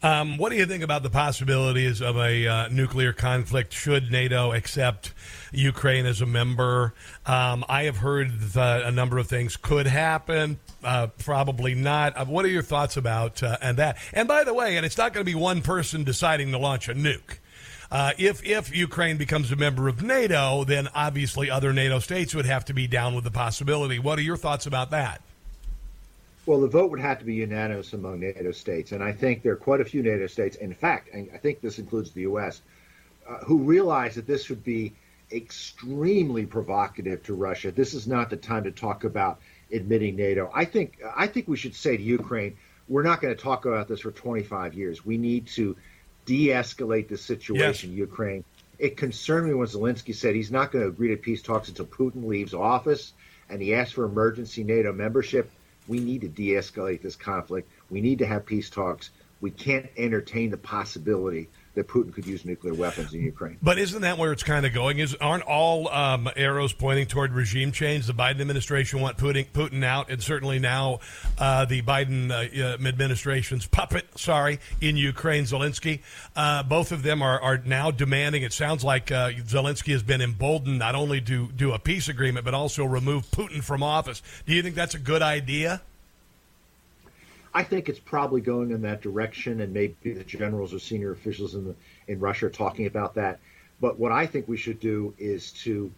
Um, 0.03 0.37
what 0.37 0.49
do 0.49 0.55
you 0.55 0.65
think 0.65 0.83
about 0.83 1.03
the 1.03 1.11
possibilities 1.11 2.01
of 2.01 2.17
a 2.17 2.47
uh, 2.47 2.67
nuclear 2.69 3.13
conflict 3.13 3.71
should 3.71 4.11
NATO 4.11 4.51
accept 4.51 5.13
Ukraine 5.51 6.07
as 6.07 6.21
a 6.21 6.25
member? 6.25 6.95
Um, 7.23 7.63
I 7.69 7.83
have 7.83 7.97
heard 7.97 8.39
that 8.39 8.81
a 8.81 8.91
number 8.91 9.19
of 9.19 9.27
things 9.27 9.57
could 9.57 9.85
happen, 9.85 10.59
uh, 10.83 11.07
probably 11.19 11.75
not. 11.75 12.17
Uh, 12.17 12.25
what 12.25 12.45
are 12.45 12.49
your 12.49 12.63
thoughts 12.63 12.97
about 12.97 13.43
uh, 13.43 13.57
and 13.61 13.77
that? 13.77 13.97
And 14.11 14.27
by 14.27 14.43
the 14.43 14.55
way, 14.55 14.75
and 14.75 14.87
it's 14.87 14.97
not 14.97 15.13
going 15.13 15.23
to 15.23 15.31
be 15.31 15.35
one 15.35 15.61
person 15.61 16.03
deciding 16.03 16.51
to 16.51 16.57
launch 16.57 16.89
a 16.89 16.95
nuke. 16.95 17.37
Uh, 17.91 18.13
if 18.17 18.43
if 18.43 18.75
Ukraine 18.75 19.17
becomes 19.17 19.51
a 19.51 19.55
member 19.55 19.87
of 19.87 20.01
NATO, 20.01 20.63
then 20.63 20.87
obviously 20.95 21.51
other 21.51 21.73
NATO 21.73 21.99
states 21.99 22.33
would 22.33 22.45
have 22.45 22.65
to 22.65 22.73
be 22.73 22.87
down 22.87 23.13
with 23.13 23.25
the 23.25 23.31
possibility. 23.31 23.99
What 23.99 24.17
are 24.17 24.23
your 24.23 24.37
thoughts 24.37 24.65
about 24.65 24.91
that? 24.91 25.21
Well, 26.45 26.61
the 26.61 26.67
vote 26.67 26.89
would 26.91 26.99
have 26.99 27.19
to 27.19 27.25
be 27.25 27.35
unanimous 27.35 27.93
among 27.93 28.19
NATO 28.19 28.51
states, 28.51 28.91
and 28.91 29.03
I 29.03 29.11
think 29.11 29.43
there 29.43 29.53
are 29.53 29.57
quite 29.57 29.79
a 29.79 29.85
few 29.85 30.01
NATO 30.01 30.25
states. 30.27 30.55
In 30.55 30.73
fact, 30.73 31.09
and 31.13 31.29
I 31.33 31.37
think 31.37 31.61
this 31.61 31.77
includes 31.77 32.11
the 32.11 32.21
U.S., 32.21 32.61
uh, 33.29 33.37
who 33.45 33.59
realize 33.59 34.15
that 34.15 34.25
this 34.25 34.49
would 34.49 34.63
be 34.63 34.93
extremely 35.31 36.45
provocative 36.45 37.23
to 37.23 37.35
Russia. 37.35 37.71
This 37.71 37.93
is 37.93 38.07
not 38.07 38.29
the 38.29 38.37
time 38.37 38.63
to 38.63 38.71
talk 38.71 39.03
about 39.03 39.39
admitting 39.71 40.15
NATO. 40.15 40.49
I 40.53 40.65
think 40.65 40.99
I 41.15 41.27
think 41.27 41.47
we 41.47 41.57
should 41.57 41.75
say 41.75 41.95
to 41.95 42.03
Ukraine, 42.03 42.57
we're 42.87 43.03
not 43.03 43.21
going 43.21 43.35
to 43.35 43.41
talk 43.41 43.65
about 43.65 43.87
this 43.87 44.01
for 44.01 44.11
25 44.11 44.73
years. 44.73 45.05
We 45.05 45.17
need 45.17 45.47
to 45.47 45.77
de-escalate 46.25 47.07
the 47.07 47.17
situation 47.17 47.59
yes. 47.59 47.83
in 47.83 47.97
Ukraine. 47.97 48.43
It 48.79 48.97
concerned 48.97 49.47
me 49.47 49.53
when 49.53 49.67
Zelensky 49.67 50.15
said 50.15 50.35
he's 50.35 50.51
not 50.51 50.71
going 50.71 50.83
to 50.83 50.89
agree 50.89 51.09
to 51.09 51.17
peace 51.17 51.41
talks 51.41 51.69
until 51.69 51.85
Putin 51.85 52.25
leaves 52.25 52.53
office, 52.53 53.13
and 53.49 53.61
he 53.61 53.75
asked 53.75 53.93
for 53.93 54.05
emergency 54.05 54.63
NATO 54.63 54.91
membership. 54.91 55.51
We 55.87 55.99
need 55.99 56.21
to 56.21 56.27
de-escalate 56.27 57.01
this 57.01 57.15
conflict. 57.15 57.69
We 57.89 58.01
need 58.01 58.19
to 58.19 58.25
have 58.25 58.45
peace 58.45 58.69
talks. 58.69 59.11
we 59.41 59.49
can't 59.51 59.89
entertain 59.97 60.51
the 60.51 60.57
possibility 60.57 61.49
that 61.73 61.87
Putin 61.87 62.13
could 62.13 62.25
use 62.25 62.43
nuclear 62.43 62.73
weapons 62.73 63.13
in 63.13 63.21
Ukraine. 63.21 63.57
But 63.61 63.77
isn't 63.77 64.01
that 64.01 64.17
where 64.17 64.31
it's 64.31 64.43
kind 64.43 64.65
of 64.65 64.73
going? 64.73 64.99
Is 64.99 65.15
aren't 65.15 65.43
all 65.43 65.87
um, 65.89 66.29
arrows 66.35 66.73
pointing 66.73 67.05
toward 67.05 67.31
regime 67.31 67.71
change? 67.71 68.07
The 68.07 68.13
Biden 68.13 68.41
administration 68.41 68.99
want 68.99 69.17
Putin, 69.17 69.47
Putin 69.51 69.83
out, 69.83 70.09
and 70.09 70.21
certainly 70.21 70.59
now 70.59 70.99
uh, 71.37 71.65
the 71.65 71.81
Biden 71.81 72.29
uh, 72.29 72.87
administration's 72.87 73.65
puppet, 73.65 74.05
sorry, 74.17 74.59
in 74.81 74.97
Ukraine, 74.97 75.45
Zelensky. 75.45 76.01
Uh, 76.35 76.63
both 76.63 76.91
of 76.91 77.03
them 77.03 77.21
are, 77.21 77.39
are 77.39 77.57
now 77.59 77.91
demanding. 77.91 78.43
It 78.43 78.53
sounds 78.53 78.83
like 78.83 79.11
uh, 79.11 79.31
Zelensky 79.31 79.93
has 79.93 80.03
been 80.03 80.21
emboldened 80.21 80.79
not 80.79 80.95
only 80.95 81.21
to 81.21 81.47
do 81.53 81.71
a 81.71 81.79
peace 81.79 82.09
agreement 82.09 82.45
but 82.45 82.53
also 82.53 82.83
remove 82.85 83.29
Putin 83.31 83.63
from 83.63 83.83
office. 83.83 84.21
Do 84.45 84.53
you 84.53 84.61
think 84.61 84.75
that's 84.75 84.95
a 84.95 84.99
good 84.99 85.21
idea? 85.21 85.81
I 87.53 87.63
think 87.63 87.89
it's 87.89 87.99
probably 87.99 88.41
going 88.41 88.71
in 88.71 88.81
that 88.83 89.01
direction, 89.01 89.61
and 89.61 89.73
maybe 89.73 90.13
the 90.13 90.23
generals 90.23 90.73
or 90.73 90.79
senior 90.79 91.11
officials 91.11 91.55
in 91.55 91.65
the 91.65 91.75
in 92.07 92.19
Russia 92.19 92.47
are 92.47 92.49
talking 92.49 92.85
about 92.85 93.15
that. 93.15 93.39
But 93.79 93.99
what 93.99 94.11
I 94.11 94.25
think 94.25 94.47
we 94.47 94.57
should 94.57 94.79
do 94.79 95.13
is 95.17 95.51
to 95.63 95.91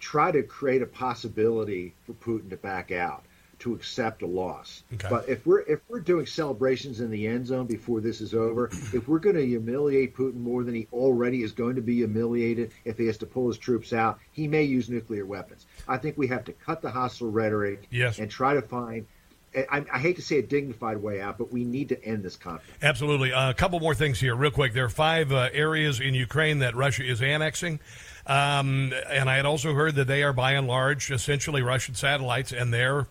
try 0.00 0.30
to 0.32 0.42
create 0.42 0.82
a 0.82 0.86
possibility 0.86 1.94
for 2.06 2.12
Putin 2.14 2.50
to 2.50 2.56
back 2.56 2.90
out, 2.92 3.24
to 3.60 3.74
accept 3.74 4.22
a 4.22 4.26
loss. 4.26 4.82
Okay. 4.94 5.06
But 5.08 5.28
if 5.28 5.46
we're 5.46 5.60
if 5.60 5.80
we're 5.88 6.00
doing 6.00 6.26
celebrations 6.26 7.00
in 7.00 7.10
the 7.10 7.26
end 7.26 7.46
zone 7.46 7.66
before 7.66 8.00
this 8.00 8.20
is 8.20 8.34
over, 8.34 8.66
if 8.92 9.06
we're 9.06 9.18
going 9.20 9.36
to 9.36 9.46
humiliate 9.46 10.16
Putin 10.16 10.36
more 10.36 10.64
than 10.64 10.74
he 10.74 10.88
already 10.92 11.42
is 11.42 11.52
going 11.52 11.76
to 11.76 11.82
be 11.82 11.94
humiliated 11.96 12.72
if 12.84 12.98
he 12.98 13.06
has 13.06 13.18
to 13.18 13.26
pull 13.26 13.48
his 13.48 13.58
troops 13.58 13.92
out, 13.92 14.18
he 14.32 14.48
may 14.48 14.64
use 14.64 14.88
nuclear 14.88 15.24
weapons. 15.24 15.66
I 15.86 15.98
think 15.98 16.18
we 16.18 16.26
have 16.28 16.44
to 16.44 16.52
cut 16.52 16.82
the 16.82 16.90
hostile 16.90 17.30
rhetoric 17.30 17.86
Yes. 17.90 18.18
and 18.18 18.30
try 18.30 18.54
to 18.54 18.62
find 18.62 19.06
I, 19.56 19.84
I 19.92 19.98
hate 19.98 20.16
to 20.16 20.22
say 20.22 20.38
a 20.38 20.42
dignified 20.42 20.98
way 21.02 21.20
out, 21.20 21.38
but 21.38 21.52
we 21.52 21.64
need 21.64 21.88
to 21.90 22.04
end 22.04 22.22
this 22.22 22.36
conflict. 22.36 22.82
Absolutely. 22.82 23.32
Uh, 23.32 23.50
a 23.50 23.54
couple 23.54 23.78
more 23.80 23.94
things 23.94 24.18
here, 24.18 24.34
real 24.34 24.50
quick. 24.50 24.72
There 24.72 24.84
are 24.84 24.88
five 24.88 25.32
uh, 25.32 25.48
areas 25.52 26.00
in 26.00 26.14
Ukraine 26.14 26.58
that 26.60 26.74
Russia 26.74 27.04
is 27.04 27.22
annexing. 27.22 27.80
Um, 28.26 28.92
and 29.08 29.28
I 29.28 29.36
had 29.36 29.46
also 29.46 29.74
heard 29.74 29.94
that 29.96 30.06
they 30.06 30.22
are, 30.22 30.32
by 30.32 30.52
and 30.52 30.66
large, 30.66 31.10
essentially 31.10 31.62
Russian 31.62 31.94
satellites, 31.94 32.52
and 32.52 32.72
they're 32.72 33.06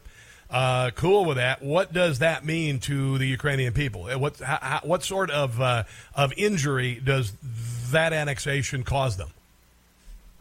uh, 0.49 0.91
cool 0.91 1.25
with 1.25 1.37
that. 1.37 1.61
What 1.61 1.93
does 1.93 2.19
that 2.19 2.43
mean 2.45 2.79
to 2.81 3.17
the 3.17 3.27
Ukrainian 3.27 3.73
people? 3.73 4.05
Uh, 4.05 4.17
What, 4.17 4.39
how, 4.39 4.81
what 4.83 5.03
sort 5.03 5.31
of, 5.31 5.61
uh, 5.61 5.83
of 6.15 6.33
injury 6.35 7.01
does 7.03 7.33
that 7.91 8.11
annexation 8.11 8.83
cause 8.83 9.17
them? 9.17 9.29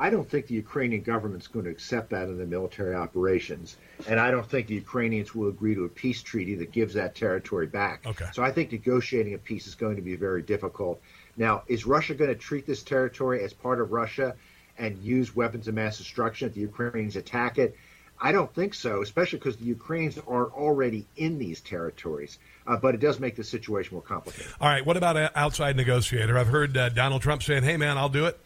I 0.03 0.11
don't 0.11 0.29
think 0.29 0.49
the 0.49 0.55
Ukrainian 0.55 1.03
government's 1.03 1.47
going 1.47 1.65
to 1.67 1.71
accept 1.71 2.11
that 2.11 2.25
in 2.25 2.37
the 2.37 2.45
military 2.45 2.93
operations, 2.93 3.77
and 4.09 4.19
I 4.19 4.33
don't 4.33 4.45
think 4.45 4.67
the 4.67 4.75
Ukrainians 4.75 5.33
will 5.33 5.49
agree 5.49 5.77
to 5.77 5.85
a 5.85 5.89
peace 5.89 6.25
treaty 6.25 6.57
that 6.57 6.73
gives 6.73 6.95
that 6.95 7.15
territory 7.15 7.69
back. 7.69 8.05
Okay. 8.05 8.27
So 8.33 8.43
I 8.43 8.51
think 8.51 8.73
negotiating 8.73 9.35
a 9.35 9.39
peace 9.39 9.69
is 9.69 9.77
going 9.77 9.95
to 9.95 10.03
be 10.03 10.17
very 10.17 10.43
difficult. 10.43 11.01
Now, 11.37 11.63
is 11.69 11.87
Russia 11.87 12.15
going 12.15 12.31
to 12.31 12.35
treat 12.35 12.67
this 12.67 12.83
territory 12.83 13.45
as 13.45 13.53
part 13.53 13.81
of 13.81 13.93
Russia 13.93 14.35
and 14.77 14.99
use 14.99 15.37
weapons 15.37 15.69
of 15.69 15.75
mass 15.75 15.99
destruction 15.99 16.49
if 16.49 16.55
the 16.55 16.63
Ukrainians 16.63 17.15
attack 17.15 17.59
it? 17.59 17.77
I 18.21 18.33
don't 18.33 18.53
think 18.53 18.75
so, 18.75 19.03
especially 19.03 19.39
because 19.39 19.57
the 19.57 19.67
Ukrainians 19.67 20.19
are 20.27 20.47
already 20.51 21.07
in 21.17 21.39
these 21.39 21.61
territories. 21.61 22.41
Uh, 22.67 22.77
but 22.77 22.97
it 22.97 23.01
does 23.01 23.21
make 23.21 23.37
the 23.37 23.45
situation 23.45 23.95
more 23.95 24.03
complicated. 24.03 24.51
All 24.61 24.69
right. 24.69 24.85
What 24.85 24.97
about 24.97 25.17
an 25.17 25.31
outside 25.37 25.77
negotiator? 25.77 26.37
I've 26.37 26.49
heard 26.49 26.77
uh, 26.77 26.89
Donald 26.89 27.23
Trump 27.23 27.45
saying, 27.45 27.63
"Hey, 27.63 27.77
man, 27.77 27.99
I'll 27.99 28.09
do 28.09 28.27
it." 28.27 28.37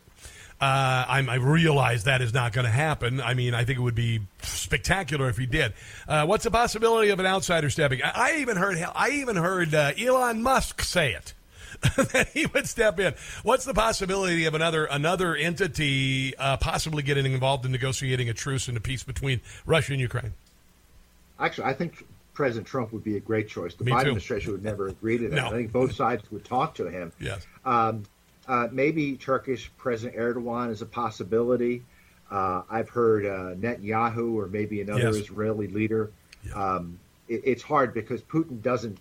Uh, 0.58 1.04
I'm, 1.06 1.28
I 1.28 1.34
realize 1.34 2.04
that 2.04 2.22
is 2.22 2.32
not 2.32 2.52
going 2.54 2.64
to 2.64 2.70
happen. 2.70 3.20
I 3.20 3.34
mean, 3.34 3.52
I 3.52 3.64
think 3.64 3.78
it 3.78 3.82
would 3.82 3.94
be 3.94 4.20
spectacular 4.42 5.28
if 5.28 5.36
he 5.36 5.44
did. 5.44 5.74
Uh, 6.08 6.24
what's 6.24 6.44
the 6.44 6.50
possibility 6.50 7.10
of 7.10 7.20
an 7.20 7.26
outsider 7.26 7.68
stepping? 7.68 8.02
I, 8.02 8.12
I 8.14 8.36
even 8.38 8.56
heard. 8.56 8.78
I 8.94 9.10
even 9.10 9.36
heard 9.36 9.74
uh, 9.74 9.92
Elon 9.98 10.42
Musk 10.42 10.80
say 10.80 11.12
it 11.12 11.34
that 11.96 12.30
he 12.32 12.46
would 12.46 12.66
step 12.66 12.98
in. 12.98 13.14
What's 13.42 13.64
the 13.64 13.74
possibility 13.74 14.46
of 14.46 14.54
another 14.54 14.86
another 14.86 15.36
entity 15.36 16.34
uh, 16.38 16.56
possibly 16.56 17.02
getting 17.02 17.32
involved 17.32 17.66
in 17.66 17.72
negotiating 17.72 18.30
a 18.30 18.34
truce 18.34 18.68
and 18.68 18.76
a 18.76 18.80
peace 18.80 19.02
between 19.02 19.42
Russia 19.66 19.92
and 19.92 20.00
Ukraine? 20.00 20.32
Actually, 21.38 21.64
I 21.64 21.74
think 21.74 22.06
President 22.32 22.66
Trump 22.66 22.92
would 22.92 23.04
be 23.04 23.16
a 23.16 23.20
great 23.20 23.48
choice. 23.48 23.74
The 23.74 23.84
Me 23.84 23.92
Biden 23.92 23.94
too. 23.94 24.00
administration 24.08 24.52
would 24.52 24.64
never 24.64 24.88
agree 24.88 25.18
to 25.18 25.28
that. 25.28 25.34
No. 25.34 25.46
I 25.48 25.50
think 25.50 25.72
both 25.72 25.94
sides 25.94 26.22
would 26.30 26.44
talk 26.44 26.74
to 26.76 26.88
him. 26.90 27.12
Yes. 27.20 27.46
Um, 27.64 28.04
uh, 28.48 28.68
maybe 28.70 29.16
Turkish 29.16 29.70
President 29.76 30.16
Erdogan 30.18 30.70
is 30.70 30.82
a 30.82 30.86
possibility. 30.86 31.82
Uh, 32.30 32.62
I've 32.70 32.88
heard 32.88 33.24
uh, 33.24 33.54
Netanyahu 33.54 34.34
or 34.34 34.48
maybe 34.48 34.80
another 34.80 35.12
Yes. 35.12 35.16
Israeli 35.16 35.68
leader. 35.68 36.10
Um, 36.54 36.98
it, 37.28 37.42
it's 37.44 37.62
hard 37.62 37.94
because 37.94 38.22
Putin 38.22 38.62
doesn't. 38.62 38.98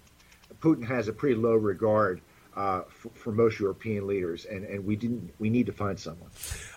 Putin 0.61 0.85
has 0.87 1.07
a 1.07 1.13
pretty 1.13 1.35
low 1.35 1.55
regard 1.55 2.21
uh, 2.55 2.81
for, 2.87 3.09
for 3.09 3.31
most 3.31 3.59
European 3.59 4.07
leaders, 4.07 4.45
and, 4.45 4.63
and 4.65 4.85
we 4.85 4.95
didn't. 4.95 5.33
We 5.39 5.49
need 5.49 5.65
to 5.65 5.73
find 5.73 5.99
someone. 5.99 6.29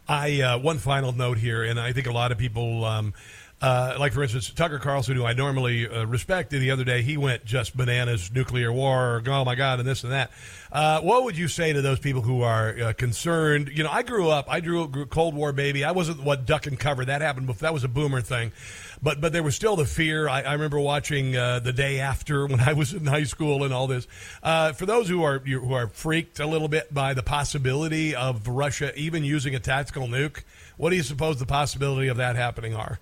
I 0.09 0.40
uh, 0.40 0.59
one 0.59 0.78
final 0.78 1.12
note 1.12 1.39
here, 1.39 1.65
and 1.65 1.78
I 1.78 1.93
think 1.93 2.07
a 2.07 2.12
lot 2.12 2.32
of 2.32 2.39
people, 2.39 2.85
um, 2.85 3.15
uh, 3.60 3.97
like 3.98 4.12
for 4.12 4.22
instance 4.22 4.51
Tucker 4.51 4.78
Carlson, 4.78 5.16
who 5.16 5.24
I 5.24 5.32
normally 5.32 5.89
uh, 5.89 6.05
respect, 6.05 6.51
the 6.51 6.70
other 6.70 6.85
day 6.85 7.02
he 7.02 7.16
went 7.16 7.44
just 7.44 7.76
bananas, 7.76 8.30
nuclear 8.32 8.72
war, 8.72 9.22
oh 9.26 9.44
my 9.44 9.56
god, 9.56 9.80
and 9.80 9.89
this 9.89 10.05
and 10.05 10.12
that. 10.12 10.30
Uh, 10.70 11.01
what 11.01 11.24
would 11.24 11.36
you 11.36 11.48
say 11.48 11.72
to 11.72 11.82
those 11.82 11.98
people 11.98 12.22
who 12.22 12.43
are 12.43 12.78
uh, 12.78 12.93
concerned? 12.93 13.70
You 13.74 13.82
know, 13.82 13.90
I 13.90 14.02
grew 14.02 14.28
up, 14.28 14.47
I 14.48 14.60
grew 14.60 14.85
up 14.85 15.10
Cold 15.10 15.35
War 15.35 15.52
baby. 15.52 15.85
I 15.85 15.93
wasn't 15.93 16.22
what 16.22 16.47
duck 16.47 16.66
and 16.66 16.78
cover. 16.78 17.05
That 17.05 17.20
happened 17.20 17.47
before. 17.47 17.62
That 17.62 17.74
was 17.74 17.85
a 17.85 17.89
boomer 17.89 18.20
thing. 18.20 18.52
But 19.02 19.20
but 19.20 19.32
there 19.32 19.43
was 19.43 19.56
still 19.56 19.74
the 19.74 19.86
fear. 19.86 20.28
I, 20.28 20.43
I 20.43 20.52
remember 20.52 20.78
watching 20.78 21.36
uh, 21.36 21.59
the 21.59 21.72
day 21.72 21.98
after 21.98 22.47
when 22.48 22.60
I 22.60 22.74
was 22.74 22.93
in 22.94 23.06
high 23.06 23.24
school 23.24 23.64
and 23.64 23.74
all 23.74 23.89
this. 23.89 24.06
Uh, 24.43 24.72
for 24.72 24.86
those 24.86 25.09
who 25.09 25.24
are 25.24 25.40
who 25.40 25.72
are 25.72 25.89
freaked 25.89 26.39
a 26.39 26.47
little 26.47 26.68
bit 26.68 26.94
by 26.94 27.14
the 27.14 27.24
possibility 27.24 28.14
of 28.14 28.47
Russia 28.47 28.97
even 28.97 29.24
using 29.24 29.55
a 29.56 29.60
tactical 29.60 30.06
nuke, 30.06 30.44
what 30.76 30.90
do 30.90 30.97
you 30.97 31.02
suppose 31.02 31.39
the 31.39 31.47
possibility 31.47 32.06
of 32.06 32.18
that 32.18 32.36
happening 32.36 32.74
are? 32.74 33.01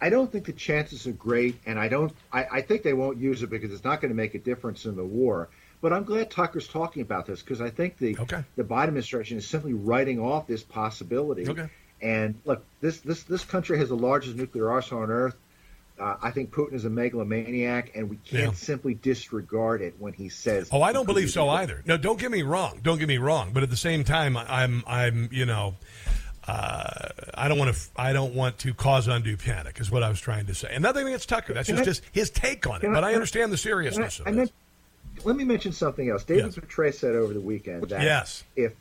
I 0.00 0.10
don't 0.10 0.30
think 0.30 0.44
the 0.44 0.52
chances 0.52 1.06
are 1.06 1.12
great, 1.12 1.58
and 1.64 1.78
I 1.78 1.88
don't. 1.88 2.12
I, 2.32 2.46
I 2.52 2.60
think 2.60 2.82
they 2.82 2.92
won't 2.92 3.18
use 3.18 3.42
it 3.42 3.50
because 3.50 3.72
it's 3.72 3.84
not 3.84 4.00
going 4.00 4.10
to 4.10 4.16
make 4.16 4.34
a 4.34 4.38
difference 4.38 4.84
in 4.84 4.94
the 4.96 5.04
war. 5.04 5.48
But 5.80 5.92
I'm 5.92 6.04
glad 6.04 6.30
Tucker's 6.30 6.68
talking 6.68 7.02
about 7.02 7.26
this 7.26 7.40
because 7.42 7.60
I 7.60 7.70
think 7.70 7.98
the 7.98 8.14
the 8.56 8.64
Biden 8.64 8.88
administration 8.88 9.38
is 9.38 9.46
simply 9.46 9.74
writing 9.74 10.20
off 10.20 10.46
this 10.46 10.62
possibility. 10.62 11.48
Okay. 11.48 11.68
And 12.02 12.34
look, 12.44 12.64
this 12.80 13.00
this 13.00 13.22
this 13.22 13.44
country 13.44 13.78
has 13.78 13.88
the 13.88 13.96
largest 13.96 14.36
nuclear 14.36 14.70
arsenal 14.70 15.02
on 15.02 15.10
earth. 15.10 15.36
Uh, 15.98 16.16
I 16.22 16.30
think 16.30 16.50
Putin 16.50 16.74
is 16.74 16.84
a 16.84 16.90
megalomaniac, 16.90 17.92
and 17.94 18.10
we 18.10 18.16
can't 18.16 18.42
Yeah. 18.42 18.52
simply 18.52 18.92
disregard 18.92 19.80
it 19.80 19.94
when 19.98 20.12
he 20.12 20.28
says. 20.28 20.68
Oh, 20.70 20.82
I 20.82 20.92
don't 20.92 21.06
believe 21.06 21.30
so 21.30 21.48
either. 21.48 21.82
No, 21.86 21.96
don't 21.96 22.18
get 22.18 22.30
me 22.30 22.42
wrong. 22.42 22.80
Don't 22.82 22.98
get 22.98 23.08
me 23.08 23.16
wrong. 23.16 23.52
But 23.54 23.62
at 23.62 23.70
the 23.70 23.78
same 23.78 24.04
time, 24.04 24.36
I'm 24.36 24.84
I'm 24.86 25.30
you 25.32 25.46
know. 25.46 25.76
Uh, 26.46 27.08
I 27.34 27.48
don't 27.48 27.58
want 27.58 27.74
to. 27.74 27.80
I 27.96 28.12
don't 28.12 28.34
want 28.34 28.58
to 28.58 28.72
cause 28.74 29.08
undue 29.08 29.36
panic. 29.36 29.80
Is 29.80 29.90
what 29.90 30.02
I 30.02 30.08
was 30.08 30.20
trying 30.20 30.46
to 30.46 30.54
say. 30.54 30.68
And 30.70 30.82
nothing 30.82 31.06
against 31.06 31.28
Tucker. 31.28 31.52
That's 31.54 31.68
just 31.68 31.82
I- 31.82 31.84
his, 31.86 32.02
his 32.12 32.30
take 32.30 32.66
on 32.66 32.82
it. 32.82 32.88
I- 32.88 32.92
But 32.94 33.04
I 33.04 33.14
understand 33.14 33.52
the 33.52 33.56
Can 33.56 33.60
I- 33.60 33.70
seriousness 33.70 34.20
of 34.20 34.38
it. 34.38 34.52
let 35.24 35.36
me 35.36 35.44
mention 35.44 35.72
something 35.72 36.08
else. 36.08 36.24
David 36.24 36.52
Petraeus 36.54 36.94
said 36.98 37.14
over 37.14 37.32
the 37.34 37.40
weekend 37.40 37.88
that 37.88 38.02
Yes. 38.02 38.44
if 38.54 38.72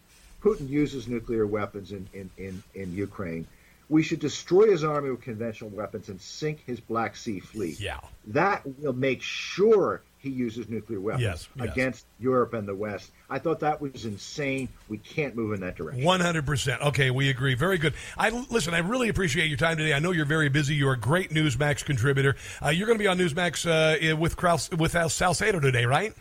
Putin 0.41 0.69
uses 0.69 1.07
nuclear 1.07 1.47
weapons 1.47 1.91
in, 1.91 2.07
in, 2.13 2.29
in, 2.37 2.61
in 2.75 2.93
Ukraine, 2.93 3.47
we 3.89 4.03
should 4.03 4.19
destroy 4.19 4.69
his 4.69 4.83
army 4.83 5.09
with 5.09 5.21
conventional 5.21 5.69
weapons 5.71 6.09
and 6.09 6.21
sink 6.21 6.63
his 6.67 6.79
Black 6.79 7.15
Sea 7.15 7.39
fleet. 7.39 7.79
Yeah. 7.79 7.99
That 8.27 8.61
will 8.79 8.93
make 8.93 9.21
sure 9.23 10.01
he 10.25 10.31
uses 10.31 10.67
nuclear 10.67 10.99
weapons 10.99 11.21
Yes, 11.23 11.47
yes. 11.55 11.69
against 11.71 12.05
Europe 12.19 12.53
and 12.53 12.67
the 12.67 12.75
West. 12.75 13.11
I 13.29 13.39
thought 13.39 13.59
that 13.59 13.79
was 13.79 14.05
insane. 14.05 14.67
We 14.89 14.97
can't 14.97 15.35
move 15.35 15.53
in 15.53 15.61
that 15.61 15.75
direction. 15.75 16.03
One 16.03 16.19
hundred 16.19 16.45
percent. 16.45 16.81
Okay, 16.81 17.11
we 17.11 17.29
agree. 17.29 17.53
Very 17.53 17.77
good. 17.77 17.93
I 18.17 18.29
listen. 18.49 18.73
I 18.73 18.79
really 18.79 19.09
appreciate 19.09 19.47
your 19.47 19.57
time 19.57 19.77
today. 19.77 19.93
I 19.93 19.99
know 19.99 20.11
you're 20.11 20.25
very 20.25 20.49
busy. 20.49 20.75
You're 20.75 20.93
a 20.93 20.99
great 20.99 21.29
Newsmax 21.29 21.85
contributor. 21.85 22.35
Uh, 22.63 22.69
you're 22.69 22.87
going 22.87 22.97
to 22.97 23.03
be 23.03 23.07
on 23.07 23.17
Newsmax 23.17 23.65
uh, 24.13 24.17
with 24.17 24.35
Kraus, 24.35 24.71
with 24.71 24.95
Al 24.95 25.09
Salcedo 25.09 25.59
today, 25.59 25.85
right? 25.85 26.13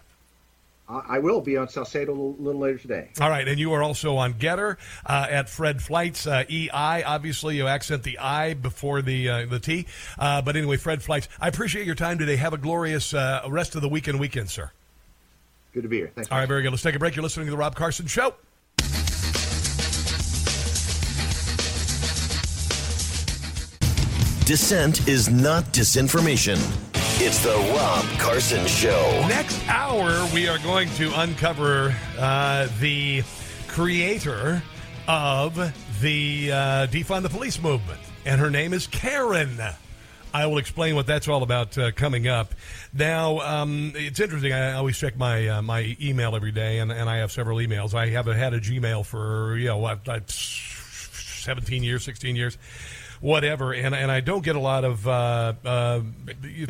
I, 0.89 1.03
I 1.09 1.19
will 1.19 1.41
be 1.41 1.57
on 1.57 1.69
Salcedo 1.69 2.11
a 2.11 2.13
little, 2.13 2.37
little 2.39 2.61
later 2.61 2.79
today. 2.79 3.11
All 3.21 3.31
right, 3.31 3.47
and 3.47 3.59
you 3.59 3.73
are 3.73 3.83
also 3.83 4.17
on 4.17 4.35
Gettr 4.35 4.77
uh, 5.07 5.27
at 5.31 5.49
Fred 5.49 5.79
Fleitz 5.79 6.27
uh, 6.27 6.45
EI. 6.51 7.03
Obviously, 7.05 7.57
you 7.57 7.67
accent 7.67 8.03
the 8.03 8.19
I 8.19 8.55
before 8.55 9.03
the 9.03 9.29
uh, 9.29 9.47
the 9.47 9.59
T. 9.59 9.87
Uh, 10.19 10.43
but 10.43 10.57
anyway, 10.57 10.77
Fred 10.77 11.03
Fleitz. 11.03 11.29
I 11.41 11.49
appreciate 11.49 11.87
your 11.87 11.95
time 11.95 12.19
today. 12.19 12.37
Have 12.37 12.53
a 12.53 12.59
glorious 12.59 13.15
uh, 13.15 13.43
rest 13.49 13.75
of 13.75 13.83
the 13.83 13.89
weekend 13.89 14.21
weekend, 14.21 14.51
sir. 14.51 14.71
Good 15.73 15.83
to 15.83 15.89
be 15.89 15.99
here. 15.99 16.13
Thanks. 16.15 16.31
All 16.31 16.39
right, 16.39 16.47
very 16.49 16.63
good. 16.63 16.71
Let's 16.71 16.83
take 16.83 16.95
a 16.95 16.99
break. 16.99 17.17
You're 17.17 17.23
listening 17.23 17.47
to 17.47 17.51
the 17.51 17.57
Rob 17.57 17.75
Carson 17.75 18.07
Show. 18.07 18.35
Dissent 24.45 25.09
is 25.09 25.31
not 25.31 25.65
disinformation. 25.73 26.94
It's 27.17 27.45
the 27.45 27.55
Rob 27.77 28.05
Carson 28.19 28.67
Show. 28.67 29.25
Next 29.29 29.63
hour, 29.69 30.27
we 30.35 30.49
are 30.49 30.59
going 30.59 30.89
to 30.97 31.13
uncover 31.21 31.95
uh, 32.19 32.67
the 32.81 33.23
creator 33.69 34.61
of 35.07 35.55
the 36.01 36.51
uh, 36.51 36.57
defund 36.89 37.23
the 37.23 37.29
police 37.29 37.63
movement, 37.63 38.01
and 38.27 38.41
her 38.41 38.51
name 38.51 38.73
is 38.73 38.89
Karen. 38.89 39.61
I 40.35 40.47
will 40.47 40.59
explain 40.59 40.97
what 40.97 41.07
that's 41.07 41.29
all 41.29 41.45
about 41.45 41.79
uh, 41.79 41.93
coming 41.93 42.27
up. 42.27 42.53
Now, 42.93 43.39
um, 43.39 43.93
it's 43.95 44.19
interesting. 44.19 44.53
I 44.53 44.73
always 44.73 44.99
check 44.99 45.17
my 45.17 45.47
uh, 45.47 45.63
my 45.63 45.97
email 46.03 46.35
every 46.35 46.53
day, 46.53 46.81
and, 46.81 46.91
and 46.91 47.09
I 47.09 47.19
have 47.19 47.31
several 47.31 47.59
emails. 47.59 47.95
I 47.95 48.09
haven't 48.09 48.37
had 48.37 48.55
a 48.55 48.61
Gmail 48.61 49.07
for 49.07 49.57
you 49.57 49.69
know 49.69 49.79
what, 49.79 50.09
uh, 50.09 50.19
seventeen 50.27 51.85
years, 51.85 52.03
sixteen 52.03 52.35
years 52.35 52.59
whatever, 53.25 53.73
and 53.73 53.95
and 53.95 54.13
I 54.13 54.21
don't 54.21 54.45
get 54.45 54.55
a 54.55 54.61
lot 54.61 54.85
of. 54.85 55.09
Uh, 55.09 55.55
uh, 55.65 56.01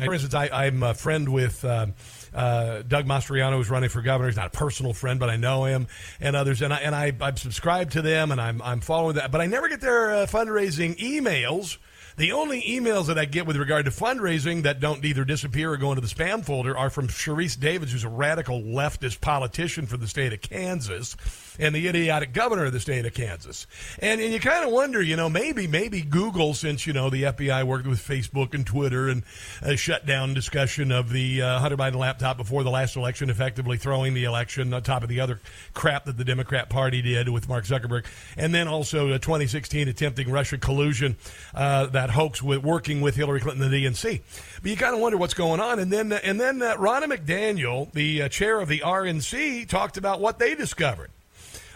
for 0.03 0.13
instance, 0.13 0.33
I, 0.33 0.49
I'm 0.51 0.81
a 0.81 0.93
friend 0.93 1.29
with. 1.29 1.63
Uh, 1.63 1.87
uh, 2.33 2.81
Doug 2.81 3.05
Mastriano, 3.05 3.55
who's 3.55 3.69
running 3.69 3.87
for 3.87 4.01
governor, 4.01 4.27
he's 4.27 4.35
not 4.35 4.47
a 4.47 4.57
personal 4.57 4.91
friend, 4.91 5.21
but 5.21 5.29
I 5.29 5.37
know 5.37 5.63
him 5.63 5.87
and 6.19 6.35
others, 6.35 6.61
and 6.61 6.73
I 6.73 6.79
and 6.79 6.93
I, 6.93 7.13
I'm 7.21 7.37
subscribed 7.37 7.93
to 7.93 8.01
them, 8.01 8.29
and 8.29 8.41
I'm 8.41 8.61
I'm 8.61 8.81
following 8.81 9.15
that, 9.15 9.31
but 9.31 9.39
I 9.39 9.45
never 9.45 9.69
get 9.69 9.79
their 9.79 10.11
uh, 10.11 10.25
fundraising 10.25 10.97
emails. 10.97 11.77
The 12.17 12.31
only 12.31 12.61
emails 12.61 13.07
that 13.07 13.19
I 13.19 13.25
get 13.25 13.45
with 13.45 13.57
regard 13.57 13.83
to 13.85 13.91
fundraising 13.91 14.63
that 14.63 14.79
don't 14.79 15.03
either 15.03 15.25
disappear 15.25 15.73
or 15.73 15.77
go 15.77 15.91
into 15.91 15.99
the 15.99 16.07
spam 16.07 16.45
folder 16.45 16.77
are 16.77 16.89
from 16.89 17.09
Sharice 17.09 17.59
Davids, 17.59 17.91
who's 17.91 18.05
a 18.05 18.09
radical 18.09 18.61
leftist 18.61 19.19
politician 19.19 19.85
for 19.85 19.97
the 19.97 20.07
state 20.07 20.31
of 20.31 20.39
Kansas 20.39 21.17
and 21.59 21.75
the 21.75 21.87
idiotic 21.87 22.33
governor 22.33 22.65
of 22.65 22.73
the 22.73 22.79
state 22.79 23.05
of 23.05 23.13
Kansas. 23.13 23.67
And, 23.99 24.21
and 24.21 24.31
you 24.31 24.39
kind 24.39 24.65
of 24.65 24.71
wonder, 24.71 25.01
you 25.01 25.17
know, 25.17 25.29
maybe 25.29 25.67
maybe 25.67 26.01
Google, 26.01 26.53
since 26.53 26.87
you 26.87 26.93
know 26.93 27.09
the 27.09 27.23
FBI 27.23 27.65
worked 27.65 27.87
with 27.87 27.99
Facebook 27.99 28.53
and 28.53 28.65
Twitter 28.65 29.09
and 29.09 29.23
uh, 29.61 29.75
shut 29.75 30.05
down 30.05 30.33
discussion 30.33 30.93
of 30.93 31.09
the 31.11 31.41
uh, 31.41 31.59
Hunter 31.59 31.75
Biden 31.77 31.95
laptop 31.95 32.37
before 32.37 32.63
the 32.63 32.71
last 32.71 32.95
election, 32.95 33.29
effectively 33.29 33.77
throwing 33.77 34.13
the 34.13 34.23
election 34.23 34.73
on 34.73 34.83
top 34.83 35.03
of 35.03 35.09
the 35.09 35.19
other 35.19 35.41
crap 35.73 36.05
that 36.05 36.17
the 36.17 36.23
Democrat 36.23 36.69
Party 36.69 37.01
did 37.01 37.27
with 37.27 37.49
Mark 37.49 37.65
Zuckerberg, 37.65 38.05
and 38.37 38.55
then 38.55 38.69
also 38.69 39.09
uh, 39.09 39.17
2016 39.17 39.89
attempting 39.89 40.31
Russia 40.31 40.57
collusion, 40.57 41.17
uh, 41.53 41.87
that 41.87 42.04
hoax 42.09 42.41
with 42.41 42.63
working 42.63 43.01
with 43.01 43.15
Hillary 43.15 43.39
Clinton 43.39 43.63
and 43.63 43.73
the 43.73 43.85
DNC. 43.85 44.21
But 44.61 44.71
you 44.71 44.77
kind 44.77 44.93
of 44.93 45.01
wonder 45.01 45.17
what's 45.17 45.33
going 45.33 45.59
on. 45.59 45.79
And 45.79 45.91
then 45.91 46.11
and 46.11 46.39
then 46.39 46.61
uh, 46.61 46.75
Ronna 46.75 47.05
McDaniel, 47.05 47.91
the 47.91 48.23
uh, 48.23 48.29
chair 48.29 48.59
of 48.59 48.67
the 48.67 48.79
RNC, 48.79 49.67
talked 49.67 49.97
about 49.97 50.19
what 50.19 50.39
they 50.39 50.55
discovered 50.55 51.11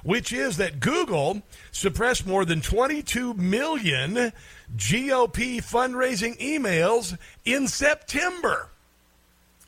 which 0.04 0.32
is 0.32 0.58
that 0.58 0.80
Google 0.80 1.42
suppressed 1.72 2.26
more 2.26 2.46
than 2.46 2.62
22 2.62 3.34
million 3.34 4.32
GOP 4.76 5.58
fundraising 5.58 6.38
emails 6.40 7.18
in 7.46 7.68
September 7.68 8.70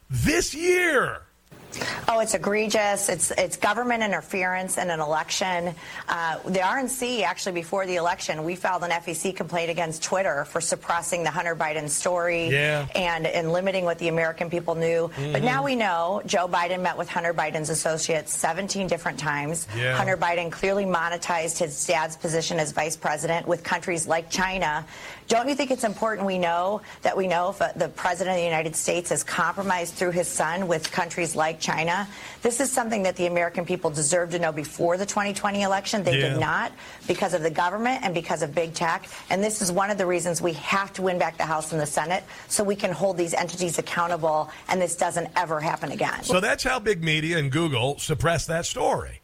this 0.10 0.54
year. 0.54 1.24
Oh, 2.08 2.20
it's 2.20 2.34
egregious. 2.34 3.10
It's 3.10 3.32
it's 3.32 3.58
government 3.58 4.04
interference 4.04 4.78
in 4.78 4.90
an 4.90 5.00
election. 5.00 5.74
Uh, 6.10 6.38
the 6.46 6.60
RNC 6.60 7.24
actually 7.24 7.54
before 7.54 7.86
the 7.86 7.96
election, 7.96 8.44
we 8.44 8.56
filed 8.56 8.84
an 8.84 8.92
FEC 8.92 9.36
complaint 9.36 9.70
against 9.70 10.04
Twitter 10.04 10.46
for 10.46 10.60
suppressing 10.62 11.24
the 11.24 11.30
Hunter 11.32 11.56
Biden 11.56 11.90
story 11.90 12.50
Yeah. 12.50 12.86
and 12.96 13.26
and 13.26 13.52
limiting 13.54 13.86
what 13.86 13.98
the 14.00 14.08
American 14.10 14.50
people 14.50 14.76
knew. 14.76 15.10
But 15.16 15.42
Mhm. 15.42 15.44
now 15.44 15.64
we 15.64 15.76
know 15.76 16.22
Joe 16.26 16.48
Biden 16.48 16.82
met 16.82 16.98
with 16.98 17.10
Hunter 17.10 17.34
Biden's 17.34 17.70
associates 17.70 18.34
17 18.34 18.88
different 18.88 19.20
times. 19.20 19.68
Yeah. 19.76 19.96
Hunter 19.96 20.18
Biden 20.18 20.52
clearly 20.52 20.86
monetized 20.86 21.58
his 21.60 21.86
dad's 21.86 22.18
position 22.18 22.60
as 22.60 22.72
vice 22.72 22.98
president 22.98 23.48
with 23.48 23.64
countries 23.64 24.08
like 24.08 24.30
China. 24.30 24.86
Don't 25.28 25.48
you 25.48 25.56
think 25.56 25.72
it's 25.72 25.86
important 25.86 26.28
we 26.28 26.38
know 26.38 26.82
that 27.04 27.16
we 27.16 27.28
know 27.28 27.52
if 27.52 27.62
uh, 27.62 27.70
the 27.78 27.88
president 27.88 28.36
of 28.36 28.40
the 28.40 28.46
United 28.46 28.76
States 28.76 29.12
is 29.12 29.24
compromised 29.24 29.94
through 29.94 30.12
his 30.12 30.28
son 30.28 30.68
with 30.68 30.92
countries 30.92 31.36
like 31.38 31.60
China? 31.62 32.08
This 32.42 32.60
is 32.60 32.72
something 32.72 33.04
that 33.04 33.16
the 33.16 33.28
American 33.28 33.66
people 33.66 33.90
deserve 33.90 34.32
to 34.32 34.40
know 34.40 34.52
before 34.52 34.98
the 34.98 35.06
2020 35.06 35.62
election. 35.62 36.04
They 36.04 36.18
Yeah. 36.18 36.30
did 36.30 36.40
not 36.40 36.74
because 37.08 37.34
of 37.34 37.44
the 37.44 37.50
government 37.50 38.04
and 38.04 38.14
because 38.14 38.42
of 38.42 38.54
big 38.54 38.74
tech. 38.74 39.08
And 39.30 39.44
this 39.44 39.62
is 39.62 39.72
one 39.72 39.90
of 39.90 39.98
the 39.98 40.06
reasons 40.06 40.42
we 40.42 40.54
have 40.54 40.92
to 40.94 41.02
win 41.02 41.18
back 41.18 41.38
the 41.38 41.46
House 41.46 41.72
and 41.72 41.80
the 41.80 41.86
Senate 41.86 42.24
so 42.48 42.64
we 42.64 42.76
can 42.76 42.92
hold 42.92 43.18
these 43.18 43.34
entities 43.34 43.78
accountable 43.78 44.50
and 44.68 44.82
this 44.82 44.96
doesn't 44.96 45.30
ever 45.38 45.62
happen 45.62 45.92
again. 45.92 46.24
So 46.24 46.40
that's 46.40 46.64
how 46.64 46.80
big 46.80 47.04
media 47.04 47.38
and 47.38 47.52
Google 47.52 47.98
suppressed 48.00 48.48
that 48.48 48.66
story. 48.66 49.21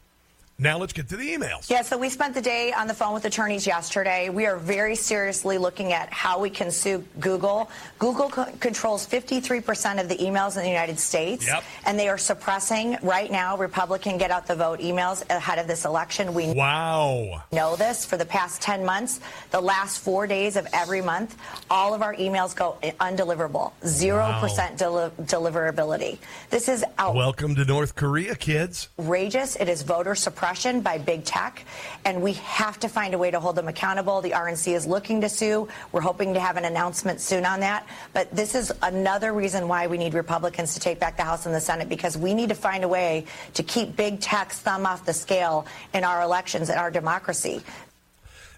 Now 0.60 0.76
let's 0.76 0.92
get 0.92 1.08
to 1.10 1.16
the 1.16 1.22
emails. 1.22 1.70
Yeah, 1.70 1.82
so 1.82 1.96
we 1.96 2.08
spent 2.08 2.34
the 2.34 2.42
day 2.42 2.72
on 2.72 2.88
the 2.88 2.94
phone 2.94 3.14
with 3.14 3.24
attorneys 3.24 3.64
yesterday. 3.64 4.28
We 4.28 4.44
are 4.46 4.56
very 4.56 4.96
seriously 4.96 5.56
looking 5.56 5.92
at 5.92 6.12
how 6.12 6.40
we 6.40 6.50
can 6.50 6.72
sue 6.72 7.04
Google. 7.20 7.70
Google 8.00 8.28
co- 8.28 8.50
controls 8.58 9.06
53% 9.06 10.00
of 10.00 10.08
the 10.08 10.16
emails 10.16 10.56
in 10.56 10.64
the 10.64 10.68
United 10.68 10.98
States. 10.98 11.46
Yep. 11.46 11.62
And 11.86 11.96
they 11.96 12.08
are 12.08 12.18
suppressing 12.18 12.96
right 13.02 13.30
now 13.30 13.56
Republican 13.56 14.18
get 14.18 14.32
out 14.32 14.48
the 14.48 14.56
vote 14.56 14.80
emails 14.80 15.22
ahead 15.30 15.60
of 15.60 15.68
this 15.68 15.84
election. 15.84 16.34
We 16.34 16.52
wow. 16.52 17.44
know 17.52 17.76
this 17.76 18.04
for 18.04 18.16
the 18.16 18.26
past 18.26 18.60
10 18.60 18.84
months. 18.84 19.20
The 19.52 19.60
last 19.60 20.00
four 20.00 20.26
days 20.26 20.56
of 20.56 20.66
every 20.72 21.02
month, 21.02 21.36
all 21.70 21.94
of 21.94 22.02
our 22.02 22.16
emails 22.16 22.56
go 22.56 22.78
undeliverable. 22.98 23.70
0% 23.84 24.76
deli- 24.76 25.10
deliverability. 25.22 26.18
This 26.50 26.68
is 26.68 26.84
out 26.98 27.14
Welcome 27.14 27.54
to 27.54 27.64
North 27.64 27.94
Korea, 27.94 28.34
kids. 28.34 28.88
outrageous. 28.98 29.54
It 29.54 29.68
is 29.68 29.82
voter 29.82 30.16
suppression 30.16 30.47
by 30.82 30.98
big 30.98 31.24
tech, 31.24 31.64
and 32.04 32.22
we 32.22 32.32
have 32.34 32.80
to 32.80 32.88
find 32.88 33.12
a 33.12 33.18
way 33.18 33.30
to 33.30 33.38
hold 33.38 33.56
them 33.56 33.68
accountable. 33.68 34.20
The 34.22 34.30
RNC 34.30 34.74
is 34.74 34.86
looking 34.86 35.20
to 35.20 35.28
sue. 35.28 35.68
We're 35.92 36.00
hoping 36.00 36.34
to 36.34 36.40
have 36.40 36.56
an 36.56 36.64
announcement 36.64 37.20
soon 37.20 37.44
on 37.44 37.60
that. 37.60 37.86
But 38.14 38.34
this 38.34 38.54
is 38.54 38.72
another 38.82 39.32
reason 39.32 39.68
why 39.68 39.86
we 39.88 39.98
need 39.98 40.14
Republicans 40.14 40.72
to 40.74 40.80
take 40.80 40.98
back 40.98 41.16
the 41.18 41.22
House 41.22 41.44
and 41.44 41.54
the 41.54 41.60
Senate 41.60 41.88
because 41.88 42.16
we 42.16 42.32
need 42.32 42.48
to 42.48 42.54
find 42.54 42.82
a 42.82 42.88
way 42.88 43.26
to 43.54 43.62
keep 43.62 43.94
big 43.94 44.20
tech's 44.20 44.58
thumb 44.58 44.86
off 44.86 45.04
the 45.04 45.12
scale 45.12 45.66
in 45.92 46.02
our 46.02 46.22
elections 46.22 46.70
and 46.70 46.78
our 46.78 46.90
democracy. 46.90 47.60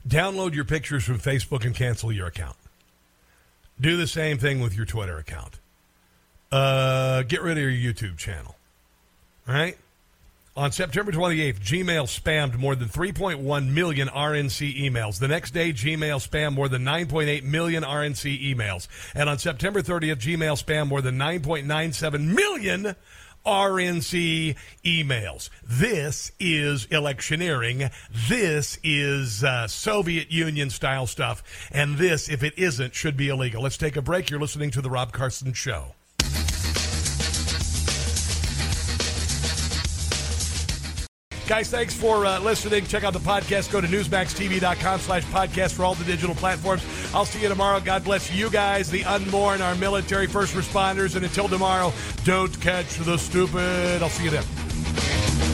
Download 0.07 0.55
your 0.55 0.65
pictures 0.65 1.05
from 1.05 1.19
Facebook 1.19 1.65
and 1.65 1.75
cancel 1.75 2.12
your 2.12 2.29
account. 2.29 2.57
Do 3.81 3.97
the 3.97 4.07
same 4.07 4.39
thing 4.39 4.61
with 4.61 4.77
your 4.77 4.87
Twitter 4.87 5.19
account. 5.19 5.59
Uh, 6.53 7.23
get 7.23 7.43
rid 7.43 7.59
of 7.59 7.65
your 7.65 7.73
YouTube 7.73 8.17
channel. 8.17 8.55
All 9.49 9.55
right? 9.55 9.77
On 10.56 10.72
September 10.72 11.12
28th, 11.12 11.60
Gmail 11.60 12.05
spammed 12.06 12.59
more 12.59 12.74
than 12.74 12.89
3.1 12.89 13.68
million 13.68 14.09
RNC 14.09 14.77
emails. 14.81 15.20
The 15.20 15.28
next 15.28 15.52
day, 15.52 15.72
Gmail 15.72 16.18
spammed 16.28 16.55
more 16.55 16.68
than 16.68 16.82
9.8 16.82 17.44
million 17.44 17.85
RNC 17.85 18.55
emails. 18.55 18.89
And 19.14 19.28
on 19.28 19.39
September 19.39 19.81
30th, 19.81 20.16
Gmail 20.16 20.60
spammed 20.62 20.89
more 20.89 21.02
than 21.02 21.16
9.97 21.16 22.35
million 22.35 22.97
RNC 23.47 24.56
emails. 24.85 25.51
This 25.62 26.32
is 26.40 26.86
electioneering. 26.86 27.89
This 28.28 28.77
is 28.82 29.44
uh, 29.44 29.68
Soviet 29.68 30.32
Union 30.32 30.68
style 30.70 31.06
stuff. 31.06 31.44
And 31.70 31.97
this, 31.97 32.28
if 32.28 32.43
it 32.43 32.55
isn't, 32.59 32.97
should 32.97 33.16
be 33.16 33.28
illegal. 33.28 33.62
Let's 33.62 33.78
take 33.78 33.97
a 33.97 34.02
break. 34.02 34.31
You're 34.31 34.40
listening 34.40 34.72
to 34.72 34.82
The 34.82 34.90
Rob 34.90 35.12
Carson 35.12 35.52
Show. 35.52 35.94
Guys, 41.51 41.68
thanks 41.68 41.93
for 41.93 42.24
uh, 42.27 42.39
listening. 42.39 42.86
Check 42.86 43.02
out 43.02 43.12
the 43.12 43.18
podcast. 43.18 43.72
Go 43.72 43.81
to 43.81 43.86
newsmaxtv.com 43.89 45.01
slash 45.01 45.24
podcast 45.24 45.72
for 45.72 45.85
all 45.85 45.97
the 45.97 46.05
digital 46.05 46.36
platforms. 46.36 46.81
I'll 47.12 47.24
see 47.24 47.43
you 47.43 47.48
tomorrow. 47.48 47.81
God 47.81 48.05
bless 48.05 48.32
you 48.32 48.51
guys, 48.51 48.89
the 48.89 49.05
unborn, 49.05 49.60
our 49.60 49.74
military 49.74 50.28
first 50.28 50.55
responders. 50.55 51.16
And 51.16 51.24
until 51.24 51.48
tomorrow, 51.48 51.93
don't 52.22 52.60
catch 52.60 52.94
the 52.98 53.16
stupid. 53.16 54.01
I'll 54.01 54.10
see 54.10 54.27
you 54.27 54.31
then. 54.31 55.49